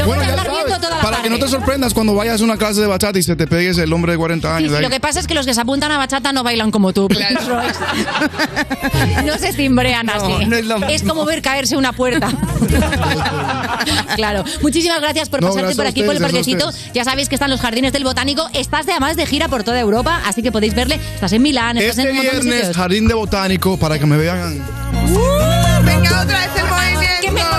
Lo 0.00 0.04
voy 0.04 0.04
Bueno, 0.06 0.22
a 0.22 0.26
ya 0.26 0.36
sabes, 0.36 0.64
toda 0.80 0.90
la 0.90 1.00
para 1.00 1.22
que 1.22 1.30
no 1.30 1.38
te 1.38 1.48
sorprendas 1.48 1.94
cuando 1.94 2.14
vayas 2.14 2.40
a 2.40 2.44
una 2.44 2.56
clase 2.56 2.80
de 2.80 2.86
bachata 2.88 3.18
y 3.18 3.22
se 3.22 3.36
te 3.36 3.46
pegues 3.46 3.78
el 3.78 3.92
hombre 3.92 4.12
de 4.12 4.18
40 4.18 4.48
Sí, 4.48 4.54
años. 4.54 4.62
sí, 4.68 4.70
de 4.72 4.76
ahí. 4.78 4.82
lo 4.82 4.90
que 4.90 4.98
pasa 5.00 5.20
es 5.20 5.26
que 5.26 5.34
los 5.34 5.46
que 5.46 5.54
se 5.54 5.60
apuntan 5.60 5.92
a 5.92 5.98
bachata 5.98 6.32
no 6.32 6.42
bailan 6.42 6.55
como 6.70 6.92
tú. 6.92 7.08
Royce. 7.08 7.80
No 9.24 9.36
se 9.38 9.52
cimbrean 9.52 10.08
así. 10.08 10.46
no 10.46 10.56
es 10.56 10.64
lo 10.64 10.78
mismo. 10.78 11.08
como 11.14 11.24
ver 11.24 11.42
caerse 11.42 11.76
una 11.76 11.92
puerta. 11.92 12.28
claro. 14.16 14.44
Muchísimas 14.62 15.00
gracias 15.00 15.28
por 15.28 15.40
No, 15.40 15.48
pasarte 15.48 15.62
gracias 15.62 15.76
por 15.76 15.86
a 15.86 15.88
aquí 15.90 16.02
por 16.02 16.14
el 16.16 16.22
ustedes, 16.22 16.32
gracias 16.46 16.56
a 16.56 16.58
parquecito. 16.58 16.92
Ya 16.94 17.04
sabéis 17.04 17.28
que 17.28 17.34
están 17.34 17.50
los 17.50 17.60
jardines 17.60 17.92
del 17.92 18.04
botánico. 18.04 18.48
Estás 18.52 18.86
de, 18.86 18.92
además 18.92 19.16
de 19.16 19.26
gira 19.26 19.48
por 19.48 19.64
toda 19.64 19.78
Europa, 19.80 20.20
así 20.26 20.42
que 20.42 20.50
podéis 20.52 20.74
verle. 20.74 20.98
Estás 21.14 21.32
en 21.32 21.42
Milán, 21.42 21.76
estás 21.76 21.98
Este 21.98 22.02
en 22.02 22.08
un 22.10 22.16
montón 22.16 22.34
de 22.34 22.40
viernes, 22.42 22.60
sitios. 22.60 22.76
Jardín 22.76 23.08
de 23.08 23.14
Botánico, 23.14 23.76
para 23.78 23.98
que 23.98 24.06
me 24.06 24.16
vean. 24.16 24.60
¡Uh! 25.10 25.84
Venga, 25.84 26.22
otra 26.22 26.38
vez 26.38 26.50
el 26.56 26.66
movimiento. 26.66 27.32
Mejor 27.32 27.58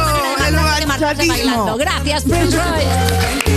manera 0.51 0.73
El 0.75 0.79
de 0.79 0.85
marcharse 0.85 1.27
bailando. 1.27 1.65
bachatismo. 1.65 1.77
Gracias, 1.77 2.23
Prince 2.23 2.57
Royce. 2.57 3.56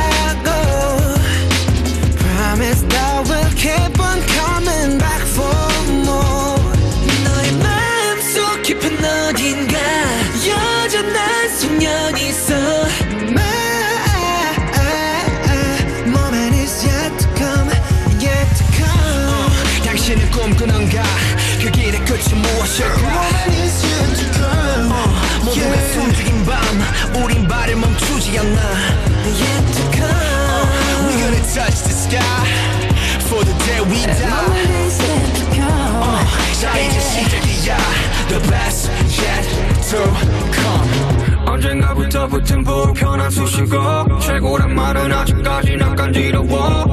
언젠가부터 42.21 42.27
붙은 42.27 42.63
불편한 42.63 43.29
수식어. 43.29 44.19
최고란 44.19 44.75
말은 44.75 45.11
아직까지 45.11 45.75
난 45.77 45.95
간지러워. 45.95 46.85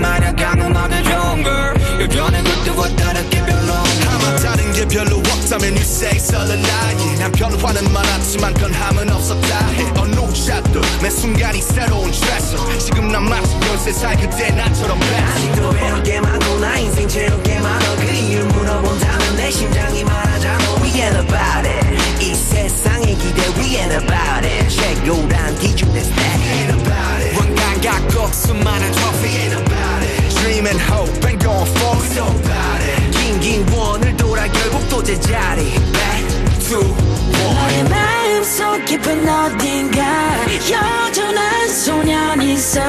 말야 0.00 0.34
강음하게 0.34 1.02
좋은 1.02 1.42
걸 1.42 1.74
예전에 2.00 2.42
그때와 2.42 2.88
다르게 2.96 3.44
별로 3.44 3.72
아마 3.72 4.36
다른 4.36 4.72
게 4.72 4.86
별로 4.88 5.22
없다면 5.52 5.74
you 5.74 5.82
say 5.82 6.18
설레나이 6.18 7.18
난 7.18 7.30
변화는 7.32 7.92
많았지만 7.92 8.54
변함은 8.54 9.10
없었다 9.10 9.66
해 9.68 9.92
어느 9.98 10.12
샷도 10.34 10.80
매 11.02 11.10
순간이 11.10 11.60
새로운 11.60 12.10
트레서 12.10 12.78
지금 12.78 13.08
난 13.08 13.28
마치 13.28 13.54
13살 13.60 14.20
그때 14.20 14.50
나처럼 14.50 14.98
아직도 15.00 15.70
배울 15.70 16.02
게 16.02 16.20
많고 16.20 16.58
나 16.58 16.78
인생 16.78 17.06
채울 17.06 17.42
게 17.42 17.58
많아 17.58 17.96
그 17.96 18.10
이유를 18.10 18.46
물어본다면 18.46 19.36
내 19.36 19.50
심장이 19.50 20.02
말하잖아 20.04 20.74
We 20.82 20.90
ain't 21.00 21.18
about 21.18 21.68
it 21.68 22.24
이 22.24 22.34
세상의 22.34 23.14
기대 23.16 23.42
We 23.58 23.76
ain't 23.76 23.94
about 23.94 24.46
it 24.46 24.68
최고란 24.68 25.58
기준 25.58 25.92
내 25.92 26.00
stack 26.00 26.42
Ain't 26.50 26.80
about 26.80 27.24
it 27.24 27.38
왕관 27.38 27.80
갖고 27.80 28.32
수많은 28.32 28.92
trophy 28.92 29.36
Ain't 29.36 29.56
about 29.56 30.02
it 30.02 30.34
Dream 30.40 30.66
and 30.66 30.80
hope 30.80 31.12
and 31.28 31.38
going 31.44 31.66
forward 31.76 32.08
So 32.10 32.24
about 32.24 32.82
it 32.82 33.11
긴긴 33.40 33.66
원을 33.72 34.14
돌아 34.16 34.46
결국 34.46 34.86
또 34.90 35.02
제자리 35.02 35.72
Back 35.92 36.58
to 36.68 36.78
one 36.80 37.42
나의 37.48 37.84
마음속 37.84 38.84
깊은 38.84 39.26
어딘가 39.26 40.36
여전한 40.70 41.68
소년이 41.68 42.54
있어 42.54 42.80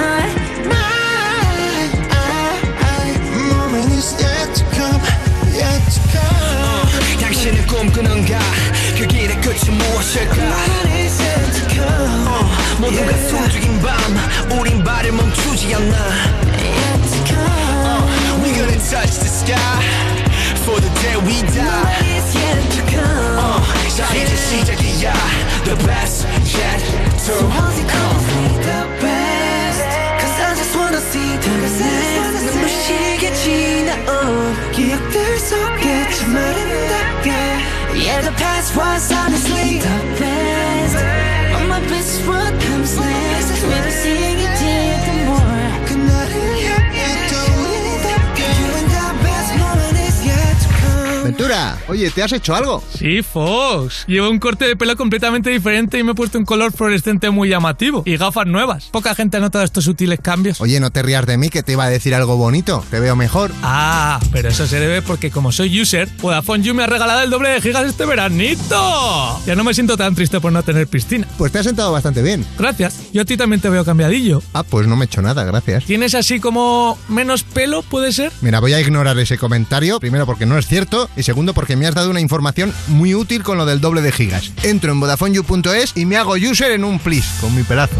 Moment 3.47 3.93
is 3.93 4.13
yet 4.21 4.53
to 4.53 4.65
come 4.73 5.01
Yet 5.53 5.81
to 5.93 6.01
come 6.11 7.21
당신은 7.21 7.65
꿈꾸는가 7.67 8.39
그 8.97 9.07
길의 9.07 9.39
끝이 9.39 9.69
무엇일까 9.69 10.35
어, 12.27 12.51
모두가 12.79 13.17
숨죽인 13.29 13.81
밤 13.81 14.59
우린 14.59 14.83
발을 14.83 15.13
멈추지 15.13 15.73
않아 15.75 15.97
Yet 16.57 17.01
to 17.11 17.25
come 17.27 17.87
어, 17.87 18.09
We're 18.43 18.53
gonna 18.55 18.77
touch 18.89 19.19
the 19.19 19.29
sky 19.29 20.22
For 20.64 20.78
the 20.80 20.90
day 21.02 21.16
we 21.26 21.42
die 21.54 21.64
Moment 21.64 22.06
is 22.18 22.34
yet 22.34 22.60
to 22.76 22.82
come 22.90 23.38
어, 23.38 23.62
자 23.96 24.06
이제 24.14 24.36
시작이야 24.36 25.12
The 25.64 25.76
best 25.86 26.26
yet 26.56 26.82
to 27.26 27.34
come 27.44 28.20
The 28.62 28.80
best 29.02 29.88
Cause 30.20 30.36
I 30.40 30.54
just 30.56 30.74
wanna 30.76 31.00
see 31.00 31.36
the 31.38 31.54
next 31.58 32.44
눈부시게 32.52 33.32
지나온 33.34 34.72
기억들 34.72 35.38
속에 35.38 36.10
참 36.10 36.36
아름답게 36.36 37.30
Yeah 37.98 38.20
the 38.22 38.34
past 38.36 38.76
was 38.76 39.10
honestly 39.12 39.80
the 39.80 39.98
best 40.18 40.96
All 41.54 41.66
my 41.66 41.80
best 41.88 42.22
what 42.26 42.52
comes 42.60 42.96
next 42.98 43.58
Ventura, 51.33 51.79
oye, 51.87 52.11
¿te 52.11 52.21
has 52.21 52.31
hecho 52.31 52.53
algo? 52.53 52.83
Sí, 52.95 53.23
Fox. 53.23 54.05
Llevo 54.05 54.29
un 54.29 54.37
corte 54.37 54.67
de 54.67 54.75
pelo 54.75 54.95
completamente 54.95 55.49
diferente 55.49 55.97
y 55.97 56.03
me 56.03 56.11
he 56.11 56.13
puesto 56.13 56.37
un 56.37 56.45
color 56.45 56.71
fluorescente 56.71 57.31
muy 57.31 57.49
llamativo. 57.49 58.03
Y 58.05 58.17
gafas 58.17 58.45
nuevas. 58.45 58.85
Poca 58.91 59.15
gente 59.15 59.37
ha 59.37 59.39
notado 59.39 59.65
estos 59.65 59.83
sutiles 59.83 60.19
cambios. 60.21 60.61
Oye, 60.61 60.79
no 60.79 60.91
te 60.91 61.01
rías 61.01 61.25
de 61.25 61.39
mí 61.39 61.49
que 61.49 61.63
te 61.63 61.71
iba 61.71 61.85
a 61.85 61.89
decir 61.89 62.13
algo 62.13 62.37
bonito. 62.37 62.85
Te 62.91 62.99
veo 62.99 63.15
mejor. 63.15 63.51
Ah, 63.63 64.19
pero 64.31 64.49
eso 64.49 64.67
se 64.67 64.79
debe 64.79 65.01
porque 65.01 65.31
como 65.31 65.51
soy 65.51 65.81
user, 65.81 66.07
Vodafone 66.21 66.63
You 66.63 66.75
me 66.75 66.83
ha 66.83 66.85
regalado 66.85 67.21
el 67.21 67.31
doble 67.31 67.49
de 67.49 67.61
gigas 67.61 67.87
este 67.87 68.05
veranito. 68.05 69.41
Ya 69.47 69.55
no 69.55 69.63
me 69.63 69.73
siento 69.73 69.97
tan 69.97 70.13
triste 70.13 70.39
por 70.39 70.53
no 70.53 70.61
tener 70.61 70.85
piscina. 70.85 71.27
Pues 71.39 71.51
te 71.51 71.57
has 71.57 71.65
sentado 71.65 71.91
bastante 71.91 72.21
bien. 72.21 72.45
Gracias. 72.59 73.11
Yo 73.11 73.23
a 73.23 73.25
ti 73.25 73.37
también 73.37 73.59
te 73.59 73.69
veo 73.69 73.83
cambiadillo. 73.83 74.43
Ah, 74.53 74.61
pues 74.61 74.85
no 74.85 74.95
me 74.95 75.05
he 75.05 75.07
hecho 75.07 75.23
nada, 75.23 75.43
gracias. 75.45 75.85
¿Tienes 75.85 76.13
así 76.13 76.39
como 76.39 76.95
menos 77.07 77.41
pelo, 77.41 77.81
puede 77.81 78.11
ser? 78.11 78.31
Mira, 78.41 78.59
voy 78.59 78.73
a 78.73 78.79
ignorar 78.79 79.17
ese 79.17 79.39
comentario, 79.39 79.99
primero 79.99 80.27
porque 80.27 80.45
no 80.45 80.59
es 80.59 80.67
cierto 80.67 81.09
y 81.15 81.22
segundo 81.23 81.53
porque 81.53 81.75
me 81.75 81.87
has 81.87 81.95
dado 81.95 82.09
una 82.09 82.21
información 82.21 82.73
muy 82.87 83.15
útil 83.15 83.43
con 83.43 83.57
lo 83.57 83.65
del 83.65 83.81
doble 83.81 84.01
de 84.01 84.11
gigas. 84.11 84.51
Entro 84.63 84.91
en 84.91 84.99
VodafoneYou.es 84.99 85.93
y 85.95 86.05
me 86.05 86.17
hago 86.17 86.33
user 86.33 86.71
en 86.71 86.83
un 86.83 86.99
plis 86.99 87.25
con 87.41 87.55
mi 87.55 87.63
pedazo. 87.63 87.95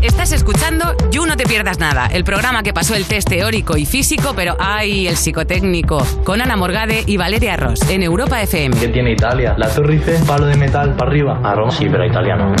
Estás 0.00 0.30
escuchando 0.30 0.94
You 1.10 1.26
No 1.26 1.36
Te 1.36 1.44
Pierdas 1.44 1.80
Nada, 1.80 2.06
el 2.06 2.22
programa 2.22 2.62
que 2.62 2.72
pasó 2.72 2.94
el 2.94 3.04
test 3.04 3.28
teórico 3.28 3.76
y 3.76 3.84
físico, 3.84 4.32
pero 4.36 4.56
¡ay! 4.60 5.08
el 5.08 5.16
psicotécnico, 5.16 6.06
con 6.24 6.40
Ana 6.40 6.56
Morgade 6.56 7.02
y 7.04 7.16
Valeria 7.16 7.56
Ross, 7.56 7.80
en 7.88 8.04
Europa 8.04 8.40
FM. 8.40 8.76
¿Qué 8.78 8.88
tiene 8.88 9.12
Italia? 9.12 9.54
La 9.58 9.68
Torre 9.68 9.94
Eiffel, 9.94 10.22
palo 10.24 10.46
de 10.46 10.56
metal 10.56 10.94
para 10.94 11.10
arriba. 11.10 11.40
A 11.42 11.54
Roma. 11.54 11.72
Sí, 11.72 11.86
pero 11.90 12.06
italiano. 12.06 12.54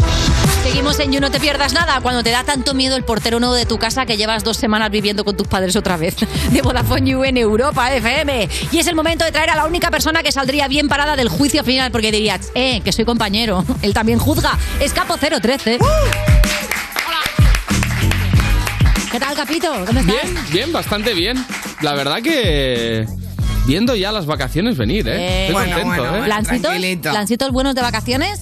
Seguimos 0.62 0.98
en 1.00 1.12
You 1.12 1.20
No 1.20 1.30
Te 1.30 1.40
Pierdas 1.40 1.72
Nada, 1.72 2.00
cuando 2.00 2.22
te 2.22 2.30
da 2.30 2.44
tanto 2.44 2.74
miedo 2.74 2.96
el 2.96 3.04
portero 3.04 3.40
nuevo 3.40 3.54
de 3.54 3.66
tu 3.66 3.78
casa 3.78 4.06
que 4.06 4.16
llevas 4.16 4.44
dos 4.44 4.56
semanas 4.56 4.90
viviendo 4.90 5.24
con 5.24 5.36
tus 5.36 5.46
padres 5.46 5.76
otra 5.76 5.96
vez. 5.96 6.16
De 6.50 6.62
Vodafone 6.62 7.10
You 7.10 7.24
en 7.24 7.36
Europa 7.36 7.92
FM. 7.94 8.48
Y 8.72 8.78
es 8.78 8.86
el 8.86 8.94
momento 8.94 9.24
de 9.24 9.32
traer 9.32 9.50
a 9.50 9.56
la 9.56 9.64
única 9.64 9.90
persona 9.90 10.22
que 10.22 10.32
saldría 10.32 10.68
bien 10.68 10.88
parada 10.88 11.16
del 11.16 11.28
juicio 11.28 11.64
final, 11.64 11.90
porque 11.90 12.12
dirías, 12.12 12.50
eh, 12.54 12.80
que 12.82 12.92
soy 12.92 13.04
compañero. 13.04 13.64
Él 13.82 13.94
también 13.94 14.18
juzga. 14.18 14.58
Escapo 14.80 15.16
013. 15.16 15.78
¿Qué 19.10 19.18
tal, 19.18 19.34
Capito? 19.34 19.72
¿Cómo 19.86 20.00
estás? 20.00 20.06
Bien, 20.06 20.38
bien, 20.52 20.72
bastante 20.72 21.14
bien. 21.14 21.42
La 21.80 21.94
verdad 21.94 22.20
que 22.22 23.06
viendo 23.68 23.94
ya 23.94 24.10
las 24.12 24.24
vacaciones 24.24 24.78
venir, 24.78 25.06
¿eh? 25.06 25.12
Eh, 25.16 25.40
Estoy 25.48 25.52
bueno, 25.52 25.76
contento, 25.82 26.02
bueno, 26.10 26.16
¿eh? 26.16 26.24
¿Plancitos? 26.24 26.72
¿Plancitos 27.12 27.50
buenos 27.52 27.74
de 27.74 27.82
vacaciones? 27.82 28.40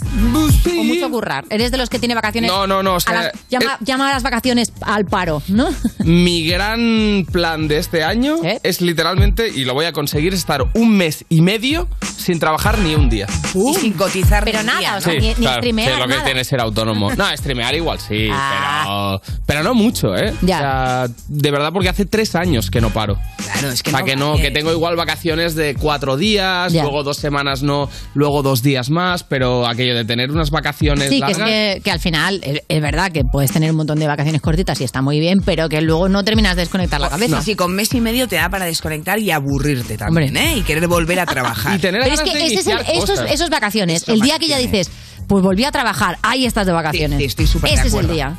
¿O 0.79 0.85
mucho 0.85 1.11
currar? 1.11 1.45
¿Eres 1.51 1.73
de 1.73 1.79
los 1.79 1.91
que 1.91 1.99
tiene 1.99 2.15
vacaciones? 2.15 2.49
No, 2.51 2.67
no, 2.69 2.83
no, 2.85 2.93
o 2.95 2.97
a 2.97 3.01
sea, 3.01 3.13
las- 3.15 3.33
llama, 3.51 3.75
eh, 3.75 3.85
llama 3.85 4.09
a 4.11 4.13
las 4.15 4.23
vacaciones 4.23 4.73
al 4.83 5.05
paro, 5.05 5.43
¿no? 5.49 5.69
Mi 6.05 6.47
gran 6.47 7.27
plan 7.31 7.67
de 7.67 7.79
este 7.79 8.05
año 8.05 8.37
es 8.63 8.81
literalmente, 8.81 9.49
y 9.49 9.65
lo 9.65 9.75
voy 9.75 9.87
a 9.87 9.93
conseguir, 9.93 10.33
estar 10.33 10.65
un 10.75 10.97
mes 10.97 11.25
y 11.29 11.43
medio 11.43 11.89
sin 12.17 12.39
trabajar 12.39 12.79
ni 12.79 12.95
un 12.95 13.09
día. 13.09 13.27
y 13.55 13.75
sin 13.75 13.93
cotizar 13.95 14.45
Pero 14.45 14.61
ni 14.61 14.67
nada, 14.67 14.79
día, 14.79 14.97
o 14.97 15.01
sea, 15.01 15.13
Sí, 15.13 15.19
ni, 15.19 15.29
ni 15.29 15.35
claro, 15.35 15.57
streamear, 15.59 15.93
sí, 15.93 15.99
lo 15.99 16.07
que 16.07 16.15
nada. 16.15 16.25
tiene 16.25 16.45
ser 16.45 16.61
autónomo. 16.61 17.13
No, 17.15 17.37
streamear 17.37 17.75
igual 17.75 17.99
sí, 17.99 18.29
Ah. 18.33 19.19
pero, 19.21 19.41
pero 19.45 19.63
no 19.65 19.75
mucho, 19.75 20.17
¿eh? 20.17 20.33
O 20.41 20.47
sea, 20.47 21.09
de 21.27 21.51
verdad, 21.51 21.73
porque 21.73 21.89
hace 21.89 22.05
tres 22.07 22.37
años 22.37 22.71
que 22.71 22.81
no 22.81 22.91
paro. 22.91 23.19
Claro, 23.53 23.71
es 23.71 23.83
que 23.83 23.91
o 23.91 23.93
sea, 23.93 24.01
no 24.01 24.07
que 24.07 24.17
no, 24.17 24.37
que 24.37 24.51
tengo 24.53 24.71
igual 24.71 24.95
vacaciones 24.95 25.16
de 25.23 25.75
cuatro 25.81 26.17
días, 26.17 26.73
Ya. 26.73 26.83
luego 26.83 27.03
dos 27.03 27.17
semanas 27.17 27.63
no, 27.63 27.89
luego 28.15 28.43
dos 28.43 28.63
días 28.63 28.91
más, 28.91 29.25
pero 29.25 29.67
aquello 29.67 29.95
de 29.95 30.05
tener 30.05 30.31
unas 30.31 30.51
vacaciones 30.51 31.09
Sí, 31.09 31.21
que 31.21 31.33
es 31.33 31.39
que, 31.39 31.81
que 31.83 31.91
al 31.91 31.99
final 32.01 32.41
es, 32.45 32.61
es 32.69 32.83
verdad 32.83 33.11
que 33.11 33.25
puedes 33.25 33.51
tener 33.51 33.71
un 33.71 33.77
montón 33.79 33.99
de 33.99 34.07
vacaciones 34.07 34.41
cortitas 34.41 34.81
y 34.81 34.85
está 34.85 35.03
muy 35.03 35.19
bien, 35.21 35.41
pero 35.45 35.69
que 35.69 35.81
luego 35.81 36.09
no 36.09 36.23
terminas 36.25 36.55
de 36.57 36.63
desconectar 36.63 37.01
la 37.01 37.09
cabeza. 37.11 37.43
Sí, 37.43 37.55
con 37.57 37.75
mes 37.75 37.93
y 37.95 38.01
medio 38.01 38.29
te 38.29 38.37
da 38.37 38.49
para 38.49 38.67
desconectar 38.67 39.19
y 39.19 39.31
aburrirte 39.31 39.97
también, 39.97 40.37
¿eh? 40.37 40.59
Y 40.59 40.63
querer 40.63 40.87
volver 40.87 41.21
a 41.21 41.27
trabajar. 41.27 41.79
Pero 41.81 42.05
es 42.05 42.21
que 42.21 42.31
ese 42.47 42.55
es 42.61 42.67
el- 42.67 42.79
esos, 42.93 43.21
esos 43.29 43.51
vacaciones, 43.51 44.09
el 44.09 44.21
día 44.21 44.39
que 44.39 44.49
ya 44.49 44.59
dices, 44.59 44.91
pues 45.27 45.43
volví 45.43 45.65
a 45.65 45.73
trabajar, 45.73 46.19
ahí 46.23 46.47
estás 46.47 46.67
de 46.67 46.73
vacaciones. 46.73 47.21
estoy 47.23 47.47
súper 47.47 47.71
de 47.71 47.77
Ese 47.77 47.89
es 47.89 47.95
el 47.95 48.09
día. 48.09 48.37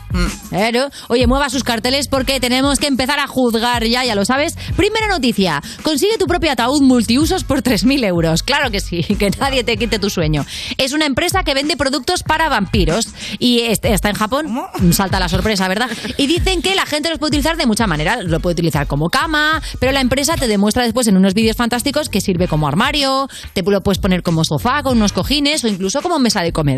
Claro. 0.49 0.89
Oye, 1.09 1.27
mueva 1.27 1.49
sus 1.49 1.63
carteles 1.63 2.07
porque 2.07 2.39
tenemos 2.39 2.79
que 2.79 2.87
empezar 2.87 3.19
a 3.19 3.27
juzgar 3.27 3.85
ya, 3.85 4.03
ya 4.05 4.15
lo 4.15 4.25
sabes. 4.25 4.55
Primera 4.75 5.07
noticia, 5.07 5.61
consigue 5.83 6.17
tu 6.17 6.25
propio 6.25 6.51
ataúd 6.51 6.81
multiusos 6.81 7.43
por 7.43 7.61
3.000 7.61 8.05
euros. 8.05 8.43
Claro 8.43 8.71
que 8.71 8.79
sí, 8.79 9.03
que 9.19 9.29
nadie 9.39 9.63
te 9.63 9.77
quite 9.77 9.99
tu 9.99 10.09
sueño. 10.09 10.45
Es 10.77 10.93
una 10.93 11.05
empresa 11.05 11.43
que 11.43 11.53
vende 11.53 11.77
productos 11.77 12.23
para 12.23 12.49
vampiros 12.49 13.09
y 13.39 13.61
está 13.61 14.09
en 14.09 14.15
Japón. 14.15 14.47
Salta 14.91 15.19
la 15.19 15.29
sorpresa, 15.29 15.67
¿verdad? 15.67 15.89
Y 16.17 16.27
dicen 16.27 16.61
que 16.61 16.75
la 16.75 16.85
gente 16.85 17.09
los 17.09 17.19
puede 17.19 17.29
utilizar 17.29 17.57
de 17.57 17.65
muchas 17.65 17.87
maneras. 17.87 18.23
Lo 18.23 18.39
puede 18.39 18.53
utilizar 18.53 18.87
como 18.87 19.09
cama, 19.09 19.61
pero 19.79 19.91
la 19.91 20.01
empresa 20.01 20.35
te 20.35 20.47
demuestra 20.47 20.83
después 20.83 21.07
en 21.07 21.17
unos 21.17 21.33
vídeos 21.33 21.57
fantásticos 21.57 22.09
que 22.09 22.21
sirve 22.21 22.47
como 22.47 22.67
armario, 22.67 23.27
te 23.53 23.61
lo 23.61 23.81
puedes 23.81 23.99
poner 23.99 24.23
como 24.23 24.45
sofá 24.45 24.81
con 24.83 24.97
unos 24.97 25.11
cojines 25.11 25.63
o 25.63 25.67
incluso 25.67 26.01
como 26.01 26.19
mesa 26.19 26.41
de 26.41 26.53
comedor. 26.53 26.76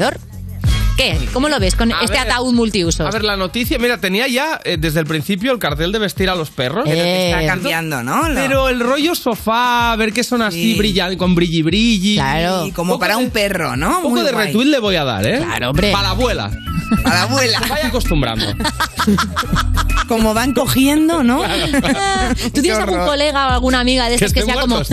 ¿Qué? 0.97 1.17
¿Cómo 1.31 1.47
lo 1.47 1.59
ves 1.61 1.75
con 1.75 1.93
A 1.93 2.01
este 2.01 2.17
ver, 2.17 2.27
ataúd 2.29 2.53
multiusos? 2.53 3.05
A 3.07 3.09
ver, 3.11 3.23
la 3.23 3.37
noticia, 3.37 3.79
mira, 3.79 3.99
tenía 3.99 4.27
ya 4.27 4.59
eh, 4.65 4.75
desde 4.77 4.99
el 4.99 5.05
principio 5.05 5.53
el 5.53 5.59
cartel 5.59 5.93
de 5.93 5.99
vestir 5.99 6.29
a 6.29 6.35
los 6.35 6.49
perros. 6.49 6.83
Está 6.85 7.41
Eh, 7.41 7.47
cambiando, 7.47 8.03
¿no? 8.03 8.23
Pero 8.35 8.67
el 8.67 8.81
rollo 8.81 9.15
sofá, 9.15 9.93
a 9.93 9.95
ver 9.95 10.11
que 10.11 10.25
son 10.25 10.41
así 10.41 10.75
brillan, 10.77 11.15
con 11.15 11.35
brilli 11.35 11.61
brilli. 11.61 12.15
Claro. 12.15 12.65
Y 12.65 12.71
como 12.73 12.99
para 12.99 13.15
un 13.15 13.29
perro, 13.29 13.77
¿no? 13.77 13.97
Un 13.97 14.03
poco 14.03 14.09
Muy 14.15 14.23
de 14.23 14.31
guay. 14.33 14.47
retweet 14.47 14.65
le 14.65 14.79
voy 14.79 14.95
a 14.97 15.05
dar, 15.05 15.25
¿eh? 15.25 15.37
Claro, 15.37 15.69
hombre. 15.69 15.91
Para 15.93 16.03
la 16.03 16.09
abuela. 16.09 16.51
A 17.05 17.09
la 17.09 17.23
abuela. 17.23 17.59
Vaya 17.69 17.87
acostumbrando. 17.87 18.45
Como 20.07 20.33
van 20.33 20.53
cogiendo, 20.53 21.23
¿no? 21.23 21.41
¿Tú 22.53 22.61
tienes 22.61 22.79
algún 22.79 23.05
colega 23.05 23.47
o 23.47 23.51
alguna 23.51 23.79
amiga 23.79 24.09
de 24.09 24.15
estos 24.15 24.33
que, 24.33 24.41
sea 24.41 24.59
como... 24.59 24.79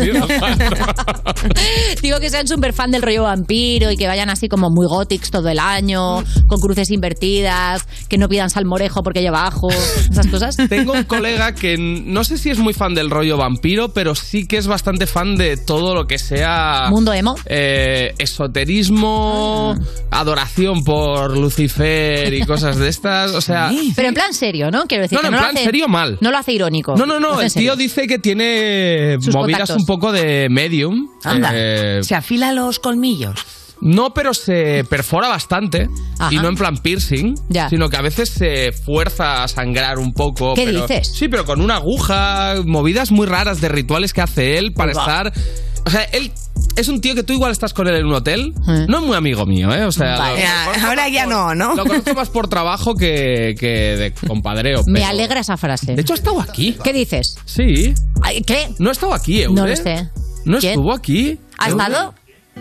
Digo 2.03 2.21
que 2.21 2.29
sean 2.29 2.47
súper 2.47 2.75
fan 2.75 2.91
del 2.91 3.01
rollo 3.01 3.23
vampiro 3.23 3.91
y 3.91 3.97
que 3.97 4.07
vayan 4.07 4.29
así 4.29 4.49
como 4.49 4.69
muy 4.69 4.87
gótics 4.87 5.31
todo 5.31 5.49
el 5.49 5.59
año, 5.59 6.23
con 6.47 6.61
cruces 6.61 6.91
invertidas, 6.91 7.87
que 8.09 8.19
no 8.19 8.29
pidan 8.29 8.51
salmorejo 8.51 9.03
porque 9.03 9.23
lleva 9.23 9.47
ajo, 9.47 9.69
esas 10.11 10.27
cosas. 10.27 10.57
Tengo 10.69 10.93
un 10.93 11.05
colega 11.05 11.55
que 11.55 11.79
no 11.79 12.23
sé 12.25 12.37
si 12.37 12.51
es 12.51 12.59
muy 12.59 12.75
fan 12.75 12.95
del 12.95 13.09
rollo 13.09 13.39
vampiro, 13.39 13.95
pero 13.95 14.15
sí 14.15 14.47
que 14.47 14.59
es 14.59 14.67
bastante 14.67 15.07
fan 15.07 15.37
de 15.37 15.57
todo 15.57 15.95
lo 15.95 16.07
que 16.07 16.19
sea... 16.19 16.89
¿Mundo 16.91 17.15
emo? 17.15 17.37
eh, 17.47 18.13
esoterismo, 18.19 19.75
adoración 20.11 20.85
por 20.85 21.39
Lucifer 21.39 21.86
y 22.33 22.43
cosas 22.47 22.77
de 22.77 22.89
estas. 22.89 23.33
O 23.33 23.41
sea... 23.41 23.71
Pero 23.95 24.09
en 24.09 24.15
plan 24.15 24.33
serio, 24.35 24.71
¿no? 24.71 24.87
Quiero 24.87 25.03
decir 25.03 25.17
No, 25.17 25.23
que 25.23 25.31
no, 25.31 25.37
en 25.37 25.43
lo 25.43 25.49
plan 25.49 25.57
hace- 25.57 25.65
serio 25.65 25.89
mal. 25.89 26.19
No 26.21 26.31
lo 26.31 26.39
hace 26.39 26.53
irónico. 26.53 26.95
No, 26.97 27.07
no, 27.07 27.21
no. 27.21 27.41
El 27.41 27.51
serio. 27.51 27.73
tío 27.73 27.77
dice 27.77 28.07
que 28.07 28.19
tiene 28.19 29.17
Sus 29.21 29.35
movidas 29.35 29.61
contactos. 29.61 29.77
un 29.81 29.87
poco 29.87 30.13
de 30.13 30.49
medium. 30.51 31.09
Anda. 31.25 31.51
Eh, 31.55 32.01
Se 32.03 32.15
afila 32.15 32.53
los 32.53 32.79
colmillos. 32.79 33.39
no, 33.81 34.15
pero 34.15 34.33
se 34.33 34.85
perfora 34.89 35.29
bastante. 35.29 35.89
Ajá. 36.19 36.33
Y 36.35 36.39
no 36.39 36.49
en 36.49 36.57
plan 36.57 36.79
piercing, 36.79 37.35
Ya. 37.49 37.69
sino 37.69 37.89
que 37.91 37.97
a 37.97 38.03
veces 38.03 38.31
se 38.31 38.73
fuerza 38.73 39.45
a 39.45 39.49
sangrar 39.49 39.99
un 39.99 40.13
poco. 40.15 40.55
¿Qué 40.55 40.65
pero- 40.65 40.83
dices? 40.87 41.13
Sí, 41.15 41.29
pero 41.29 41.45
con 41.45 41.61
una 41.61 41.77
aguja, 41.77 42.55
movidas 42.65 43.11
muy 43.11 43.27
raras 43.27 43.61
de 43.61 43.69
rituales 43.69 44.13
que 44.15 44.23
hace 44.23 44.57
él 44.59 44.73
para 44.73 44.93
estar. 44.93 45.33
O 45.87 45.91
sea, 45.91 46.03
él 46.05 46.33
es 46.77 46.89
un 46.89 47.01
tío 47.01 47.15
que 47.15 47.23
tú 47.23 47.33
igual 47.33 47.53
estás 47.53 47.73
con 47.73 47.87
él 47.87 47.95
en 47.95 48.07
un 48.07 48.13
hotel. 48.15 48.53
No 48.89 48.99
es 48.99 49.05
muy 49.05 49.17
amigo 49.17 49.47
mío, 49.47 49.73
¿eh? 49.73 49.85
O 49.85 49.93
sea, 49.93 50.19
Vale. 50.19 50.35
lo- 50.35 50.41
Ya, 50.43 50.59
lo 50.59 50.67
conozco 50.73 50.87
ahora 50.89 51.09
ya 51.09 51.25
por- 51.25 51.33
no, 51.33 51.55
¿no? 51.55 51.75
Lo 51.77 51.85
conozco 51.87 52.15
más 52.15 52.29
por 52.29 52.49
trabajo 52.49 52.95
que, 52.97 53.55
que 53.59 53.69
de 53.97 54.13
compadreo. 54.27 54.83
Me 54.87 54.99
pero- 54.99 55.11
alegra 55.13 55.41
esa 55.41 55.57
frase. 55.57 55.95
De 55.95 56.03
hecho, 56.03 56.13
ha 56.15 56.17
estado 56.17 56.41
aquí. 56.41 56.77
¿Qué 56.83 56.93
dices? 56.93 57.37
Sí. 57.45 57.95
¿Qué? 58.47 58.69
No 58.79 58.89
ha 58.89 58.93
estado 58.93 59.15
aquí, 59.15 59.43
Eure. 59.43 59.55
No 59.55 59.67
lo 59.67 59.77
sé. 59.77 60.09
¿No 60.45 60.59
¿Quién? 60.59 60.73
estuvo 60.73 60.93
aquí? 60.93 61.39
¿Ha 61.59 61.69
estado? 61.69 62.15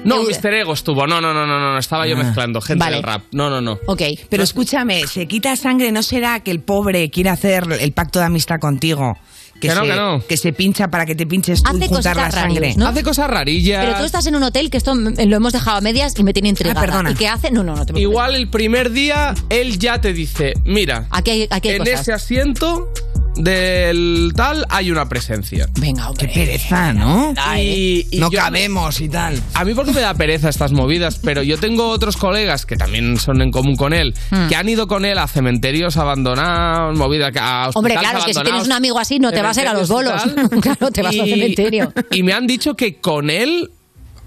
No. 0.03 0.23
Mr. 0.23 0.53
Ego 0.53 0.73
estuvo. 0.73 1.07
No, 1.07 1.21
no, 1.21 1.33
no, 1.33 1.47
no, 1.47 1.59
no, 1.59 1.71
no. 1.73 1.77
Estaba 1.79 2.05
yo 2.05 2.15
Ah. 2.15 2.23
mezclando 2.23 2.59
gente 2.61 2.83
Vale. 2.83 2.97
del 2.97 3.03
rap. 3.03 3.23
No, 3.31 3.49
no, 3.49 3.61
no. 3.61 3.79
Ok. 3.87 4.01
Pero 4.29 4.43
escúchame, 4.43 5.07
se 5.07 5.25
quita 5.25 5.55
sangre, 5.55 5.91
¿no 5.91 6.03
será 6.03 6.41
que 6.41 6.51
el 6.51 6.59
pobre 6.59 7.09
quiere 7.09 7.29
hacer 7.29 7.63
el 7.79 7.91
pacto 7.93 8.19
de 8.19 8.25
amistad 8.25 8.59
contigo? 8.59 9.17
Que, 9.59 9.69
Que 9.69 9.75
no, 9.75 9.81
se, 9.81 9.87
que 9.87 9.95
no. 9.95 10.23
que 10.27 10.37
se 10.37 10.53
pincha 10.53 10.89
para 10.89 11.05
que 11.05 11.15
te 11.15 11.25
pinches 11.25 11.63
tú 11.63 11.69
Hace 11.75 11.87
juntar 11.87 12.15
la 12.17 12.29
sangre. 12.29 12.73
¿no? 12.75 12.87
Hace 12.87 13.03
cosas 13.03 13.29
rarillas. 13.29 13.85
Pero 13.85 13.97
tú 13.99 14.03
estás 14.03 14.25
en 14.27 14.35
un 14.35 14.43
hotel 14.43 14.69
que 14.69 14.77
esto 14.77 14.91
m- 14.91 15.25
lo 15.25 15.35
hemos 15.37 15.53
dejado 15.53 15.77
a 15.77 15.81
medias 15.81 16.13
y 16.17 16.23
me 16.23 16.33
tiene 16.33 16.49
intrigada. 16.49 16.79
Ah, 16.81 16.85
perdona. 16.85 17.11
¿Y 17.11 17.15
qué 17.15 17.27
hace? 17.29 17.51
No, 17.51 17.63
no, 17.63 17.73
no 17.75 17.85
te. 17.85 17.97
Igual 17.99 18.35
el 18.35 18.49
primer 18.49 18.91
día 18.91 19.33
él 19.49 19.79
ya 19.79 20.01
te 20.01 20.11
dice, 20.13 20.53
mira, 20.65 21.07
Aquí 21.09 21.31
hay, 21.31 21.47
aquí 21.49 21.69
hay 21.69 21.75
en 21.75 21.83
cosas. 21.83 22.01
ese 22.01 22.13
asiento 22.13 22.89
del 23.37 24.31
tal 24.35 24.65
hay 24.69 24.91
una 24.91 25.07
presencia. 25.09 25.67
Venga, 25.79 26.09
Qué 26.17 26.27
pereza, 26.27 26.93
¿no? 26.93 27.33
Y, 27.57 28.07
y 28.11 28.19
no 28.19 28.29
yo- 28.31 28.39
cabemos 28.39 29.01
y 29.01 29.09
tal. 29.09 29.41
A 29.53 29.65
mí 29.65 29.73
porque 29.73 29.91
me 29.91 30.01
da 30.01 30.13
pereza 30.13 30.49
estas 30.49 30.71
movidas, 30.71 31.19
pero 31.21 31.43
yo 31.43 31.57
tengo 31.59 31.89
otros 31.89 32.15
colegas 32.17 32.65
que 32.65 32.75
también 32.77 33.17
son 33.19 33.41
en 33.41 33.51
común 33.51 33.75
con 33.75 33.93
él, 33.93 34.13
Hmm. 34.31 34.47
que 34.47 34.55
han 34.55 34.69
ido 34.69 34.87
con 34.87 35.03
él 35.05 35.17
a 35.17 35.27
cementerios 35.27 35.97
abandonados, 35.97 36.97
movidas 36.97 37.33
a 37.39 37.69
Hombre, 37.73 37.95
hospitales 37.95 37.99
claro, 38.01 38.19
es 38.19 38.25
que 38.25 38.33
si 38.33 38.41
tienes 38.41 38.65
un 38.65 38.71
amigo 38.71 38.99
así 38.99 39.19
no 39.19 39.31
te 39.31 39.41
vas 39.47 39.57
a 39.57 39.61
ir 39.61 39.67
a 39.67 39.73
los 39.73 39.89
bolos. 39.89 40.21
claro, 40.61 40.91
te 40.91 41.01
vas 41.01 41.17
al 41.19 41.27
Y- 41.27 41.31
cementerio. 41.31 41.93
Y 42.11 42.23
me 42.23 42.33
han 42.33 42.47
dicho 42.47 42.75
que 42.75 42.97
con 42.99 43.29
él 43.29 43.71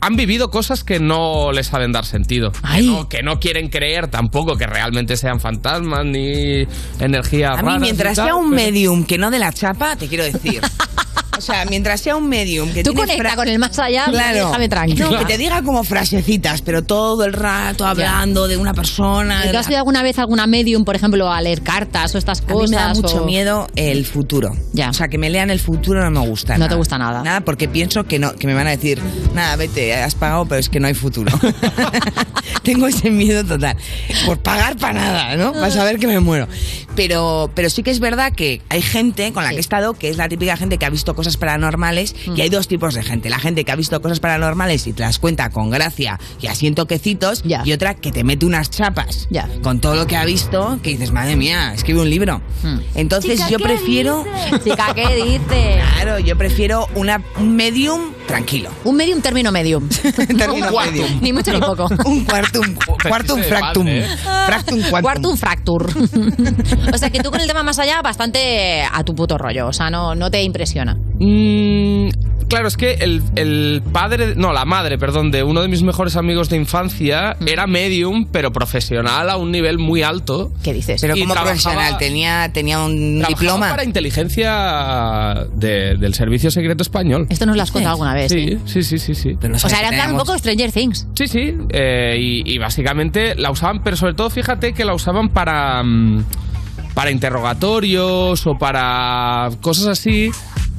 han 0.00 0.14
vivido 0.14 0.50
cosas 0.50 0.84
que 0.84 1.00
no 1.00 1.50
les 1.50 1.66
saben 1.66 1.90
dar 1.90 2.04
sentido. 2.04 2.52
Que 2.52 2.82
no, 2.82 3.08
que 3.08 3.22
no 3.24 3.40
quieren 3.40 3.68
creer 3.68 4.06
tampoco 4.08 4.56
que 4.56 4.66
realmente 4.66 5.16
sean 5.16 5.40
fantasmas 5.40 6.04
ni 6.04 6.66
energías 7.00 7.58
A 7.58 7.62
mí, 7.64 7.78
mientras 7.80 8.14
tal, 8.16 8.26
sea 8.26 8.34
un 8.36 8.50
pero- 8.50 8.62
medium 8.64 9.04
que 9.04 9.18
no 9.18 9.30
de 9.30 9.40
la 9.40 9.52
chapa, 9.52 9.96
te 9.96 10.06
quiero 10.06 10.22
decir. 10.24 10.60
O 11.38 11.40
sea, 11.40 11.64
mientras 11.66 12.00
sea 12.00 12.16
un 12.16 12.28
medium 12.28 12.70
que 12.72 12.82
Tú 12.82 12.92
tiene 12.92 13.12
conecta 13.16 13.36
con 13.36 13.48
el 13.48 13.58
más 13.58 13.78
allá, 13.78 14.06
Claro. 14.10 14.46
déjame 14.48 14.68
tranquilo. 14.68 15.10
No, 15.10 15.18
que 15.18 15.24
te 15.24 15.38
diga 15.38 15.62
como 15.62 15.84
frasecitas, 15.84 16.62
pero 16.62 16.82
todo 16.82 17.24
el 17.24 17.32
rato 17.32 17.86
hablando 17.86 18.48
de 18.48 18.56
una 18.56 18.74
persona. 18.74 19.46
¿Y 19.46 19.50
¿Tú 19.50 19.56
has 19.58 19.68
ido 19.68 19.78
alguna 19.78 20.02
vez 20.02 20.18
a 20.18 20.22
alguna 20.22 20.46
medium, 20.46 20.84
por 20.84 20.96
ejemplo, 20.96 21.32
a 21.32 21.40
leer 21.40 21.62
cartas 21.62 22.14
o 22.14 22.18
estas 22.18 22.40
A 22.40 22.44
cosas? 22.44 22.70
mí 22.70 22.76
me 22.76 22.82
da 22.82 22.94
mucho 22.94 23.22
o- 23.22 23.26
miedo 23.26 23.68
el 23.76 24.04
futuro. 24.04 24.50
O 24.88 24.92
sea, 24.92 25.08
que 25.08 25.18
me 25.18 25.30
lean 25.30 25.50
el 25.50 25.60
futuro 25.60 26.02
no 26.08 26.20
me 26.20 26.26
gusta. 26.28 26.54
No 26.54 26.60
nada. 26.60 26.70
te 26.70 26.74
gusta 26.76 26.98
nada. 26.98 27.22
Nada, 27.22 27.40
porque 27.40 27.68
pienso 27.68 28.04
que 28.04 28.18
no, 28.18 28.34
que 28.34 28.46
me 28.46 28.54
van 28.54 28.66
a 28.66 28.70
decir, 28.70 29.00
nada, 29.34 29.56
vete, 29.56 29.94
has 29.94 30.14
pagado, 30.14 30.46
pero 30.46 30.58
es 30.60 30.68
que 30.68 30.80
no 30.80 30.86
hay 30.88 30.94
futuro. 30.94 31.32
Tengo 32.62 32.86
ese 32.86 33.10
miedo 33.10 33.44
total. 33.44 33.76
Por 34.26 34.38
pagar 34.40 34.76
para 34.76 34.92
nada, 34.94 35.36
¿no? 35.36 35.52
Vas 35.52 35.76
a 35.76 35.84
ver 35.84 35.98
que 35.98 36.06
me 36.06 36.20
muero. 36.20 36.48
Pero, 36.96 37.50
pero 37.54 37.70
sí 37.70 37.82
que 37.82 37.90
es 37.90 38.00
verdad 38.00 38.32
que 38.32 38.60
hay 38.68 38.82
gente 38.82 39.32
con 39.32 39.44
la 39.44 39.50
que 39.50 39.56
he 39.56 39.60
estado 39.60 39.94
que 39.94 40.08
es 40.08 40.16
la 40.16 40.28
típica 40.28 40.56
gente 40.56 40.78
que 40.78 40.84
ha 40.84 40.90
visto 40.90 41.14
cosas 41.14 41.27
paranormales 41.36 42.14
y 42.34 42.40
hay 42.40 42.48
dos 42.48 42.68
tipos 42.68 42.94
de 42.94 43.02
gente. 43.02 43.30
La 43.30 43.38
gente 43.38 43.64
que 43.64 43.72
ha 43.72 43.76
visto 43.76 44.00
cosas 44.00 44.20
paranormales 44.20 44.86
y 44.86 44.92
te 44.92 45.02
las 45.02 45.18
cuenta 45.18 45.50
con 45.50 45.70
gracia 45.70 46.18
y 46.40 46.46
así 46.46 46.66
en 46.66 46.74
toquecitos 46.74 47.42
y 47.44 47.72
otra 47.72 47.94
que 47.94 48.12
te 48.12 48.24
mete 48.24 48.46
unas 48.46 48.70
chapas 48.70 49.28
con 49.62 49.80
todo 49.80 49.94
lo 49.94 50.06
que 50.06 50.16
ha 50.16 50.24
visto 50.24 50.78
que 50.82 50.90
dices, 50.90 51.12
madre 51.12 51.36
mía, 51.36 51.72
escribe 51.74 52.00
un 52.00 52.10
libro. 52.10 52.40
Entonces 52.94 53.32
Chica, 53.32 53.48
yo 53.48 53.58
¿qué 53.58 53.64
prefiero... 53.64 54.24
Chica, 54.62 54.94
¿qué 54.94 55.14
dices? 55.24 55.84
Claro, 55.94 56.18
yo 56.18 56.36
prefiero 56.36 56.88
una, 56.94 57.22
un 57.38 57.56
medium 57.56 58.12
tranquilo. 58.26 58.70
Un 58.84 58.96
medium 58.96 59.20
término 59.20 59.50
medium. 59.50 59.88
Término 60.38 60.68
Un 60.68 60.84
medium. 60.84 61.20
Ni 61.20 61.32
mucho 61.32 61.52
ni 61.52 61.60
poco. 61.60 61.88
un 62.04 62.24
cuartum, 62.24 62.76
cuartum 63.02 63.42
fractum. 63.42 63.86
Fractum 64.46 64.80
quantum. 64.82 65.02
Quartum 65.02 65.36
fractur. 65.36 65.90
o 66.92 66.98
sea 66.98 67.10
que 67.10 67.20
tú 67.20 67.30
con 67.30 67.40
el 67.40 67.48
tema 67.48 67.62
más 67.62 67.78
allá 67.78 68.00
bastante 68.02 68.82
a 68.82 69.02
tu 69.02 69.14
puto 69.14 69.38
rollo. 69.38 69.66
O 69.66 69.72
sea, 69.72 69.90
no, 69.90 70.14
no 70.14 70.30
te 70.30 70.42
impresiona. 70.42 70.96
Mm, 71.20 72.10
claro, 72.48 72.68
es 72.68 72.76
que 72.76 72.92
el, 72.94 73.22
el 73.36 73.82
padre, 73.92 74.34
no, 74.36 74.52
la 74.52 74.64
madre, 74.64 74.98
perdón, 74.98 75.30
de 75.30 75.42
uno 75.42 75.62
de 75.62 75.68
mis 75.68 75.82
mejores 75.82 76.16
amigos 76.16 76.48
de 76.48 76.56
infancia 76.56 77.36
era 77.46 77.66
medium, 77.66 78.26
pero 78.30 78.52
profesional 78.52 79.28
a 79.30 79.36
un 79.36 79.50
nivel 79.50 79.78
muy 79.78 80.02
alto. 80.02 80.52
¿Qué 80.62 80.72
dices? 80.72 81.00
Pero 81.00 81.16
Y 81.16 81.20
como 81.22 81.34
profesional, 81.34 81.98
tenía, 81.98 82.52
tenía 82.52 82.80
un 82.80 83.22
diploma. 83.26 83.68
para 83.70 83.84
inteligencia 83.84 85.46
de- 85.54 85.96
del 85.96 86.14
Servicio 86.14 86.50
Secreto 86.50 86.82
Español. 86.82 87.26
Esto 87.30 87.46
nos 87.46 87.56
lo 87.56 87.62
has 87.62 87.70
contado 87.70 87.92
alguna 87.94 88.14
vez. 88.14 88.30
Sí, 88.32 88.58
sí, 88.64 88.82
sí, 88.82 88.98
sí, 88.98 89.14
sí. 89.14 89.36
O 89.52 89.68
sea, 89.68 89.88
era 89.88 90.10
un 90.10 90.18
poco 90.18 90.36
Stranger 90.38 90.72
Things. 90.72 91.06
Sí, 91.14 91.26
sí. 91.26 91.54
eh, 91.70 92.16
y, 92.18 92.54
y 92.54 92.58
básicamente 92.58 93.34
la 93.34 93.50
usaban, 93.50 93.82
pero 93.82 93.96
sobre 93.96 94.14
todo 94.14 94.30
fíjate 94.30 94.72
que 94.72 94.84
la 94.84 94.94
usaban 94.94 95.28
para. 95.30 95.82
mm, 95.82 96.24
para 96.94 97.12
interrogatorios 97.12 98.44
o 98.46 98.58
para 98.58 99.50
cosas 99.60 99.86
así. 99.86 100.30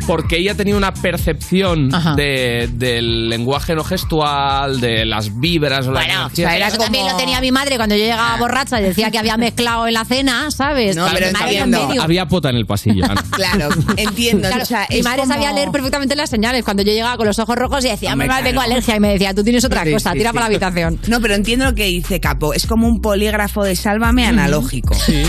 Porque 0.07 0.37
ella 0.37 0.55
tenía 0.55 0.75
una 0.75 0.93
percepción 0.93 1.89
de- 2.15 2.69
del 2.73 3.29
lenguaje 3.29 3.75
no 3.75 3.83
gestual, 3.83 4.79
de 4.81 5.05
las 5.05 5.39
vibras 5.39 5.85
o 5.87 5.91
Bueno, 5.91 6.29
energías. 6.31 6.73
eso 6.73 6.77
también 6.77 7.05
lo 7.07 7.15
tenía 7.15 7.39
mi 7.41 7.51
madre 7.51 7.75
cuando 7.77 7.95
yo 7.95 8.03
llegaba 8.03 8.37
borracha 8.37 8.79
y 8.79 8.83
decía 8.83 9.11
que 9.11 9.19
había 9.19 9.37
mezclado 9.37 9.87
en 9.87 9.93
la 9.93 10.05
cena, 10.05 10.49
¿sabes? 10.51 10.95
No, 10.95 11.05
pero 11.13 11.27
mi 11.27 11.33
madre. 11.33 11.99
Había 12.01 12.27
pota 12.27 12.49
en 12.49 12.55
el 12.55 12.65
pasillo. 12.65 13.05
Ana. 13.05 13.23
Claro, 13.39 13.69
entiendo. 13.97 14.47
Claro, 14.47 14.63
o 14.63 14.65
sea, 14.65 14.85
mi 14.89 15.01
madre 15.01 15.21
como- 15.21 15.33
sabía 15.33 15.53
leer 15.53 15.69
perfectamente 15.71 16.15
las 16.15 16.29
señales. 16.29 16.63
Cuando 16.63 16.83
yo 16.83 16.91
llegaba 16.91 17.15
con 17.17 17.25
los 17.27 17.37
ojos 17.39 17.55
rojos 17.55 17.85
y 17.85 17.89
decía, 17.89 18.15
mamá, 18.15 18.41
tengo 18.43 18.61
alergia. 18.61 18.95
Y 18.95 18.99
me 18.99 19.09
decía, 19.13 19.33
tú 19.33 19.43
tienes 19.43 19.63
otra 19.63 19.83
Sí, 19.85 19.91
cosa, 19.91 20.11
sí, 20.11 20.17
tira 20.17 20.31
sí. 20.31 20.33
para 20.33 20.47
la 20.49 20.55
habitación. 20.55 20.99
No, 21.07 21.21
pero 21.21 21.35
entiendo 21.35 21.65
lo 21.65 21.75
que 21.75 21.85
dice 21.85 22.19
Capo. 22.19 22.53
Es 22.53 22.65
como 22.67 22.87
un 22.87 23.01
polígrafo 23.01 23.63
de 23.63 23.75
sálvame 23.75 24.25
analógico. 24.25 24.93
Sí. 24.95 25.23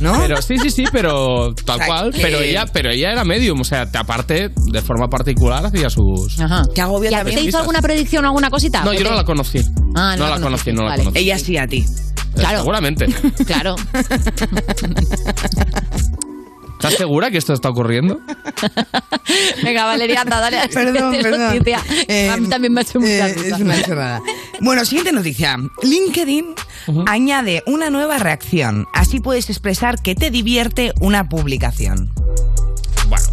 ¿No? 0.00 0.18
Pero 0.20 0.40
sí, 0.42 0.56
sí, 0.58 0.70
sí, 0.70 0.84
pero 0.90 1.54
tal 1.64 1.76
O 1.76 1.78
sea, 1.78 1.86
cual. 1.86 2.12
que- 2.12 2.22
Pero 2.22 2.40
ella, 2.40 2.64
pero 2.72 2.90
ella 2.90 3.12
era 3.12 3.24
medium, 3.24 3.60
o 3.60 3.64
sea, 3.64 3.90
te 3.90 3.98
aparte, 3.98 4.50
de 4.56 4.82
forma 4.82 5.08
particular, 5.08 5.64
hacía 5.66 5.90
sus. 5.90 6.38
Ajá. 6.40 6.62
Qué 6.74 6.80
agobio 6.80 7.10
¿Y 7.10 7.14
a- 7.14 7.18
también. 7.18 7.38
¿Te 7.38 7.44
hizo 7.44 7.58
alguna 7.58 7.80
predicción 7.82 8.24
o 8.24 8.28
alguna 8.28 8.50
cosita? 8.50 8.82
No, 8.84 8.92
yo 8.92 9.04
no 9.04 9.14
la 9.14 9.24
conocí. 9.24 9.60
Ah, 9.94 10.16
no, 10.16 10.28
la 10.28 10.40
conocí, 10.40 10.72
no 10.72 10.84
la 10.88 10.96
conocí. 10.96 11.18
Ella 11.18 11.38
sí 11.38 11.56
a 11.56 11.66
ti. 11.66 11.84
Claro. 12.34 12.58
Seguramente. 12.58 13.06
Claro. 13.46 13.76
¿Estás 16.72 16.94
segura 16.94 17.30
que 17.30 17.38
esto 17.38 17.52
está 17.52 17.68
ocurriendo? 17.68 18.18
Venga, 19.62 19.84
Valeria, 19.84 20.22
anda, 20.22 20.40
dale 20.40 20.58
Perdón, 20.68 21.12
perdón. 21.22 21.54
noticia. 21.54 21.80
Eh, 22.08 22.28
a 22.28 22.36
mí 22.36 22.48
también 22.48 22.72
me 22.72 22.80
ha 22.80 22.82
hecho 22.82 22.98
mucha 22.98 23.28
Eh, 23.28 23.36
es 23.46 23.52
una 23.60 23.80
chorrada. 23.82 24.20
Bueno, 24.60 24.84
siguiente 24.84 25.12
noticia. 25.12 25.56
LinkedIn 25.82 26.46
añade 27.06 27.62
una 27.66 27.90
nueva 27.90 28.18
reacción. 28.18 28.86
Así 28.92 29.20
puedes 29.20 29.48
expresar 29.50 30.00
que 30.02 30.14
te 30.14 30.30
divierte 30.30 30.92
una 31.00 31.28
publicación. 31.28 32.10
Bueno. 33.08 33.24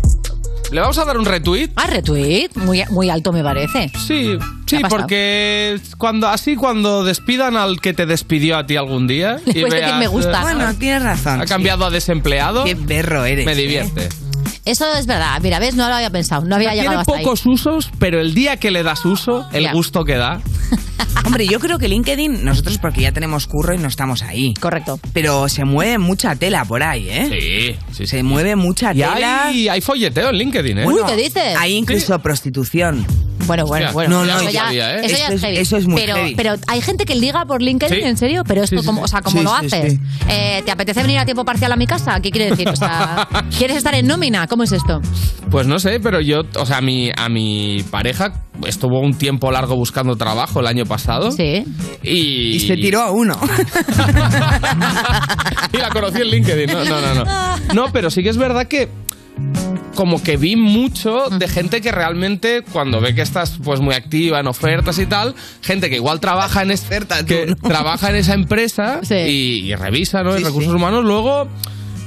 ¿Le 0.72 0.82
vamos 0.82 1.00
a 1.00 1.06
dar 1.06 1.18
un 1.18 1.26
retweet? 1.26 1.72
Ah, 1.78 1.88
retweet. 1.88 2.50
Muy, 2.56 2.84
muy 2.92 3.10
alto 3.10 3.32
me 3.34 3.42
parece. 3.42 3.92
Sí, 4.08 4.38
sí, 4.68 4.78
porque 4.88 5.80
cuando 5.98 6.28
así 6.28 6.56
cuando 6.56 7.04
despidan 7.04 7.58
al 7.58 7.82
que 7.82 7.94
te 7.94 8.06
despidió 8.06 8.56
a 8.56 8.68
ti 8.68 8.76
algún 8.76 9.08
día 9.08 9.40
Le 9.46 9.52
y 9.52 9.64
decir, 9.64 9.70
veas, 9.72 9.98
me 10.00 10.06
gusta. 10.08 10.40
eh, 10.40 10.44
Bueno, 10.44 10.76
tienes 10.76 11.02
razón. 11.02 11.42
ha 11.42 11.46
cambiado 11.48 11.86
a 11.86 11.90
desempleado, 11.90 12.66
Qué 12.66 12.76
berro 12.76 13.26
eres. 13.26 13.48
me 13.48 13.54
¿eh? 13.54 13.56
divierte. 13.56 14.10
Eso 14.66 14.86
es 14.94 15.08
verdad. 15.08 15.40
Mira, 15.42 15.58
ves, 15.58 15.74
no 15.74 15.88
lo 15.90 15.96
había 15.96 16.12
pensado. 16.12 16.46
No 16.46 16.56
había 16.56 16.70
Tiene 16.74 16.84
llegado 16.84 17.00
hasta 17.02 17.16
ahí. 17.16 17.24
pocos 17.24 17.48
usos, 17.48 17.90
pero 17.98 18.20
el 18.22 18.36
día 18.36 18.58
que 18.58 18.70
le 18.70 18.84
das 18.84 19.04
uso, 19.06 19.48
el 19.52 19.72
gusto 19.72 20.04
que 20.06 20.18
da. 20.18 20.40
Hombre, 21.26 21.46
yo 21.48 21.60
creo 21.60 21.78
que 21.78 21.88
LinkedIn, 21.88 22.44
nosotros 22.44 22.78
porque 22.80 23.02
ya 23.02 23.12
tenemos 23.12 23.46
curro 23.48 23.74
y 23.74 23.78
no 23.78 23.88
estamos 23.88 24.24
ahí. 24.24 24.54
Correcto. 24.60 25.00
Pero 25.14 25.48
se 25.50 25.64
mueve 25.66 25.98
mucha 25.98 26.36
tela 26.36 26.66
por 26.66 26.82
ahí, 26.82 27.08
¿eh? 27.10 27.28
Sí, 27.30 27.78
sí, 27.92 27.96
sí. 27.98 28.08
Se 28.08 28.24
mueve 28.24 28.56
mucha 28.56 28.92
Y 28.94 28.98
tela. 28.98 29.46
hay, 29.46 29.68
hay 29.70 29.82
folleteo 29.82 30.30
en 30.30 30.36
LinkedIn, 30.38 30.78
¿eh? 30.80 30.88
Uy, 30.88 31.02
¿qué 31.08 31.16
dices? 31.16 31.56
Hay 31.58 31.74
incluso 31.76 32.18
prostitución. 32.20 33.06
Bueno, 33.50 33.66
bueno, 33.66 33.92
bueno. 33.94 34.20
no, 34.20 34.26
no, 34.32 34.42
eso 34.42 34.52
ya, 34.52 34.66
sabía, 34.66 34.96
¿eh? 34.96 35.02
eso 35.06 35.18
ya 35.18 35.28
es, 35.28 35.34
es- 35.34 35.42
heavy. 35.42 35.58
eso 35.58 35.78
es 35.78 35.88
muy 35.88 36.00
pero, 36.00 36.16
heavy. 36.18 36.36
pero 36.36 36.54
hay 36.68 36.82
gente 36.82 37.06
que 37.06 37.16
liga 37.16 37.46
por 37.46 37.64
LinkedIn, 37.64 38.02
Sí. 38.04 38.08
¿en 38.08 38.16
serio? 38.18 38.44
Pero 38.48 38.62
esto, 38.64 38.76
Sí, 38.76 38.82
sí, 38.82 38.86
como, 38.88 39.02
o 39.02 39.08
sea, 39.08 39.22
¿cómo 39.22 39.40
Sí, 39.40 39.44
lo 39.44 39.54
haces? 39.56 39.94
sí. 39.94 40.00
Eh, 40.30 40.62
¿Te 40.64 40.72
apetece 40.72 41.02
venir 41.02 41.18
a 41.18 41.26
tiempo 41.26 41.44
parcial 41.44 41.72
a 41.72 41.76
mi 41.76 41.88
casa? 41.88 42.20
¿Qué 42.22 42.30
quiere 42.30 42.52
decir? 42.52 42.70
O 42.70 42.76
sea, 42.76 43.28
¿quieres 43.58 43.78
estar 43.78 43.96
en 43.96 44.06
nómina? 44.06 44.46
¿Cómo 44.46 44.62
es 44.64 44.72
esto? 44.72 45.02
Pues 45.50 45.66
no 45.66 45.80
sé, 45.80 46.00
pero 46.00 46.22
yo, 46.22 46.42
o 46.58 46.66
sea, 46.68 46.80
mi, 46.82 47.10
a 47.18 47.28
mi 47.28 47.84
pareja 47.90 48.34
estuvo 48.68 49.00
un 49.00 49.16
tiempo 49.18 49.50
largo 49.52 49.76
buscando 49.76 50.16
trabajo 50.16 50.60
el 50.60 50.68
año 50.68 50.86
pasado. 50.86 51.32
Sí. 51.32 51.64
Y, 52.04 52.56
Y 52.56 52.60
se 52.60 52.76
tiró 52.76 53.02
a 53.02 53.10
uno. 53.12 53.36
y 55.74 55.78
la 55.78 55.90
conocí 55.90 56.22
en 56.22 56.28
LinkedIn. 56.28 56.70
No, 56.72 56.86
no, 56.86 57.02
no, 57.02 57.16
no. 57.16 57.26
No, 57.74 57.86
pero 57.92 58.12
sí 58.12 58.22
que 58.22 58.30
es 58.30 58.38
verdad 58.38 58.68
que 58.68 58.90
como 59.96 60.24
que 60.24 60.38
vi 60.38 60.56
mucho 60.56 61.30
de 61.30 61.48
gente 61.50 61.82
que 61.82 61.92
realmente 61.92 62.64
cuando 62.72 63.02
ve 63.02 63.14
que 63.14 63.22
estás 63.22 63.58
pues 63.64 63.82
muy 63.82 63.94
activa 63.96 64.40
en 64.40 64.48
ofertas 64.48 64.98
y 65.00 65.06
tal, 65.06 65.36
gente 65.62 65.90
que 65.90 65.98
igual 65.98 66.20
trabaja 66.22 66.62
en 66.62 66.72
es- 66.72 66.86
que 67.28 67.56
trabaja 67.62 68.10
en 68.10 68.16
esa 68.16 68.34
empresa 68.34 69.02
y, 69.10 69.66
y 69.66 69.76
revisa, 69.76 70.24
¿no? 70.24 70.36
en 70.36 70.44
recursos 70.46 70.72
sí. 70.72 70.76
humanos, 70.78 71.04
luego 71.04 71.50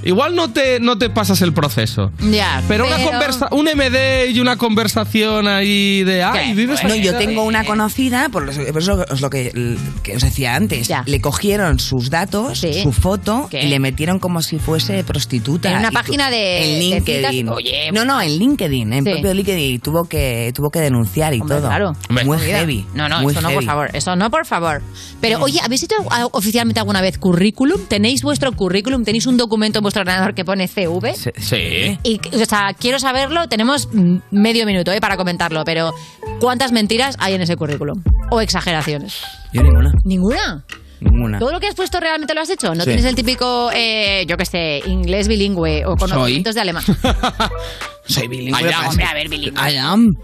igual 0.04 0.34
no 0.34 0.52
te 0.52 0.80
no 0.80 0.98
te 0.98 1.10
pasas 1.10 1.42
el 1.42 1.52
proceso. 1.52 2.10
Ya. 2.20 2.62
Pero, 2.68 2.86
una 2.86 2.98
conversa, 3.02 3.48
un 3.52 3.66
MD 3.66 4.30
y 4.30 4.40
una 4.40 4.56
conversación 4.56 5.48
ahí 5.48 6.02
de 6.04 6.22
ay, 6.22 6.54
vives 6.54 6.82
No, 6.84 6.90
aquí". 6.90 7.02
yo 7.02 7.16
tengo 7.16 7.42
una 7.44 7.64
conocida, 7.64 8.28
por 8.28 8.48
eso, 8.48 8.62
es 8.62 9.20
lo 9.20 9.30
que, 9.30 9.76
que 10.02 10.16
os 10.16 10.22
decía 10.22 10.54
antes. 10.56 10.90
Le 11.06 11.20
cogieron 11.20 11.78
sus 11.78 12.10
datos, 12.10 12.58
su 12.82 12.92
foto 12.92 13.48
¿Qué? 13.50 13.62
y 13.64 13.68
le 13.68 13.78
metieron 13.78 14.18
como 14.18 14.42
si 14.42 14.58
fuese 14.58 15.04
prostituta. 15.04 15.70
En 15.70 15.78
una 15.78 15.88
tu- 15.88 15.94
página 15.94 16.30
de- 16.30 16.58
En 16.58 16.74
de 16.74 16.78
LinkedIn. 16.96 17.30
citas. 17.30 17.54
Oye, 17.56 17.90
no, 17.92 18.04
no, 18.04 18.20
en 18.20 18.38
LinkedIn, 18.38 18.92
en 18.92 19.04
Sí. 19.04 19.10
propio 19.12 19.34
LinkedIn. 19.34 19.74
Y 19.74 19.78
tuvo 19.78 20.04
que, 20.04 20.52
tuvo 20.54 20.70
que 20.70 20.80
denunciar 20.80 21.34
y 21.34 21.40
Hombre, 21.40 21.56
todo. 21.58 21.68
claro. 21.68 21.92
Muy 22.08 22.24
Mira. 22.38 22.58
heavy. 22.58 22.86
No, 22.94 23.08
no, 23.08 23.20
muy 23.22 23.32
eso 23.32 23.40
no, 23.40 23.48
por 23.48 23.54
heavy. 23.54 23.66
favor. 23.66 23.90
Eso 23.94 24.16
no, 24.16 24.30
por 24.30 24.46
favor. 24.46 24.82
Pero, 25.20 25.40
oye, 25.40 25.60
¿habéis 25.62 25.82
hecho 25.84 25.96
oficialmente 26.32 26.80
alguna 26.80 27.00
vez 27.00 27.18
currículum? 27.18 27.80
¿Tenéis 27.88 28.22
vuestro 28.22 28.52
currículum? 28.52 29.04
¿Tenéis 29.04 29.26
un 29.26 29.36
documento 29.36 29.78
en 29.78 29.82
vuestro 29.92 30.00
ordenador 30.10 30.34
que 30.34 30.44
pone 30.44 30.68
CV? 30.68 31.14
Sí. 31.14 31.98
Y, 32.02 32.20
o 32.34 32.44
sea, 32.46 32.74
quiero 32.78 32.98
saberlo. 32.98 33.46
Tenemos 33.48 33.88
medio 34.30 34.64
minuto 34.64 34.90
eh, 34.90 35.00
para 35.02 35.18
comentarlo, 35.18 35.64
pero 35.64 35.92
¿cuántas 36.40 36.72
mentiras 36.72 37.16
hay 37.18 37.34
en 37.34 37.42
ese 37.42 37.56
currículum? 37.56 38.02
¿O 38.30 38.40
exageraciones? 38.40 39.20
Yo 39.52 39.62
ninguna. 39.62 39.92
¿Ninguna? 40.04 40.64
Ninguna. 41.00 41.38
¿Todo 41.38 41.52
lo 41.52 41.60
que 41.60 41.66
has 41.66 41.74
puesto 41.74 42.00
realmente 42.00 42.32
lo 42.32 42.40
has 42.40 42.48
hecho? 42.48 42.74
¿No 42.74 42.80
Sí. 42.84 42.86
tienes 42.86 43.04
el 43.04 43.14
típico, 43.14 43.70
eh, 43.74 44.24
yo 44.26 44.36
qué 44.38 44.46
sé, 44.46 44.82
inglés 44.86 45.28
bilingüe 45.28 45.84
o 45.84 45.96
conocimientos 45.96 46.54
de 46.54 46.60
alemán? 46.62 46.84
Soy 48.06 48.28
bilingüe. 48.28 48.60
I 48.60 48.64
am. 48.64 48.70
pasa- 48.72 48.88
Hombre, 48.88 49.04
a 49.04 49.14
ver, 49.14 49.28
bilingüe. 49.28 49.72
I 49.72 49.76
am. 49.76 50.14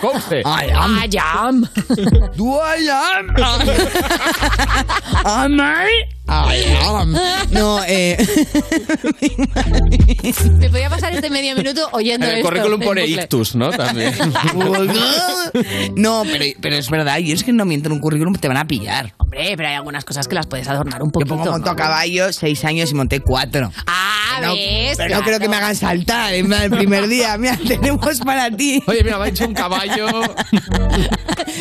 course. 0.00 0.42
I 0.44 0.70
am. 0.72 0.98
I 0.98 1.08
am. 1.18 1.68
Do 2.36 2.60
I 2.60 2.88
am? 2.88 3.34
am 5.24 5.60
I? 5.60 5.88
I 6.30 6.62
am. 6.84 7.16
No, 7.50 7.80
eh. 7.86 8.16
Me 10.58 10.68
podía 10.70 10.90
pasar 10.90 11.14
este 11.14 11.30
medio 11.30 11.56
minuto 11.56 11.88
oyendo 11.92 12.26
En 12.26 12.32
el 12.32 12.38
esto. 12.38 12.48
currículum 12.50 12.80
pone 12.80 13.02
bucle. 13.06 13.22
ictus, 13.22 13.54
¿no? 13.56 13.70
También. 13.70 14.14
No, 15.96 16.24
pero, 16.30 16.44
pero 16.60 16.76
es 16.76 16.90
verdad, 16.90 17.18
yo 17.18 17.34
es 17.34 17.42
que 17.42 17.52
no 17.52 17.64
miento 17.64 17.88
en 17.88 17.92
un 17.94 18.00
currículum, 18.00 18.34
te 18.34 18.48
van 18.48 18.58
a 18.58 18.66
pillar. 18.66 19.14
Hombre, 19.16 19.54
pero 19.56 19.68
hay 19.68 19.74
algunas 19.76 20.04
cosas 20.04 20.28
que 20.28 20.34
las 20.34 20.46
puedes 20.46 20.68
adornar 20.68 21.02
un 21.02 21.08
Yo 21.08 21.12
poquito. 21.12 21.36
pongo 21.36 21.50
monto 21.52 21.70
a 21.70 21.76
caballo 21.76 22.32
seis 22.32 22.64
años 22.64 22.90
y 22.90 22.94
monté 22.94 23.20
cuatro. 23.20 23.72
Ah, 23.86 24.40
ves, 24.54 24.96
pero 24.96 25.16
no 25.16 25.22
creo 25.22 25.40
que 25.40 25.48
me 25.48 25.56
hagan 25.56 25.74
saltar 25.74 26.34
en 26.34 26.52
el 26.52 26.70
primer 26.70 27.07
día. 27.08 27.36
Mira, 27.38 27.58
tenemos 27.66 28.20
para 28.20 28.50
ti. 28.50 28.82
Oye, 28.86 29.02
mira, 29.02 29.18
me 29.18 29.24
ha 29.24 29.28
hecho 29.28 29.46
un 29.46 29.54
caballo. 29.54 30.06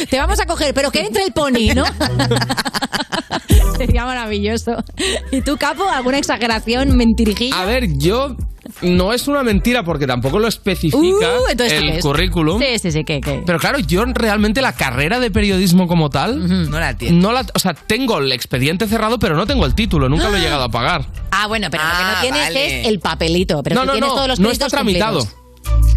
Te 0.09 0.17
vamos 0.17 0.39
a 0.39 0.45
coger, 0.45 0.73
pero 0.73 0.91
que 0.91 1.01
entre 1.01 1.23
el 1.23 1.33
pony, 1.33 1.73
¿no? 1.75 1.85
Sería 3.77 4.05
maravilloso. 4.05 4.83
¿Y 5.31 5.41
tú, 5.41 5.57
Capo, 5.57 5.87
alguna 5.87 6.17
exageración, 6.17 6.97
mentirijilla? 6.97 7.61
A 7.61 7.65
ver, 7.65 7.97
yo 7.97 8.35
no 8.81 9.13
es 9.13 9.27
una 9.27 9.43
mentira 9.43 9.83
porque 9.83 10.05
tampoco 10.07 10.39
lo 10.39 10.47
especifica 10.47 10.97
Uh, 10.97 11.51
entonces, 11.51 11.79
¿qué 11.81 11.89
el 11.95 11.99
currículum. 12.01 12.61
Sí, 12.61 12.79
sí, 12.79 12.91
sí, 12.91 13.03
¿qué, 13.03 13.21
qué? 13.21 13.43
Pero 13.45 13.59
claro, 13.59 13.79
yo 13.79 14.05
realmente 14.05 14.61
la 14.61 14.73
carrera 14.73 15.19
de 15.19 15.31
periodismo 15.31 15.87
como 15.87 16.09
tal, 16.09 16.69
no 16.69 16.79
la 16.79 16.91
entiendo. 16.91 17.27
No 17.27 17.33
la, 17.33 17.45
o 17.53 17.59
sea, 17.59 17.73
tengo 17.73 18.19
el 18.19 18.31
expediente 18.31 18.87
cerrado, 18.87 19.19
pero 19.19 19.35
no 19.35 19.45
tengo 19.45 19.65
el 19.65 19.75
título, 19.75 20.09
nunca 20.09 20.29
lo 20.29 20.37
he 20.37 20.39
llegado 20.41 20.63
a 20.63 20.69
pagar. 20.69 21.05
Ah, 21.31 21.47
bueno, 21.47 21.67
pero 21.71 21.83
lo 21.83 21.89
que 21.89 21.95
no 21.95 22.09
Ah, 22.09 22.17
tienes 22.21 22.41
vale. 22.41 22.81
es 22.81 22.87
el 22.87 22.99
papelito. 22.99 23.61
Pero 23.63 23.75
no, 23.75 23.85
no, 23.85 23.91
tienes 23.93 24.09
no, 24.09 24.15
todos 24.15 24.27
los 24.27 24.39
no 24.39 24.49
está 24.51 24.67
tramitado. 24.67 25.19
cumplidos. 25.19 25.43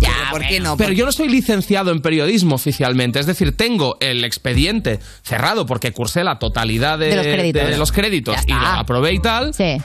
Ya, 0.00 0.10
¿Por 0.30 0.40
qué 0.46 0.58
no? 0.60 0.76
Pero 0.76 0.92
yo 0.92 1.04
no 1.04 1.12
soy 1.12 1.28
licenciado 1.28 1.90
en 1.92 2.00
periodismo 2.00 2.54
oficialmente, 2.56 3.20
es 3.20 3.26
decir, 3.26 3.56
tengo 3.56 3.96
el 4.00 4.24
expediente 4.24 4.98
cerrado 5.22 5.66
porque 5.66 5.92
cursé 5.92 6.24
la 6.24 6.38
totalidad 6.38 6.98
de, 6.98 7.08
De 7.10 7.16
los 7.16 7.26
créditos. 7.26 7.68
de 7.68 7.76
los 7.78 7.92
créditos 7.92 8.36
y 8.46 8.52
lo 8.52 8.66
aprobé 8.66 9.12
y 9.14 9.18
tal. 9.20 9.54
Sí. 9.54 9.76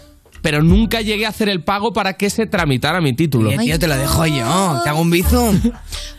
Pero 0.45 0.61
nunca 0.61 1.01
llegué 1.01 1.25
a 1.25 1.29
hacer 1.29 1.49
el 1.49 1.63
pago 1.63 1.91
para 1.91 2.13
que 2.13 2.29
se 2.29 2.45
tramitara 2.45 3.01
mi 3.01 3.13
título. 3.13 3.49
Oye, 3.49 3.57
tío, 3.57 3.79
te 3.79 3.87
lo 3.87 3.97
dejo 3.97 4.27
yo. 4.27 4.79
Te 4.83 4.89
hago 4.89 5.01
un 5.01 5.09
bizum. 5.09 5.59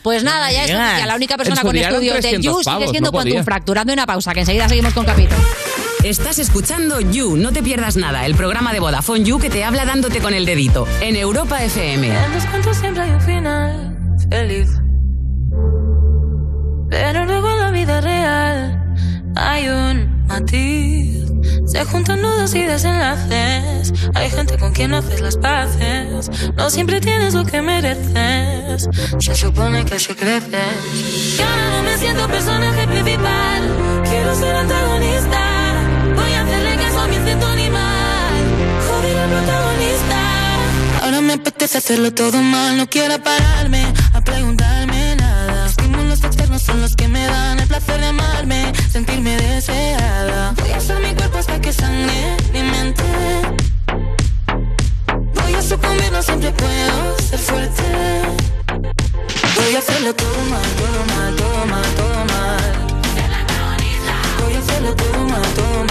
Pues 0.02 0.24
nada, 0.24 0.50
ya 0.50 0.64
es. 0.64 1.06
La 1.06 1.14
única 1.14 1.36
persona 1.36 1.62
con 1.62 1.76
estudios 1.76 2.18
300 2.18 2.44
You 2.44 2.58
sigue 2.60 2.88
siendo 2.88 3.12
no 3.12 3.18
podía. 3.18 3.44
Fracturando 3.44 3.92
una 3.92 4.04
pausa, 4.04 4.34
que 4.34 4.40
enseguida 4.40 4.68
seguimos 4.68 4.94
con 4.94 5.06
Capito. 5.06 5.36
Estás 6.02 6.40
escuchando 6.40 7.00
You, 7.00 7.36
no 7.36 7.52
te 7.52 7.62
pierdas 7.62 7.96
nada, 7.96 8.26
el 8.26 8.34
programa 8.34 8.72
de 8.72 8.80
Vodafone 8.80 9.22
You 9.22 9.38
que 9.38 9.48
te 9.48 9.62
habla 9.62 9.84
dándote 9.84 10.18
con 10.18 10.34
el 10.34 10.44
dedito 10.44 10.88
en 11.00 11.14
Europa 11.14 11.62
FM. 11.62 12.08
En 12.08 12.34
los 12.34 12.44
cuentos 12.46 12.76
siempre 12.78 13.04
hay 13.04 13.10
un 13.10 13.20
final 13.20 14.16
feliz. 14.28 14.70
Pero 16.90 17.24
luego 17.26 17.48
en 17.52 17.58
la 17.60 17.70
vida 17.70 18.00
real 18.00 18.94
hay 19.36 19.68
un 19.68 20.26
matiz. 20.26 21.25
Se 21.76 21.84
juntan 21.84 22.22
nudos 22.22 22.54
y 22.54 22.62
desenlaces. 22.62 23.92
Hay 24.14 24.30
gente 24.30 24.56
con 24.56 24.72
quien 24.72 24.92
no 24.92 24.96
haces 24.96 25.20
las 25.20 25.36
paces. 25.36 26.30
No 26.54 26.70
siempre 26.70 27.02
tienes 27.02 27.34
lo 27.34 27.44
que 27.44 27.60
mereces. 27.60 28.88
Se 29.18 29.34
supone 29.34 29.84
que 29.84 29.96
así 29.96 30.14
creces. 30.14 31.36
Y 31.36 31.42
ahora 31.42 31.70
no 31.76 31.82
me 31.82 31.98
siento 31.98 32.26
personaje 32.28 32.86
principal. 32.86 33.62
Quiero 34.08 34.34
ser 34.36 34.56
antagonista. 34.56 35.42
Voy 36.14 36.32
a 36.32 36.42
hacerle 36.44 36.76
caso 36.76 36.98
a 36.98 37.08
mi 37.08 37.16
instinto 37.16 37.46
animal. 37.46 38.34
Joder, 38.88 39.16
el 39.18 39.28
protagonista. 39.28 41.02
Ahora 41.02 41.20
me 41.20 41.32
apetece 41.34 41.76
hacerlo 41.76 42.10
todo 42.10 42.40
mal, 42.40 42.78
no 42.78 42.88
quiero 42.88 43.22
pararme 43.22 43.84
a 44.14 44.22
preguntarme 44.22 44.95
son 46.66 46.80
los 46.82 46.97
que 46.97 47.06
me 47.06 47.24
dan 47.24 47.60
el 47.60 47.68
placer 47.68 48.01
de 48.01 48.06
amarme, 48.06 48.72
sentirme 48.90 49.36
deseada. 49.36 50.52
Voy 50.60 50.72
a 50.72 50.76
hacer 50.76 50.98
mi 51.01 51.14
cuerpo 51.14 51.38
hasta 51.38 51.60
que 51.60 51.72
sangre 51.72 52.36
mi 52.52 52.62
mente. 52.62 53.05
Voy 55.34 55.55
a 55.55 55.62
sucumbir, 55.62 56.10
no 56.10 56.22
siempre 56.22 56.51
puedo 56.51 57.18
ser 57.28 57.38
fuerte. 57.38 57.82
Voy 59.56 59.74
a 59.76 59.78
hacerlo 59.78 60.14
todo 60.14 60.40
mal, 60.51 60.62
todo 60.76 61.05
mal. 61.14 61.36
Voy 64.40 64.55
a 64.55 64.59
hacerlo 64.59 64.94
todo 64.94 65.24
mal, 65.28 65.48
todo 65.55 65.85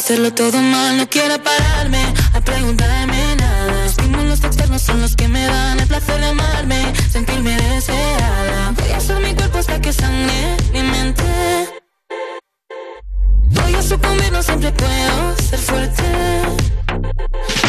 sé 0.00 0.12
hacerlo 0.12 0.30
todo 0.34 0.60
mal, 0.60 0.98
no 0.98 1.08
quiero 1.08 1.42
pararme 1.42 2.02
a 2.34 2.40
preguntarme 2.42 3.36
nada. 3.36 3.86
Estímulos 3.86 4.44
externos 4.44 4.82
son 4.82 5.00
los 5.00 5.16
que 5.16 5.26
me 5.26 5.42
dan 5.46 5.80
el 5.80 5.86
placer 5.86 6.20
de 6.20 6.26
amarme, 6.26 6.92
sentirme 7.10 7.56
deseada. 7.56 8.72
Voy 8.72 8.90
a 8.92 8.98
usar 8.98 9.20
mi 9.20 9.34
cuerpo 9.34 9.56
hasta 9.56 9.80
que 9.80 9.92
sangre 9.94 10.56
mi 10.72 10.82
mente. 10.82 11.22
Voy 13.58 13.74
a 13.74 13.82
sucumbir, 13.82 14.32
no 14.32 14.42
siempre 14.42 14.70
puedo 14.72 15.36
ser 15.48 15.60
fuerte. 15.60 16.02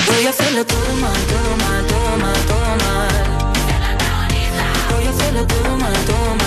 Voy 0.08 0.26
a 0.26 0.30
hacerlo 0.30 0.66
todo 0.66 0.94
mal, 1.00 1.22
todo 1.32 1.52
mal, 1.64 1.86
todo 1.92 2.18
mal, 2.24 2.40
todo 2.50 2.72
mal. 2.84 3.54
Voy 4.92 5.06
a 5.06 5.10
hacerlo 5.12 5.48
todo 5.48 5.78
mal, 5.78 5.94
todo 6.06 6.36
mal. 6.36 6.47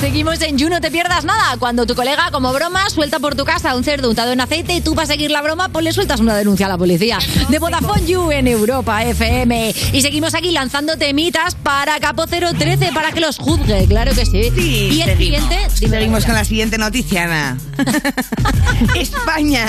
Seguimos 0.00 0.40
en 0.40 0.56
You, 0.56 0.70
no 0.70 0.80
te 0.80 0.90
pierdas 0.90 1.24
nada. 1.26 1.58
Cuando 1.58 1.84
tu 1.84 1.94
colega, 1.94 2.30
como 2.32 2.50
broma, 2.54 2.88
suelta 2.88 3.18
por 3.18 3.34
tu 3.34 3.44
casa 3.44 3.76
un 3.76 3.84
cerdo 3.84 4.08
untado 4.08 4.32
en 4.32 4.40
aceite 4.40 4.72
y 4.74 4.80
tú 4.80 4.94
para 4.94 5.06
seguir 5.06 5.30
la 5.30 5.42
broma, 5.42 5.68
pues 5.68 5.84
le 5.84 5.92
sueltas 5.92 6.20
una 6.20 6.34
denuncia 6.34 6.64
a 6.64 6.68
la 6.70 6.78
policía. 6.78 7.18
De 7.50 7.58
Vodafone 7.58 8.06
You 8.06 8.30
en 8.30 8.48
Europa 8.48 9.04
FM. 9.04 9.74
Y 9.92 10.00
seguimos 10.00 10.34
aquí 10.34 10.52
lanzando 10.52 10.96
temitas 10.96 11.54
para 11.54 12.00
Capo 12.00 12.26
013 12.26 12.92
para 12.94 13.12
que 13.12 13.20
los 13.20 13.36
juzgue, 13.38 13.86
claro 13.88 14.14
que 14.14 14.24
sí. 14.24 14.50
y 14.56 15.02
el 15.02 15.18
siguiente, 15.18 15.58
dime, 15.78 15.98
Seguimos 15.98 16.24
con 16.24 16.34
la 16.34 16.44
siguiente 16.46 16.78
noticia, 16.78 17.24
Ana. 17.24 17.58
España. 18.96 19.66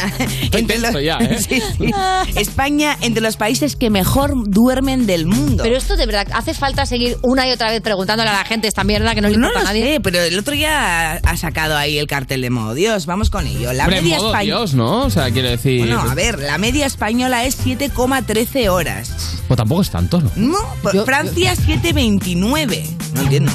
Entre 0.54 0.80
los, 0.80 0.94
ya, 1.04 1.18
¿eh? 1.18 1.40
Sí, 1.50 1.62
sí. 1.78 1.92
España 2.36 2.98
entre 3.02 3.22
los 3.22 3.36
países 3.36 3.76
que 3.76 3.90
mejor 3.90 4.32
duermen 4.48 5.06
del 5.06 5.26
mundo. 5.26 5.64
Pero 5.64 5.76
esto 5.78 5.98
de 5.98 6.06
verdad, 6.06 6.28
¿hace 6.34 6.54
falta 6.54 6.86
seguir 6.86 7.18
una 7.22 7.46
y 7.50 7.52
otra 7.52 7.70
vez 7.70 7.82
preguntándole 7.82 8.30
a 8.30 8.34
la 8.34 8.46
gente 8.46 8.70
esta 8.70 8.86
mierda 8.86 9.14
que 9.14 9.20
no 9.22 9.28
le 9.28 9.38
No 9.38 9.48
importa 9.48 9.60
lo 9.60 9.66
a 9.70 9.74
nadie? 9.74 9.96
sé, 9.96 10.00
pero 10.00 10.21
el 10.22 10.40
otro 10.40 10.54
día 10.54 11.14
ha 11.14 11.38
sacado 11.38 11.78
ahí 11.78 11.98
el 11.98 12.08
cartel 12.08 12.42
de 12.42 12.50
modo 12.50 12.74
Dios. 12.74 13.06
Vamos 13.06 13.30
con 13.30 13.48
ello. 13.48 13.74
La 13.74 13.86
Hombre, 13.86 14.02
media 14.02 14.18
modo 14.18 14.28
española. 14.28 14.60
Dios, 14.60 14.74
¿no? 14.74 15.06
O 15.06 15.10
sea, 15.10 15.32
quiero 15.32 15.50
decir... 15.50 15.80
Bueno, 15.80 16.02
a 16.02 16.14
ver, 16.16 16.40
la 16.40 16.58
media 16.58 16.86
española 16.86 17.46
es 17.46 17.64
7,13 17.66 18.70
horas. 18.70 19.42
Pues 19.48 19.58
tampoco 19.58 19.82
es 19.82 19.90
tanto, 19.92 20.22
¿no? 20.22 20.32
No, 20.36 20.60
pues 20.82 21.04
Francia 21.04 21.54
7,29. 21.56 22.86
No 23.14 23.22
entiendo. 23.22 23.52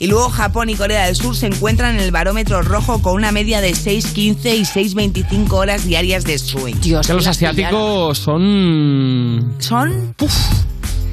Y 0.00 0.06
luego 0.06 0.30
Japón 0.30 0.70
y 0.70 0.76
Corea 0.76 1.04
del 1.06 1.14
Sur 1.14 1.36
se 1.36 1.46
encuentran 1.46 1.96
en 1.96 2.00
el 2.00 2.10
barómetro 2.10 2.62
rojo 2.62 3.02
con 3.02 3.14
una 3.14 3.32
media 3.32 3.60
de 3.60 3.72
6,15 3.72 4.56
y 4.56 4.62
6,25 4.62 5.52
horas 5.52 5.84
diarias 5.84 6.24
de 6.24 6.38
sueño. 6.38 7.02
que 7.02 7.12
los 7.12 7.26
asiáticos 7.26 8.16
son... 8.18 9.56
¿Son? 9.58 10.14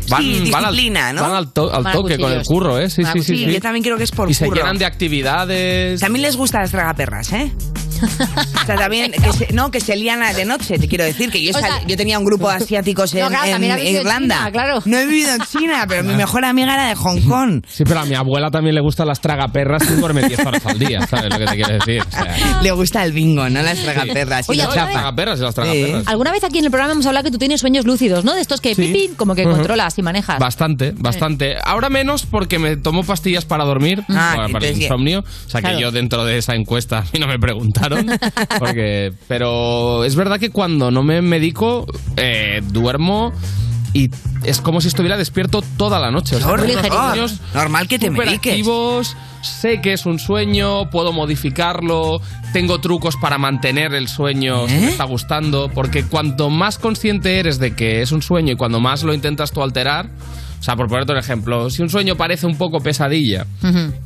Van, 0.10 0.22
Sí, 0.22 0.50
van 0.52 0.66
al- 0.66 0.72
disciplina, 0.72 1.12
¿no? 1.14 1.22
Van 1.22 1.34
al, 1.34 1.52
to- 1.52 1.74
al 1.74 1.92
toque 1.92 2.18
con 2.18 2.32
el 2.32 2.44
curro, 2.44 2.80
¿eh? 2.80 2.90
Sí, 2.90 3.04
sí, 3.14 3.22
sí. 3.24 3.46
Yo 3.46 3.60
también 3.62 3.84
creo 3.84 3.98
que 3.98 4.04
es 4.04 4.12
por 4.12 4.30
Y 4.30 4.34
se 4.34 4.46
curro. 4.46 4.58
llenan 4.58 4.78
de 4.78 4.86
actividades... 4.86 6.00
También 6.00 6.22
les 6.24 6.36
gustan 6.38 6.62
las 6.62 6.72
tragaperras, 6.72 7.34
¿eh? 7.34 7.52
O 8.02 8.66
sea, 8.66 8.76
también, 8.76 9.12
que 9.12 9.34
se, 9.34 9.54
no, 9.54 9.72
que 9.72 9.80
se 9.80 9.96
lían 9.96 10.20
de 10.36 10.46
noche, 10.46 10.78
te 10.80 10.88
quiero 10.88 11.04
decir, 11.04 11.30
que 11.32 11.42
yo, 11.44 11.54
sal- 11.54 11.64
sea- 11.64 11.88
yo 11.88 11.96
tenía 11.98 12.18
un 12.20 12.26
grupo 12.26 12.50
de 12.50 12.56
asiáticos 12.58 13.14
en, 13.14 13.22
No, 13.22 13.30
claro, 13.30 13.46
en 13.64 13.64
Irlanda. 13.96 14.36
China, 14.38 14.52
claro. 14.52 14.82
No 14.86 14.98
he 14.98 15.06
vivido 15.06 15.34
en 15.34 15.42
China, 15.42 15.86
pero 15.88 16.04
mi 16.04 16.14
mejor 16.16 16.44
amiga 16.46 16.74
era 16.74 16.88
de 16.88 16.96
Hong 16.96 17.22
Kong. 17.22 17.64
Sí, 17.68 17.84
pero 17.86 18.00
a 18.02 18.06
mi 18.06 18.16
abuela 18.16 18.50
también 18.52 18.76
le 18.76 18.82
gustan 18.82 19.08
las 19.08 19.22
tragaperras 19.22 19.84
y 19.90 19.94
duerme 19.96 20.24
10 20.28 20.40
horas 20.46 20.66
al 20.66 20.80
día, 20.80 21.06
¿sabes 21.08 21.32
lo 21.32 21.40
que 21.40 21.46
te 21.46 21.56
quiero 21.56 21.74
decir? 21.74 22.02
O 22.02 22.12
sea, 22.12 22.60
Le 22.62 22.72
gusta 22.72 23.04
el 23.06 23.12
bingo, 23.12 23.50
no 23.50 23.62
las 23.62 23.80
tragaperras. 23.80 24.48
y 24.48 24.52
Oye, 24.52 24.64
la 24.64 24.76
las 24.76 24.92
tragaperras 24.92 25.40
y 25.40 25.44
las 25.44 25.56
tragaperras. 25.56 26.08
Alguna 26.08 26.32
vez 26.32 26.44
aquí 26.44 26.60
en 26.60 26.66
el 26.66 26.72
programa 26.72 26.94
hemos 26.94 27.06
hablado 27.06 27.24
que 27.26 27.32
tú 27.32 27.38
tienes 27.38 27.62
sueños 27.62 27.86
lúcidos, 27.86 28.26
¿no? 28.26 28.34
De 28.34 28.42
estos 28.42 28.62
que 28.62 28.76
Sí. 28.76 28.88
pipín, 28.88 29.16
como 29.16 29.36
que 29.36 29.46
Ujú. 29.46 29.56
controlas 29.56 29.98
y 29.98 30.02
manejas. 30.02 30.40
Bastante, 30.40 30.94
bastante. 30.98 31.56
Ahora 31.64 31.90
menos 31.90 32.26
porque 32.26 32.60
me 32.60 32.76
tomo 32.78 33.04
pastillas 33.04 33.46
para 33.46 33.64
dormir, 33.64 34.04
Ah, 34.10 34.34
para, 34.36 34.50
para 34.50 34.68
el 34.68 34.82
insomnio. 34.82 35.20
O 35.22 35.50
sea 35.50 35.62
Claro. 35.62 35.78
que 35.78 35.82
yo 35.82 35.92
dentro 35.92 36.26
de 36.26 36.38
esa 36.38 36.56
encuesta 36.56 37.00
a 37.00 37.04
mí 37.14 37.20
no 37.20 37.28
me 37.28 37.38
Porque, 38.60 39.14
pero 39.28 40.04
es 40.04 40.16
verdad 40.16 40.40
que 40.40 40.50
cuando 40.50 40.92
no 40.92 41.04
me 41.04 41.22
medico, 41.22 41.86
eh, 42.16 42.62
duermo 42.66 43.34
y 43.94 44.12
es 44.44 44.62
como 44.62 44.82
si 44.82 44.90
estuviera 44.90 45.18
despierto 45.18 45.64
toda 45.78 46.00
la 46.00 46.12
noche. 46.12 46.36
O 46.36 46.40
sea, 46.40 46.48
sueños 46.58 47.40
Normal 47.54 47.88
que 47.88 48.00
te 48.00 48.10
mediques. 48.10 49.16
Sé 49.42 49.82
que 49.82 49.94
es 49.94 50.06
un 50.06 50.20
sueño, 50.20 50.90
puedo 50.90 51.14
modificarlo, 51.14 52.22
tengo 52.54 52.80
trucos 52.80 53.16
para 53.16 53.38
mantener 53.38 53.94
el 53.94 54.08
sueño 54.08 54.68
si 54.68 54.76
¿Eh? 54.76 54.80
me 54.80 54.88
está 54.90 55.06
gustando, 55.06 55.70
porque 55.74 56.04
cuanto 56.04 56.50
más 56.50 56.78
consciente 56.78 57.40
eres 57.40 57.60
de 57.60 57.74
que 57.74 58.02
es 58.02 58.12
un 58.12 58.22
sueño 58.22 58.54
y 58.54 58.56
cuando 58.56 58.80
más 58.80 59.04
lo 59.04 59.14
intentas 59.14 59.52
tú 59.52 59.64
alterar, 59.64 60.10
o 60.60 60.64
sea, 60.64 60.76
por 60.76 60.88
ponerte 60.88 61.12
un 61.14 61.18
ejemplo, 61.20 61.70
si 61.70 61.82
un 61.82 61.90
sueño 61.90 62.16
parece 62.16 62.46
un 62.46 62.58
poco 62.58 62.80
pesadilla 62.80 63.46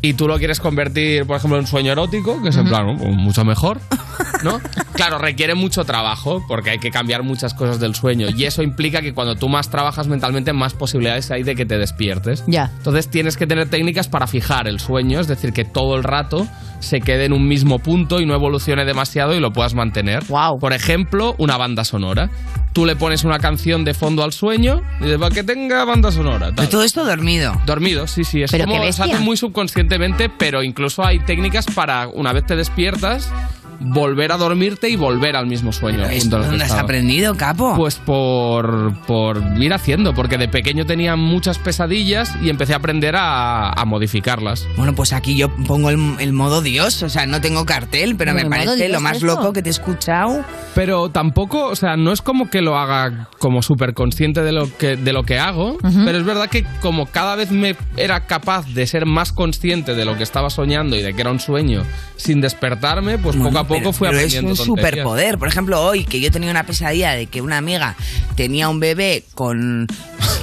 y 0.01 0.13
tú 0.13 0.27
lo 0.27 0.37
quieres 0.37 0.59
convertir, 0.59 1.25
por 1.25 1.37
ejemplo, 1.37 1.57
en 1.57 1.61
un 1.63 1.67
sueño 1.67 1.91
erótico, 1.91 2.41
que 2.41 2.49
es 2.49 2.57
en 2.57 2.65
plan. 2.67 2.97
Pues 2.97 3.15
mucho 3.15 3.43
mejor, 3.45 3.79
¿no? 4.43 4.59
Claro, 4.93 5.17
requiere 5.17 5.55
mucho 5.55 5.83
trabajo 5.85 6.43
porque 6.47 6.71
hay 6.71 6.79
que 6.79 6.91
cambiar 6.91 7.23
muchas 7.23 7.53
cosas 7.53 7.79
del 7.79 7.95
sueño 7.95 8.27
y 8.35 8.45
eso 8.45 8.63
implica 8.63 9.01
que 9.01 9.13
cuando 9.13 9.35
tú 9.35 9.49
más 9.49 9.69
trabajas 9.69 10.07
mentalmente, 10.07 10.53
más 10.53 10.73
posibilidades 10.73 11.31
hay 11.31 11.43
de 11.43 11.55
que 11.55 11.65
te 11.65 11.77
despiertes. 11.77 12.43
Ya. 12.47 12.71
Entonces 12.77 13.09
tienes 13.09 13.37
que 13.37 13.47
tener 13.47 13.69
técnicas 13.69 14.07
para 14.07 14.27
fijar 14.27 14.67
el 14.67 14.79
sueño, 14.79 15.19
es 15.19 15.27
decir, 15.27 15.53
que 15.53 15.65
todo 15.65 15.95
el 15.95 16.03
rato 16.03 16.47
se 16.79 16.99
quede 16.99 17.25
en 17.25 17.33
un 17.33 17.47
mismo 17.47 17.77
punto 17.79 18.19
y 18.19 18.25
no 18.25 18.33
evolucione 18.33 18.85
demasiado 18.85 19.35
y 19.35 19.39
lo 19.39 19.53
puedas 19.53 19.75
mantener. 19.75 20.23
Por 20.59 20.73
ejemplo, 20.73 21.35
una 21.37 21.55
banda 21.57 21.83
sonora. 21.85 22.29
Tú 22.73 22.85
le 22.85 22.95
pones 22.95 23.23
una 23.23 23.37
canción 23.37 23.83
de 23.83 23.93
fondo 23.93 24.23
al 24.23 24.31
sueño 24.31 24.81
y 24.99 25.03
dices, 25.03 25.21
"Va, 25.21 25.29
que 25.29 25.43
tenga 25.43 25.85
banda 25.85 26.11
sonora. 26.11 26.40
Tal. 26.47 26.69
todo 26.69 26.84
esto 26.84 27.05
dormido. 27.05 27.59
Dormido, 27.65 28.07
sí, 28.07 28.23
sí. 28.23 28.41
Es 28.41 28.51
Pero 28.51 28.65
como 28.65 28.81
qué 28.81 28.93
se 28.93 29.01
hace 29.03 29.11
bestia. 29.11 29.26
muy 29.26 29.38
subconscientemente, 29.38 30.30
pero 30.30 30.63
incluso 30.63 31.05
hay 31.05 31.19
técnicas 31.19 31.65
para, 31.68 32.07
una 32.07 32.34
vez 32.34 32.45
te 32.45 32.55
despiertas, 32.55 33.30
volver 33.81 34.31
a 34.31 34.37
dormirte 34.37 34.89
y 34.89 34.95
volver 34.95 35.35
al 35.35 35.47
mismo 35.47 35.71
sueño. 35.71 35.99
¿Dónde 36.25 36.55
has 36.55 36.61
estaba. 36.63 36.81
aprendido, 36.81 37.35
capo? 37.35 37.73
Pues 37.75 37.95
por, 37.95 38.93
por 39.07 39.41
ir 39.59 39.73
haciendo, 39.73 40.13
porque 40.13 40.37
de 40.37 40.47
pequeño 40.47 40.85
tenía 40.85 41.15
muchas 41.15 41.57
pesadillas 41.57 42.35
y 42.41 42.49
empecé 42.49 42.73
a 42.73 42.77
aprender 42.77 43.15
a, 43.15 43.69
a 43.71 43.85
modificarlas. 43.85 44.67
Bueno, 44.77 44.93
pues 44.93 45.13
aquí 45.13 45.35
yo 45.35 45.49
pongo 45.67 45.89
el, 45.89 45.99
el 46.19 46.33
modo 46.33 46.61
Dios, 46.61 47.01
o 47.03 47.09
sea, 47.09 47.25
no 47.25 47.41
tengo 47.41 47.65
cartel, 47.65 48.15
pero 48.17 48.33
me 48.33 48.41
¿El 48.41 48.49
modo 48.49 48.57
parece 48.57 48.75
Dios 48.75 48.91
lo 48.91 48.99
más 49.01 49.17
eso? 49.17 49.25
loco 49.25 49.53
que 49.53 49.61
te 49.61 49.69
he 49.69 49.71
escuchado. 49.71 50.43
Pero 50.75 51.09
tampoco, 51.09 51.65
o 51.67 51.75
sea, 51.75 51.97
no 51.97 52.11
es 52.11 52.21
como 52.21 52.49
que 52.49 52.61
lo 52.61 52.77
haga 52.77 53.27
como 53.39 53.61
súper 53.61 53.93
consciente 53.93 54.41
de 54.41 54.51
lo 54.51 54.67
que, 54.77 54.95
de 54.95 55.13
lo 55.13 55.23
que 55.23 55.39
hago, 55.39 55.77
pero 56.05 56.17
es 56.17 56.23
verdad 56.25 56.47
que 56.47 56.65
como 56.81 57.07
cada 57.07 57.35
vez 57.35 57.51
me 57.51 57.75
era 57.97 58.25
capaz 58.27 58.65
de 58.67 58.85
ser 58.87 59.05
más 59.05 59.31
consciente 59.31 59.95
de 59.95 60.05
lo 60.05 60.15
que 60.17 60.23
estaba 60.23 60.49
soñando 60.49 60.95
y 60.95 61.01
de 61.01 61.13
que 61.13 61.21
era 61.21 61.31
un 61.31 61.39
sueño 61.39 61.83
sin 62.15 62.39
despertarme, 62.41 63.17
pues 63.17 63.35
poco 63.35 63.57
a 63.57 63.63
poco 63.63 63.70
pero, 63.80 63.93
fui 63.93 64.07
pero 64.07 64.18
aprendiendo 64.19 64.52
es 64.53 64.60
un 64.60 64.65
tonterías. 64.68 64.89
superpoder. 64.91 65.38
Por 65.38 65.48
ejemplo, 65.48 65.81
hoy 65.81 66.03
que 66.06 66.19
yo 66.19 66.31
tenía 66.31 66.52
una 66.52 66.65
pesadilla 66.65 67.11
de 67.11 67.27
que 67.27 67.41
una 67.41 67.57
amiga 67.57 67.95
tenía 68.35 68.69
un 68.69 68.80
bebé 68.80 69.23
con, 69.35 69.88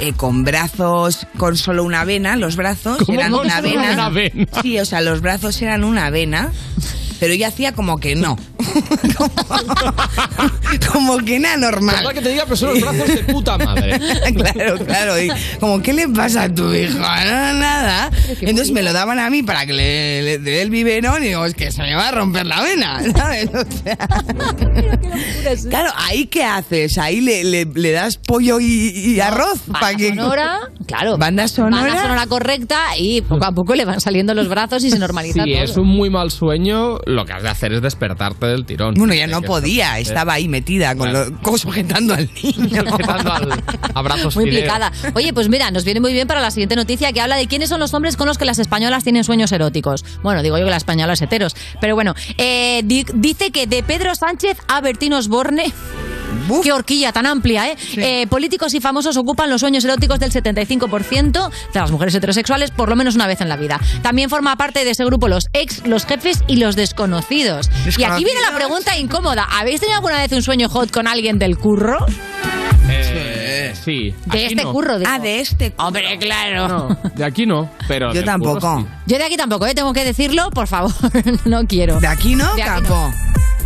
eh, 0.01 0.13
con 0.17 0.45
brazos, 0.45 1.27
con 1.39 1.57
solo 1.57 1.85
una 1.85 2.05
vena, 2.05 2.37
los 2.37 2.57
brazos 2.57 2.99
¿Cómo 3.05 3.19
eran 3.19 3.35
una 3.35 3.57
solo 3.57 3.69
vena. 3.71 3.93
una 3.93 4.09
vena? 4.11 4.47
Sí, 4.63 4.79
o 4.79 4.85
sea, 4.85 5.01
los 5.01 5.21
brazos 5.21 5.61
eran 5.63 5.85
una 5.85 6.11
vena. 6.11 6.53
Pero 7.21 7.33
ella 7.33 7.49
hacía 7.49 7.73
como 7.73 7.99
que 7.99 8.15
no. 8.15 8.37
como, 9.17 9.31
como 10.93 11.19
que 11.19 11.39
nada 11.39 11.57
normal. 11.57 11.97
Perdona 11.97 12.15
que 12.15 12.21
te 12.23 12.29
diga, 12.31 12.45
pero 12.45 12.57
son 12.57 12.71
los 12.71 12.81
brazos 12.81 13.09
de 13.09 13.25
puta 13.25 13.59
madre. 13.59 13.99
claro, 14.35 14.79
claro. 14.85 15.21
Y 15.23 15.31
como, 15.61 15.83
¿qué 15.83 15.93
le 15.93 16.09
pasa 16.09 16.45
a 16.45 16.55
tu 16.55 16.73
hijo? 16.73 16.99
No, 16.99 17.05
nada. 17.55 18.11
Entonces 18.41 18.71
me 18.73 18.83
lo 18.83 18.93
daban 18.93 19.19
a 19.19 19.31
mí 19.31 19.43
para 19.43 19.67
que 19.67 19.73
le, 19.73 20.23
le 20.23 20.39
dé 20.39 20.63
el 20.63 20.71
biberón 20.71 21.23
y 21.25 21.29
digo, 21.29 21.45
es 21.45 21.55
que 21.55 21.71
se 21.73 21.83
me 21.83 21.95
va 21.95 22.09
a 22.09 22.13
romper 22.13 22.47
la 22.47 22.63
vena, 22.63 23.01
¿sabes? 23.17 23.49
O 23.55 23.83
sea, 23.83 23.97
claro, 25.71 25.91
¿ahí 25.97 26.27
qué 26.27 26.45
haces? 26.45 26.99
¿Ahí 26.99 27.21
le, 27.21 27.45
le- 27.45 27.65
le 27.65 27.93
das 27.93 28.17
pollo 28.19 28.61
y, 28.61 28.67
y 28.67 29.21
arroz? 29.21 29.59
para 29.81 29.95
que 29.97 30.11
sonora, 30.11 30.61
claro. 30.87 31.19
Banda 31.19 31.49
sonora. 31.49 31.83
Banda 31.83 32.03
sonora 32.03 32.27
correcta 32.27 32.79
y 32.99 33.21
poco 33.23 33.45
a 33.45 33.53
poco 33.53 33.75
le 33.75 33.85
van 33.85 34.01
saliendo 34.01 34.35
los 34.35 34.49
brazos 34.49 34.85
y 34.85 34.91
se 34.91 34.99
normaliza 34.99 35.45
todo. 35.45 35.55
es 35.63 35.77
un 35.77 35.87
muy 35.89 36.11
mal 36.11 36.31
sueño, 36.31 36.99
lo 37.09 37.25
que 37.25 37.33
has 37.33 37.43
de 37.43 37.49
hacer 37.49 37.73
es 37.73 37.81
despertarte 37.83 38.47
del 38.47 38.67
tirón. 38.67 38.95
Bueno, 38.95 39.15
ya 39.15 39.27
no 39.27 39.41
podía, 39.43 39.99
estaba 39.99 40.35
ahí 40.35 40.47
metida, 40.47 40.95
con 40.95 41.09
Claro. 41.11 41.31
lo, 41.31 41.39
como 41.43 41.57
sujetando 41.57 42.13
al 42.15 42.29
niño. 42.43 42.83
Sujetando 42.91 43.33
al- 43.33 43.65
a 43.95 44.03
brazos 44.03 44.37
Muy 44.37 44.45
fideo. 44.45 44.63
picada. 44.63 44.93
Oye, 45.15 45.33
pues 45.33 45.49
mira, 45.49 45.71
nos 45.71 45.85
viene 45.85 46.01
muy 46.01 46.13
bien 46.13 46.29
para 46.29 46.41
la 46.41 46.51
siguiente 46.51 46.77
noticia 46.77 47.11
que 47.13 47.21
habla 47.21 47.37
de 47.37 47.47
quiénes 47.47 47.71
son 47.71 47.81
los 47.81 47.95
hombres 47.95 48.17
con 48.19 48.27
los 48.27 48.37
que 48.37 48.45
las 48.45 48.59
españolas 48.59 49.05
tienen 49.05 49.25
sueños 49.25 49.51
eróticos. 49.53 50.05
Bueno, 50.23 50.43
digo 50.43 50.59
yo 50.59 50.65
que 50.65 50.71
las 50.71 50.83
españolas 50.83 51.23
heteros. 51.23 51.57
Pero 51.81 51.95
bueno, 51.95 52.15
eh, 52.37 52.83
di- 52.85 53.07
dice 53.15 53.51
que 53.53 53.67
de 53.67 53.83
Pedro 53.83 54.15
Sánchez 54.15 54.59
a 54.69 54.81
Bertín 54.83 55.15
Osborne. 55.15 55.73
Qué 56.63 56.73
horquilla 56.73 57.13
tan 57.13 57.27
amplia, 57.27 57.69
¿eh? 57.69 57.77
Eh, 57.97 58.27
Políticos 58.29 58.75
y 58.75 58.81
famosos 58.81 59.17
ocupan 59.17 59.51
los 59.51 59.61
sueños 59.61 59.85
eróticos 59.85 60.19
del 60.19 60.33
75% 60.33 61.51
de 61.73 61.81
las 61.81 61.91
mujeres 61.91 62.15
heterosexuales 62.15 62.71
por 62.71 62.89
lo 62.89 62.97
menos 62.97 63.15
una 63.15 63.27
vez 63.27 63.41
en 63.41 63.49
la 63.49 63.57
vida. 63.57 63.81
También 64.03 64.31
forma 64.31 64.57
parte 64.57 64.85
de 64.85 64.91
ese 64.91 65.05
grupo 65.05 65.29
los 65.29 65.47
ex, 65.53 65.87
los 65.87 66.07
jefes 66.07 66.43
y 66.47 66.57
los 66.57 66.77
desconocidos. 66.77 67.71
Y 67.97 68.03
aquí 68.05 68.25
viene 68.25 68.41
la 68.41 68.57
pregunta 68.57 68.97
incómoda. 68.97 69.47
¿Habéis 69.51 69.81
tenido 69.81 69.97
alguna 69.99 70.19
vez 70.19 70.33
un 70.33 70.43
sueño 70.43 70.69
hot 70.69 70.91
con 70.91 71.07
alguien 71.07 71.39
del 71.39 71.57
curro? 71.59 72.05
Eh, 72.91 73.75
sí. 73.85 74.15
De 74.27 74.39
Aquí 74.39 74.55
este 74.55 74.65
no. 74.65 74.73
curro. 74.73 74.99
digo. 74.99 75.11
Ah, 75.13 75.19
de 75.19 75.41
este. 75.41 75.75
Hombre, 75.77 76.19
claro. 76.19 76.69
No, 76.69 76.99
de 77.15 77.25
aquí 77.25 77.47
no, 77.47 77.71
pero. 77.87 78.13
Yo 78.15 78.25
tampoco. 78.25 78.61
curro 78.61 78.81
sí. 78.81 78.87
Yo 79.07 79.19
de 79.19 79.25
aquí 79.25 79.37
tampoco, 79.37 79.67
¿eh? 79.67 79.75
tengo 79.75 79.93
que 79.93 80.05
decirlo, 80.05 80.51
por 80.51 80.67
favor, 80.67 80.93
no 81.45 81.65
quiero. 81.67 82.01
De 82.01 82.07
aquí 82.07 82.35
no, 82.35 82.55
De 82.55 82.63
aquí 82.63 82.83
capo. 82.83 83.11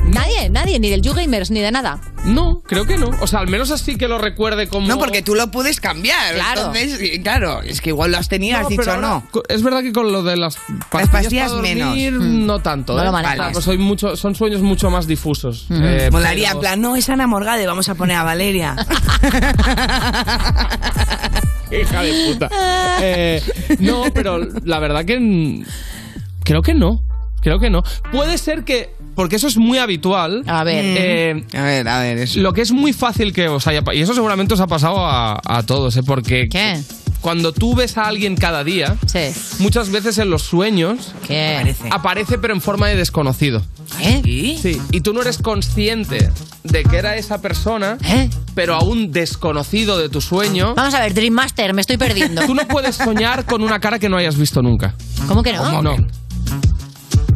Nadie, 0.05 0.51
nadie, 0.51 0.79
ni 0.79 0.91
del 0.91 1.01
YouGamers, 1.01 1.51
ni 1.51 1.61
de 1.61 1.71
nada. 1.73 2.01
No, 2.25 2.61
creo 2.67 2.85
que 2.87 2.97
no. 2.99 3.11
O 3.21 3.27
sea, 3.27 3.41
al 3.41 3.49
menos 3.49 3.71
así 3.71 3.97
que 3.97 4.09
lo 4.09 4.19
recuerde 4.19 4.69
como. 4.69 4.87
No, 4.87 4.99
porque 4.99 5.23
tú 5.23 5.35
lo 5.35 5.51
puedes 5.51 5.81
cambiar. 5.81 6.35
Claro. 6.35 6.67
Entonces, 6.75 7.01
eh, 7.01 7.21
claro, 7.23 7.63
es 7.63 7.81
que 7.81 7.91
igual 7.91 8.13
lo 8.13 8.19
has 8.19 8.29
tenido, 8.29 8.59
has 8.59 8.69
dicho 8.69 8.97
no. 8.99 9.25
Es 9.49 9.63
verdad 9.63 9.83
que 9.83 9.93
con 9.93 10.13
lo 10.13 10.23
de 10.23 10.37
las 10.37 10.57
pastillas, 10.91 11.09
pastillas 11.11 11.51
para 11.53 11.63
dormir, 11.63 12.13
menos. 12.13 12.27
Mm. 12.27 12.47
no 12.47 12.61
tanto. 12.61 12.95
No 12.95 13.03
¿eh? 13.03 13.05
lo 13.07 13.13
manejas. 13.13 13.39
Vale, 13.39 13.53
pues 13.53 13.65
soy 13.65 13.79
mucho, 13.79 14.17
son 14.17 14.35
sueños 14.35 14.61
mucho 14.63 14.91
más 14.91 15.07
difusos. 15.07 15.67
Eh, 15.71 16.09
Molaría, 16.13 16.49
pero- 16.49 16.59
en 16.59 16.61
plan, 16.61 16.81
no, 16.81 16.97
es 16.97 17.09
Ana 17.09 17.27
Morgade, 17.27 17.67
vamos 17.67 17.89
a 17.89 17.95
poner 17.95 18.17
a 18.17 18.23
Valeria. 18.25 18.77
Hija 21.71 22.03
de 22.03 22.27
puta. 22.29 22.51
Eh, 23.01 23.43
no, 23.79 24.05
pero 24.13 24.39
la 24.65 24.79
verdad 24.79 25.05
que 25.05 25.19
mm, 25.19 25.65
creo 26.45 26.61
que 26.63 26.75
no. 26.75 27.03
Creo 27.41 27.59
que 27.59 27.71
no. 27.71 27.83
Puede 28.13 28.39
ser 28.39 28.65
que. 28.65 28.95
Porque 29.15 29.37
eso 29.37 29.47
es 29.47 29.57
muy 29.57 29.79
habitual. 29.79 30.43
A 30.47 30.65
ver. 30.65 31.45
a 31.55 31.63
ver, 31.63 31.89
a 31.89 32.01
ver, 32.01 32.19
eso. 32.19 32.41
Lo 32.41 32.53
que 32.53 32.63
es 32.63 32.73
muy 32.73 32.93
fácil 32.93 33.33
que 33.33 33.49
os 33.49 33.67
haya. 33.67 33.83
Y 33.93 34.01
eso 34.01 34.15
seguramente 34.15 34.55
os 34.55 34.61
ha 34.61 34.67
pasado 34.67 35.05
a, 35.07 35.41
a 35.45 35.63
todos, 35.65 35.97
¿eh? 35.97 36.03
Porque. 36.03 36.49
¿Qué? 36.49 36.81
Cuando 37.23 37.53
tú 37.53 37.77
ves 37.77 37.97
a 37.99 38.09
alguien 38.09 38.35
cada 38.37 38.65
día, 38.65 38.97
muchas 39.61 39.91
veces 39.91 40.19
en 40.19 40.29
los 40.29 40.43
sueños 40.43 41.13
¿Qué? 41.25 41.55
Aparece. 41.55 41.89
aparece 41.93 42.39
pero 42.39 42.53
en 42.53 42.61
forma 42.61 42.89
de 42.89 42.97
desconocido. 42.97 43.63
¿Eh? 44.01 44.57
Sí, 44.61 44.81
y 44.91 45.01
tú 45.03 45.13
no 45.13 45.23
eres 45.23 45.39
consciente 45.39 46.31
de 46.65 46.83
que 46.83 46.97
era 46.97 47.17
esa 47.17 47.41
persona, 47.41 47.97
pero 48.57 48.75
aún 48.75 49.13
desconocido 49.13 49.99
de 49.99 50.09
tu 50.09 50.21
sueño. 50.21 50.75
Vamos 50.75 50.95
a 50.95 51.01
ver, 51.01 51.15
Dream 51.15 51.33
Master, 51.33 51.75
me 51.75 51.81
estoy 51.81 51.97
perdiendo. 51.97 52.43
Tú 52.45 52.55
no 52.55 52.67
puedes 52.67 52.97
soñar 52.97 53.45
con 53.45 53.63
una 53.63 53.79
cara 53.79 54.01
que 54.01 54.09
no 54.09 54.17
hayas 54.17 54.37
visto 54.37 54.61
nunca. 54.61 54.97
¿Cómo 55.29 55.45
que 55.45 55.53
no? 55.53 55.81
No. 55.81 55.97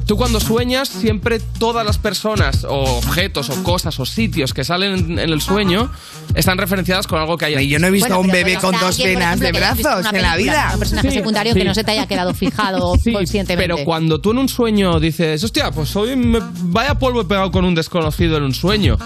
Tú 0.07 0.17
cuando 0.17 0.39
sueñas, 0.39 0.89
siempre 0.89 1.41
todas 1.41 1.85
las 1.85 1.99
personas 1.99 2.63
o 2.63 2.99
objetos 2.99 3.51
o 3.51 3.63
cosas 3.65 3.99
o 3.99 4.07
sitios 4.07 4.55
que 4.55 4.63
salen 4.63 5.19
en, 5.19 5.19
el 5.19 5.41
sueño 5.41 5.91
están 6.37 6.59
referenciadas 6.59 7.09
con 7.09 7.19
algo 7.19 7.37
que 7.37 7.47
hayas 7.47 7.65
Yo 7.65 7.81
no 7.81 7.89
he 7.89 7.91
visto 7.91 8.15
a 8.15 8.19
un 8.19 8.29
bebé 8.29 8.57
con 8.59 8.73
dos 8.79 8.99
venas 8.99 9.41
ejemplo, 9.41 9.47
de 9.47 9.53
brazos 9.53 10.13
en 10.13 10.23
la 10.23 10.37
vida. 10.37 10.71
Un 10.75 10.79
personaje 10.79 11.11
Sí, 11.11 11.17
secundario 11.17 11.55
sí. 11.55 11.59
que 11.59 11.65
no 11.65 11.75
se 11.75 11.83
te 11.83 11.91
haya 11.91 12.07
quedado 12.07 12.35
fijado 12.35 12.95
Sí, 13.03 13.13
conscientemente. 13.13 13.75
Pero 13.75 13.85
cuando 13.85 14.21
tú 14.21 14.31
en 14.31 14.39
un 14.39 14.49
sueño 14.49 15.01
dices, 15.01 15.43
hostia, 15.43 15.73
pues 15.73 15.97
hoy 15.97 16.15
me, 16.15 16.39
vaya 16.41 16.97
polvo 17.01 17.23
he 17.23 17.25
pegado 17.25 17.51
con 17.51 17.65
un 17.65 17.75
desconocido 17.75 18.37
en 18.37 18.45
un 18.45 18.55
sueño. 18.55 18.99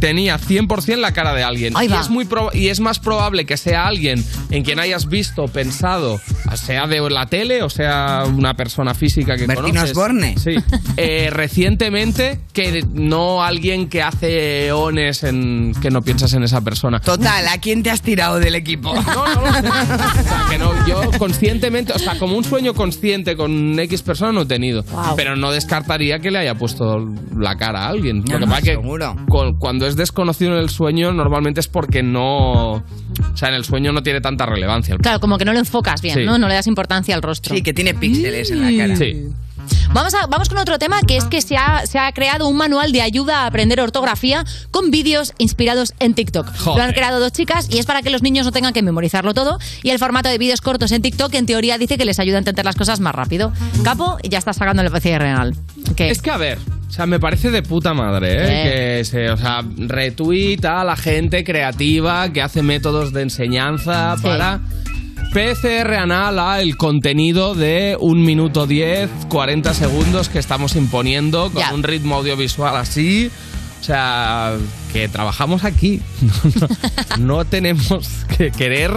Tenía 0.00 0.38
100% 0.38 0.96
la 0.96 1.12
cara 1.12 1.34
de 1.34 1.42
alguien. 1.42 1.74
Y, 1.80 1.92
es 1.92 2.08
muy 2.10 2.26
y 2.54 2.68
es 2.68 2.80
más 2.80 2.98
probable 2.98 3.44
que 3.46 3.56
sea 3.56 3.86
alguien 3.86 4.24
en 4.50 4.64
quien 4.64 4.80
hayas 4.80 5.06
visto, 5.08 5.46
pensado, 5.46 6.20
sea 6.54 6.86
de 6.86 7.00
la 7.10 7.26
tele 7.26 7.62
o 7.62 7.70
sea 7.70 8.24
una 8.26 8.54
persona 8.54 8.94
física 8.94 9.36
que 9.36 9.46
Bertín 9.46 9.66
conoces. 9.74 9.90
Osborne. 9.90 10.34
Sí. 10.38 10.56
Eh, 10.96 11.28
recientemente, 11.30 12.40
que 12.52 12.84
no 12.92 13.42
alguien 13.42 13.88
que 13.88 14.02
hace 14.02 14.66
eones 14.68 15.22
en 15.24 15.72
que 15.80 15.90
no 15.90 16.02
piensas 16.02 16.32
en 16.34 16.42
esa 16.42 16.60
persona. 16.62 17.00
Total, 17.00 17.46
¿a 17.48 17.58
quién 17.58 17.82
te 17.82 17.90
has 17.90 18.02
tirado 18.02 18.38
del 18.40 18.54
equipo? 18.54 18.94
No, 18.94 19.02
no 19.34 19.52
sé. 19.52 19.68
O 19.68 20.22
sea, 20.22 20.46
que 20.50 20.58
no, 20.58 20.86
yo 20.86 21.10
conscientemente, 21.18 21.92
o 21.92 21.98
sea, 21.98 22.18
como 22.18 22.36
un 22.36 22.44
sueño 22.44 22.74
consciente 22.74 23.36
con 23.36 23.78
X 23.78 24.02
persona 24.02 24.32
no 24.32 24.42
he 24.42 24.46
tenido. 24.46 24.84
Pero 25.16 25.36
no 25.36 25.50
descartaría 25.52 26.18
que 26.20 26.30
le 26.30 26.38
haya 26.38 26.54
puesto 26.54 27.04
la 27.36 27.56
cara 27.56 27.84
a 27.84 27.88
alguien. 27.88 28.22
No, 28.24 28.32
Lo 28.34 28.38
que 28.40 28.46
no, 28.46 28.50
pasa 28.52 28.62
que 28.62 28.70
seguro. 28.70 29.16
cu- 29.28 29.58
cuando 29.58 29.86
es 29.86 29.89
desconocido 29.96 30.52
en 30.52 30.58
el 30.58 30.68
sueño, 30.70 31.12
normalmente 31.12 31.60
es 31.60 31.68
porque 31.68 32.02
no. 32.02 32.72
O 32.74 32.82
sea, 33.34 33.48
en 33.48 33.54
el 33.54 33.64
sueño 33.64 33.92
no 33.92 34.02
tiene 34.02 34.20
tanta 34.20 34.46
relevancia. 34.46 34.96
Claro, 34.98 35.20
como 35.20 35.38
que 35.38 35.44
no 35.44 35.52
lo 35.52 35.58
enfocas 35.58 36.02
bien, 36.02 36.14
Sí. 36.18 36.24
¿no? 36.24 36.38
No 36.38 36.48
le 36.48 36.54
das 36.54 36.66
importancia 36.66 37.14
al 37.14 37.22
rostro. 37.22 37.54
Sí, 37.54 37.62
que 37.62 37.72
tiene 37.72 37.94
píxeles 37.94 38.50
en 38.50 38.60
la 38.60 38.76
cara. 38.84 38.96
Sí. 38.96 39.28
Vamos, 39.92 40.14
a, 40.14 40.26
vamos 40.26 40.48
con 40.48 40.58
otro 40.58 40.78
tema 40.78 41.00
que 41.02 41.16
es 41.16 41.24
que 41.24 41.42
se 41.42 41.56
ha, 41.56 41.84
se 41.86 41.98
ha 41.98 42.12
creado 42.12 42.48
un 42.48 42.56
manual 42.56 42.92
de 42.92 43.02
ayuda 43.02 43.40
a 43.40 43.46
aprender 43.46 43.80
ortografía 43.80 44.44
con 44.70 44.90
vídeos 44.90 45.32
inspirados 45.38 45.94
en 45.98 46.14
TikTok. 46.14 46.46
Lo 46.66 46.80
han 46.80 46.92
creado 46.92 47.18
dos 47.20 47.32
chicas 47.32 47.68
y 47.70 47.78
es 47.78 47.86
para 47.86 48.02
que 48.02 48.10
los 48.10 48.22
niños 48.22 48.46
no 48.46 48.52
tengan 48.52 48.72
que 48.72 48.82
memorizarlo 48.82 49.34
todo. 49.34 49.58
Y 49.82 49.90
el 49.90 49.98
formato 49.98 50.28
de 50.28 50.38
vídeos 50.38 50.60
cortos 50.60 50.92
en 50.92 51.02
TikTok 51.02 51.34
en 51.34 51.46
teoría 51.46 51.78
dice 51.78 51.98
que 51.98 52.04
les 52.04 52.18
ayuda 52.18 52.36
a 52.36 52.38
entender 52.38 52.64
las 52.64 52.76
cosas 52.76 53.00
más 53.00 53.14
rápido. 53.14 53.52
Capo 53.82 54.18
ya 54.22 54.38
está 54.38 54.52
sacando 54.52 54.82
el 54.82 54.90
PCR 54.90 55.18
renal. 55.18 55.56
¿Qué? 55.96 56.10
Es 56.10 56.22
que 56.22 56.30
a 56.30 56.36
ver, 56.36 56.58
o 56.90 56.92
sea, 56.92 57.06
me 57.06 57.20
parece 57.20 57.50
de 57.50 57.62
puta 57.62 57.94
madre, 57.94 58.32
¿eh? 58.32 58.38
Eh. 58.40 58.98
Que 58.98 59.04
se, 59.04 59.30
o 59.30 59.36
sea, 59.36 59.64
retuita 59.76 60.80
a 60.80 60.84
la 60.84 60.96
gente 60.96 61.44
creativa 61.44 62.32
que 62.32 62.42
hace 62.42 62.62
métodos 62.62 63.12
de 63.12 63.22
enseñanza 63.22 64.16
para 64.22 64.60
PCR 65.32 65.94
anal 65.94 66.38
a 66.38 66.60
el 66.60 66.76
contenido 66.76 67.54
de 67.54 67.96
un 68.00 68.24
minuto 68.24 68.66
10, 68.66 69.08
40 69.28 69.74
segundos 69.74 70.28
que 70.28 70.38
estamos 70.38 70.74
imponiendo 70.74 71.52
con 71.52 71.62
un 71.72 71.82
ritmo 71.82 72.16
audiovisual 72.16 72.76
así. 72.76 73.30
O 73.80 73.82
sea, 73.82 74.56
que 74.92 75.08
trabajamos 75.08 75.64
aquí. 75.64 76.00
No, 77.18 77.44
tenemos 77.44 78.24
que 78.38 78.50
querer 78.50 78.92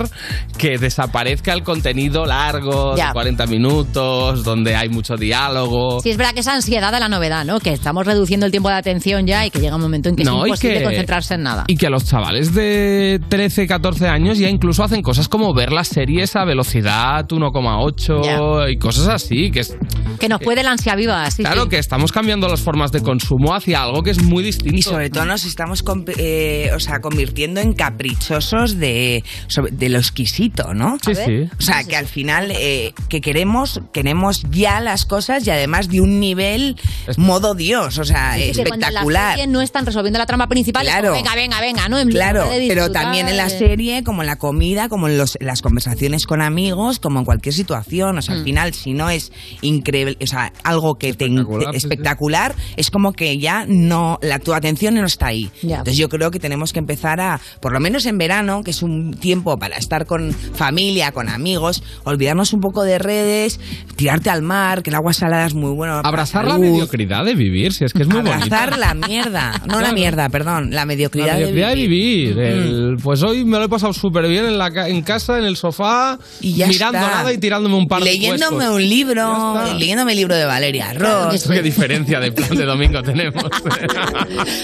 que 0.57 0.77
desaparezca 0.77 1.51
el 1.53 1.64
contenido 1.64 2.26
largo 2.26 2.95
Ya. 2.95 3.07
de 3.07 3.14
40 3.14 3.47
minutos, 3.47 4.43
donde 4.43 4.76
hay 4.76 4.88
mucho 4.89 5.15
diálogo. 5.15 5.99
Sí, 6.01 6.11
es 6.11 6.18
verdad 6.18 6.34
que 6.34 6.39
esa 6.41 6.53
ansiedad 6.53 6.91
de 6.91 6.99
la 6.99 7.10
novedad, 7.10 7.43
¿no? 7.43 7.60
Que 7.60 7.72
estamos 7.73 8.05
reduciendo 8.05 8.45
el 8.45 8.51
tiempo 8.51 8.69
de 8.69 8.76
atención 8.76 9.26
ya 9.26 9.45
y 9.45 9.49
que 9.51 9.60
llega 9.60 9.76
un 9.76 9.81
momento 9.81 10.10
en 10.10 10.15
que 10.15 10.23
No, 10.23 10.41
es 10.45 10.49
imposible 10.49 10.77
que- 10.80 10.84
concentrarse 10.85 11.34
en 11.34 11.43
nada. 11.43 11.64
Y 11.68 11.76
que 11.76 11.89
los 11.89 12.05
chavales 12.05 12.53
de 12.53 13.19
13, 13.30 13.68
14 13.68 14.07
años 14.07 14.38
ya 14.38 14.47
incluso 14.49 14.84
hacen 14.84 15.01
cosas 15.01 15.27
como 15.27 15.53
ver 15.53 15.72
las 15.72 15.88
series 15.88 16.35
a 16.35 16.45
velocidad 16.45 17.26
1,8 17.27 18.72
y 18.72 18.77
cosas 18.77 19.07
así, 19.07 19.51
que 19.51 19.61
es 19.61 19.76
Que 20.19 20.30
nos 20.30 20.39
puede 20.39 20.64
la 20.64 20.72
ansia 20.72 20.95
viva, 20.95 21.30
sí, 21.31 21.43
claro 21.43 21.64
sí. 21.64 21.69
que 21.69 21.77
estamos 21.80 22.11
cambiando 22.11 22.47
las 22.47 22.61
formas 22.61 22.91
de 22.91 23.01
consumo 23.01 23.53
hacia 23.53 23.81
algo 23.84 24.01
que 24.03 24.11
es 24.11 24.23
muy 24.23 24.43
distinto. 24.43 24.73
Y 24.78 24.82
sobre 24.82 25.10
todo 25.10 25.26
nos 25.26 25.45
estamos 25.45 25.84
com- 25.84 26.06
eh, 26.18 26.70
o 26.76 26.80
sea, 26.80 27.00
convirtiendo 27.00 27.62
en 27.62 27.74
caprichosos 27.74 28.78
de, 28.80 29.24
sobre- 29.48 29.72
de 29.72 29.90
lo 29.90 29.98
exquisito, 30.00 30.74
¿no? 30.74 30.98
Sí, 31.04 31.14
sí. 31.16 31.50
O 31.58 31.62
sea, 31.62 31.84
que 31.84 31.95
al 31.95 32.08
final 32.08 32.52
eh, 32.52 32.94
que 33.10 33.22
queremos, 33.22 33.82
queremos 33.94 34.44
ya 34.50 34.80
las 34.80 35.06
cosas 35.06 35.45
y 35.45 35.50
además 35.52 35.90
de 35.90 36.02
un 36.02 36.20
nivel 36.20 36.76
modo 37.18 37.54
Dios, 37.56 37.98
o 37.98 38.04
sea, 38.06 38.34
Sí, 38.36 38.52
que 38.52 38.64
cuando 38.64 38.74
en 38.74 38.80
la 38.82 38.88
espectacular. 38.88 39.32
serie 39.38 39.48
no 39.48 39.62
están 39.62 39.86
resolviendo 39.86 40.20
la 40.20 40.26
trama 40.26 40.48
principal, 40.48 40.86
es 40.88 40.91
como, 40.91 41.02
Claro. 41.02 41.14
venga, 41.16 41.36
venga, 41.36 41.62
venga, 41.62 41.90
¿no? 41.90 42.00
En 42.00 42.10
Claro, 42.10 42.50
de 42.50 42.66
pero 42.68 42.91
también 42.91 43.28
en 43.30 43.38
la 43.38 43.50
serie, 43.50 44.04
como 44.04 44.22
en 44.24 44.28
la 44.28 44.38
comida, 44.38 44.90
como 44.90 45.08
en 45.08 45.18
los- 45.18 45.38
las 45.40 45.62
conversaciones 45.62 46.26
con 46.26 46.41
amigos, 46.41 47.00
como 47.00 47.20
en 47.20 47.26
cualquier 47.26 47.54
situación. 47.54 48.18
O 48.18 48.22
sea, 48.22 48.36
Mm. 48.36 48.38
al 48.40 48.44
final, 48.44 48.74
si 48.74 48.94
no 48.94 49.10
es 49.10 49.32
increíble, 49.62 50.18
o 50.22 50.28
sea, 50.28 50.52
algo 50.64 50.95
que 50.95 51.14
te 51.14 51.26
Espectacular, 51.26 51.72
te- 51.72 51.80
sí, 51.80 51.80
sí. 51.82 51.88
espectacular, 51.88 52.56
es 52.78 52.91
como 52.91 53.14
que 53.14 53.38
ya 53.38 53.66
no, 53.68 54.20
la, 54.22 54.40
tu 54.40 54.54
atención 54.64 54.94
no 54.95 55.06
está 55.06 55.27
ahí. 55.27 55.49
Entonces 55.61 55.98
yo 55.98 56.10
creo 56.10 56.31
que 56.31 56.40
tenemos 56.40 56.73
que 56.73 56.80
empezar 56.80 57.19
a, 57.22 57.40
por 57.61 57.72
lo 57.73 57.80
menos 57.80 58.06
en 58.06 58.18
verano, 58.18 58.64
que 58.64 58.72
es 58.72 58.81
un 58.81 59.14
tiempo 59.14 59.57
para 59.57 59.77
estar 59.77 60.06
con 60.06 60.31
familia, 60.34 61.11
con 61.11 61.30
amigos, 61.30 61.84
olvidarnos 62.03 62.53
un 62.53 62.61
poco 62.61 62.84
de 62.84 62.98
redes, 62.99 63.60
tirarte 63.95 64.30
al 64.30 64.41
mar, 64.41 64.84
que 64.84 64.90
el 64.90 64.95
agua 64.95 65.14
salada 65.14 65.45
es 65.45 65.53
muy 65.53 65.72
bueno. 65.72 65.95
para 65.98 66.07
Abrazar 66.10 66.45
la 66.45 66.52
salud. 66.52 66.64
mediocridad 66.65 67.26
de 67.26 67.35
vivir, 67.35 67.73
si 67.73 67.85
es 67.85 67.94
que 67.94 68.03
es 68.03 68.07
muy 68.07 68.19
Abrazar 68.19 68.69
bonito. 68.72 68.77
la 68.77 68.94
mierda, 69.07 69.52
no 69.65 69.73
la 69.76 69.80
Claro. 69.80 69.94
mierda, 69.94 70.30
perdón, 70.30 70.72
la 70.72 70.85
mediocridad, 70.85 71.27
La 71.27 71.34
mediocridad 71.35 71.69
de 71.69 71.76
vivir. 71.76 72.35
Mm. 72.35 72.40
el- 72.40 72.98
pues 73.03 73.22
hoy 73.23 73.44
me 73.45 73.57
lo 73.57 73.65
he 73.65 73.69
pasado 73.69 73.94
súper 73.94 74.27
bien 74.27 74.45
en, 74.45 74.57
la, 74.57 74.68
en 74.88 75.02
casa, 75.02 75.38
en 75.38 75.45
el 75.45 75.57
sofá, 75.57 76.18
Y 76.41 76.53
ya 76.53 76.68
mirando 76.68 76.98
está. 76.99 77.11
nada 77.18 77.34
y 77.34 77.38
tirándome 77.38 77.76
un 77.76 77.88
par 77.88 77.99
de 78.03 78.11
leyéndome 78.11 78.57
huescos. 78.57 78.76
un 78.76 78.90
libro, 78.90 79.73
leyéndome 79.77 80.11
el 80.14 80.18
libro 80.18 80.35
de 80.35 80.45
Valeria 80.45 80.94
Ross. 80.94 81.48
¿Qué 81.48 81.61
diferencia 81.61 82.19
de 82.19 82.31
plan 82.31 82.56
de 82.56 82.65
domingo 82.65 83.02
tenemos? 83.03 83.44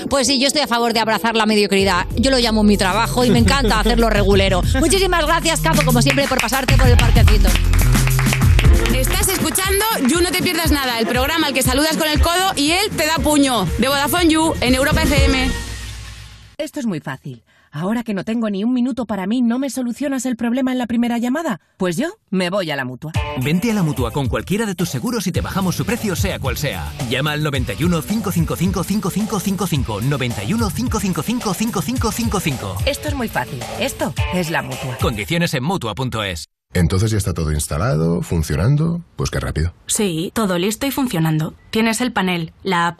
Pues 0.10 0.28
sí, 0.28 0.40
yo 0.40 0.48
estoy 0.48 0.62
a 0.62 0.68
favor 0.68 0.94
de 0.94 1.00
abrazar 1.00 1.36
la 1.36 1.46
mediocridad. 1.46 2.06
Yo 2.16 2.32
lo 2.32 2.38
llamo 2.40 2.64
mi 2.64 2.78
trabajo 2.78 3.26
y 3.26 3.30
me 3.30 3.40
encanta 3.40 3.80
hacerlo 3.80 4.10
regulero. 4.10 4.62
Muchísimas 4.80 5.26
gracias, 5.26 5.62
Capo, 5.62 5.84
como 5.84 6.02
siempre, 6.02 6.28
por 6.28 6.40
pasarte 6.42 6.78
por 6.78 6.88
el 6.88 6.98
parquecito. 6.98 7.50
Estás 8.96 9.30
escuchando 9.30 9.86
You 10.10 10.20
No 10.22 10.32
Te 10.32 10.42
Pierdas 10.42 10.72
Nada, 10.72 11.00
el 11.00 11.08
programa 11.08 11.48
al 11.48 11.54
que 11.54 11.64
saludas 11.64 11.96
con 11.96 12.08
el 12.08 12.20
codo 12.20 12.54
y 12.56 12.72
él 12.72 12.90
te 12.96 13.06
da 13.06 13.16
puño. 13.16 13.66
De 13.78 13.88
Vodafone 13.88 14.28
You 14.28 14.54
en 14.62 14.76
Europa 14.76 15.04
FM. 15.04 15.50
Esto 16.58 16.80
es 16.82 16.86
muy 16.86 17.00
fácil. 17.00 17.42
Ahora 17.72 18.04
que 18.04 18.14
no 18.14 18.24
tengo 18.24 18.50
ni 18.50 18.64
un 18.64 18.74
minuto 18.74 19.06
para 19.06 19.28
mí, 19.28 19.42
¿no 19.42 19.60
me 19.60 19.70
solucionas 19.70 20.26
el 20.26 20.36
problema 20.36 20.72
en 20.72 20.78
la 20.78 20.88
primera 20.88 21.18
llamada? 21.18 21.62
Pues 21.78 21.98
yo 21.98 22.10
me 22.30 22.50
voy 22.50 22.72
a 22.72 22.76
la 22.76 22.86
mutua. 22.86 23.12
Vente 23.44 23.72
a 23.72 23.74
la 23.74 23.84
mutua 23.84 24.12
con 24.12 24.28
cualquiera 24.28 24.66
de 24.66 24.76
tus 24.76 24.90
seguros 24.90 25.28
y 25.28 25.32
te 25.32 25.42
bajamos 25.42 25.76
su 25.76 25.86
precio, 25.86 26.16
sea 26.16 26.40
cual 26.40 26.58
sea. 26.58 26.92
Llama 27.10 27.32
al 27.34 27.44
91 27.44 28.02
555 28.02 28.84
5555. 28.84 30.02
91 30.02 30.70
555 30.70 31.54
5555. 31.54 32.78
Esto 32.86 33.08
es 33.08 33.16
muy 33.16 33.28
fácil. 33.28 33.60
Esto 33.80 34.14
es 34.34 34.50
la 34.50 34.62
mutua. 34.62 34.98
Condiciones 35.00 35.54
en 35.54 35.64
mutua.es. 35.64 36.46
Entonces 36.74 37.10
ya 37.10 37.18
está 37.18 37.34
todo 37.34 37.52
instalado, 37.52 38.22
funcionando. 38.22 39.02
Pues 39.16 39.32
qué 39.32 39.40
rápido. 39.40 39.74
Sí, 39.88 40.32
todo 40.36 40.60
listo 40.60 40.86
y 40.86 40.92
funcionando. 40.92 41.56
Tienes 41.72 42.00
el 42.00 42.14
panel, 42.14 42.54
la 42.62 42.88
app, 42.88 43.00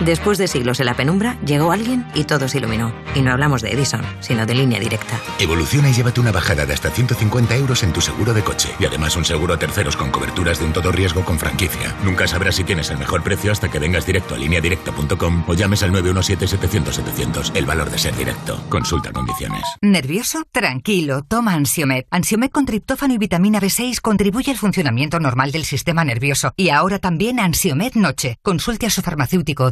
Después 0.00 0.38
de 0.38 0.48
siglos 0.48 0.80
en 0.80 0.86
la 0.86 0.94
penumbra, 0.94 1.38
llegó 1.44 1.72
alguien 1.72 2.06
y 2.14 2.24
todo 2.24 2.48
se 2.48 2.56
iluminó. 2.56 2.94
Y 3.14 3.20
no 3.20 3.32
hablamos 3.32 3.60
de 3.60 3.72
Edison, 3.72 4.00
sino 4.20 4.46
de 4.46 4.54
línea 4.54 4.80
directa. 4.80 5.20
Evoluciona 5.38 5.90
y 5.90 5.92
llévate 5.92 6.20
una 6.20 6.32
bajada 6.32 6.64
de 6.64 6.72
hasta 6.72 6.90
150 6.90 7.54
euros 7.56 7.82
en 7.82 7.92
tu 7.92 8.00
seguro 8.00 8.32
de 8.32 8.42
coche. 8.42 8.70
Y 8.78 8.86
además 8.86 9.16
un 9.16 9.26
seguro 9.26 9.52
a 9.52 9.58
terceros 9.58 9.96
con 9.96 10.10
coberturas 10.10 10.58
de 10.58 10.64
un 10.64 10.72
todo 10.72 10.90
riesgo 10.90 11.22
con 11.22 11.38
franquicia. 11.38 11.94
Nunca 12.02 12.26
sabrás 12.26 12.54
si 12.54 12.64
tienes 12.64 12.88
el 12.90 12.96
mejor 12.96 13.22
precio 13.22 13.52
hasta 13.52 13.70
que 13.70 13.78
vengas 13.78 14.06
directo 14.06 14.34
a 14.34 14.38
lineadirecta.com 14.38 15.44
o 15.46 15.54
llames 15.54 15.82
al 15.82 15.92
917-700-700. 15.92 17.52
El 17.54 17.66
valor 17.66 17.90
de 17.90 17.98
ser 17.98 18.16
directo. 18.16 18.64
Consulta 18.70 19.12
condiciones. 19.12 19.62
¿Nervioso? 19.82 20.44
Tranquilo, 20.50 21.24
toma 21.28 21.52
Ansiomed. 21.52 22.04
Ansiomed 22.10 22.50
con 22.50 22.64
triptófano 22.64 23.12
y 23.12 23.18
vitamina 23.18 23.60
B6 23.60 24.00
contribuye 24.00 24.50
al 24.50 24.56
funcionamiento 24.56 25.20
normal 25.20 25.52
del 25.52 25.64
sistema 25.66 26.04
nervioso. 26.04 26.54
Y 26.56 26.70
ahora 26.70 26.98
también 27.00 27.38
Ansiomed 27.38 27.94
Noche. 27.96 28.38
Consulte 28.40 28.86
a 28.86 28.90
su 28.90 29.02
farmacéutico 29.02 29.64
o 29.64 29.70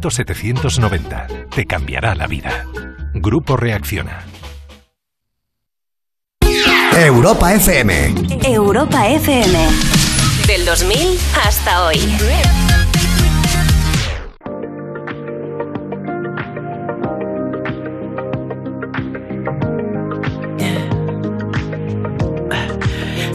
900-900-790. 0.00 1.48
Te 1.50 1.66
cambiará 1.66 2.14
la 2.14 2.26
vida. 2.26 2.66
Grupo 3.14 3.56
Reacciona. 3.56 4.24
Europa 6.96 7.54
FM. 7.54 8.14
Europa 8.44 9.08
FM. 9.08 9.58
Del 10.46 10.64
2000 10.64 11.18
hasta 11.44 11.84
hoy. 11.84 11.98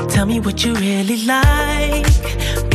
Tell 0.09 0.25
me 0.25 0.39
what 0.39 0.63
you 0.63 0.73
really 0.75 1.25
like. 1.25 2.74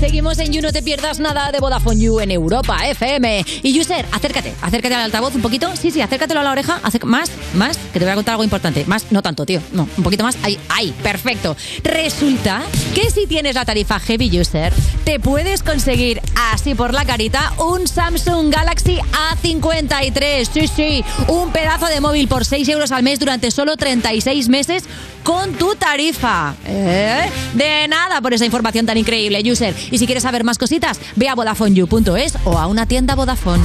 Seguimos 0.00 0.38
en 0.38 0.50
You 0.50 0.62
No 0.62 0.72
Te 0.72 0.80
Pierdas 0.80 1.20
Nada 1.20 1.52
de 1.52 1.60
Vodafone 1.60 2.00
You 2.00 2.20
en 2.20 2.30
Europa 2.30 2.88
FM. 2.88 3.44
Y 3.62 3.78
User, 3.78 4.06
acércate, 4.12 4.54
acércate 4.62 4.94
al 4.94 5.02
altavoz 5.02 5.34
un 5.34 5.42
poquito. 5.42 5.76
Sí, 5.76 5.90
sí, 5.90 6.00
acércatelo 6.00 6.40
a 6.40 6.42
la 6.42 6.52
oreja. 6.52 6.80
Más, 7.04 7.30
más, 7.52 7.76
que 7.92 7.98
te 7.98 8.06
voy 8.06 8.12
a 8.12 8.14
contar 8.14 8.32
algo 8.32 8.44
importante. 8.44 8.86
Más, 8.86 9.12
no 9.12 9.20
tanto, 9.20 9.44
tío. 9.44 9.60
No, 9.72 9.86
un 9.98 10.02
poquito 10.02 10.24
más. 10.24 10.38
Ahí, 10.42 10.58
ahí, 10.70 10.94
perfecto. 11.02 11.54
Resulta 11.84 12.62
que 12.94 13.10
si 13.10 13.26
tienes 13.26 13.54
la 13.54 13.66
tarifa 13.66 14.00
Heavy 14.00 14.40
User, 14.40 14.72
te 15.04 15.20
puedes 15.20 15.62
conseguir 15.62 16.22
así 16.50 16.74
por 16.74 16.94
la 16.94 17.04
carita 17.04 17.52
un 17.58 17.86
Samsung 17.86 18.50
Galaxy 18.50 19.00
A53. 19.42 20.48
Sí, 20.50 20.66
sí, 20.66 21.04
un 21.28 21.52
pedazo 21.52 21.86
de 21.86 22.00
móvil 22.00 22.26
por 22.26 22.46
6 22.46 22.66
euros 22.70 22.90
al 22.92 23.02
mes 23.02 23.18
durante 23.18 23.50
solo 23.50 23.76
36 23.76 24.48
meses 24.48 24.84
con 25.22 25.52
tu 25.54 25.74
tarifa. 25.74 26.54
¿Eh? 26.66 27.30
De 27.54 27.88
nada 27.88 28.20
por 28.20 28.34
esa 28.34 28.44
información 28.44 28.86
tan 28.86 28.96
increíble, 28.96 29.42
User. 29.50 29.74
Y 29.90 29.98
si 29.98 30.06
quieres 30.06 30.22
saber 30.22 30.44
más 30.44 30.58
cositas, 30.58 31.00
ve 31.16 31.28
a 31.28 31.34
VodafoneYou.es 31.34 32.36
o 32.44 32.58
a 32.58 32.66
una 32.66 32.86
tienda 32.86 33.14
Vodafone. 33.14 33.62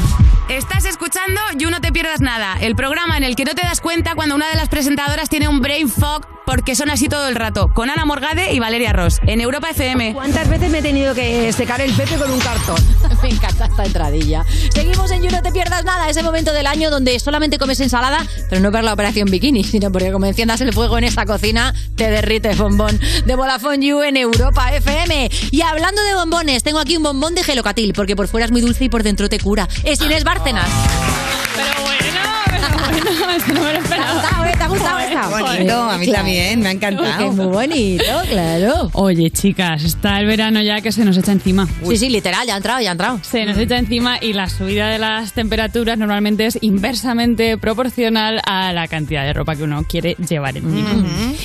Estás 0.49 0.85
escuchando 0.85 1.41
You 1.57 1.71
No 1.71 1.81
Te 1.81 1.91
Pierdas 1.91 2.21
Nada, 2.21 2.57
el 2.61 2.75
programa 2.75 3.17
en 3.17 3.23
el 3.23 3.35
que 3.35 3.45
no 3.45 3.55
te 3.55 3.63
das 3.63 3.81
cuenta 3.81 4.13
cuando 4.13 4.35
una 4.35 4.47
de 4.47 4.55
las 4.55 4.69
presentadoras 4.69 5.27
tiene 5.27 5.47
un 5.47 5.59
brain 5.59 5.89
fog 5.89 6.27
porque 6.45 6.75
son 6.75 6.89
así 6.89 7.09
todo 7.09 7.27
el 7.27 7.35
rato, 7.35 7.69
con 7.73 7.89
Ana 7.89 8.05
Morgade 8.05 8.53
y 8.53 8.59
Valeria 8.59 8.93
Ross, 8.93 9.19
en 9.25 9.41
Europa 9.41 9.71
FM. 9.71 10.13
¿Cuántas 10.13 10.47
veces 10.47 10.69
me 10.69 10.79
he 10.79 10.81
tenido 10.81 11.15
que 11.15 11.51
secar 11.51 11.81
el 11.81 11.91
pepe 11.93 12.15
con 12.17 12.31
un 12.31 12.39
cartón? 12.39 12.75
me 13.23 13.29
encanta 13.29 13.65
esta 13.65 13.83
entradilla. 13.83 14.45
Seguimos 14.73 15.09
en 15.11 15.23
You 15.23 15.31
No 15.31 15.41
Te 15.41 15.51
Pierdas 15.51 15.83
Nada, 15.83 16.07
ese 16.07 16.21
momento 16.21 16.53
del 16.53 16.67
año 16.67 16.91
donde 16.91 17.19
solamente 17.19 17.57
comes 17.57 17.79
ensalada, 17.79 18.25
pero 18.49 18.61
no 18.61 18.69
ver 18.71 18.83
la 18.83 18.93
operación 18.93 19.29
bikini, 19.29 19.63
sino 19.63 19.91
porque 19.91 20.11
como 20.11 20.27
enciendas 20.27 20.61
el 20.61 20.71
fuego 20.71 20.97
en 20.97 21.05
esa 21.05 21.25
cocina, 21.25 21.73
te 21.95 22.09
derrites 22.09 22.57
bombón. 22.57 22.99
De 23.25 23.35
Vodafone 23.35 23.85
You 23.85 24.03
en 24.03 24.17
Europa 24.17 24.73
FM. 24.75 25.29
Y 25.49 25.61
hablando 25.61 26.03
de 26.03 26.13
bombones, 26.13 26.61
tengo 26.61 26.79
aquí 26.79 26.97
un 26.97 27.03
bombón 27.03 27.33
de 27.33 27.43
gelocatil, 27.43 27.93
porque 27.93 28.15
por 28.15 28.27
fuera 28.27 28.45
es 28.45 28.51
muy 28.51 28.61
dulce 28.61 28.85
y 28.85 28.89
por 28.89 29.01
dentro 29.01 29.29
te 29.29 29.39
cura. 29.39 29.67
Es 29.83 29.99
Inés 30.01 30.23
Bárcenas. 30.35 30.69
Esto 33.37 33.53
no 33.53 33.61
me 33.61 33.73
lo 33.73 33.79
¿Te 33.79 33.87
ha 34.65 34.67
gustado? 34.67 34.97
¿Te 34.97 35.03
ha 35.03 35.27
gustado 35.27 35.37
esta? 35.37 35.53
Bonito, 35.53 35.83
a 35.83 35.97
mí 35.97 36.11
también, 36.11 36.59
me 36.61 36.69
ha 36.69 36.71
encantado. 36.71 37.29
Es 37.29 37.35
muy 37.35 37.45
bonito, 37.45 38.03
claro. 38.29 38.89
Oye, 38.93 39.29
chicas, 39.31 39.83
está 39.83 40.19
el 40.19 40.25
verano 40.25 40.61
ya 40.61 40.81
que 40.81 40.91
se 40.91 41.05
nos 41.05 41.17
echa 41.17 41.31
encima. 41.31 41.67
Sí, 41.87 41.97
sí, 41.97 42.09
literal, 42.09 42.45
ya 42.47 42.55
ha 42.55 42.57
entrado, 42.57 42.81
ya 42.81 42.89
ha 42.89 42.91
entrado. 42.93 43.19
Se 43.23 43.45
nos 43.45 43.57
echa 43.57 43.77
encima 43.77 44.17
y 44.21 44.33
la 44.33 44.49
subida 44.49 44.89
de 44.89 44.99
las 44.99 45.33
temperaturas 45.33 45.97
normalmente 45.97 46.45
es 46.45 46.57
inversamente 46.61 47.57
proporcional 47.57 48.41
a 48.45 48.73
la 48.73 48.87
cantidad 48.87 49.23
de 49.23 49.33
ropa 49.33 49.55
que 49.55 49.63
uno 49.63 49.83
quiere 49.87 50.15
llevar 50.27 50.57
encima. 50.57 50.89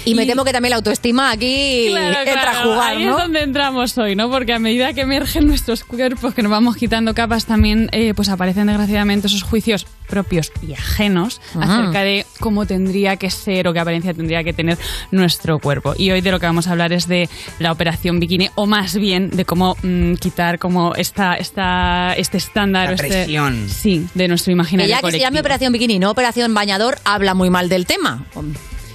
Y 0.04 0.14
me 0.14 0.26
temo 0.26 0.44
que 0.44 0.52
también 0.52 0.70
la 0.70 0.76
autoestima 0.76 1.30
aquí 1.30 1.88
Claro, 1.90 2.18
entra 2.20 2.32
claro, 2.32 2.50
a 2.50 2.62
jugar, 2.62 2.96
ahí 2.96 3.04
¿no? 3.04 3.12
es 3.12 3.22
donde 3.22 3.42
entramos 3.42 3.98
hoy, 3.98 4.16
¿no? 4.16 4.30
Porque 4.30 4.52
a 4.52 4.58
medida 4.58 4.92
que 4.92 5.02
emergen 5.02 5.46
nuestros 5.46 5.84
cuerpos, 5.84 6.34
que 6.34 6.42
nos 6.42 6.50
vamos 6.50 6.76
quitando 6.76 7.14
capas, 7.14 7.46
también 7.46 7.88
eh, 7.92 8.14
pues 8.14 8.28
aparecen 8.28 8.66
desgraciadamente 8.66 9.26
esos 9.26 9.42
juicios 9.42 9.86
propios 10.08 10.52
y 10.66 10.72
ajenos 10.74 11.40
Ajá. 11.54 11.80
acerca 11.80 12.00
de 12.02 12.26
cómo 12.40 12.66
tendría 12.66 13.09
que 13.16 13.30
ser 13.30 13.68
o 13.68 13.72
qué 13.72 13.80
apariencia 13.80 14.14
tendría 14.14 14.42
que 14.44 14.52
tener 14.52 14.78
nuestro 15.10 15.58
cuerpo. 15.58 15.94
Y 15.96 16.10
hoy 16.10 16.20
de 16.20 16.30
lo 16.30 16.40
que 16.40 16.46
vamos 16.46 16.66
a 16.66 16.72
hablar 16.72 16.92
es 16.92 17.06
de 17.08 17.28
la 17.58 17.72
operación 17.72 18.20
bikini, 18.20 18.50
o 18.54 18.66
más 18.66 18.94
bien 18.96 19.30
de 19.30 19.44
cómo 19.44 19.76
mm, 19.82 20.14
quitar 20.14 20.58
como 20.58 20.94
esta, 20.94 21.34
esta, 21.34 22.14
este 22.16 22.38
estándar. 22.38 22.86
La 22.86 22.90
o 22.90 22.94
este- 22.94 23.08
presión. 23.08 23.68
sí, 23.68 24.06
de 24.14 24.28
nuestro 24.28 24.52
imaginario 24.52 24.88
ya 24.90 24.96
que 24.96 24.98
se 24.98 25.02
colectivo. 25.02 25.24
llame 25.26 25.40
operación 25.40 25.72
bikini, 25.72 25.98
no 25.98 26.10
operación 26.10 26.54
bañador, 26.54 26.98
habla 27.04 27.34
muy 27.34 27.50
mal 27.50 27.68
del 27.68 27.86
tema. 27.86 28.24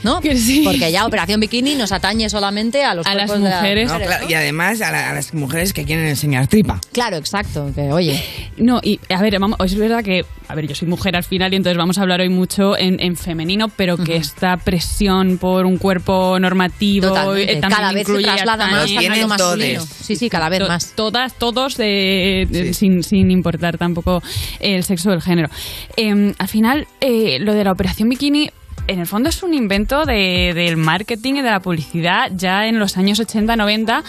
¿No? 0.06 0.22
Porque 0.64 0.92
ya 0.92 1.06
Operación 1.06 1.40
Bikini 1.42 1.76
nos 1.76 1.92
atañe 1.92 2.30
solamente 2.30 2.84
a 2.86 2.94
los 2.94 3.06
A 3.08 3.14
las 3.16 3.26
cuerpos 3.28 3.44
de 3.44 3.50
la- 3.50 3.56
mujeres. 3.58 3.92
No, 3.92 4.00
claro, 4.00 4.26
y 4.30 4.34
además 4.36 4.80
a, 4.82 4.92
la- 4.92 5.10
a 5.10 5.14
las 5.14 5.34
mujeres 5.34 5.74
que 5.74 5.84
quieren 5.84 6.06
enseñar 6.06 6.48
tripa. 6.48 6.80
Claro, 6.94 7.18
exacto. 7.18 7.72
Que, 7.76 7.92
oye, 7.92 8.24
No, 8.58 8.80
y 8.84 9.00
a 9.10 9.22
ver, 9.22 9.38
vamos, 9.40 9.58
es 9.66 9.76
verdad 9.76 10.04
que, 10.04 10.24
a 10.48 10.56
ver, 10.56 10.68
yo 10.68 10.76
soy 10.76 10.88
mujer 10.88 11.16
al 11.16 11.24
final 11.24 11.52
y 11.52 11.58
entonces 11.58 11.78
vamos 11.78 11.98
a 11.98 12.02
hablar 12.04 12.22
hoy 12.22 12.30
mucho 12.30 12.78
en, 12.78 13.00
en 13.02 13.18
femenino, 13.18 13.68
pero 13.68 13.98
que 13.98 14.16
esta 14.16 14.56
presión 14.58 15.38
por 15.40 15.66
un 15.66 15.78
cuerpo 15.78 16.40
normativo 16.40 17.08
eh, 17.36 17.58
también 17.60 17.72
Cada 17.72 17.92
vez 17.92 18.08
se 18.08 18.22
traslada 18.22 18.68
más 18.68 18.90
al 18.96 19.28
masculino. 19.28 19.82
Sí, 20.04 20.16
sí, 20.16 20.30
cada 20.30 20.50
vez 20.50 20.60
To- 20.60 20.68
más. 20.68 20.92
Todas, 20.96 21.34
todos, 21.34 21.76
eh, 21.80 22.48
eh, 22.52 22.74
sin, 22.74 23.04
sin 23.04 23.32
importar 23.32 23.78
tampoco 23.78 24.22
el 24.60 24.84
sexo 24.84 25.10
o 25.10 25.14
el 25.14 25.22
género. 25.22 25.50
Eh, 25.98 26.34
al 26.38 26.48
final, 26.48 26.88
eh, 27.02 27.40
lo 27.40 27.54
de 27.54 27.64
la 27.64 27.72
operación 27.72 28.08
bikini. 28.10 28.52
En 28.88 29.00
el 29.00 29.08
fondo 29.08 29.30
es 29.30 29.42
un 29.42 29.56
invento 29.56 30.06
de- 30.06 30.52
del 30.54 30.78
marketing 30.78 31.36
y 31.36 31.42
de 31.42 31.50
la 31.50 31.60
publicidad 31.60 32.30
ya 32.36 32.68
en 32.68 32.78
los 32.78 32.98
años 32.98 33.20
80-90 33.20 34.04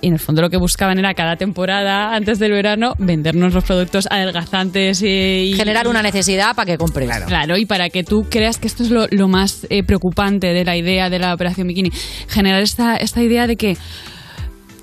y 0.00 0.06
en 0.06 0.14
el 0.14 0.18
fondo 0.18 0.40
lo 0.40 0.48
que 0.48 0.56
buscaban 0.56 0.98
era 0.98 1.12
cada 1.12 1.36
temporada 1.36 2.14
antes 2.14 2.38
del 2.38 2.52
verano 2.52 2.94
vendernos 2.98 3.52
los 3.52 3.64
productos 3.64 4.08
adelgazantes 4.10 5.02
eh, 5.02 5.44
y 5.50 5.52
generar 5.54 5.88
una 5.88 6.02
necesidad 6.02 6.54
para 6.56 6.64
que 6.72 6.78
compres. 6.78 7.06
Claro, 7.26 7.58
y 7.58 7.66
para 7.66 7.90
que 7.90 8.02
tú 8.02 8.26
creas 8.30 8.56
que 8.56 8.66
esto 8.66 8.82
es 8.82 8.90
lo, 8.90 9.06
lo 9.10 9.28
más 9.28 9.66
eh, 9.68 9.82
preocupante 9.82 10.48
de 10.54 10.64
la 10.64 10.76
idea 10.76 11.10
de 11.10 11.18
la 11.18 11.34
operación 11.34 11.68
bikini, 11.68 11.90
generar 12.28 12.62
esta, 12.62 12.96
esta 12.96 13.22
idea 13.22 13.46
de 13.46 13.56
que 13.56 13.76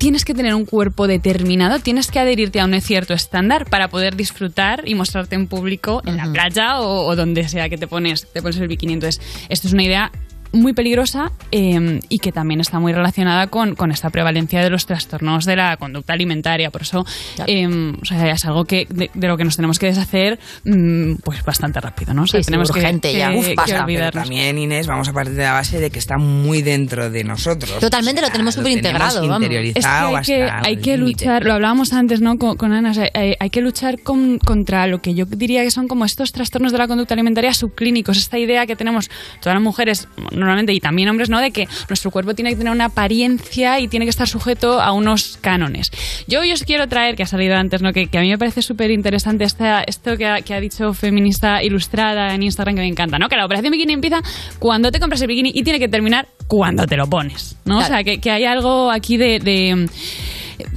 tienes 0.02 0.24
que 0.24 0.34
tener 0.34 0.52
un 0.56 0.64
cuerpo 0.64 1.06
determinado, 1.06 1.78
tienes 1.78 2.10
que 2.10 2.18
adherirte 2.18 2.58
a 2.58 2.64
un 2.64 2.80
cierto 2.80 3.14
estándar 3.14 3.70
para 3.70 3.86
poder 3.86 4.16
disfrutar 4.16 4.82
y 4.84 4.96
mostrarte 4.96 5.36
en 5.36 5.46
público 5.46 6.02
en 6.04 6.16
la 6.16 6.32
playa 6.32 6.80
o, 6.80 7.06
o 7.06 7.14
donde 7.14 7.48
sea 7.48 7.68
que 7.68 7.78
te 7.78 7.86
pones, 7.86 8.26
te 8.32 8.42
pones 8.42 8.56
el 8.56 8.66
bikini. 8.66 8.94
Entonces, 8.94 9.24
esto 9.48 9.68
es 9.68 9.72
una 9.72 9.84
idea 9.84 10.10
muy 10.52 10.72
peligrosa 10.72 11.32
eh, 11.50 12.00
y 12.08 12.18
que 12.18 12.32
también 12.32 12.60
está 12.60 12.78
muy 12.78 12.92
relacionada 12.92 13.46
con, 13.48 13.74
con 13.74 13.90
esta 13.90 14.10
prevalencia 14.10 14.62
de 14.62 14.70
los 14.70 14.86
trastornos 14.86 15.44
de 15.44 15.56
la 15.56 15.76
conducta 15.76 16.12
alimentaria. 16.12 16.70
Por 16.70 16.82
eso 16.82 17.04
eh, 17.46 17.92
o 18.00 18.04
sea, 18.04 18.30
es 18.30 18.44
algo 18.44 18.64
que 18.64 18.86
de, 18.90 19.10
de 19.14 19.28
lo 19.28 19.36
que 19.36 19.44
nos 19.44 19.56
tenemos 19.56 19.78
que 19.78 19.86
deshacer 19.86 20.38
mm, 20.64 21.14
pues 21.24 21.42
bastante 21.44 21.80
rápido. 21.80 22.14
¿no? 22.14 22.22
O 22.22 22.26
sea, 22.26 22.40
Sí, 22.40 22.44
sí, 22.44 22.46
tenemos 22.46 22.70
que- 22.70 22.80
urgente 22.80 23.12
ya. 23.16 23.30
que, 23.30 23.38
Uf, 23.38 23.46
que 23.46 23.54
basta. 23.54 23.72
Pero 23.72 23.84
olvidarnos. 23.84 24.22
también, 24.24 24.58
Inés, 24.58 24.86
vamos 24.86 25.08
a 25.08 25.12
partir 25.12 25.34
de 25.34 25.42
la 25.42 25.52
base 25.52 25.80
de 25.80 25.90
que 25.90 25.98
está 25.98 26.18
muy 26.18 26.62
dentro 26.62 27.10
de 27.10 27.24
nosotros. 27.24 27.78
Totalmente, 27.80 28.20
lo 28.20 28.30
tenemos 28.30 28.54
súper 28.54 28.72
integrado. 28.72 29.14
tenemos 29.20 29.28
vamos. 29.28 29.42
interiorizado 29.44 30.18
Es 30.18 30.26
que 30.26 30.34
hay 30.34 30.38
que, 30.40 30.44
hasta 30.50 30.68
hay 30.68 30.74
el 30.74 30.80
que 30.82 30.96
límite. 30.96 31.24
luchar, 31.24 31.44
lo 31.44 31.52
hablábamos 31.54 31.92
antes 31.92 32.20
¿no? 32.20 32.36
con, 32.38 32.56
con 32.56 32.72
Ana, 32.72 32.90
o 32.90 32.94
sea, 32.94 33.08
hay, 33.14 33.34
hay 33.38 33.50
que 33.50 33.60
luchar 33.60 34.00
con- 34.02 34.38
contra 34.38 34.86
lo 34.86 35.00
que 35.00 35.14
yo 35.14 35.24
diría 35.26 35.62
que 35.62 35.70
son 35.70 35.88
como 35.88 36.04
estos 36.04 36.32
trastornos 36.32 36.72
de 36.72 36.78
la 36.78 36.86
conducta 36.88 37.14
alimentaria 37.14 37.54
subclínicos, 37.54 38.16
esta 38.18 38.38
idea 38.38 38.66
que 38.66 38.76
tenemos 38.76 39.08
todas 39.40 39.54
las 39.54 39.62
mujeres 39.62 40.08
normalmente 40.42 40.72
y 40.72 40.80
también 40.80 41.08
hombres, 41.08 41.30
¿no? 41.30 41.40
de 41.40 41.50
que 41.50 41.68
nuestro 41.88 42.10
cuerpo 42.10 42.34
tiene 42.34 42.50
que 42.50 42.56
tener 42.56 42.72
una 42.72 42.86
apariencia 42.86 43.80
y 43.80 43.88
tiene 43.88 44.06
que 44.06 44.10
estar 44.10 44.28
sujeto 44.28 44.80
a 44.80 44.92
unos 44.92 45.38
cánones. 45.40 45.90
Yo 46.26 46.40
hoy 46.40 46.52
os 46.52 46.64
quiero 46.64 46.88
traer, 46.88 47.16
que 47.16 47.22
ha 47.22 47.26
salido 47.26 47.56
antes, 47.56 47.82
¿no? 47.82 47.92
que, 47.92 48.06
que 48.06 48.18
a 48.18 48.20
mí 48.20 48.28
me 48.28 48.38
parece 48.38 48.62
súper 48.62 48.90
interesante 48.90 49.44
esto 49.44 50.16
que 50.16 50.26
ha, 50.26 50.42
que 50.42 50.54
ha 50.54 50.60
dicho 50.60 50.92
feminista 50.94 51.62
ilustrada 51.62 52.34
en 52.34 52.42
Instagram 52.42 52.76
que 52.76 52.82
me 52.82 52.88
encanta, 52.88 53.18
¿no? 53.18 53.28
que 53.28 53.36
la 53.36 53.44
operación 53.44 53.72
bikini 53.72 53.92
empieza 53.92 54.20
cuando 54.58 54.90
te 54.90 55.00
compras 55.00 55.20
el 55.22 55.28
bikini 55.28 55.52
y 55.54 55.62
tiene 55.62 55.78
que 55.78 55.88
terminar 55.88 56.28
cuando 56.46 56.86
te 56.86 56.96
lo 56.96 57.06
pones. 57.08 57.56
¿no? 57.64 57.78
O 57.78 57.82
sea, 57.82 58.04
que, 58.04 58.20
que 58.20 58.30
hay 58.30 58.44
algo 58.44 58.90
aquí 58.90 59.16
de, 59.16 59.38
de, 59.38 59.88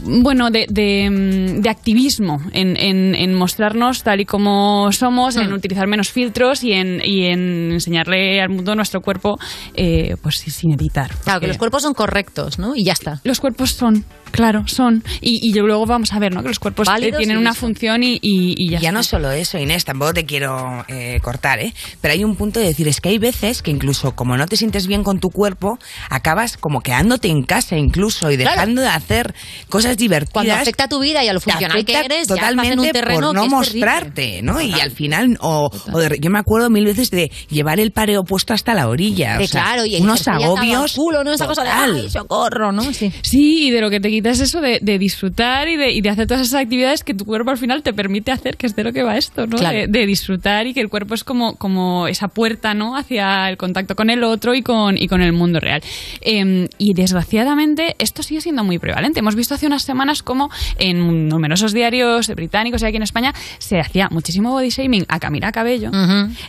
bueno, 0.04 0.50
de, 0.50 0.66
de, 0.70 1.58
de 1.62 1.70
activismo 1.70 2.40
en, 2.54 2.78
en- 2.78 3.16
en 3.16 3.34
mostrarnos 3.34 4.04
tal 4.04 4.22
y 4.22 4.26
como 4.26 4.92
somos, 4.92 5.36
en 5.38 5.52
utilizar 5.54 5.88
menos 5.88 6.10
filtros 6.12 6.64
y 6.64 6.74
en, 6.74 7.02
y 7.04 7.26
en 7.26 7.72
enseñarle 7.72 8.42
al 8.42 8.50
mundo 8.50 8.76
nuestro 8.76 9.02
cuerpo 9.02 9.38
eh, 9.76 10.16
pues 10.22 10.36
sin 10.40 10.74
editar. 10.74 11.10
Claro, 11.10 11.24
que 11.24 11.32
Porque 11.32 11.48
los 11.48 11.58
cuerpos 11.58 11.82
son 11.84 11.94
correctos, 11.94 12.60
¿no? 12.60 12.76
Y 12.76 12.84
ya 12.84 12.94
está. 12.94 13.22
los 13.24 13.40
cuerpos 13.40 13.72
son, 13.72 14.04
claro, 14.36 14.64
son. 14.68 15.04
Y, 15.22 15.40
y 15.50 15.54
luego 15.54 15.86
vamos 15.86 16.14
a 16.14 16.20
ver, 16.20 16.34
¿no? 16.34 16.42
Que 16.42 16.50
los 16.50 16.60
cuerpos 16.60 16.88
eh, 16.88 16.92
Válidos 16.92 17.18
tienen 17.20 17.38
una 17.38 17.54
función 17.54 18.04
y, 18.04 18.20
y- 18.22 18.56
y 18.58 18.70
ya, 18.72 18.80
ya 18.80 18.92
no 18.92 19.04
solo 19.04 19.32
eso, 19.32 19.58
Inés, 19.58 19.86
tampoco 19.86 20.14
te 20.14 20.26
quiero 20.26 20.86
eh, 20.88 21.20
cortar, 21.22 21.60
¿eh? 21.60 21.74
Pero 22.02 22.14
hay 22.14 22.24
un 22.24 22.36
punto 22.36 22.60
de 22.60 22.68
decir, 22.68 22.88
es 22.88 23.02
que 23.02 23.10
hay 23.10 23.18
veces 23.18 23.62
que 23.62 23.72
incluso 23.72 24.14
como 24.16 24.38
no 24.38 24.46
te 24.48 24.58
sientes 24.58 24.88
bien 24.88 25.04
con 25.04 25.20
tu 25.20 25.30
cuerpo, 25.30 25.80
acabas 26.10 26.58
como 26.58 26.82
quedándote 26.82 27.28
en 27.30 27.44
casa 27.44 27.78
incluso 27.78 28.32
y 28.32 28.36
Claro. 28.38 28.52
dejando 28.52 28.82
de 28.82 28.88
hacer 28.90 29.34
cosas 29.70 29.98
divertidas. 29.98 30.34
Cuando 30.34 30.54
afecta 30.54 30.84
a 30.86 30.88
tu 30.90 31.00
vida 31.00 31.24
y 31.24 31.28
a 31.28 31.34
lo 31.34 31.40
funcional 31.40 31.84
que 31.86 31.98
eres, 31.98 32.28
ya 32.28 32.36
totalmente 32.36 32.74
en 32.74 32.80
un 32.80 32.92
terreno 32.92 33.28
por 33.28 33.36
no 33.36 33.42
que 33.42 33.48
es 33.48 33.52
mostrarte, 33.54 34.42
¿no? 34.42 34.62
Y 34.62 34.74
al 34.80 34.92
final, 34.92 35.38
o, 35.42 35.70
o 35.92 36.00
de- 36.00 36.20
yo 36.20 36.30
me 36.30 36.40
acuerdo 36.40 36.70
mil 36.70 36.86
veces 36.86 37.10
de 37.12 37.32
llevar 37.50 37.80
el 37.80 37.92
pareo 37.92 38.24
puesto 38.24 38.54
hasta 38.54 38.74
la 38.74 38.88
orilla. 38.88 39.38
De 39.38 39.46
o 39.46 39.48
sea, 39.48 39.62
claro, 39.64 39.86
y 39.86 39.96
unos 40.02 40.24
ya 40.26 40.34
agobios. 40.34 40.94
culo, 40.94 41.24
¿no? 41.24 41.32
Esa 41.32 41.48
cosa 41.48 41.64
de, 41.64 41.70
ay, 41.70 42.10
socorro, 42.10 42.72
¿no? 42.72 42.94
Sí. 42.94 43.12
Sí, 43.22 43.68
y 43.68 43.72
de 43.72 43.82
lo 43.82 43.90
que 43.90 44.00
te 44.00 44.10
es 44.30 44.40
eso 44.40 44.62
de, 44.62 44.80
de 44.82 44.98
disfrutar 45.00 45.68
y 45.68 45.76
de, 45.76 45.92
y 45.92 46.02
de 46.02 46.10
hacer 46.10 46.28
todas 46.28 46.46
esas 46.48 46.62
actividades 46.62 47.04
que 47.04 47.14
tu 47.14 47.26
cuerpo 47.26 47.52
al 47.52 47.58
final 47.58 47.84
te 47.84 47.94
permite 47.94 48.32
hacer, 48.32 48.58
que 48.58 48.68
es 48.68 48.76
de 48.76 48.84
lo 48.84 48.94
que 48.94 49.04
va 49.04 49.18
esto, 49.18 49.48
¿no? 49.48 49.58
Claro. 49.58 49.78
De, 49.78 49.88
de 49.88 50.06
disfrutar 50.06 50.68
y 50.68 50.74
que 50.74 50.82
el 50.82 50.90
cuerpo 50.90 51.14
es 51.14 51.24
como, 51.24 51.56
como 51.56 52.08
esa 52.08 52.28
puerta, 52.28 52.74
¿no? 52.74 52.96
Hacia 52.96 53.50
el 53.50 53.58
contacto 53.58 53.96
con 53.96 54.10
el 54.10 54.24
otro 54.24 54.56
y 54.56 54.62
con, 54.62 54.98
y 54.98 55.08
con 55.08 55.22
el 55.22 55.34
mundo 55.34 55.60
real. 55.60 55.82
Eh, 56.22 56.68
y 56.78 56.94
desgraciadamente 56.94 57.96
esto 58.00 58.24
sigue 58.24 58.42
siendo 58.42 58.64
muy 58.64 58.80
prevalente. 58.80 59.20
Hemos 59.20 59.36
visto 59.36 59.56
hace 59.56 59.68
unas 59.68 59.84
semanas 59.84 60.24
como 60.24 60.50
en 60.78 61.28
numerosos 61.28 61.74
diarios 61.74 62.28
británicos 62.30 62.82
y 62.82 62.86
aquí 62.86 62.98
en 62.98 63.04
España 63.04 63.34
se 63.58 63.80
hacía 63.80 64.08
muchísimo 64.12 64.52
body 64.52 64.70
shaming 64.70 65.06
a 65.08 65.20
Camila 65.20 65.52
Cabello 65.52 65.92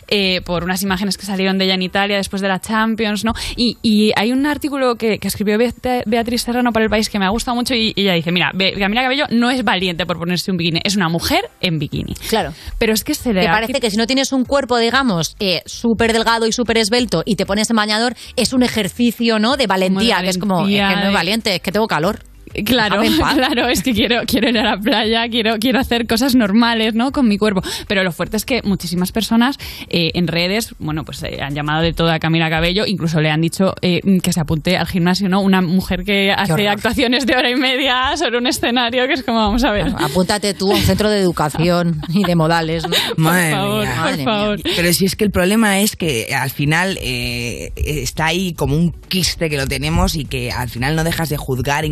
eh, 0.07 0.41
por 0.45 0.63
unas 0.63 0.81
imágenes 0.83 1.17
que 1.17 1.25
salieron 1.25 1.57
de 1.57 1.65
ella 1.65 1.73
en 1.73 1.81
Italia 1.81 2.17
después 2.17 2.41
de 2.41 2.47
la 2.47 2.59
Champions, 2.61 3.25
¿no? 3.25 3.33
Y, 3.55 3.77
y 3.81 4.11
hay 4.15 4.31
un 4.31 4.45
artículo 4.45 4.95
que, 4.95 5.19
que 5.19 5.27
escribió 5.27 5.57
Be- 5.57 5.73
Beatriz 6.05 6.43
Serrano 6.43 6.71
para 6.71 6.85
El 6.85 6.89
País 6.89 7.09
que 7.09 7.19
me 7.19 7.25
ha 7.25 7.29
gustado 7.29 7.55
mucho 7.57 7.73
y, 7.75 7.93
y 7.95 8.01
ella 8.03 8.13
dice, 8.13 8.31
mira, 8.31 8.51
Camila 8.51 9.01
Cabello 9.03 9.25
no 9.31 9.49
es 9.51 9.63
valiente 9.63 10.05
por 10.05 10.17
ponerse 10.17 10.51
un 10.51 10.57
bikini, 10.57 10.79
es 10.83 10.95
una 10.95 11.09
mujer 11.09 11.49
en 11.61 11.79
bikini. 11.79 12.13
Claro. 12.29 12.53
Pero 12.79 12.93
es 12.93 13.03
que 13.03 13.13
se 13.13 13.33
le 13.33 13.41
ha- 13.47 13.51
parece 13.51 13.79
que 13.79 13.91
si 13.91 13.97
no 13.97 14.07
tienes 14.07 14.31
un 14.31 14.45
cuerpo, 14.45 14.77
digamos, 14.77 15.35
eh, 15.39 15.61
súper 15.65 16.13
delgado 16.13 16.47
y 16.47 16.51
súper 16.51 16.77
esbelto 16.77 17.23
y 17.25 17.35
te 17.35 17.45
pones 17.45 17.69
en 17.69 17.75
bañador, 17.75 18.15
es 18.35 18.53
un 18.53 18.63
ejercicio, 18.63 19.39
¿no? 19.39 19.57
De 19.57 19.67
valentía, 19.67 20.21
que 20.21 20.29
es 20.29 20.37
como, 20.37 20.61
es 20.61 20.67
que 20.67 20.79
valentía, 20.81 20.95
no 20.95 21.01
es 21.01 21.07
de- 21.09 21.13
valiente, 21.13 21.55
es 21.55 21.61
que 21.61 21.71
tengo 21.71 21.87
calor. 21.87 22.19
Claro, 22.65 23.01
claro, 23.35 23.67
es 23.67 23.83
que 23.83 23.93
quiero, 23.93 24.21
quiero 24.25 24.49
ir 24.49 24.57
a 24.57 24.63
la 24.63 24.77
playa, 24.77 25.27
quiero, 25.29 25.57
quiero 25.59 25.79
hacer 25.79 26.07
cosas 26.07 26.35
normales, 26.35 26.95
¿no? 26.95 27.11
Con 27.11 27.27
mi 27.27 27.37
cuerpo. 27.37 27.61
Pero 27.87 28.03
lo 28.03 28.11
fuerte 28.11 28.37
es 28.37 28.45
que 28.45 28.61
muchísimas 28.63 29.11
personas 29.11 29.57
eh, 29.89 30.11
en 30.13 30.27
redes, 30.27 30.75
bueno, 30.79 31.03
pues 31.03 31.23
eh, 31.23 31.39
han 31.41 31.53
llamado 31.53 31.81
de 31.81 31.93
todo 31.93 32.11
a 32.11 32.19
Camila 32.19 32.49
Cabello, 32.49 32.85
incluso 32.85 33.21
le 33.21 33.29
han 33.29 33.41
dicho 33.41 33.73
eh, 33.81 34.01
que 34.21 34.33
se 34.33 34.39
apunte 34.39 34.77
al 34.77 34.87
gimnasio, 34.87 35.29
¿no? 35.29 35.41
Una 35.41 35.61
mujer 35.61 36.03
que 36.03 36.31
hace 36.31 36.67
actuaciones 36.67 37.25
de 37.25 37.35
hora 37.35 37.49
y 37.49 37.55
media 37.55 38.15
sobre 38.17 38.37
un 38.37 38.47
escenario, 38.47 39.07
que 39.07 39.13
es 39.13 39.23
como, 39.23 39.39
vamos 39.39 39.63
a 39.63 39.71
ver. 39.71 39.87
Apúntate 39.99 40.53
tú 40.53 40.71
a 40.71 40.75
un 40.75 40.81
centro 40.81 41.09
de 41.09 41.19
educación 41.19 42.01
y 42.13 42.23
de 42.23 42.35
modales, 42.35 42.87
¿no? 42.87 42.95
Madre 43.17 43.51
favor, 43.51 43.81
mía. 43.83 43.89
por 43.89 43.97
Madre 43.97 44.17
mía. 44.17 44.25
favor. 44.25 44.59
Pero 44.75 44.93
si 44.93 45.05
es 45.05 45.15
que 45.15 45.25
el 45.25 45.31
problema 45.31 45.79
es 45.79 45.95
que 45.95 46.33
al 46.33 46.49
final 46.49 46.97
eh, 47.01 47.71
está 47.75 48.27
ahí 48.27 48.53
como 48.53 48.75
un 48.75 48.91
quiste 48.91 49.49
que 49.49 49.57
lo 49.57 49.67
tenemos 49.67 50.15
y 50.15 50.25
que 50.25 50.51
al 50.51 50.69
final 50.69 50.95
no 50.95 51.03
dejas 51.03 51.29
de 51.29 51.37
juzgar 51.37 51.85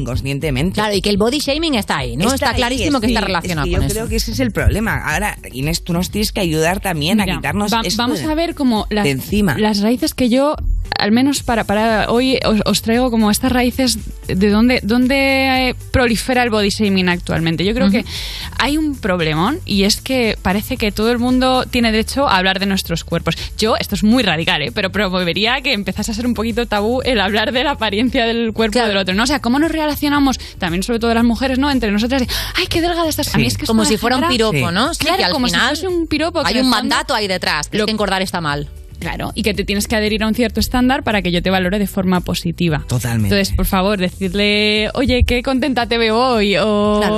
Claro, 0.73 0.95
y 0.95 1.01
que 1.01 1.09
el 1.09 1.17
body 1.17 1.39
shaming 1.39 1.75
está 1.75 1.97
ahí, 1.97 2.15
¿no? 2.17 2.33
Está, 2.33 2.53
clarísimo 2.53 2.97
es 2.97 3.01
que 3.01 3.07
está 3.07 3.19
es 3.19 3.25
relacionado 3.25 3.65
que 3.65 3.71
con 3.73 3.81
yo 3.81 3.85
eso. 3.87 3.93
creo 3.95 4.07
que 4.09 4.15
ese 4.17 4.31
es 4.31 4.39
el 4.39 4.51
problema. 4.51 4.97
Ahora, 5.13 5.37
Inés, 5.51 5.83
tú 5.83 5.93
nos 5.93 6.09
tienes 6.11 6.31
que 6.31 6.41
ayudar 6.41 6.79
también 6.79 7.17
Mira, 7.17 7.33
a 7.33 7.37
quitarnos 7.37 7.73
va- 7.73 7.81
esto 7.83 8.01
vamos 8.01 8.19
de- 8.19 8.25
a 8.31 8.35
ver 8.35 8.55
como 8.55 8.87
las, 8.89 9.03
de 9.03 9.11
encima. 9.11 9.57
las 9.57 9.81
raíces 9.81 10.13
que 10.13 10.29
yo, 10.29 10.55
al 10.97 11.11
menos 11.11 11.43
para, 11.43 11.63
para 11.65 12.09
hoy, 12.09 12.39
os, 12.45 12.59
os 12.65 12.81
traigo 12.81 13.11
como 13.11 13.31
estas 13.31 13.51
raíces 13.51 13.97
de 14.27 14.49
dónde, 14.49 14.79
dónde 14.83 15.69
eh, 15.69 15.75
prolifera 15.91 16.43
el 16.43 16.49
body 16.49 16.69
shaming 16.69 17.09
actualmente. 17.09 17.63
Yo 17.65 17.73
creo 17.73 17.89
que 17.91 18.05
hay 18.57 18.77
un 18.77 18.95
problemón 18.97 19.59
y 19.65 19.83
es 19.83 20.01
que 20.01 20.37
parece 20.41 20.77
que 20.77 20.91
todo 20.91 21.11
el 21.11 21.19
mundo 21.19 21.65
tiene 21.69 21.91
derecho 21.91 22.27
a 22.27 22.37
hablar 22.37 22.59
de 22.59 22.65
nuestros 22.65 23.03
cuerpos. 23.03 23.35
Yo, 23.57 23.75
esto 23.77 23.95
es 23.95 24.03
muy 24.03 24.23
radical, 24.23 24.61
¿eh? 24.61 24.71
pero 24.73 24.91
promovería 24.91 25.61
que 25.61 25.73
empezase 25.73 26.11
a 26.11 26.13
ser 26.15 26.25
un 26.25 26.33
poquito 26.33 26.65
tabú 26.65 27.01
el 27.03 27.19
hablar 27.19 27.51
de 27.51 27.63
la 27.63 27.71
apariencia 27.71 28.25
del 28.25 28.53
cuerpo 28.53 28.79
del 28.79 28.97
otro. 28.97 29.13
¿no? 29.15 29.23
O 29.23 29.27
sea, 29.27 29.39
cómo 29.41 29.59
nos 29.59 29.71
relacionamos, 29.71 30.39
también 30.57 30.83
sobre 30.83 30.99
todo 30.99 31.13
las 31.13 31.23
mujeres, 31.23 31.59
¿no? 31.59 31.69
Entre 31.69 31.91
nosotras, 31.91 32.21
de, 32.21 32.27
ay, 32.55 32.67
qué 32.67 32.81
delgada 32.81 33.07
estás. 33.09 33.33
A 33.35 33.37
mí 33.37 33.45
es 33.45 33.57
que 33.57 33.65
como 33.65 33.85
si 33.85 33.97
fuera 33.97 34.17
un 34.17 34.27
piropo, 34.27 34.71
¿no? 34.71 34.93
Sí, 34.93 34.99
claro, 35.01 35.17
que 35.17 35.23
al 35.25 35.31
como 35.31 35.47
final 35.47 35.75
si 35.75 35.83
fuese 35.83 35.97
un 35.97 36.07
piropo. 36.07 36.41
que 36.43 36.47
Hay 36.49 36.55
un 36.55 36.61
fondo- 36.63 36.75
mandato 36.77 37.13
ahí 37.13 37.27
detrás, 37.27 37.69
Lo- 37.71 37.85
que 37.85 37.91
engordar 37.91 38.21
está 38.21 38.41
mal. 38.41 38.69
Claro, 39.05 39.31
y 39.35 39.43
que 39.43 39.53
te 39.53 39.63
tienes 39.63 39.87
que 39.87 39.95
adherir 39.95 40.23
a 40.23 40.27
un 40.27 40.33
cierto 40.33 40.59
estándar 40.59 41.03
para 41.03 41.21
que 41.21 41.31
yo 41.31 41.43
te 41.43 41.51
valore 41.51 41.77
de 41.77 41.85
forma 41.85 42.21
positiva. 42.21 42.83
Totalmente. 42.87 43.27
Entonces, 43.35 43.55
por 43.55 43.67
favor, 43.67 43.99
decirle, 43.99 44.89
oye, 44.95 45.23
qué 45.25 45.43
contenta 45.43 45.85
te 45.85 45.99
veo 45.99 46.17
hoy, 46.17 46.57
o 46.57 46.65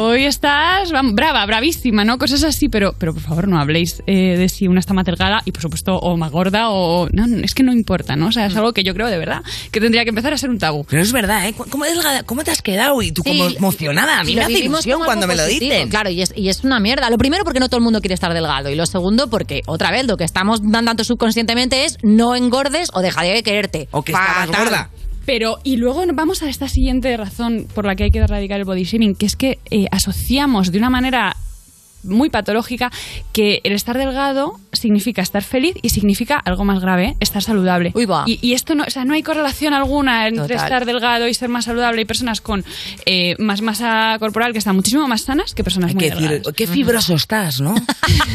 hoy 0.08 0.26
estás 0.26 0.92
brava, 1.14 1.46
bravísima, 1.46 2.04
¿no? 2.04 2.18
Cosas 2.18 2.44
así, 2.44 2.68
pero, 2.68 2.94
pero 2.98 3.14
por 3.14 3.24
favor 3.24 3.48
no 3.48 3.58
habléis 3.58 4.04
eh, 4.06 4.36
de 4.38 4.50
si 4.50 4.68
una 4.68 4.82
está 4.82 4.94
más 4.94 5.06
delgada 5.06 5.42
y 5.46 5.52
por 5.54 5.62
supuesto 5.62 5.98
o 5.98 6.18
más 6.18 6.30
gorda 6.30 6.72
o... 6.72 7.08
No, 7.14 7.26
no, 7.26 7.38
es 7.38 7.54
que 7.54 7.64
no 7.64 7.72
importa, 7.72 8.18
¿no? 8.18 8.28
O 8.28 8.32
sea, 8.34 8.48
es 8.48 8.54
Mm. 8.54 8.58
algo 8.58 8.74
que 8.74 8.84
yo 8.84 8.94
creo 8.94 9.08
de 9.08 9.18
verdad 9.18 9.42
que 9.72 9.80
tendría 9.80 10.04
que 10.04 10.10
empezar 10.10 10.34
a 10.34 10.38
ser 10.38 10.50
un 10.50 10.58
tabú. 10.60 10.86
Pero 10.90 11.02
es 11.02 11.12
verdad, 11.14 11.48
¿eh? 11.48 11.54
¿Cómo, 11.70 11.86
delgada- 11.86 12.24
cómo 12.24 12.44
te 12.44 12.52
has 12.52 12.62
quedado? 12.62 13.02
Y 13.02 13.14
tú 13.14 13.22
Sí, 13.24 13.30
como 13.38 13.50
emocionada. 13.50 14.20
A 14.20 14.24
mí 14.26 14.36
me 14.36 14.42
hace 14.42 14.54
vivimos 14.56 14.86
ilusión 14.86 15.06
cuando 15.06 15.26
me 15.28 15.36
lo 15.38 15.46
dicen. 15.46 15.88
Claro, 15.90 16.10
y 16.10 16.22
es, 16.22 16.34
y 16.36 16.50
es 16.50 16.64
una 16.66 16.80
mierda. 16.82 17.10
Lo 17.10 17.18
primero, 17.18 17.44
porque 17.46 17.60
no 17.62 17.70
todo 17.70 17.78
el 17.78 17.84
mundo 17.84 18.02
quiere 18.02 18.16
estar 18.16 18.34
delgado. 18.34 18.70
Y 18.70 18.76
lo 18.76 18.86
segundo, 18.86 19.30
porque, 19.30 19.62
otra 19.68 19.92
vez, 19.92 20.06
lo 20.06 20.18
que 20.18 20.24
estamos 20.26 20.60
dando 20.64 20.88
tanto 20.88 21.04
subconscientemente 21.04 21.77
es 21.86 21.98
no 22.04 22.36
engordes 22.36 22.90
o 22.94 23.02
deja 23.02 23.24
de 23.24 23.44
quererte. 23.44 23.88
O 23.92 24.04
que 24.04 24.12
estabas 24.12 24.48
gorda. 24.48 24.90
Pero, 25.26 25.58
y 25.64 25.76
luego 25.76 26.04
vamos 26.14 26.42
a 26.42 26.50
esta 26.50 26.70
siguiente 26.70 27.16
razón 27.18 27.68
por 27.76 27.86
la 27.86 27.96
que 27.96 28.06
hay 28.06 28.12
que 28.12 28.20
erradicar 28.20 28.60
el 28.60 28.66
body 28.66 28.86
shaming, 28.86 29.14
que 29.14 29.26
es 29.26 29.36
que 29.36 29.60
eh, 29.70 29.86
asociamos 29.92 30.72
de 30.72 30.78
una 30.78 30.90
manera 30.90 31.36
muy 32.04 32.30
patológica 32.30 32.92
que 33.34 33.60
el 33.64 33.74
estar 33.74 33.98
delgado 33.98 34.54
significa 34.78 35.22
estar 35.22 35.44
feliz 35.44 35.76
y 35.82 35.90
significa 35.90 36.38
algo 36.38 36.66
más 36.66 36.80
grave, 36.80 37.16
estar 37.20 37.42
saludable. 37.42 37.94
Y, 38.26 38.40
y 38.42 38.54
esto 38.54 38.76
no, 38.76 38.84
o 38.86 38.90
sea, 38.90 39.06
no 39.06 39.14
hay 39.14 39.24
correlación 39.24 39.74
alguna 39.74 40.28
entre 40.28 40.56
Total. 40.56 40.66
estar 40.66 40.86
delgado 40.86 41.28
y 41.28 41.34
ser 41.34 41.50
más 41.50 41.66
saludable. 41.66 42.00
Hay 42.00 42.06
personas 42.06 42.42
con 42.42 42.64
eh, 43.06 43.36
más 43.40 43.62
masa 43.62 44.18
corporal 44.20 44.52
que 44.54 44.60
están 44.60 44.76
muchísimo 44.76 45.08
más 45.08 45.22
sanas 45.22 45.54
que 45.54 45.64
personas 45.64 45.94
muy 45.94 46.04
que 46.04 46.10
decir, 46.12 46.30
delgadas. 46.30 46.54
qué 46.56 46.68
fibroso 46.68 47.16
estás, 47.16 47.62
¿no? 47.62 47.76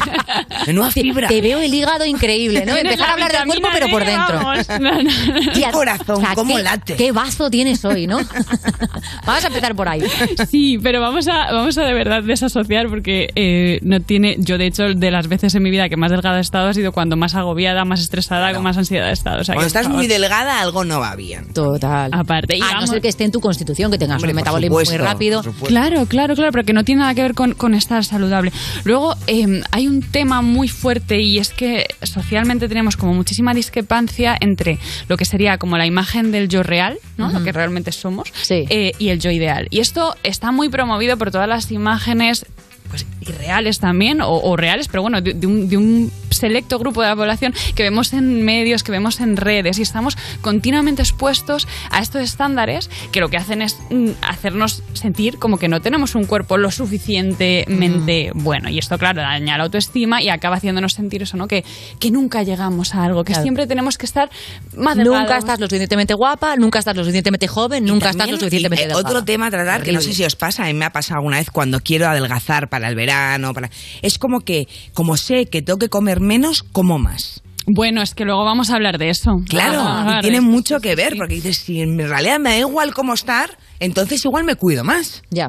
Menuda 0.66 0.90
fibra. 0.90 1.28
Te 1.28 1.40
veo 1.40 1.60
el 1.60 1.72
hígado 1.72 2.04
increíble, 2.04 2.64
¿no? 2.66 2.76
Empezar 2.76 3.04
a 3.04 3.06
la 3.06 3.12
hablar 3.12 3.32
del 3.32 3.46
cuerpo, 3.46 3.68
pero 3.72 3.88
por 3.88 4.04
dentro. 4.04 4.36
vamos. 4.36 4.68
No, 4.68 5.02
no, 5.02 5.02
no. 5.02 5.52
Tía, 5.52 5.70
corazón, 5.72 6.24
cómo 6.34 6.56
qué, 6.56 6.62
late. 6.62 6.96
Qué 6.96 7.12
vaso 7.12 7.50
tienes 7.50 7.84
hoy, 7.84 8.06
¿no? 8.06 8.18
Vamos 9.26 9.44
a 9.44 9.46
empezar 9.46 9.74
por 9.74 9.88
ahí. 9.88 10.02
Sí, 10.48 10.78
pero 10.82 11.00
vamos 11.00 11.28
a, 11.28 11.52
vamos 11.52 11.78
a 11.78 11.84
de 11.84 11.94
verdad 11.94 12.22
desasociar 12.22 12.88
porque 12.88 13.28
eh, 13.34 13.78
no 13.82 14.00
tiene. 14.00 14.36
Yo, 14.38 14.58
de 14.58 14.66
hecho, 14.66 14.94
de 14.94 15.10
las 15.10 15.28
veces 15.28 15.54
en 15.54 15.62
mi 15.62 15.70
vida 15.70 15.88
que 15.88 15.96
más 15.96 16.10
delgada 16.32 16.38
he 16.38 16.40
estado 16.42 16.68
ha 16.68 16.74
sido 16.74 16.92
cuando 16.92 17.16
más 17.16 17.34
agobiada, 17.34 17.84
más 17.84 18.00
estresada, 18.00 18.52
con 18.54 18.62
más 18.62 18.76
ansiedad 18.76 19.10
he 19.10 19.12
estado. 19.12 19.40
O 19.40 19.44
sea, 19.44 19.54
Cuando 19.54 19.66
estás 19.66 19.88
muy 19.88 20.06
delgada, 20.06 20.60
algo 20.60 20.84
no 20.84 21.00
va 21.00 21.14
bien. 21.16 21.52
Total. 21.52 22.10
Aparte, 22.12 22.56
y 22.56 22.62
A 22.62 22.80
no 22.80 22.86
ser 22.86 23.00
que 23.00 23.08
esté 23.08 23.24
en 23.24 23.32
tu 23.32 23.40
constitución, 23.40 23.90
que 23.90 23.98
tengas 23.98 24.16
Hombre, 24.16 24.30
un 24.32 24.36
metabolismo 24.36 24.76
muy 24.76 24.84
supuesto, 24.84 25.04
rápido. 25.04 25.42
por 25.42 25.52
supuesto. 25.52 25.68
Claro, 25.68 26.06
claro, 26.06 26.34
claro, 26.34 26.52
pero 26.52 26.64
que 26.64 26.72
no 26.72 26.84
tiene 26.84 27.00
nada 27.00 27.14
que 27.14 27.22
ver 27.22 27.34
con, 27.34 27.54
con 27.54 27.74
estar 27.74 28.04
saludable. 28.04 28.52
Luego, 28.84 29.14
eh, 29.26 29.62
hay 29.70 29.88
un 29.88 30.02
tema 30.02 30.42
muy 30.42 30.68
fuerte 30.68 31.20
y 31.20 31.38
es 31.38 31.50
que 31.50 31.86
socialmente 32.02 32.68
tenemos 32.68 32.96
como 32.96 33.14
muchísima 33.14 33.54
discrepancia 33.54 34.36
entre 34.40 34.78
lo 35.08 35.16
que 35.16 35.24
sería 35.24 35.58
como 35.58 35.76
la 35.76 35.86
imagen 35.86 36.32
del 36.32 36.48
yo 36.48 36.62
real, 36.62 36.98
¿no? 37.16 37.30
Lo 37.30 37.42
que 37.42 37.52
realmente 37.52 37.92
somos, 37.92 38.32
eh, 38.50 38.92
y 38.98 39.08
el 39.08 39.20
yo 39.20 39.30
ideal. 39.30 39.66
Y 39.70 39.80
esto 39.80 40.14
está 40.22 40.52
muy 40.52 40.68
promovido 40.68 41.16
por 41.16 41.30
todas 41.30 41.48
las 41.48 41.70
imágenes 41.70 42.46
pues 42.92 43.06
irreales 43.22 43.78
también, 43.78 44.20
o, 44.20 44.28
o 44.28 44.54
reales, 44.54 44.86
pero 44.88 45.00
bueno, 45.00 45.22
de, 45.22 45.32
de 45.32 45.46
un, 45.46 45.66
de 45.66 45.78
un 45.78 46.12
selecto 46.28 46.78
grupo 46.78 47.00
de 47.00 47.08
la 47.08 47.16
población 47.16 47.54
que 47.74 47.82
vemos 47.82 48.12
en 48.12 48.44
medios, 48.44 48.82
que 48.82 48.92
vemos 48.92 49.20
en 49.20 49.38
redes, 49.38 49.78
y 49.78 49.82
estamos 49.82 50.18
continuamente 50.42 51.00
expuestos 51.00 51.66
a 51.90 52.00
estos 52.00 52.20
estándares 52.22 52.90
que 53.12 53.20
lo 53.20 53.30
que 53.30 53.38
hacen 53.38 53.62
es 53.62 53.78
mm, 53.90 54.10
hacernos 54.20 54.82
sentir 54.92 55.38
como 55.38 55.56
que 55.58 55.68
no 55.68 55.80
tenemos 55.80 56.14
un 56.14 56.24
cuerpo 56.24 56.58
lo 56.58 56.70
suficientemente 56.70 58.30
bueno. 58.34 58.68
Y 58.68 58.78
esto, 58.78 58.98
claro, 58.98 59.22
daña 59.22 59.56
la 59.56 59.64
autoestima 59.64 60.22
y 60.22 60.28
acaba 60.28 60.56
haciéndonos 60.56 60.92
sentir 60.92 61.22
eso, 61.22 61.36
¿no? 61.36 61.48
Que, 61.48 61.64
que 61.98 62.10
nunca 62.10 62.42
llegamos 62.42 62.94
a 62.94 63.04
algo, 63.04 63.24
que 63.24 63.32
Claro. 63.32 63.44
siempre 63.44 63.66
tenemos 63.66 63.96
que 63.96 64.04
estar 64.04 64.28
más 64.76 64.94
Nunca 64.96 65.38
estás 65.38 65.58
lo 65.58 65.66
suficientemente 65.66 66.12
guapa, 66.12 66.56
nunca 66.56 66.78
estás 66.78 66.94
lo 66.94 67.02
suficientemente 67.02 67.48
joven, 67.48 67.84
nunca 67.86 68.10
estás 68.10 68.30
lo 68.30 68.36
suficientemente 68.36 68.84
y, 68.84 68.88
delgada. 68.88 69.08
Otro 69.08 69.24
tema 69.24 69.46
a 69.46 69.50
tratar, 69.50 69.82
que 69.82 69.92
no 69.92 70.02
sé 70.02 70.12
si 70.12 70.22
os 70.24 70.36
pasa, 70.36 70.64
a 70.64 70.66
mí 70.66 70.74
me 70.74 70.84
ha 70.84 70.90
pasado 70.92 71.18
alguna 71.18 71.38
vez 71.38 71.50
cuando 71.50 71.80
quiero 71.80 72.06
adelgazar 72.08 72.68
para 72.68 72.81
el 72.88 72.94
verano, 72.94 73.52
para 73.54 73.70
es 74.02 74.18
como 74.18 74.40
que, 74.40 74.68
como 74.94 75.16
sé 75.16 75.46
que 75.46 75.62
tengo 75.62 75.78
que 75.78 75.88
comer 75.88 76.20
menos, 76.20 76.62
como 76.62 76.98
más. 76.98 77.42
Bueno, 77.66 78.02
es 78.02 78.14
que 78.14 78.24
luego 78.24 78.44
vamos 78.44 78.70
a 78.70 78.74
hablar 78.74 78.98
de 78.98 79.10
eso. 79.10 79.40
Claro, 79.48 80.18
y 80.18 80.20
tiene 80.22 80.38
eso. 80.38 80.46
mucho 80.46 80.80
que 80.80 80.96
ver, 80.96 81.14
porque 81.16 81.34
dices, 81.34 81.58
si 81.58 81.80
en 81.80 81.98
realidad 81.98 82.40
me 82.40 82.50
da 82.50 82.58
igual 82.58 82.92
cómo 82.92 83.14
estar, 83.14 83.56
entonces 83.78 84.24
igual 84.24 84.44
me 84.44 84.56
cuido 84.56 84.82
más. 84.82 85.22
Ya. 85.30 85.48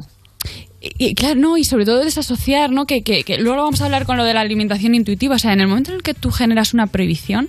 Y, 0.80 0.92
y 0.98 1.14
claro, 1.14 1.40
no, 1.40 1.56
y 1.56 1.64
sobre 1.64 1.84
todo 1.84 2.04
desasociar, 2.04 2.70
¿no? 2.70 2.86
Que, 2.86 3.02
que, 3.02 3.24
que 3.24 3.38
luego 3.38 3.62
vamos 3.62 3.80
a 3.80 3.86
hablar 3.86 4.06
con 4.06 4.16
lo 4.16 4.24
de 4.24 4.34
la 4.34 4.42
alimentación 4.42 4.94
intuitiva. 4.94 5.36
O 5.36 5.38
sea, 5.38 5.52
en 5.52 5.60
el 5.60 5.66
momento 5.66 5.90
en 5.90 5.96
el 5.96 6.02
que 6.02 6.14
tú 6.14 6.30
generas 6.30 6.74
una 6.74 6.86
prohibición. 6.86 7.48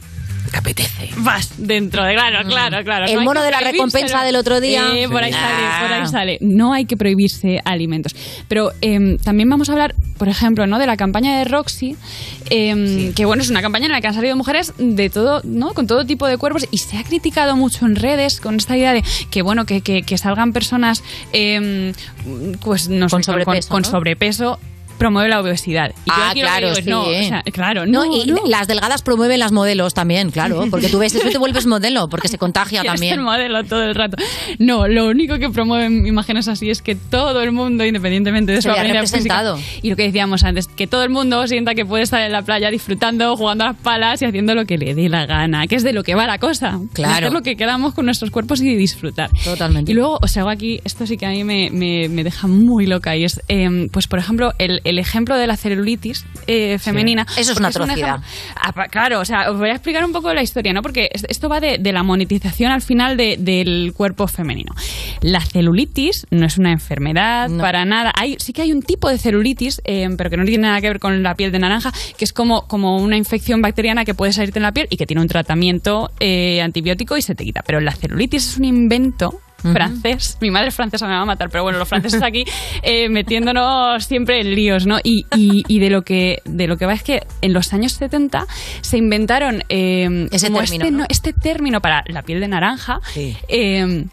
Te 0.52 0.58
apetece. 0.58 1.10
Vas 1.18 1.52
dentro 1.58 2.04
de. 2.04 2.14
Claro, 2.14 2.48
claro, 2.48 2.84
claro. 2.84 3.06
El 3.06 3.16
no 3.16 3.22
mono 3.24 3.42
de 3.42 3.52
la 3.52 3.60
recompensa 3.60 4.24
del 4.24 4.36
otro 4.36 4.62
día. 4.62 4.84
Eh, 4.94 5.08
por 5.10 5.24
ahí 5.24 5.34
sale, 5.34 5.82
por 5.82 5.92
ahí 5.94 6.02
Ah. 6.04 6.08
sale. 6.08 6.38
No 6.42 6.74
hay 6.74 6.86
que 6.86 6.96
prohibirse 6.98 7.60
alimentos. 7.66 8.16
Pero 8.48 8.72
em, 8.82 9.18
también 9.18 9.50
vamos 9.50 9.70
a 9.70 9.74
hablar, 9.74 9.96
por 10.18 10.30
ejemplo, 10.30 10.68
¿no? 10.68 10.78
De 10.80 10.86
la 10.88 10.98
campaña 10.98 11.38
de 11.38 11.46
Roxy, 11.46 11.96
em, 12.50 13.14
que 13.14 13.26
bueno, 13.26 13.42
es 13.44 13.50
una 13.50 13.62
campaña 13.62 13.88
en 13.88 13.92
la 13.92 14.02
que 14.02 14.08
han 14.08 14.14
salido 14.14 14.36
mujeres 14.36 14.74
de 14.78 15.10
todo, 15.10 15.42
¿no? 15.44 15.74
Con 15.74 15.88
todo 15.88 16.06
tipo 16.06 16.28
de 16.28 16.38
cuerpos 16.38 16.68
y 16.72 16.78
se 16.78 16.98
ha 16.98 17.04
criticado 17.04 17.56
mucho 17.56 17.86
en 17.86 17.96
redes 17.96 18.40
con 18.40 18.56
esta 18.56 18.78
idea 18.78 18.94
de 18.94 19.04
que 19.32 19.42
bueno, 19.42 19.66
que, 19.66 19.82
que, 19.82 20.04
que 20.04 20.18
salgan 20.18 20.54
personas 20.54 21.04
em, 21.34 21.94
pues 22.62 22.88
no 22.90 23.08
Con 23.10 23.24
sé, 23.24 23.32
sobrepeso, 23.32 23.70
con 23.70 23.82
¿no? 23.82 23.90
sobrepeso 23.90 24.60
promueve 24.98 25.30
la 25.30 25.40
obesidad. 25.42 25.92
Y 26.06 26.10
yo 26.10 26.14
Ah, 26.18 26.32
que 26.34 26.42
claro, 26.42 26.68
digo 26.70 26.82
sí. 26.82 26.90
no, 26.90 27.02
o 27.04 27.14
sea, 27.24 27.44
claro, 27.52 27.86
no, 27.86 28.06
y 28.06 28.26
no. 28.26 28.42
las 28.48 28.68
delgadas 28.68 29.02
promueven 29.02 29.40
las 29.40 29.52
modelos 29.52 29.94
también, 29.94 30.32
claro, 30.32 30.66
porque 30.72 30.90
tú 30.90 31.00
ves 31.00 31.14
eso 31.16 31.28
y 31.28 31.32
te 31.32 31.38
vuelves 31.38 31.66
modelo, 31.66 32.08
porque 32.10 32.28
se 32.28 32.38
contagia 32.38 32.84
también. 32.84 33.16
ser 33.16 33.22
modelo 33.24 33.64
todo 33.64 33.84
el 33.84 33.96
rato. 33.96 34.18
No, 34.60 34.88
lo 34.88 35.08
único 35.08 35.38
que 35.38 35.50
promueven 35.50 36.06
imágenes 36.08 36.48
así 36.48 36.70
es 36.70 36.82
que 36.82 36.96
todo 36.96 37.42
el 37.42 37.52
mundo, 37.52 37.86
independientemente 37.86 38.52
de 38.54 38.58
Se 38.62 38.70
su 38.70 38.72
apariencia 38.72 39.02
representado. 39.02 39.58
física, 39.58 39.80
y 39.84 39.90
lo 39.90 39.96
que 39.96 40.04
decíamos 40.04 40.44
antes, 40.44 40.68
que 40.68 40.88
todo 40.88 41.04
el 41.04 41.10
mundo 41.10 41.46
sienta 41.48 41.76
que 41.76 41.86
puede 41.86 42.04
estar 42.04 42.22
en 42.22 42.32
la 42.32 42.42
playa 42.42 42.70
disfrutando, 42.72 43.36
jugando 43.36 43.64
a 43.66 43.68
las 43.68 43.78
palas 43.78 44.22
y 44.22 44.26
haciendo 44.26 44.56
lo 44.56 44.66
que 44.66 44.78
le 44.78 44.94
dé 44.96 45.10
la 45.10 45.26
gana, 45.26 45.68
que 45.68 45.76
es 45.76 45.84
de 45.84 45.94
lo 45.94 46.04
que 46.04 46.16
va 46.16 46.26
la 46.28 46.38
cosa. 46.38 46.80
Claro. 46.94 47.30
Lo 47.32 47.42
que 47.42 47.56
queramos 47.56 47.94
con 47.94 48.06
nuestros 48.06 48.32
cuerpos 48.32 48.62
y 48.62 48.76
disfrutar. 48.76 49.30
Totalmente. 49.44 49.92
Y 49.92 49.96
luego 49.96 50.20
os 50.22 50.36
hago 50.38 50.50
aquí, 50.50 50.80
esto 50.84 51.06
sí 51.06 51.18
que 51.18 51.26
a 51.26 51.30
mí 51.30 51.44
me, 51.44 51.70
me- 51.72 52.08
me 52.10 52.24
deja 52.24 52.48
muy 52.48 52.86
loca, 52.86 53.16
y 53.16 53.24
es, 53.24 53.42
eh, 53.48 53.88
pues 53.92 54.08
por 54.08 54.20
ejemplo, 54.20 54.54
el, 54.58 54.82
el 54.86 55.00
ejemplo 55.00 55.36
de 55.38 55.48
la 55.48 55.58
celulitis 55.58 56.26
eh, 56.48 56.78
femenina. 56.80 57.26
Eso 57.38 57.52
es 57.52 57.58
una 57.58 57.68
un 57.70 57.76
atrocidad. 57.76 58.20
Ah, 58.56 58.88
claro, 58.90 59.20
o 59.20 59.26
sea, 59.26 59.52
os 59.52 59.58
voy 59.58 59.70
a 59.70 59.74
explicar 59.74 60.06
un 60.06 60.12
poco 60.14 60.34
la 60.34 60.42
historia, 60.44 60.72
¿no? 60.74 60.82
Porque 60.82 61.10
es- 61.12 61.26
esto 61.28 61.50
va 61.50 61.60
de, 61.60 61.78
de 61.78 61.92
la 61.92 62.04
monetización 62.04 62.72
al 62.72 62.82
final 62.82 63.18
de- 63.18 63.36
del 63.38 63.94
cuerpo 63.96 64.28
femenino. 64.28 64.74
La 65.22 65.42
celulitis 65.42 66.28
no 66.32 66.46
es 66.46 66.58
una 66.58 66.72
enfermedad 66.72 67.50
para 67.60 67.84
nada. 67.86 68.12
Hay, 68.16 68.38
sí 68.40 68.54
que 68.54 68.62
hay 68.62 68.72
un 68.72 68.82
tipo 68.82 69.10
de 69.10 69.18
celulitis, 69.18 69.82
eh, 69.84 70.08
pero 70.18 70.30
que 70.30 70.38
no 70.38 70.46
tiene 70.46 70.64
nada 70.68 70.80
que 70.82 70.88
ver 70.88 71.00
con 71.00 71.24
la 71.24 71.36
piel 71.36 71.52
de 71.52 71.60
naranja, 71.60 71.92
que 72.18 72.26
es 72.26 72.34
como, 72.34 72.68
como 72.68 72.98
una 72.98 73.18
infección 73.18 73.62
bacteriana 73.62 74.06
que 74.06 74.14
puede 74.14 74.34
salirte 74.34 74.60
en 74.60 74.64
la 74.64 74.72
piel 74.72 74.88
y 74.90 74.98
que 74.98 75.06
tiene 75.06 75.22
un 75.22 75.28
tratamiento 75.28 76.12
eh, 76.20 76.62
antibiótico 76.62 77.18
y 77.18 77.22
se 77.22 77.36
te 77.36 77.44
quita. 77.44 77.64
Pero 77.66 77.80
la 77.80 77.92
celulitis 77.94 78.48
es 78.52 78.58
un 78.58 78.66
invento 78.66 79.40
Francés. 79.74 80.38
Mi 80.42 80.52
madre 80.52 80.68
es 80.70 80.76
francesa, 80.76 81.08
me 81.08 81.14
va 81.16 81.22
a 81.22 81.26
matar, 81.26 81.50
pero 81.50 81.64
bueno, 81.64 81.78
los 81.80 81.88
franceses 81.88 82.22
aquí 82.24 82.46
eh, 82.84 83.10
metiéndonos 83.10 84.04
siempre 84.06 84.42
en 84.42 84.56
líos, 84.56 84.86
¿no? 84.86 84.98
Y, 85.04 85.26
y- 85.36 85.64
y 85.68 85.80
de 85.80 85.90
lo 85.90 86.04
que 86.04 86.40
de 86.46 86.68
lo 86.68 86.78
que 86.78 86.86
va 86.86 86.94
es 86.94 87.04
que 87.04 87.24
en 87.42 87.54
los 87.54 87.74
años 87.74 87.94
70 87.94 88.46
se 88.82 88.98
inventaron 88.98 89.64
eh, 89.70 90.28
Ese 90.32 90.48
como 90.48 90.60
término, 90.60 90.84
este, 90.86 90.92
¿no? 90.92 90.98
no- 91.00 91.06
este 91.10 91.34
término 91.34 91.82
para 91.82 92.04
la 92.08 92.22
piel 92.22 92.40
de 92.40 92.48
naranja. 92.48 93.00
eh, 93.48 94.06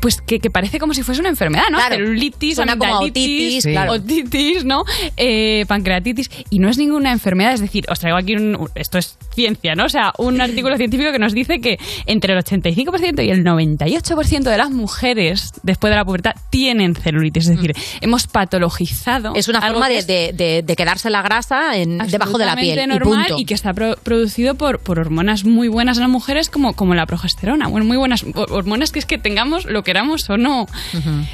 pues 0.00 0.20
que, 0.20 0.38
que 0.40 0.50
parece 0.50 0.78
como 0.78 0.94
si 0.94 1.02
fuese 1.02 1.20
una 1.20 1.28
enfermedad, 1.30 1.64
¿no? 1.70 1.78
Claro. 1.78 1.96
Celulitis, 1.96 2.58
amigdalitis, 2.58 3.64
claro. 3.66 3.92
otitis, 3.92 4.64
¿no? 4.64 4.84
Eh, 5.16 5.64
pancreatitis. 5.68 6.30
Y 6.50 6.58
no 6.58 6.68
es 6.68 6.78
ninguna 6.78 7.12
enfermedad, 7.12 7.52
es 7.54 7.60
decir, 7.60 7.84
os 7.90 8.00
traigo 8.00 8.18
aquí 8.18 8.34
un... 8.34 8.68
Esto 8.74 8.98
es 8.98 9.18
ciencia, 9.34 9.74
¿no? 9.74 9.84
O 9.84 9.88
sea, 9.88 10.12
un 10.18 10.40
artículo 10.40 10.76
científico 10.76 11.12
que 11.12 11.18
nos 11.18 11.32
dice 11.34 11.60
que 11.60 11.78
entre 12.06 12.34
el 12.34 12.40
85% 12.42 13.24
y 13.24 13.30
el 13.30 13.44
98% 13.44 14.42
de 14.42 14.56
las 14.58 14.70
mujeres 14.70 15.52
después 15.62 15.90
de 15.90 15.96
la 15.96 16.04
pubertad 16.04 16.32
tienen 16.50 16.94
celulitis. 16.94 17.48
Es 17.48 17.56
decir, 17.56 17.74
hemos 18.00 18.26
patologizado... 18.26 19.32
Es 19.34 19.48
una 19.48 19.60
forma 19.60 19.88
que 19.88 19.92
de, 19.94 19.98
es 19.98 20.06
de- 20.06 20.32
de- 20.32 20.62
de 20.62 20.76
quedarse 20.76 21.10
la 21.10 21.22
grasa 21.22 21.76
en- 21.76 21.98
debajo 21.98 22.38
de 22.38 22.46
la 22.46 22.56
piel. 22.56 22.78
absolutamente 22.78 22.82
y 22.82 22.86
normal 22.86 23.26
punto. 23.26 23.40
y, 23.42 23.44
que 23.44 23.54
está 23.54 23.72
pro- 23.74 23.96
producido 24.02 24.54
por, 24.54 24.80
por 24.80 24.98
hormonas 24.98 25.44
muy 25.44 25.68
buenas 25.68 25.96
en 25.98 26.02
las 26.02 26.10
mujeres 26.10 26.48
como, 26.50 26.74
como 26.74 26.94
la 26.94 27.06
progesterona. 27.06 27.68
Bueno, 27.68 27.86
muy 27.86 27.96
buenas 27.96 28.24
hor- 28.24 28.50
hormonas 28.50 28.92
que 28.92 28.98
es 28.98 29.06
que 29.06 29.18
tengamos 29.18 29.64
lo 29.66 29.82
queramos 29.90 30.28
o 30.30 30.36
no. 30.36 30.66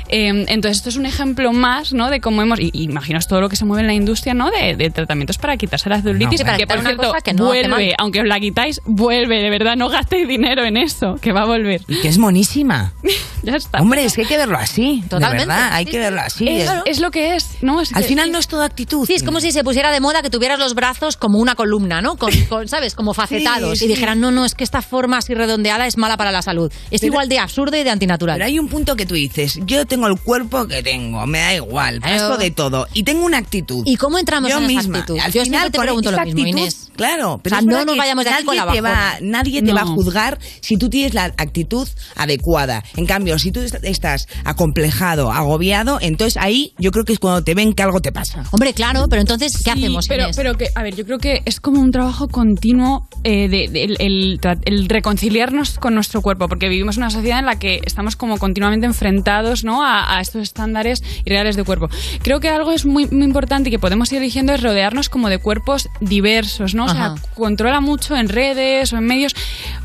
Eh, 0.08 0.44
entonces, 0.48 0.78
esto 0.78 0.88
es 0.88 0.96
un 0.96 1.06
ejemplo 1.06 1.52
más, 1.52 1.92
¿no? 1.92 2.10
De 2.10 2.20
cómo 2.20 2.42
hemos. 2.42 2.58
Y, 2.60 2.70
imaginaos 2.74 3.26
todo 3.26 3.40
lo 3.40 3.48
que 3.48 3.56
se 3.56 3.64
mueve 3.64 3.82
en 3.82 3.86
la 3.86 3.94
industria, 3.94 4.34
¿no? 4.34 4.50
De, 4.50 4.76
de 4.76 4.90
tratamientos 4.90 5.38
para 5.38 5.56
quitarse 5.56 5.88
la 5.88 6.00
celulitis. 6.02 6.44
No, 6.44 6.56
que, 6.56 6.66
por 6.66 6.80
cierto, 6.80 7.12
que 7.24 7.34
no 7.34 7.46
vuelve. 7.46 7.94
Aunque 7.98 8.20
os 8.20 8.26
la 8.26 8.40
quitáis, 8.40 8.80
vuelve. 8.84 9.42
De 9.42 9.50
verdad, 9.50 9.76
no 9.76 9.88
gastéis 9.88 10.26
dinero 10.28 10.64
en 10.64 10.76
eso, 10.76 11.16
que 11.20 11.32
va 11.32 11.42
a 11.42 11.46
volver. 11.46 11.82
Y 11.88 12.00
que 12.00 12.08
es 12.08 12.18
monísima. 12.18 12.92
ya 13.42 13.56
está. 13.56 13.80
Hombre, 13.80 14.04
es 14.04 14.14
que 14.14 14.22
hay 14.22 14.26
que 14.26 14.36
verlo 14.36 14.58
así. 14.58 15.02
Totalmente. 15.08 15.42
De 15.46 15.46
verdad, 15.48 15.68
hay 15.72 15.84
Sí, 15.84 15.90
que 15.90 15.98
verlo 15.98 16.20
así. 16.20 16.48
Es, 16.48 16.64
Es- 16.70 16.72
es 16.86 17.00
lo 17.00 17.10
que 17.10 17.36
es, 17.36 17.58
¿no? 17.62 17.80
Es 17.80 17.92
Al 17.94 18.02
que- 18.02 18.08
final 18.08 18.32
no 18.32 18.38
es 18.38 18.48
todo 18.48 18.62
actitud. 18.62 19.06
Sí, 19.06 19.14
es 19.14 19.22
como 19.22 19.40
si 19.40 19.52
se 19.52 19.62
pusiera 19.64 19.90
de 19.90 20.00
moda 20.00 20.22
que 20.22 20.30
tuvieras 20.30 20.58
los 20.58 20.74
brazos 20.74 21.16
como 21.16 21.38
una 21.38 21.54
columna, 21.54 22.00
¿no? 22.00 22.16
Con, 22.16 22.30
con, 22.48 22.68
¿Sabes? 22.68 22.94
Como 22.94 23.14
facetados. 23.14 23.78
Sí, 23.78 23.84
Y 23.84 23.88
dijeran, 23.88 24.20
no, 24.20 24.30
no, 24.30 24.44
es 24.44 24.54
que 24.54 24.64
esta 24.64 24.82
forma 24.82 25.18
así 25.18 25.34
redondeada 25.34 25.86
es 25.86 25.96
mala 25.96 26.16
para 26.16 26.32
la 26.32 26.42
salud. 26.42 26.72
Es 26.90 27.00
Pero- 27.00 27.12
igual 27.12 27.28
de 27.28 27.38
absurdo 27.38 27.76
y 27.76 27.84
de 27.84 27.90
antinatural. 27.90 28.38
Hay 28.46 28.58
un 28.60 28.68
punto 28.68 28.94
que 28.94 29.06
tú 29.06 29.14
dices, 29.14 29.58
yo 29.66 29.84
tengo 29.86 30.06
el 30.06 30.20
cuerpo 30.20 30.66
que 30.68 30.80
tengo, 30.82 31.26
me 31.26 31.38
da 31.40 31.54
igual, 31.54 32.00
paso 32.00 32.36
de 32.36 32.50
todo. 32.52 32.86
Y 32.94 33.02
tengo 33.02 33.24
una 33.26 33.38
actitud. 33.38 33.82
¿Y 33.84 33.96
cómo 33.96 34.18
entramos 34.18 34.48
yo 34.50 34.58
en 34.58 34.64
esa 34.64 34.72
misma. 34.82 34.98
actitud? 35.00 35.18
Al 35.20 35.32
Yo 35.32 35.42
final, 35.42 35.70
te 35.72 35.78
pregunto 35.80 36.10
lo 36.12 36.18
mismo, 36.24 36.40
actitud, 36.42 36.58
Inés. 36.60 36.90
Claro, 36.96 37.40
pero 37.42 37.56
O 37.56 37.58
sea, 37.58 37.60
es 37.60 37.66
no 37.66 37.84
nos 37.84 37.96
vayamos 37.96 38.24
de 38.24 38.30
aquí 38.30 38.44
nadie 38.44 38.46
con 38.46 38.56
la 38.66 38.72
te 38.72 38.80
va. 38.80 39.14
Nadie 39.20 39.62
te 39.62 39.72
va 39.72 39.80
a 39.82 39.86
juzgar 39.86 40.38
si 40.60 40.76
tú 40.76 40.88
tienes 40.88 41.12
la 41.12 41.24
actitud 41.24 41.88
adecuada. 42.14 42.84
En 42.96 43.04
cambio, 43.06 43.38
si 43.38 43.50
tú 43.50 43.60
est- 43.60 43.82
estás 43.82 44.28
acomplejado, 44.44 45.32
agobiado, 45.32 45.98
entonces 46.00 46.36
ahí 46.36 46.72
yo 46.78 46.90
creo 46.92 47.04
que 47.04 47.12
es 47.12 47.18
cuando 47.18 47.42
te 47.42 47.54
ven 47.54 47.72
que 47.74 47.82
algo 47.82 48.00
te 48.00 48.12
pasa. 48.12 48.44
Hombre, 48.52 48.72
claro, 48.74 49.06
pero 49.10 49.20
entonces, 49.20 49.56
¿qué 49.58 49.64
Sí, 49.64 49.70
hacemos? 49.70 50.08
Pero, 50.08 50.24
Inés? 50.24 50.36
pero 50.36 50.54
que, 50.54 50.68
a 50.74 50.82
ver, 50.82 50.94
yo 50.96 51.04
creo 51.04 51.18
que 51.18 51.42
es 51.44 51.60
como 51.60 51.80
un 51.80 51.90
trabajo 51.90 52.28
continuo 52.28 53.08
eh, 53.24 53.48
de, 53.48 53.68
de- 53.68 53.84
el, 53.98 54.40
el 54.64 54.88
reconciliarnos 54.88 55.78
con 55.78 55.94
nuestro 55.94 56.22
cuerpo, 56.22 56.48
porque 56.48 56.68
vivimos 56.68 56.96
en 56.96 57.02
una 57.02 57.10
sociedad 57.10 57.38
en 57.40 57.46
la 57.46 57.58
que 57.58 57.80
estamos 57.84 58.16
como 58.16 58.35
continuamente 58.38 58.86
enfrentados 58.86 59.64
¿no? 59.64 59.84
a, 59.84 60.16
a 60.16 60.20
estos 60.20 60.42
estándares 60.42 61.02
ideales 61.24 61.56
de 61.56 61.64
cuerpo. 61.64 61.88
Creo 62.22 62.40
que 62.40 62.48
algo 62.48 62.72
es 62.72 62.84
muy, 62.86 63.06
muy 63.06 63.24
importante 63.24 63.68
y 63.68 63.72
que 63.72 63.78
podemos 63.78 64.10
ir 64.12 64.18
eligiendo 64.18 64.52
es 64.52 64.62
rodearnos 64.62 65.08
como 65.08 65.28
de 65.28 65.38
cuerpos 65.38 65.88
diversos, 66.00 66.74
¿no? 66.74 66.84
O 66.84 66.88
sea, 66.88 67.06
Ajá. 67.06 67.14
controla 67.34 67.80
mucho 67.80 68.16
en 68.16 68.28
redes 68.28 68.92
o 68.92 68.96
en 68.98 69.04
medios. 69.04 69.34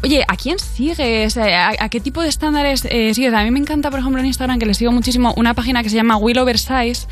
Oye, 0.04 0.24
¿a 0.28 0.36
quién 0.36 0.58
sigues? 0.60 1.38
Eh, 1.38 1.54
¿A, 1.56 1.72
a 1.80 1.90
qué 1.90 2.00
tipo 2.00 2.22
de 2.22 2.30
estándares 2.30 2.86
eh, 2.90 3.14
sigues? 3.14 3.34
A 3.34 3.44
mí 3.44 3.52
me 3.52 3.60
encanta, 3.60 3.90
por 3.90 4.00
ejemplo, 4.00 4.20
en 4.20 4.26
Instagram, 4.28 4.60
que 4.60 4.66
le 4.66 4.74
sigo 4.74 4.92
muchísimo, 4.92 5.34
una 5.38 5.54
página 5.54 5.84
que 5.84 5.90
se 5.90 5.96
llama 5.96 6.18
Will 6.18 6.38
Oversize. 6.40 7.08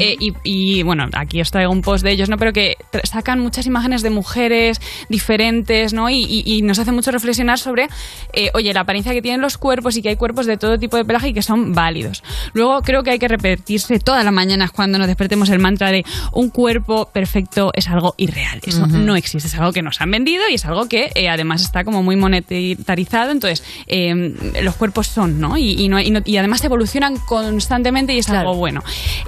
eh, 0.00 0.16
y, 0.18 0.32
y, 0.44 0.82
bueno, 0.82 1.08
aquí 1.12 1.40
os 1.40 1.50
traigo 1.50 1.72
un 1.72 1.82
post 1.82 2.04
de 2.04 2.10
ellos, 2.12 2.28
¿no? 2.28 2.36
Pero 2.38 2.52
que 2.52 2.76
sacan 3.04 3.40
muchas 3.40 3.66
imágenes 3.66 4.02
de 4.02 4.10
mujeres 4.10 4.80
diferentes, 5.08 5.92
¿no? 5.92 6.10
Y, 6.10 6.24
y- 6.24 6.42
y 6.46 6.62
nos 6.62 6.78
hace 6.78 6.92
mucho 6.92 7.10
reflexionar 7.10 7.58
sobre, 7.58 7.88
eh, 8.32 8.50
oye, 8.54 8.72
la 8.72 8.80
apariencia 8.80 9.12
que 9.12 9.22
tienen 9.22 9.40
los 9.40 9.58
cuerpos 9.58 9.96
y 9.96 10.02
que 10.02 10.08
hay 10.08 10.16
cuerpos 10.16 10.46
de 10.46 10.56
todo 10.56 10.78
tipo 10.82 10.98
de 10.98 11.04
pelaje 11.06 11.28
y 11.28 11.32
que 11.32 11.40
son 11.42 11.72
válidos. 11.74 12.22
Luego 12.52 12.82
creo 12.82 13.02
que 13.02 13.10
hay 13.12 13.18
que 13.18 13.28
repetirse 13.28 13.98
todas 13.98 14.22
las 14.24 14.32
mañanas 14.34 14.70
cuando 14.70 14.98
nos 14.98 15.06
despertemos 15.06 15.48
el 15.48 15.58
mantra 15.58 15.90
de 15.90 16.04
un 16.32 16.50
cuerpo 16.50 17.08
perfecto 17.10 17.70
es 17.74 17.88
algo 17.88 18.14
irreal. 18.18 18.60
Eso 18.66 18.86
no 18.86 19.16
existe, 19.16 19.48
es 19.48 19.54
algo 19.54 19.72
que 19.72 19.80
nos 19.82 20.00
han 20.02 20.10
vendido 20.10 20.42
y 20.50 20.54
es 20.54 20.64
algo 20.66 20.86
que 20.88 21.10
eh, 21.14 21.28
además 21.30 21.62
está 21.62 21.84
como 21.84 22.02
muy 22.02 22.16
monetarizado. 22.16 23.30
Entonces, 23.30 23.64
eh, 23.86 24.34
los 24.62 24.76
cuerpos 24.76 25.06
son, 25.06 25.40
¿no? 25.40 25.56
Y, 25.56 25.72
y 25.82 25.88
no- 25.88 26.00
y 26.00 26.10
no- 26.10 26.20
y 26.24 26.36
además 26.36 26.62
evolucionan 26.64 27.16
constantemente 27.16 28.12
y 28.14 28.18
es 28.18 28.28
algo 28.28 28.54
bueno. 28.54 28.82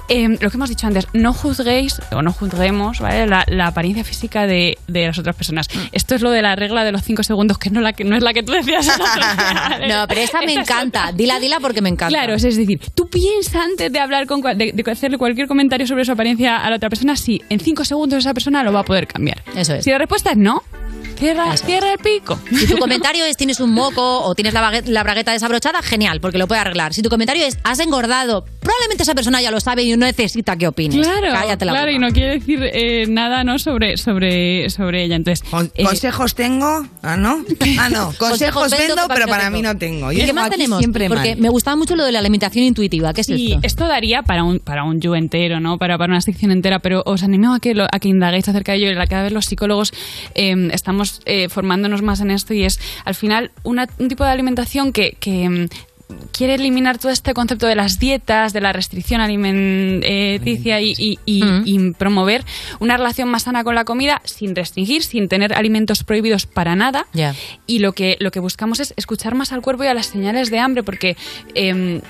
Eh, 0.09 0.37
lo 0.39 0.49
que 0.51 0.57
hemos 0.57 0.69
dicho 0.69 0.85
antes, 0.87 1.07
no 1.13 1.33
juzguéis 1.33 1.99
o 2.11 2.21
no 2.21 2.31
juzguemos 2.31 2.99
¿vale? 2.99 3.25
la, 3.27 3.43
la 3.47 3.67
apariencia 3.67 4.03
física 4.03 4.45
de, 4.45 4.77
de 4.87 5.07
las 5.07 5.17
otras 5.17 5.35
personas. 5.35 5.67
Mm. 5.73 5.79
Esto 5.93 6.15
es 6.15 6.21
lo 6.21 6.29
de 6.31 6.41
la 6.41 6.55
regla 6.55 6.83
de 6.83 6.91
los 6.91 7.01
cinco 7.03 7.23
segundos, 7.23 7.57
que 7.57 7.69
no, 7.69 7.81
la 7.81 7.93
que, 7.93 8.03
no 8.03 8.15
es 8.15 8.23
la 8.23 8.33
que 8.33 8.43
tú 8.43 8.51
decías. 8.51 8.85
No, 9.87 10.05
pero 10.07 10.21
esa 10.21 10.39
me 10.41 10.47
Esta 10.55 10.61
encanta. 10.61 11.11
Dila, 11.13 11.39
dila 11.45 11.59
porque 11.59 11.81
me 11.81 11.89
encanta. 11.89 12.09
Claro, 12.09 12.33
es 12.33 12.43
decir, 12.43 12.79
tú 12.93 13.07
piensas 13.07 13.55
antes 13.55 13.91
de 13.91 13.99
hablar 13.99 14.27
con 14.27 14.41
de, 14.41 14.71
de 14.73 14.91
hacerle 14.91 15.17
cualquier 15.17 15.47
comentario 15.47 15.87
sobre 15.87 16.05
su 16.05 16.11
apariencia 16.11 16.57
a 16.57 16.69
la 16.69 16.77
otra 16.77 16.89
persona, 16.89 17.15
si 17.15 17.41
en 17.49 17.59
cinco 17.59 17.85
segundos 17.85 18.19
esa 18.19 18.33
persona 18.33 18.63
lo 18.63 18.73
va 18.73 18.81
a 18.81 18.85
poder 18.85 19.07
cambiar. 19.07 19.41
Eso 19.55 19.73
es. 19.73 19.83
Si 19.83 19.91
la 19.91 19.97
respuesta 19.97 20.31
es 20.31 20.37
no, 20.37 20.63
cierra, 21.15 21.55
cierra 21.57 21.93
el 21.93 21.99
pico. 21.99 22.39
Si 22.49 22.67
tu 22.67 22.77
comentario 22.77 23.25
es 23.25 23.37
tienes 23.37 23.59
un 23.59 23.71
moco 23.71 24.21
o 24.23 24.35
tienes 24.35 24.53
la, 24.53 24.61
baguette- 24.61 24.87
la 24.87 25.03
bragueta 25.03 25.31
desabrochada, 25.31 25.81
genial, 25.81 26.19
porque 26.21 26.37
lo 26.37 26.47
puede 26.47 26.61
arreglar. 26.61 26.93
Si 26.93 27.01
tu 27.01 27.09
comentario 27.09 27.45
es 27.45 27.57
has 27.63 27.79
engordado, 27.79 28.45
probablemente 28.59 29.03
esa 29.03 29.15
persona 29.15 29.41
ya 29.41 29.51
lo 29.51 29.59
sabe 29.59 29.83
y 29.83 29.91
no 29.95 30.05
necesita 30.05 30.55
que 30.57 30.67
opines. 30.67 31.05
Claro, 31.05 31.27
Cállate 31.31 31.65
la 31.65 31.71
claro, 31.73 31.85
boca. 31.87 31.95
y 31.95 31.99
no 31.99 32.09
quiere 32.11 32.31
decir 32.39 32.59
eh, 32.63 33.05
nada 33.07 33.43
no 33.43 33.59
sobre, 33.59 33.97
sobre, 33.97 34.69
sobre 34.69 35.03
ella. 35.05 35.15
Entonces, 35.15 35.45
eh, 35.75 35.83
¿Consejos 35.83 36.35
tengo? 36.35 36.85
Ah, 37.01 37.17
¿no? 37.17 37.43
Ah, 37.79 37.89
no. 37.89 38.13
Consejos 38.17 38.71
vendo, 38.71 39.01
pero 39.13 39.27
para 39.27 39.49
mí 39.49 39.61
no 39.61 39.77
tengo. 39.77 40.11
¿Y 40.11 40.17
Yo 40.19 40.25
qué 40.25 40.33
más 40.33 40.45
aquí 40.47 40.55
tenemos? 40.55 40.79
siempre 40.79 41.07
Porque 41.07 41.31
mal. 41.31 41.41
me 41.41 41.49
gustaba 41.49 41.75
mucho 41.75 41.95
lo 41.95 42.03
de 42.05 42.11
la 42.11 42.19
alimentación 42.19 42.65
intuitiva. 42.65 43.13
¿Qué 43.13 43.21
es 43.21 43.29
Y 43.29 43.53
esto? 43.53 43.59
esto 43.63 43.87
daría 43.87 44.21
para 44.23 44.43
un, 44.43 44.59
para 44.59 44.83
un 44.83 44.99
you 45.01 45.13
entero, 45.15 45.59
¿no? 45.59 45.77
Para, 45.77 45.97
para 45.97 46.11
una 46.11 46.21
sección 46.21 46.51
entera, 46.51 46.79
pero 46.79 47.03
os 47.05 47.23
animo 47.23 47.53
a 47.53 47.59
que, 47.59 47.73
lo- 47.73 47.87
a 47.91 47.99
que 47.99 48.07
indaguéis 48.07 48.47
acerca 48.47 48.71
de 48.71 48.79
ello. 48.79 48.91
Y 48.91 48.95
la- 48.95 49.07
Cada 49.07 49.23
vez 49.23 49.33
los 49.33 49.45
psicólogos 49.45 49.91
eh, 50.35 50.69
estamos 50.71 51.04
eh, 51.25 51.49
formándonos 51.49 52.01
más 52.01 52.21
en 52.21 52.31
esto 52.31 52.53
y 52.53 52.63
es, 52.63 52.79
al 53.05 53.15
final, 53.15 53.51
una- 53.63 53.87
un 53.99 54.07
tipo 54.07 54.23
de 54.23 54.31
alimentación 54.31 54.91
que... 54.93 55.17
que, 55.19 55.49
mm, 55.49 55.67
quiere 56.31 56.55
eliminar 56.55 56.97
todo 56.97 57.11
este 57.11 57.33
concepto 57.33 57.65
de 57.67 57.75
las 57.75 57.97
dietas, 57.99 58.53
de 58.53 58.61
la 58.61 58.73
restricción 58.73 59.21
alimenticia 59.21 60.81
y, 60.81 60.93
y- 60.97 61.19
y- 61.25 61.43
y 61.65 61.91
promover 61.93 62.43
una 62.79 62.97
relación 62.97 63.29
más 63.29 63.43
sana 63.43 63.63
con 63.63 63.75
la 63.75 63.85
comida 63.85 64.21
sin 64.25 64.55
restringir, 64.55 65.03
sin 65.03 65.27
tener 65.27 65.53
alimentos 65.53 66.03
prohibidos 66.03 66.45
para 66.45 66.75
nada. 66.75 67.07
Ya. 67.13 67.33
Y 67.67 67.79
lo 67.79 67.93
que, 67.93 68.17
lo 68.19 68.31
que 68.31 68.39
buscamos 68.39 68.79
es 68.79 68.93
escuchar 68.97 69.35
más 69.35 69.51
al 69.51 69.61
cuerpo 69.61 69.83
y 69.83 69.87
a 69.87 69.93
las 69.93 70.07
señales 70.07 70.49
de 70.51 70.59
hambre, 70.59 70.83
porque, 70.83 71.15
eh, 71.55 72.01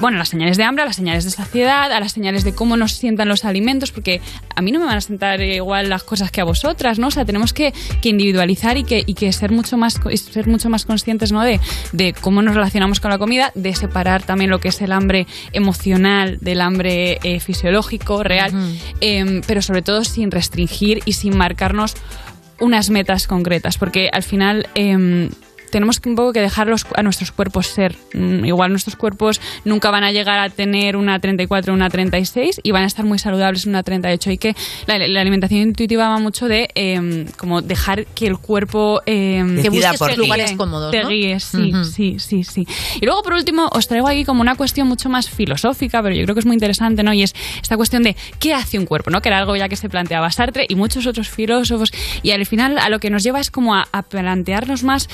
bueno, 0.00 0.16
las 0.16 0.30
señales 0.30 0.56
de 0.56 0.64
hambre, 0.64 0.82
a 0.82 0.86
las 0.86 0.96
señales 0.96 1.24
de 1.24 1.30
saciedad, 1.30 1.92
a 1.92 2.00
las 2.00 2.12
señales 2.12 2.42
de 2.42 2.54
cómo 2.54 2.78
nos 2.78 2.92
sientan 2.92 3.28
los 3.28 3.44
alimentos, 3.44 3.92
porque 3.92 4.22
a 4.56 4.62
mí 4.62 4.72
no 4.72 4.78
me 4.80 4.86
van 4.86 4.96
a 4.96 5.00
sentar 5.02 5.42
igual 5.42 5.90
las 5.90 6.04
cosas 6.04 6.30
que 6.30 6.40
a 6.40 6.44
vosotras, 6.44 6.98
¿no? 6.98 7.08
O 7.08 7.10
sea, 7.10 7.26
tenemos 7.26 7.52
que, 7.52 7.74
que 8.00 8.08
individualizar 8.08 8.78
y 8.78 8.84
que, 8.84 9.02
y 9.04 9.12
que 9.12 9.30
ser 9.32 9.50
mucho 9.52 9.76
más 9.76 10.00
ser 10.32 10.46
mucho 10.46 10.70
más 10.70 10.86
conscientes, 10.86 11.32
¿no? 11.32 11.42
De, 11.42 11.60
de 11.92 12.14
cómo 12.14 12.40
nos 12.40 12.54
relacionamos 12.54 12.98
con 13.00 13.10
la 13.10 13.18
comida, 13.18 13.27
de 13.54 13.74
separar 13.74 14.22
también 14.22 14.50
lo 14.50 14.60
que 14.60 14.68
es 14.68 14.80
el 14.80 14.92
hambre 14.92 15.26
emocional 15.52 16.38
del 16.40 16.60
hambre 16.60 17.18
eh, 17.22 17.40
fisiológico, 17.40 18.22
real, 18.22 18.52
eh, 19.00 19.40
pero 19.46 19.62
sobre 19.62 19.82
todo 19.82 20.04
sin 20.04 20.30
restringir 20.30 21.00
y 21.04 21.12
sin 21.12 21.36
marcarnos 21.36 21.94
unas 22.60 22.90
metas 22.90 23.26
concretas, 23.26 23.78
porque 23.78 24.10
al 24.12 24.22
final 24.22 24.68
em, 24.74 25.30
tenemos 25.70 26.00
que 26.00 26.08
un 26.08 26.16
poco 26.16 26.32
que 26.32 26.40
dejarlos 26.40 26.86
a 26.94 27.02
nuestros 27.02 27.32
cuerpos 27.32 27.66
ser. 27.66 27.96
Mm, 28.14 28.44
Igual 28.44 28.70
nuestros 28.70 28.96
cuerpos 28.96 29.40
nunca 29.64 29.90
van 29.90 30.04
a 30.04 30.12
llegar 30.12 30.38
a 30.38 30.48
tener 30.50 30.96
una 30.96 31.18
34 31.18 31.72
o 31.72 31.76
una 31.76 31.90
36 31.90 32.60
y 32.62 32.70
van 32.72 32.84
a 32.84 32.86
estar 32.86 33.04
muy 33.04 33.18
saludables 33.18 33.64
en 33.64 33.70
una 33.70 33.82
38. 33.82 34.30
Y 34.30 34.38
que 34.38 34.54
la, 34.86 34.98
la 34.98 35.20
alimentación 35.20 35.60
intuitiva 35.60 36.08
va 36.08 36.18
mucho 36.18 36.48
de 36.48 36.68
em, 36.74 37.26
como 37.36 37.62
dejar 37.62 38.06
que 38.06 38.26
el 38.26 38.38
cuerpo 38.38 39.00
em, 39.06 39.60
Que 39.62 39.70
busques 39.70 39.98
tus 39.98 40.16
lugares 40.18 40.52
cómodos, 40.52 40.90
Te 40.90 41.02
¿no? 41.02 41.08
guíes, 41.08 41.44
sí, 41.44 41.72
sí, 41.92 42.16
sí, 42.18 42.44
sí. 42.44 42.66
Y 43.00 43.04
luego, 43.06 43.22
por 43.22 43.34
último, 43.34 43.68
os 43.72 43.88
traigo 43.88 44.08
aquí 44.08 44.24
como 44.24 44.40
una 44.40 44.54
cuestión 44.56 44.88
mucho 44.88 45.08
más 45.08 45.28
filosófica, 45.28 46.02
pero 46.02 46.14
yo 46.14 46.22
creo 46.24 46.34
que 46.34 46.40
es 46.40 46.46
muy 46.46 46.54
interesante, 46.54 47.02
¿no? 47.02 47.12
Y 47.12 47.22
es 47.22 47.34
esta 47.60 47.76
cuestión 47.76 48.02
de 48.02 48.16
qué 48.38 48.54
hace 48.54 48.78
un 48.78 48.86
cuerpo, 48.86 49.10
¿no? 49.10 49.20
Que 49.20 49.28
era 49.28 49.38
algo 49.38 49.56
ya 49.56 49.68
que 49.68 49.76
se 49.76 49.88
planteaba 49.88 50.30
Sartre 50.30 50.66
y 50.68 50.74
muchos 50.74 51.06
otros 51.06 51.28
filósofos. 51.28 51.90
Y 52.22 52.30
al 52.30 52.44
final, 52.46 52.78
a 52.78 52.88
lo 52.88 52.98
que 52.98 53.10
nos 53.10 53.22
lleva 53.22 53.40
es 53.40 53.50
como 53.50 53.74
a, 53.74 53.86
a 53.92 54.02
plantearnos 54.02 54.82
más 54.84 55.08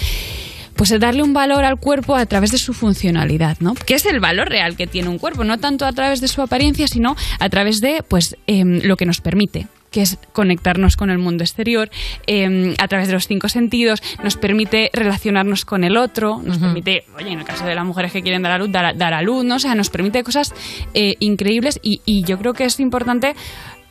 pues 0.76 0.90
el 0.90 1.00
darle 1.00 1.22
un 1.22 1.32
valor 1.32 1.64
al 1.64 1.78
cuerpo 1.78 2.16
a 2.16 2.26
través 2.26 2.50
de 2.50 2.58
su 2.58 2.72
funcionalidad, 2.74 3.56
¿no? 3.60 3.74
Que 3.74 3.94
es 3.94 4.06
el 4.06 4.20
valor 4.20 4.48
real 4.48 4.76
que 4.76 4.86
tiene 4.86 5.08
un 5.08 5.18
cuerpo, 5.18 5.44
no 5.44 5.58
tanto 5.58 5.86
a 5.86 5.92
través 5.92 6.20
de 6.20 6.28
su 6.28 6.42
apariencia, 6.42 6.88
sino 6.88 7.16
a 7.38 7.48
través 7.48 7.80
de, 7.80 8.02
pues, 8.06 8.36
em, 8.46 8.80
lo 8.82 8.96
que 8.96 9.06
nos 9.06 9.20
permite 9.20 9.66
que 9.90 10.02
es 10.02 10.18
conectarnos 10.32 10.96
con 10.96 11.08
el 11.08 11.18
mundo 11.18 11.44
exterior 11.44 11.88
em, 12.26 12.74
a 12.78 12.88
través 12.88 13.06
de 13.06 13.14
los 13.14 13.28
cinco 13.28 13.48
sentidos, 13.48 14.02
nos 14.24 14.36
permite 14.36 14.90
relacionarnos 14.92 15.64
con 15.64 15.84
el 15.84 15.96
otro, 15.96 16.42
nos 16.44 16.58
permite, 16.58 17.04
oye, 17.16 17.30
en 17.30 17.38
el 17.38 17.44
caso 17.44 17.64
de 17.64 17.76
las 17.76 17.84
mujeres 17.84 18.10
que 18.10 18.20
quieren 18.20 18.42
dar 18.42 18.50
a 18.50 18.58
luz, 18.58 18.72
dar 18.72 18.86
a, 18.86 18.92
dar 18.92 19.14
a 19.14 19.22
luz, 19.22 19.44
¿no? 19.44 19.54
O 19.54 19.58
sea, 19.60 19.76
nos 19.76 19.90
permite 19.90 20.24
cosas 20.24 20.52
eh, 20.94 21.14
increíbles 21.20 21.78
y, 21.80 22.00
y 22.04 22.24
yo 22.24 22.38
creo 22.38 22.54
que 22.54 22.64
es 22.64 22.80
importante 22.80 23.36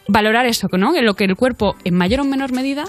valorar 0.09 0.45
eso, 0.45 0.67
¿no? 0.73 0.91
Que 0.91 1.01
lo 1.01 1.13
que 1.13 1.23
el 1.23 1.37
cuerpo 1.37 1.77
en 1.85 1.95
mayor 1.95 2.19
o 2.19 2.25
menor 2.25 2.51
medida 2.51 2.83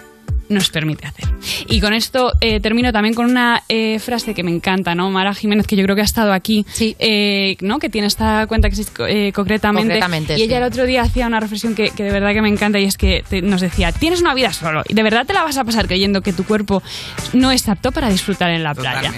nos 0.49 0.71
permite 0.71 1.07
hacer. 1.07 1.27
Y 1.69 1.81
con 1.81 1.93
esto 1.95 2.33
eh, 2.41 2.61
termino 2.61 2.93
también 2.93 3.15
con 3.15 3.27
una 3.27 3.63
eh, 3.69 3.99
frase 3.99 4.35
que 4.35 4.43
me 4.43 4.51
encanta, 4.51 4.95
¿no? 4.95 5.11
Mara 5.11 5.35
Jiménez, 5.35 5.67
que 5.67 5.77
yo 5.77 5.83
creo 5.85 5.95
que 5.97 6.03
ha 6.03 6.05
estado 6.05 6.33
aquí, 6.33 6.67
eh, 6.99 7.57
¿no? 7.61 7.79
Que 7.79 7.89
tiene 7.89 8.07
esta 8.07 8.47
cuenta 8.47 8.69
que 8.69 8.75
existe 8.75 8.93
eh, 9.29 9.33
concretamente. 9.33 9.89
Concretamente, 9.95 10.39
y 10.39 10.43
ella 10.43 10.57
sí. 10.57 10.63
el 10.63 10.63
otro 10.65 10.87
día 10.87 11.03
hacía 11.03 11.27
una 11.27 11.41
reflexión 11.41 11.75
que, 11.75 11.91
que 11.91 12.03
de 12.03 12.11
verdad 12.11 12.33
que 12.33 12.43
me 12.43 12.49
encanta 12.49 12.79
y 12.79 12.85
es 12.85 12.97
que 12.97 13.25
te- 13.29 13.43
nos 13.43 13.61
decía, 13.61 13.93
tienes 13.93 14.21
una 14.21 14.35
vida 14.35 14.53
solo 14.53 14.83
y 14.89 14.95
de 14.95 15.03
verdad 15.03 15.27
te 15.27 15.33
la 15.33 15.43
vas 15.43 15.57
a 15.57 15.65
pasar 15.65 15.87
creyendo 15.87 16.21
que 16.23 16.33
tu 16.33 16.45
cuerpo 16.45 16.83
no 17.33 17.51
es 17.51 17.69
apto 17.69 17.93
para 17.93 18.09
disfrutar 18.09 18.51
en 18.51 18.63
la 18.63 18.75
playa. 18.75 19.13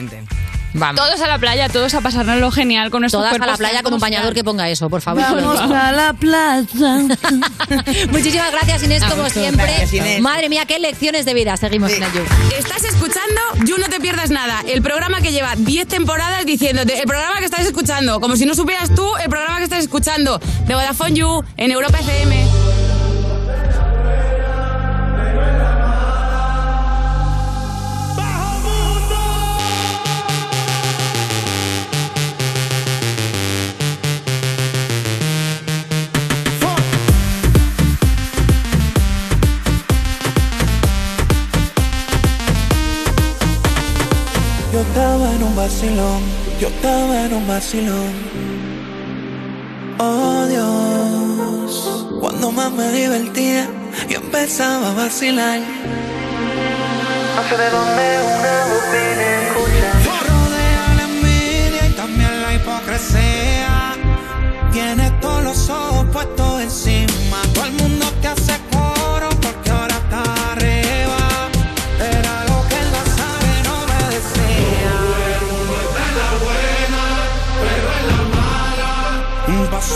Vamos. 0.74 1.01
Todos 1.01 1.20
a 1.20 1.26
la 1.26 1.38
playa, 1.38 1.68
todos 1.68 1.94
a 1.94 2.01
pasárnoslo 2.01 2.51
genial 2.51 2.90
con 2.90 3.01
nuestro 3.01 3.20
Todas 3.20 3.40
a 3.40 3.47
la 3.47 3.56
playa 3.56 3.82
con 3.82 3.94
un 3.94 4.01
bañador 4.01 4.34
que 4.34 4.44
ponga 4.44 4.68
eso, 4.68 4.90
por 4.90 5.01
favor. 5.01 5.22
Vamos 5.22 5.59
a 5.60 5.93
la 5.93 6.12
plaza. 6.12 6.98
Muchísimas 8.10 8.52
gracias, 8.52 8.82
Inés, 8.82 9.02
A 9.02 9.10
como 9.10 9.28
siempre. 9.30 9.64
Gracias, 9.64 9.93
Inés. 9.94 10.20
Madre 10.20 10.48
mía, 10.48 10.64
qué 10.66 10.78
lecciones 10.78 11.24
de 11.24 11.34
vida. 11.34 11.56
Seguimos 11.56 11.93
en 11.93 12.01
la 12.01 12.12
You. 12.12 12.22
Estás 12.59 12.84
escuchando 12.84 13.40
You 13.64 13.78
No 13.78 13.86
Te 13.88 14.01
Pierdas 14.01 14.30
Nada, 14.30 14.62
el 14.66 14.82
programa 14.82 15.20
que 15.20 15.32
lleva 15.32 15.55
10 15.56 15.88
temporadas 15.88 16.44
diciéndote, 16.44 16.98
el 16.98 17.06
programa 17.06 17.38
que 17.38 17.47
estás 17.47 17.66
escuchando, 17.66 18.20
como 18.20 18.36
si 18.36 18.44
no 18.44 18.55
supieras 18.55 18.94
tú 18.94 19.06
el 19.22 19.28
programa 19.30 19.59
que 19.59 19.64
estás 19.64 19.82
escuchando, 19.82 20.38
de 20.66 20.74
Vodafone 20.74 21.14
You, 21.14 21.44
en 21.56 21.70
Europa 21.70 21.98
FM. 22.01 22.86
Yo 46.61 46.69
estaba 46.69 47.24
en 47.24 47.33
un 47.33 47.49
vacilón. 47.49 48.12
Oh 49.99 50.45
Dios, 50.47 52.07
cuando 52.20 52.53
más 52.53 52.70
me 52.73 52.93
divertía, 52.93 53.66
yo 54.07 54.19
empezaba 54.19 54.91
a 54.91 54.95
vacilar. 54.95 55.61
No 57.37 57.43
sé 57.49 57.57
de 57.57 57.70
dónde 57.70 58.19
una 58.37 58.66
voz 58.69 58.85
viene, 58.93 59.45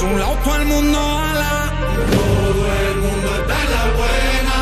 Un 0.02 0.18
lado, 0.18 0.34
todo 0.42 0.56
el 0.56 0.64
mundo 0.66 0.98
ala. 0.98 1.72
Todo 2.10 2.62
el 2.72 2.96
mundo 2.96 3.28
está 3.40 3.54
en 3.64 3.70
la 3.70 3.84
buena, 3.98 4.58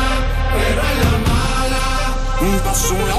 pero 0.53 0.81
en 0.91 0.97
la 1.05 1.13
mala. 1.31 2.63
Paso 2.65 2.93
un 2.93 3.07
lado, 3.07 3.18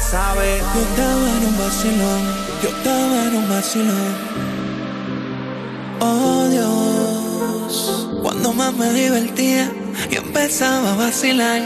sabe. 0.00 0.60
Yo 0.74 0.80
estaba 0.82 1.28
en 1.36 1.46
un 1.46 1.58
vacilón, 1.58 2.22
yo 2.62 2.68
estaba 2.68 3.22
en 3.24 3.36
un 3.36 3.48
vacilón. 3.48 4.14
Oh 6.00 6.46
Dios, 6.48 8.08
cuando 8.22 8.52
más 8.52 8.72
me 8.74 8.92
divertía, 8.92 9.70
yo 10.10 10.20
empezaba 10.20 10.92
a 10.92 10.96
vacilar. 10.96 11.60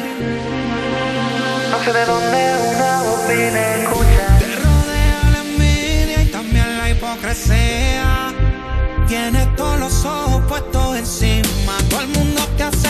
No 1.70 1.84
sé 1.84 1.92
de 1.92 2.04
dónde 2.06 2.54
una 2.74 3.02
voz 3.02 3.28
viene, 3.28 3.82
escucha. 3.82 4.38
Te 4.38 4.56
rodea 4.56 5.30
la 5.32 5.40
envidia 5.40 6.22
y 6.22 6.26
también 6.26 6.78
la 6.78 6.90
hipocresía. 6.90 8.32
Tienes 9.08 9.54
todos 9.56 9.78
los 9.78 10.04
ojos 10.04 10.42
puestos 10.48 10.96
encima. 10.96 11.74
Todo 11.90 12.00
el 12.00 12.08
mundo 12.08 12.42
te 12.56 12.62
hace 12.64 12.88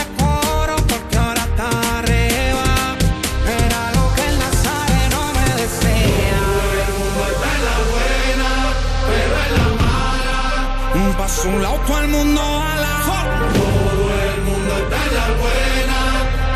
un 11.45 11.61
lado, 11.61 11.79
todo 11.87 11.99
el 11.99 12.07
mundo 12.07 12.41
ala. 12.41 13.01
Todo 13.05 14.11
el 14.33 14.41
mundo 14.43 14.77
está 14.77 14.97
en 15.05 15.13
la 15.15 15.27
buena, 15.41 15.99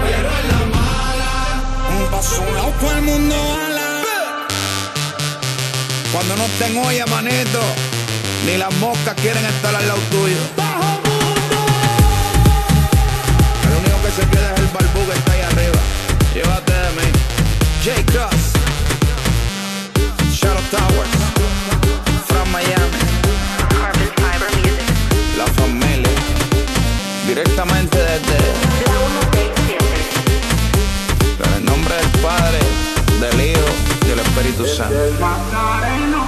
pero 0.03 0.29
en 0.39 0.47
la 0.51 0.61
mala. 0.75 1.31
Paso 2.11 2.41
un 2.41 2.55
lado, 2.55 2.71
todo 2.79 2.91
el 2.91 3.01
mundo 3.01 3.35
ala. 3.35 4.03
Cuando 6.11 6.35
no 6.37 6.45
tengo 6.59 6.81
olla, 6.87 7.05
manito, 7.07 7.61
ni 8.45 8.57
las 8.57 8.73
moscas 8.75 9.15
quieren 9.15 9.45
estar 9.45 9.75
al 9.75 9.87
lado 9.87 9.99
tuyo. 10.11 10.37
El 13.63 13.73
único 13.77 13.97
que 14.03 14.11
se 14.21 14.29
queda 14.29 14.53
es 14.53 14.59
el 14.59 14.67
barbú 14.67 15.05
que 15.09 15.17
está 15.17 15.31
ahí 15.33 15.41
arriba. 15.41 15.79
Llévate 16.33 16.73
de 16.73 16.89
mí. 16.97 17.07
J. 17.83 18.11
Cross. 18.11 18.43
Shadow 20.31 20.63
Towers. 20.71 21.16
En 28.17 28.23
el 31.53 31.65
nombre 31.65 31.93
del 31.93 32.09
Padre, 32.19 32.57
del 33.19 33.39
Hijo 33.51 33.69
y 34.01 34.07
del 34.07 34.19
Espíritu 34.19 34.65
Santo. 34.65 34.95
El 34.95 35.13
Macareno, 35.19 36.25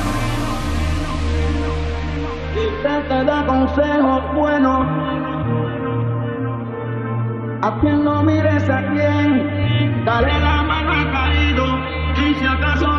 quizá 2.53 3.02
te 3.07 3.24
da 3.24 3.44
consejos 3.48 4.36
buenos. 4.36 4.86
A 7.61 7.80
quien 7.82 8.03
no 8.03 8.22
mires 8.22 8.70
a 8.70 8.82
quien, 8.91 10.06
dale 10.06 10.40
la 10.40 10.61
mano 10.61 10.91
al 10.91 11.11
caído 11.11 11.66
y 12.18 12.36
si 12.36 12.45
acaso 12.45 12.99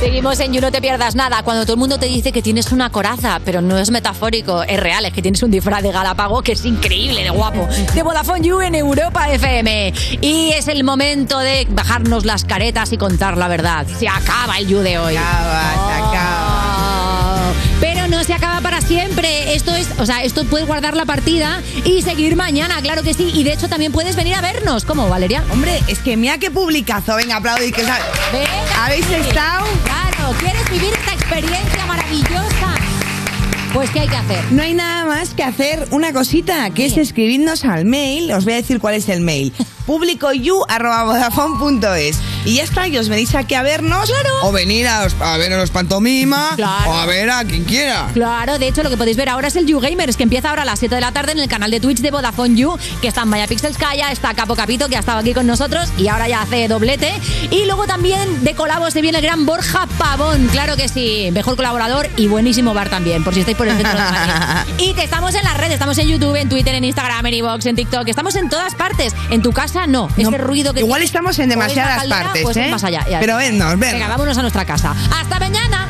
Seguimos 0.00 0.40
en 0.40 0.54
You 0.54 0.62
No 0.62 0.72
Te 0.72 0.80
Pierdas 0.80 1.14
Nada, 1.14 1.42
cuando 1.42 1.64
todo 1.64 1.74
el 1.74 1.78
mundo 1.78 1.98
te 1.98 2.06
dice 2.06 2.32
que 2.32 2.40
tienes 2.40 2.72
una 2.72 2.88
coraza, 2.88 3.38
pero 3.44 3.60
no 3.60 3.78
es 3.78 3.90
metafórico, 3.90 4.62
es 4.62 4.80
real, 4.80 5.04
es 5.04 5.12
que 5.12 5.20
tienes 5.20 5.42
un 5.42 5.50
disfraz 5.50 5.82
de 5.82 5.92
Galápago 5.92 6.40
que 6.40 6.52
es 6.52 6.64
increíble 6.64 7.22
de 7.22 7.28
guapo. 7.28 7.68
De 7.94 8.02
Vodafone 8.02 8.40
You 8.40 8.62
en 8.62 8.76
Europa 8.76 9.30
FM. 9.30 9.92
Y 10.22 10.52
es 10.52 10.68
el 10.68 10.84
momento 10.84 11.38
de 11.38 11.66
bajarnos 11.68 12.24
las 12.24 12.46
caretas 12.46 12.94
y 12.94 12.96
contar 12.96 13.36
la 13.36 13.48
verdad. 13.48 13.86
Se 13.98 14.08
acaba 14.08 14.56
el 14.58 14.68
You 14.68 14.78
de 14.78 14.98
hoy. 14.98 15.16
Oh. 15.18 16.39
Pero 17.80 18.06
no 18.08 18.22
se 18.24 18.34
acaba 18.34 18.60
para 18.60 18.80
siempre. 18.80 19.54
Esto 19.54 19.74
es, 19.74 19.88
o 19.98 20.06
sea, 20.06 20.22
esto 20.22 20.44
puedes 20.44 20.66
guardar 20.66 20.96
la 20.96 21.06
partida 21.06 21.62
y 21.84 22.02
seguir 22.02 22.36
mañana, 22.36 22.80
claro 22.82 23.02
que 23.02 23.14
sí. 23.14 23.30
Y 23.34 23.44
de 23.44 23.54
hecho 23.54 23.68
también 23.68 23.92
puedes 23.92 24.16
venir 24.16 24.34
a 24.34 24.40
vernos. 24.40 24.84
¿Cómo, 24.84 25.08
Valeria? 25.08 25.42
Hombre, 25.50 25.80
es 25.88 25.98
que 25.98 26.16
mira 26.16 26.38
qué 26.38 26.50
publicazo. 26.50 27.16
Venga, 27.16 27.36
aplaudid 27.36 27.74
que 27.74 27.82
¿Habéis 28.78 29.08
estado? 29.10 29.66
Claro, 29.84 30.34
¿quieres 30.38 30.70
vivir 30.70 30.92
esta 30.94 31.12
experiencia 31.12 31.86
maravillosa? 31.86 32.69
Pues, 33.72 33.90
¿qué 33.90 34.00
hay 34.00 34.08
que 34.08 34.16
hacer? 34.16 34.44
No 34.50 34.62
hay 34.62 34.74
nada 34.74 35.04
más 35.04 35.32
que 35.32 35.44
hacer 35.44 35.86
una 35.92 36.12
cosita, 36.12 36.70
que 36.70 36.86
es 36.86 36.96
escribirnos 36.96 37.64
al 37.64 37.84
mail. 37.84 38.32
Os 38.32 38.44
voy 38.44 38.54
a 38.54 38.56
decir 38.56 38.80
cuál 38.80 38.94
es 38.94 39.08
el 39.08 39.20
mail. 39.20 39.52
publicoyu.vodafone.es 39.90 42.18
Y 42.44 42.56
ya 42.56 42.62
está, 42.62 42.86
y 42.86 42.96
os 42.96 43.08
venís 43.08 43.34
aquí 43.34 43.54
a 43.54 43.62
vernos. 43.62 44.12
O 44.42 44.52
venir 44.52 44.86
a, 44.86 45.08
ver 45.36 45.52
a 45.52 45.58
los 45.58 45.70
pantomima. 45.70 46.56
O 46.86 46.92
a 46.92 47.06
ver 47.06 47.28
a 47.30 47.44
quien 47.44 47.64
quiera. 47.64 48.08
Claro, 48.12 48.58
de 48.58 48.68
hecho 48.68 48.84
lo 48.84 48.90
que 48.90 48.96
podéis 48.96 49.16
ver 49.16 49.28
ahora 49.28 49.48
es 49.48 49.56
el 49.56 49.66
You 49.66 49.80
Gamers, 49.80 50.16
que 50.16 50.22
empieza 50.22 50.50
ahora 50.50 50.62
a 50.62 50.64
las 50.64 50.78
7 50.78 50.94
de 50.94 51.00
la 51.00 51.10
tarde 51.10 51.32
en 51.32 51.40
el 51.40 51.48
canal 51.48 51.72
de 51.72 51.80
Twitch 51.80 51.98
de 51.98 52.10
Vodafone 52.10 52.54
You, 52.54 52.78
que 53.00 53.08
está 53.08 53.22
en 53.22 53.28
Maya 53.28 53.48
Pixels 53.48 53.78
Kaya, 53.78 54.12
está 54.12 54.32
Capo 54.34 54.54
Capito, 54.54 54.88
que 54.88 54.96
ha 54.96 55.00
estado 55.00 55.18
aquí 55.18 55.34
con 55.34 55.46
nosotros 55.46 55.88
y 55.98 56.08
ahora 56.08 56.28
ya 56.28 56.42
hace 56.42 56.68
doblete. 56.68 57.12
Y 57.50 57.64
luego 57.64 57.86
también 57.86 58.44
de 58.44 58.54
colabos 58.54 58.92
se 58.92 59.02
viene 59.02 59.18
el 59.18 59.24
gran 59.24 59.44
Borja 59.44 59.88
Pavón, 59.98 60.46
claro 60.52 60.76
que 60.76 60.88
sí, 60.88 61.30
mejor 61.32 61.56
colaborador 61.56 62.08
y 62.16 62.28
buenísimo 62.28 62.74
bar 62.74 62.90
también, 62.90 63.24
por 63.24 63.34
si 63.34 63.40
estáis 63.40 63.56
por 63.60 63.68
el 63.68 63.76
centro 63.76 63.92
de 63.92 64.10
Madrid. 64.10 64.74
Y 64.78 64.94
que 64.94 65.04
estamos 65.04 65.34
en 65.34 65.44
las 65.44 65.54
redes, 65.58 65.74
estamos 65.74 65.98
en 65.98 66.08
YouTube, 66.08 66.34
en 66.36 66.48
Twitter, 66.48 66.74
en 66.74 66.82
Instagram, 66.82 67.26
en 67.26 67.34
iVoox, 67.34 67.66
en 67.66 67.76
TikTok, 67.76 68.08
estamos 68.08 68.34
en 68.36 68.48
todas 68.48 68.74
partes. 68.74 69.14
En 69.28 69.42
tu 69.42 69.52
casa 69.52 69.86
no, 69.86 70.08
ese 70.16 70.38
ruido 70.38 70.72
que 70.72 70.80
igual 70.80 71.02
estamos 71.02 71.38
en 71.38 71.50
demasiadas 71.50 71.98
caldera, 71.98 72.22
partes, 72.22 72.42
pues 72.42 72.56
es 72.56 72.66
¿eh? 72.66 72.70
más 72.70 72.84
allá. 72.84 73.04
Pero 73.20 73.36
vennos, 73.36 73.78
vennos. 73.78 73.92
Venga, 73.92 74.08
vámonos 74.08 74.38
a 74.38 74.40
nuestra 74.40 74.64
casa. 74.64 74.94
¡Hasta 75.12 75.38
mañana! 75.38 75.89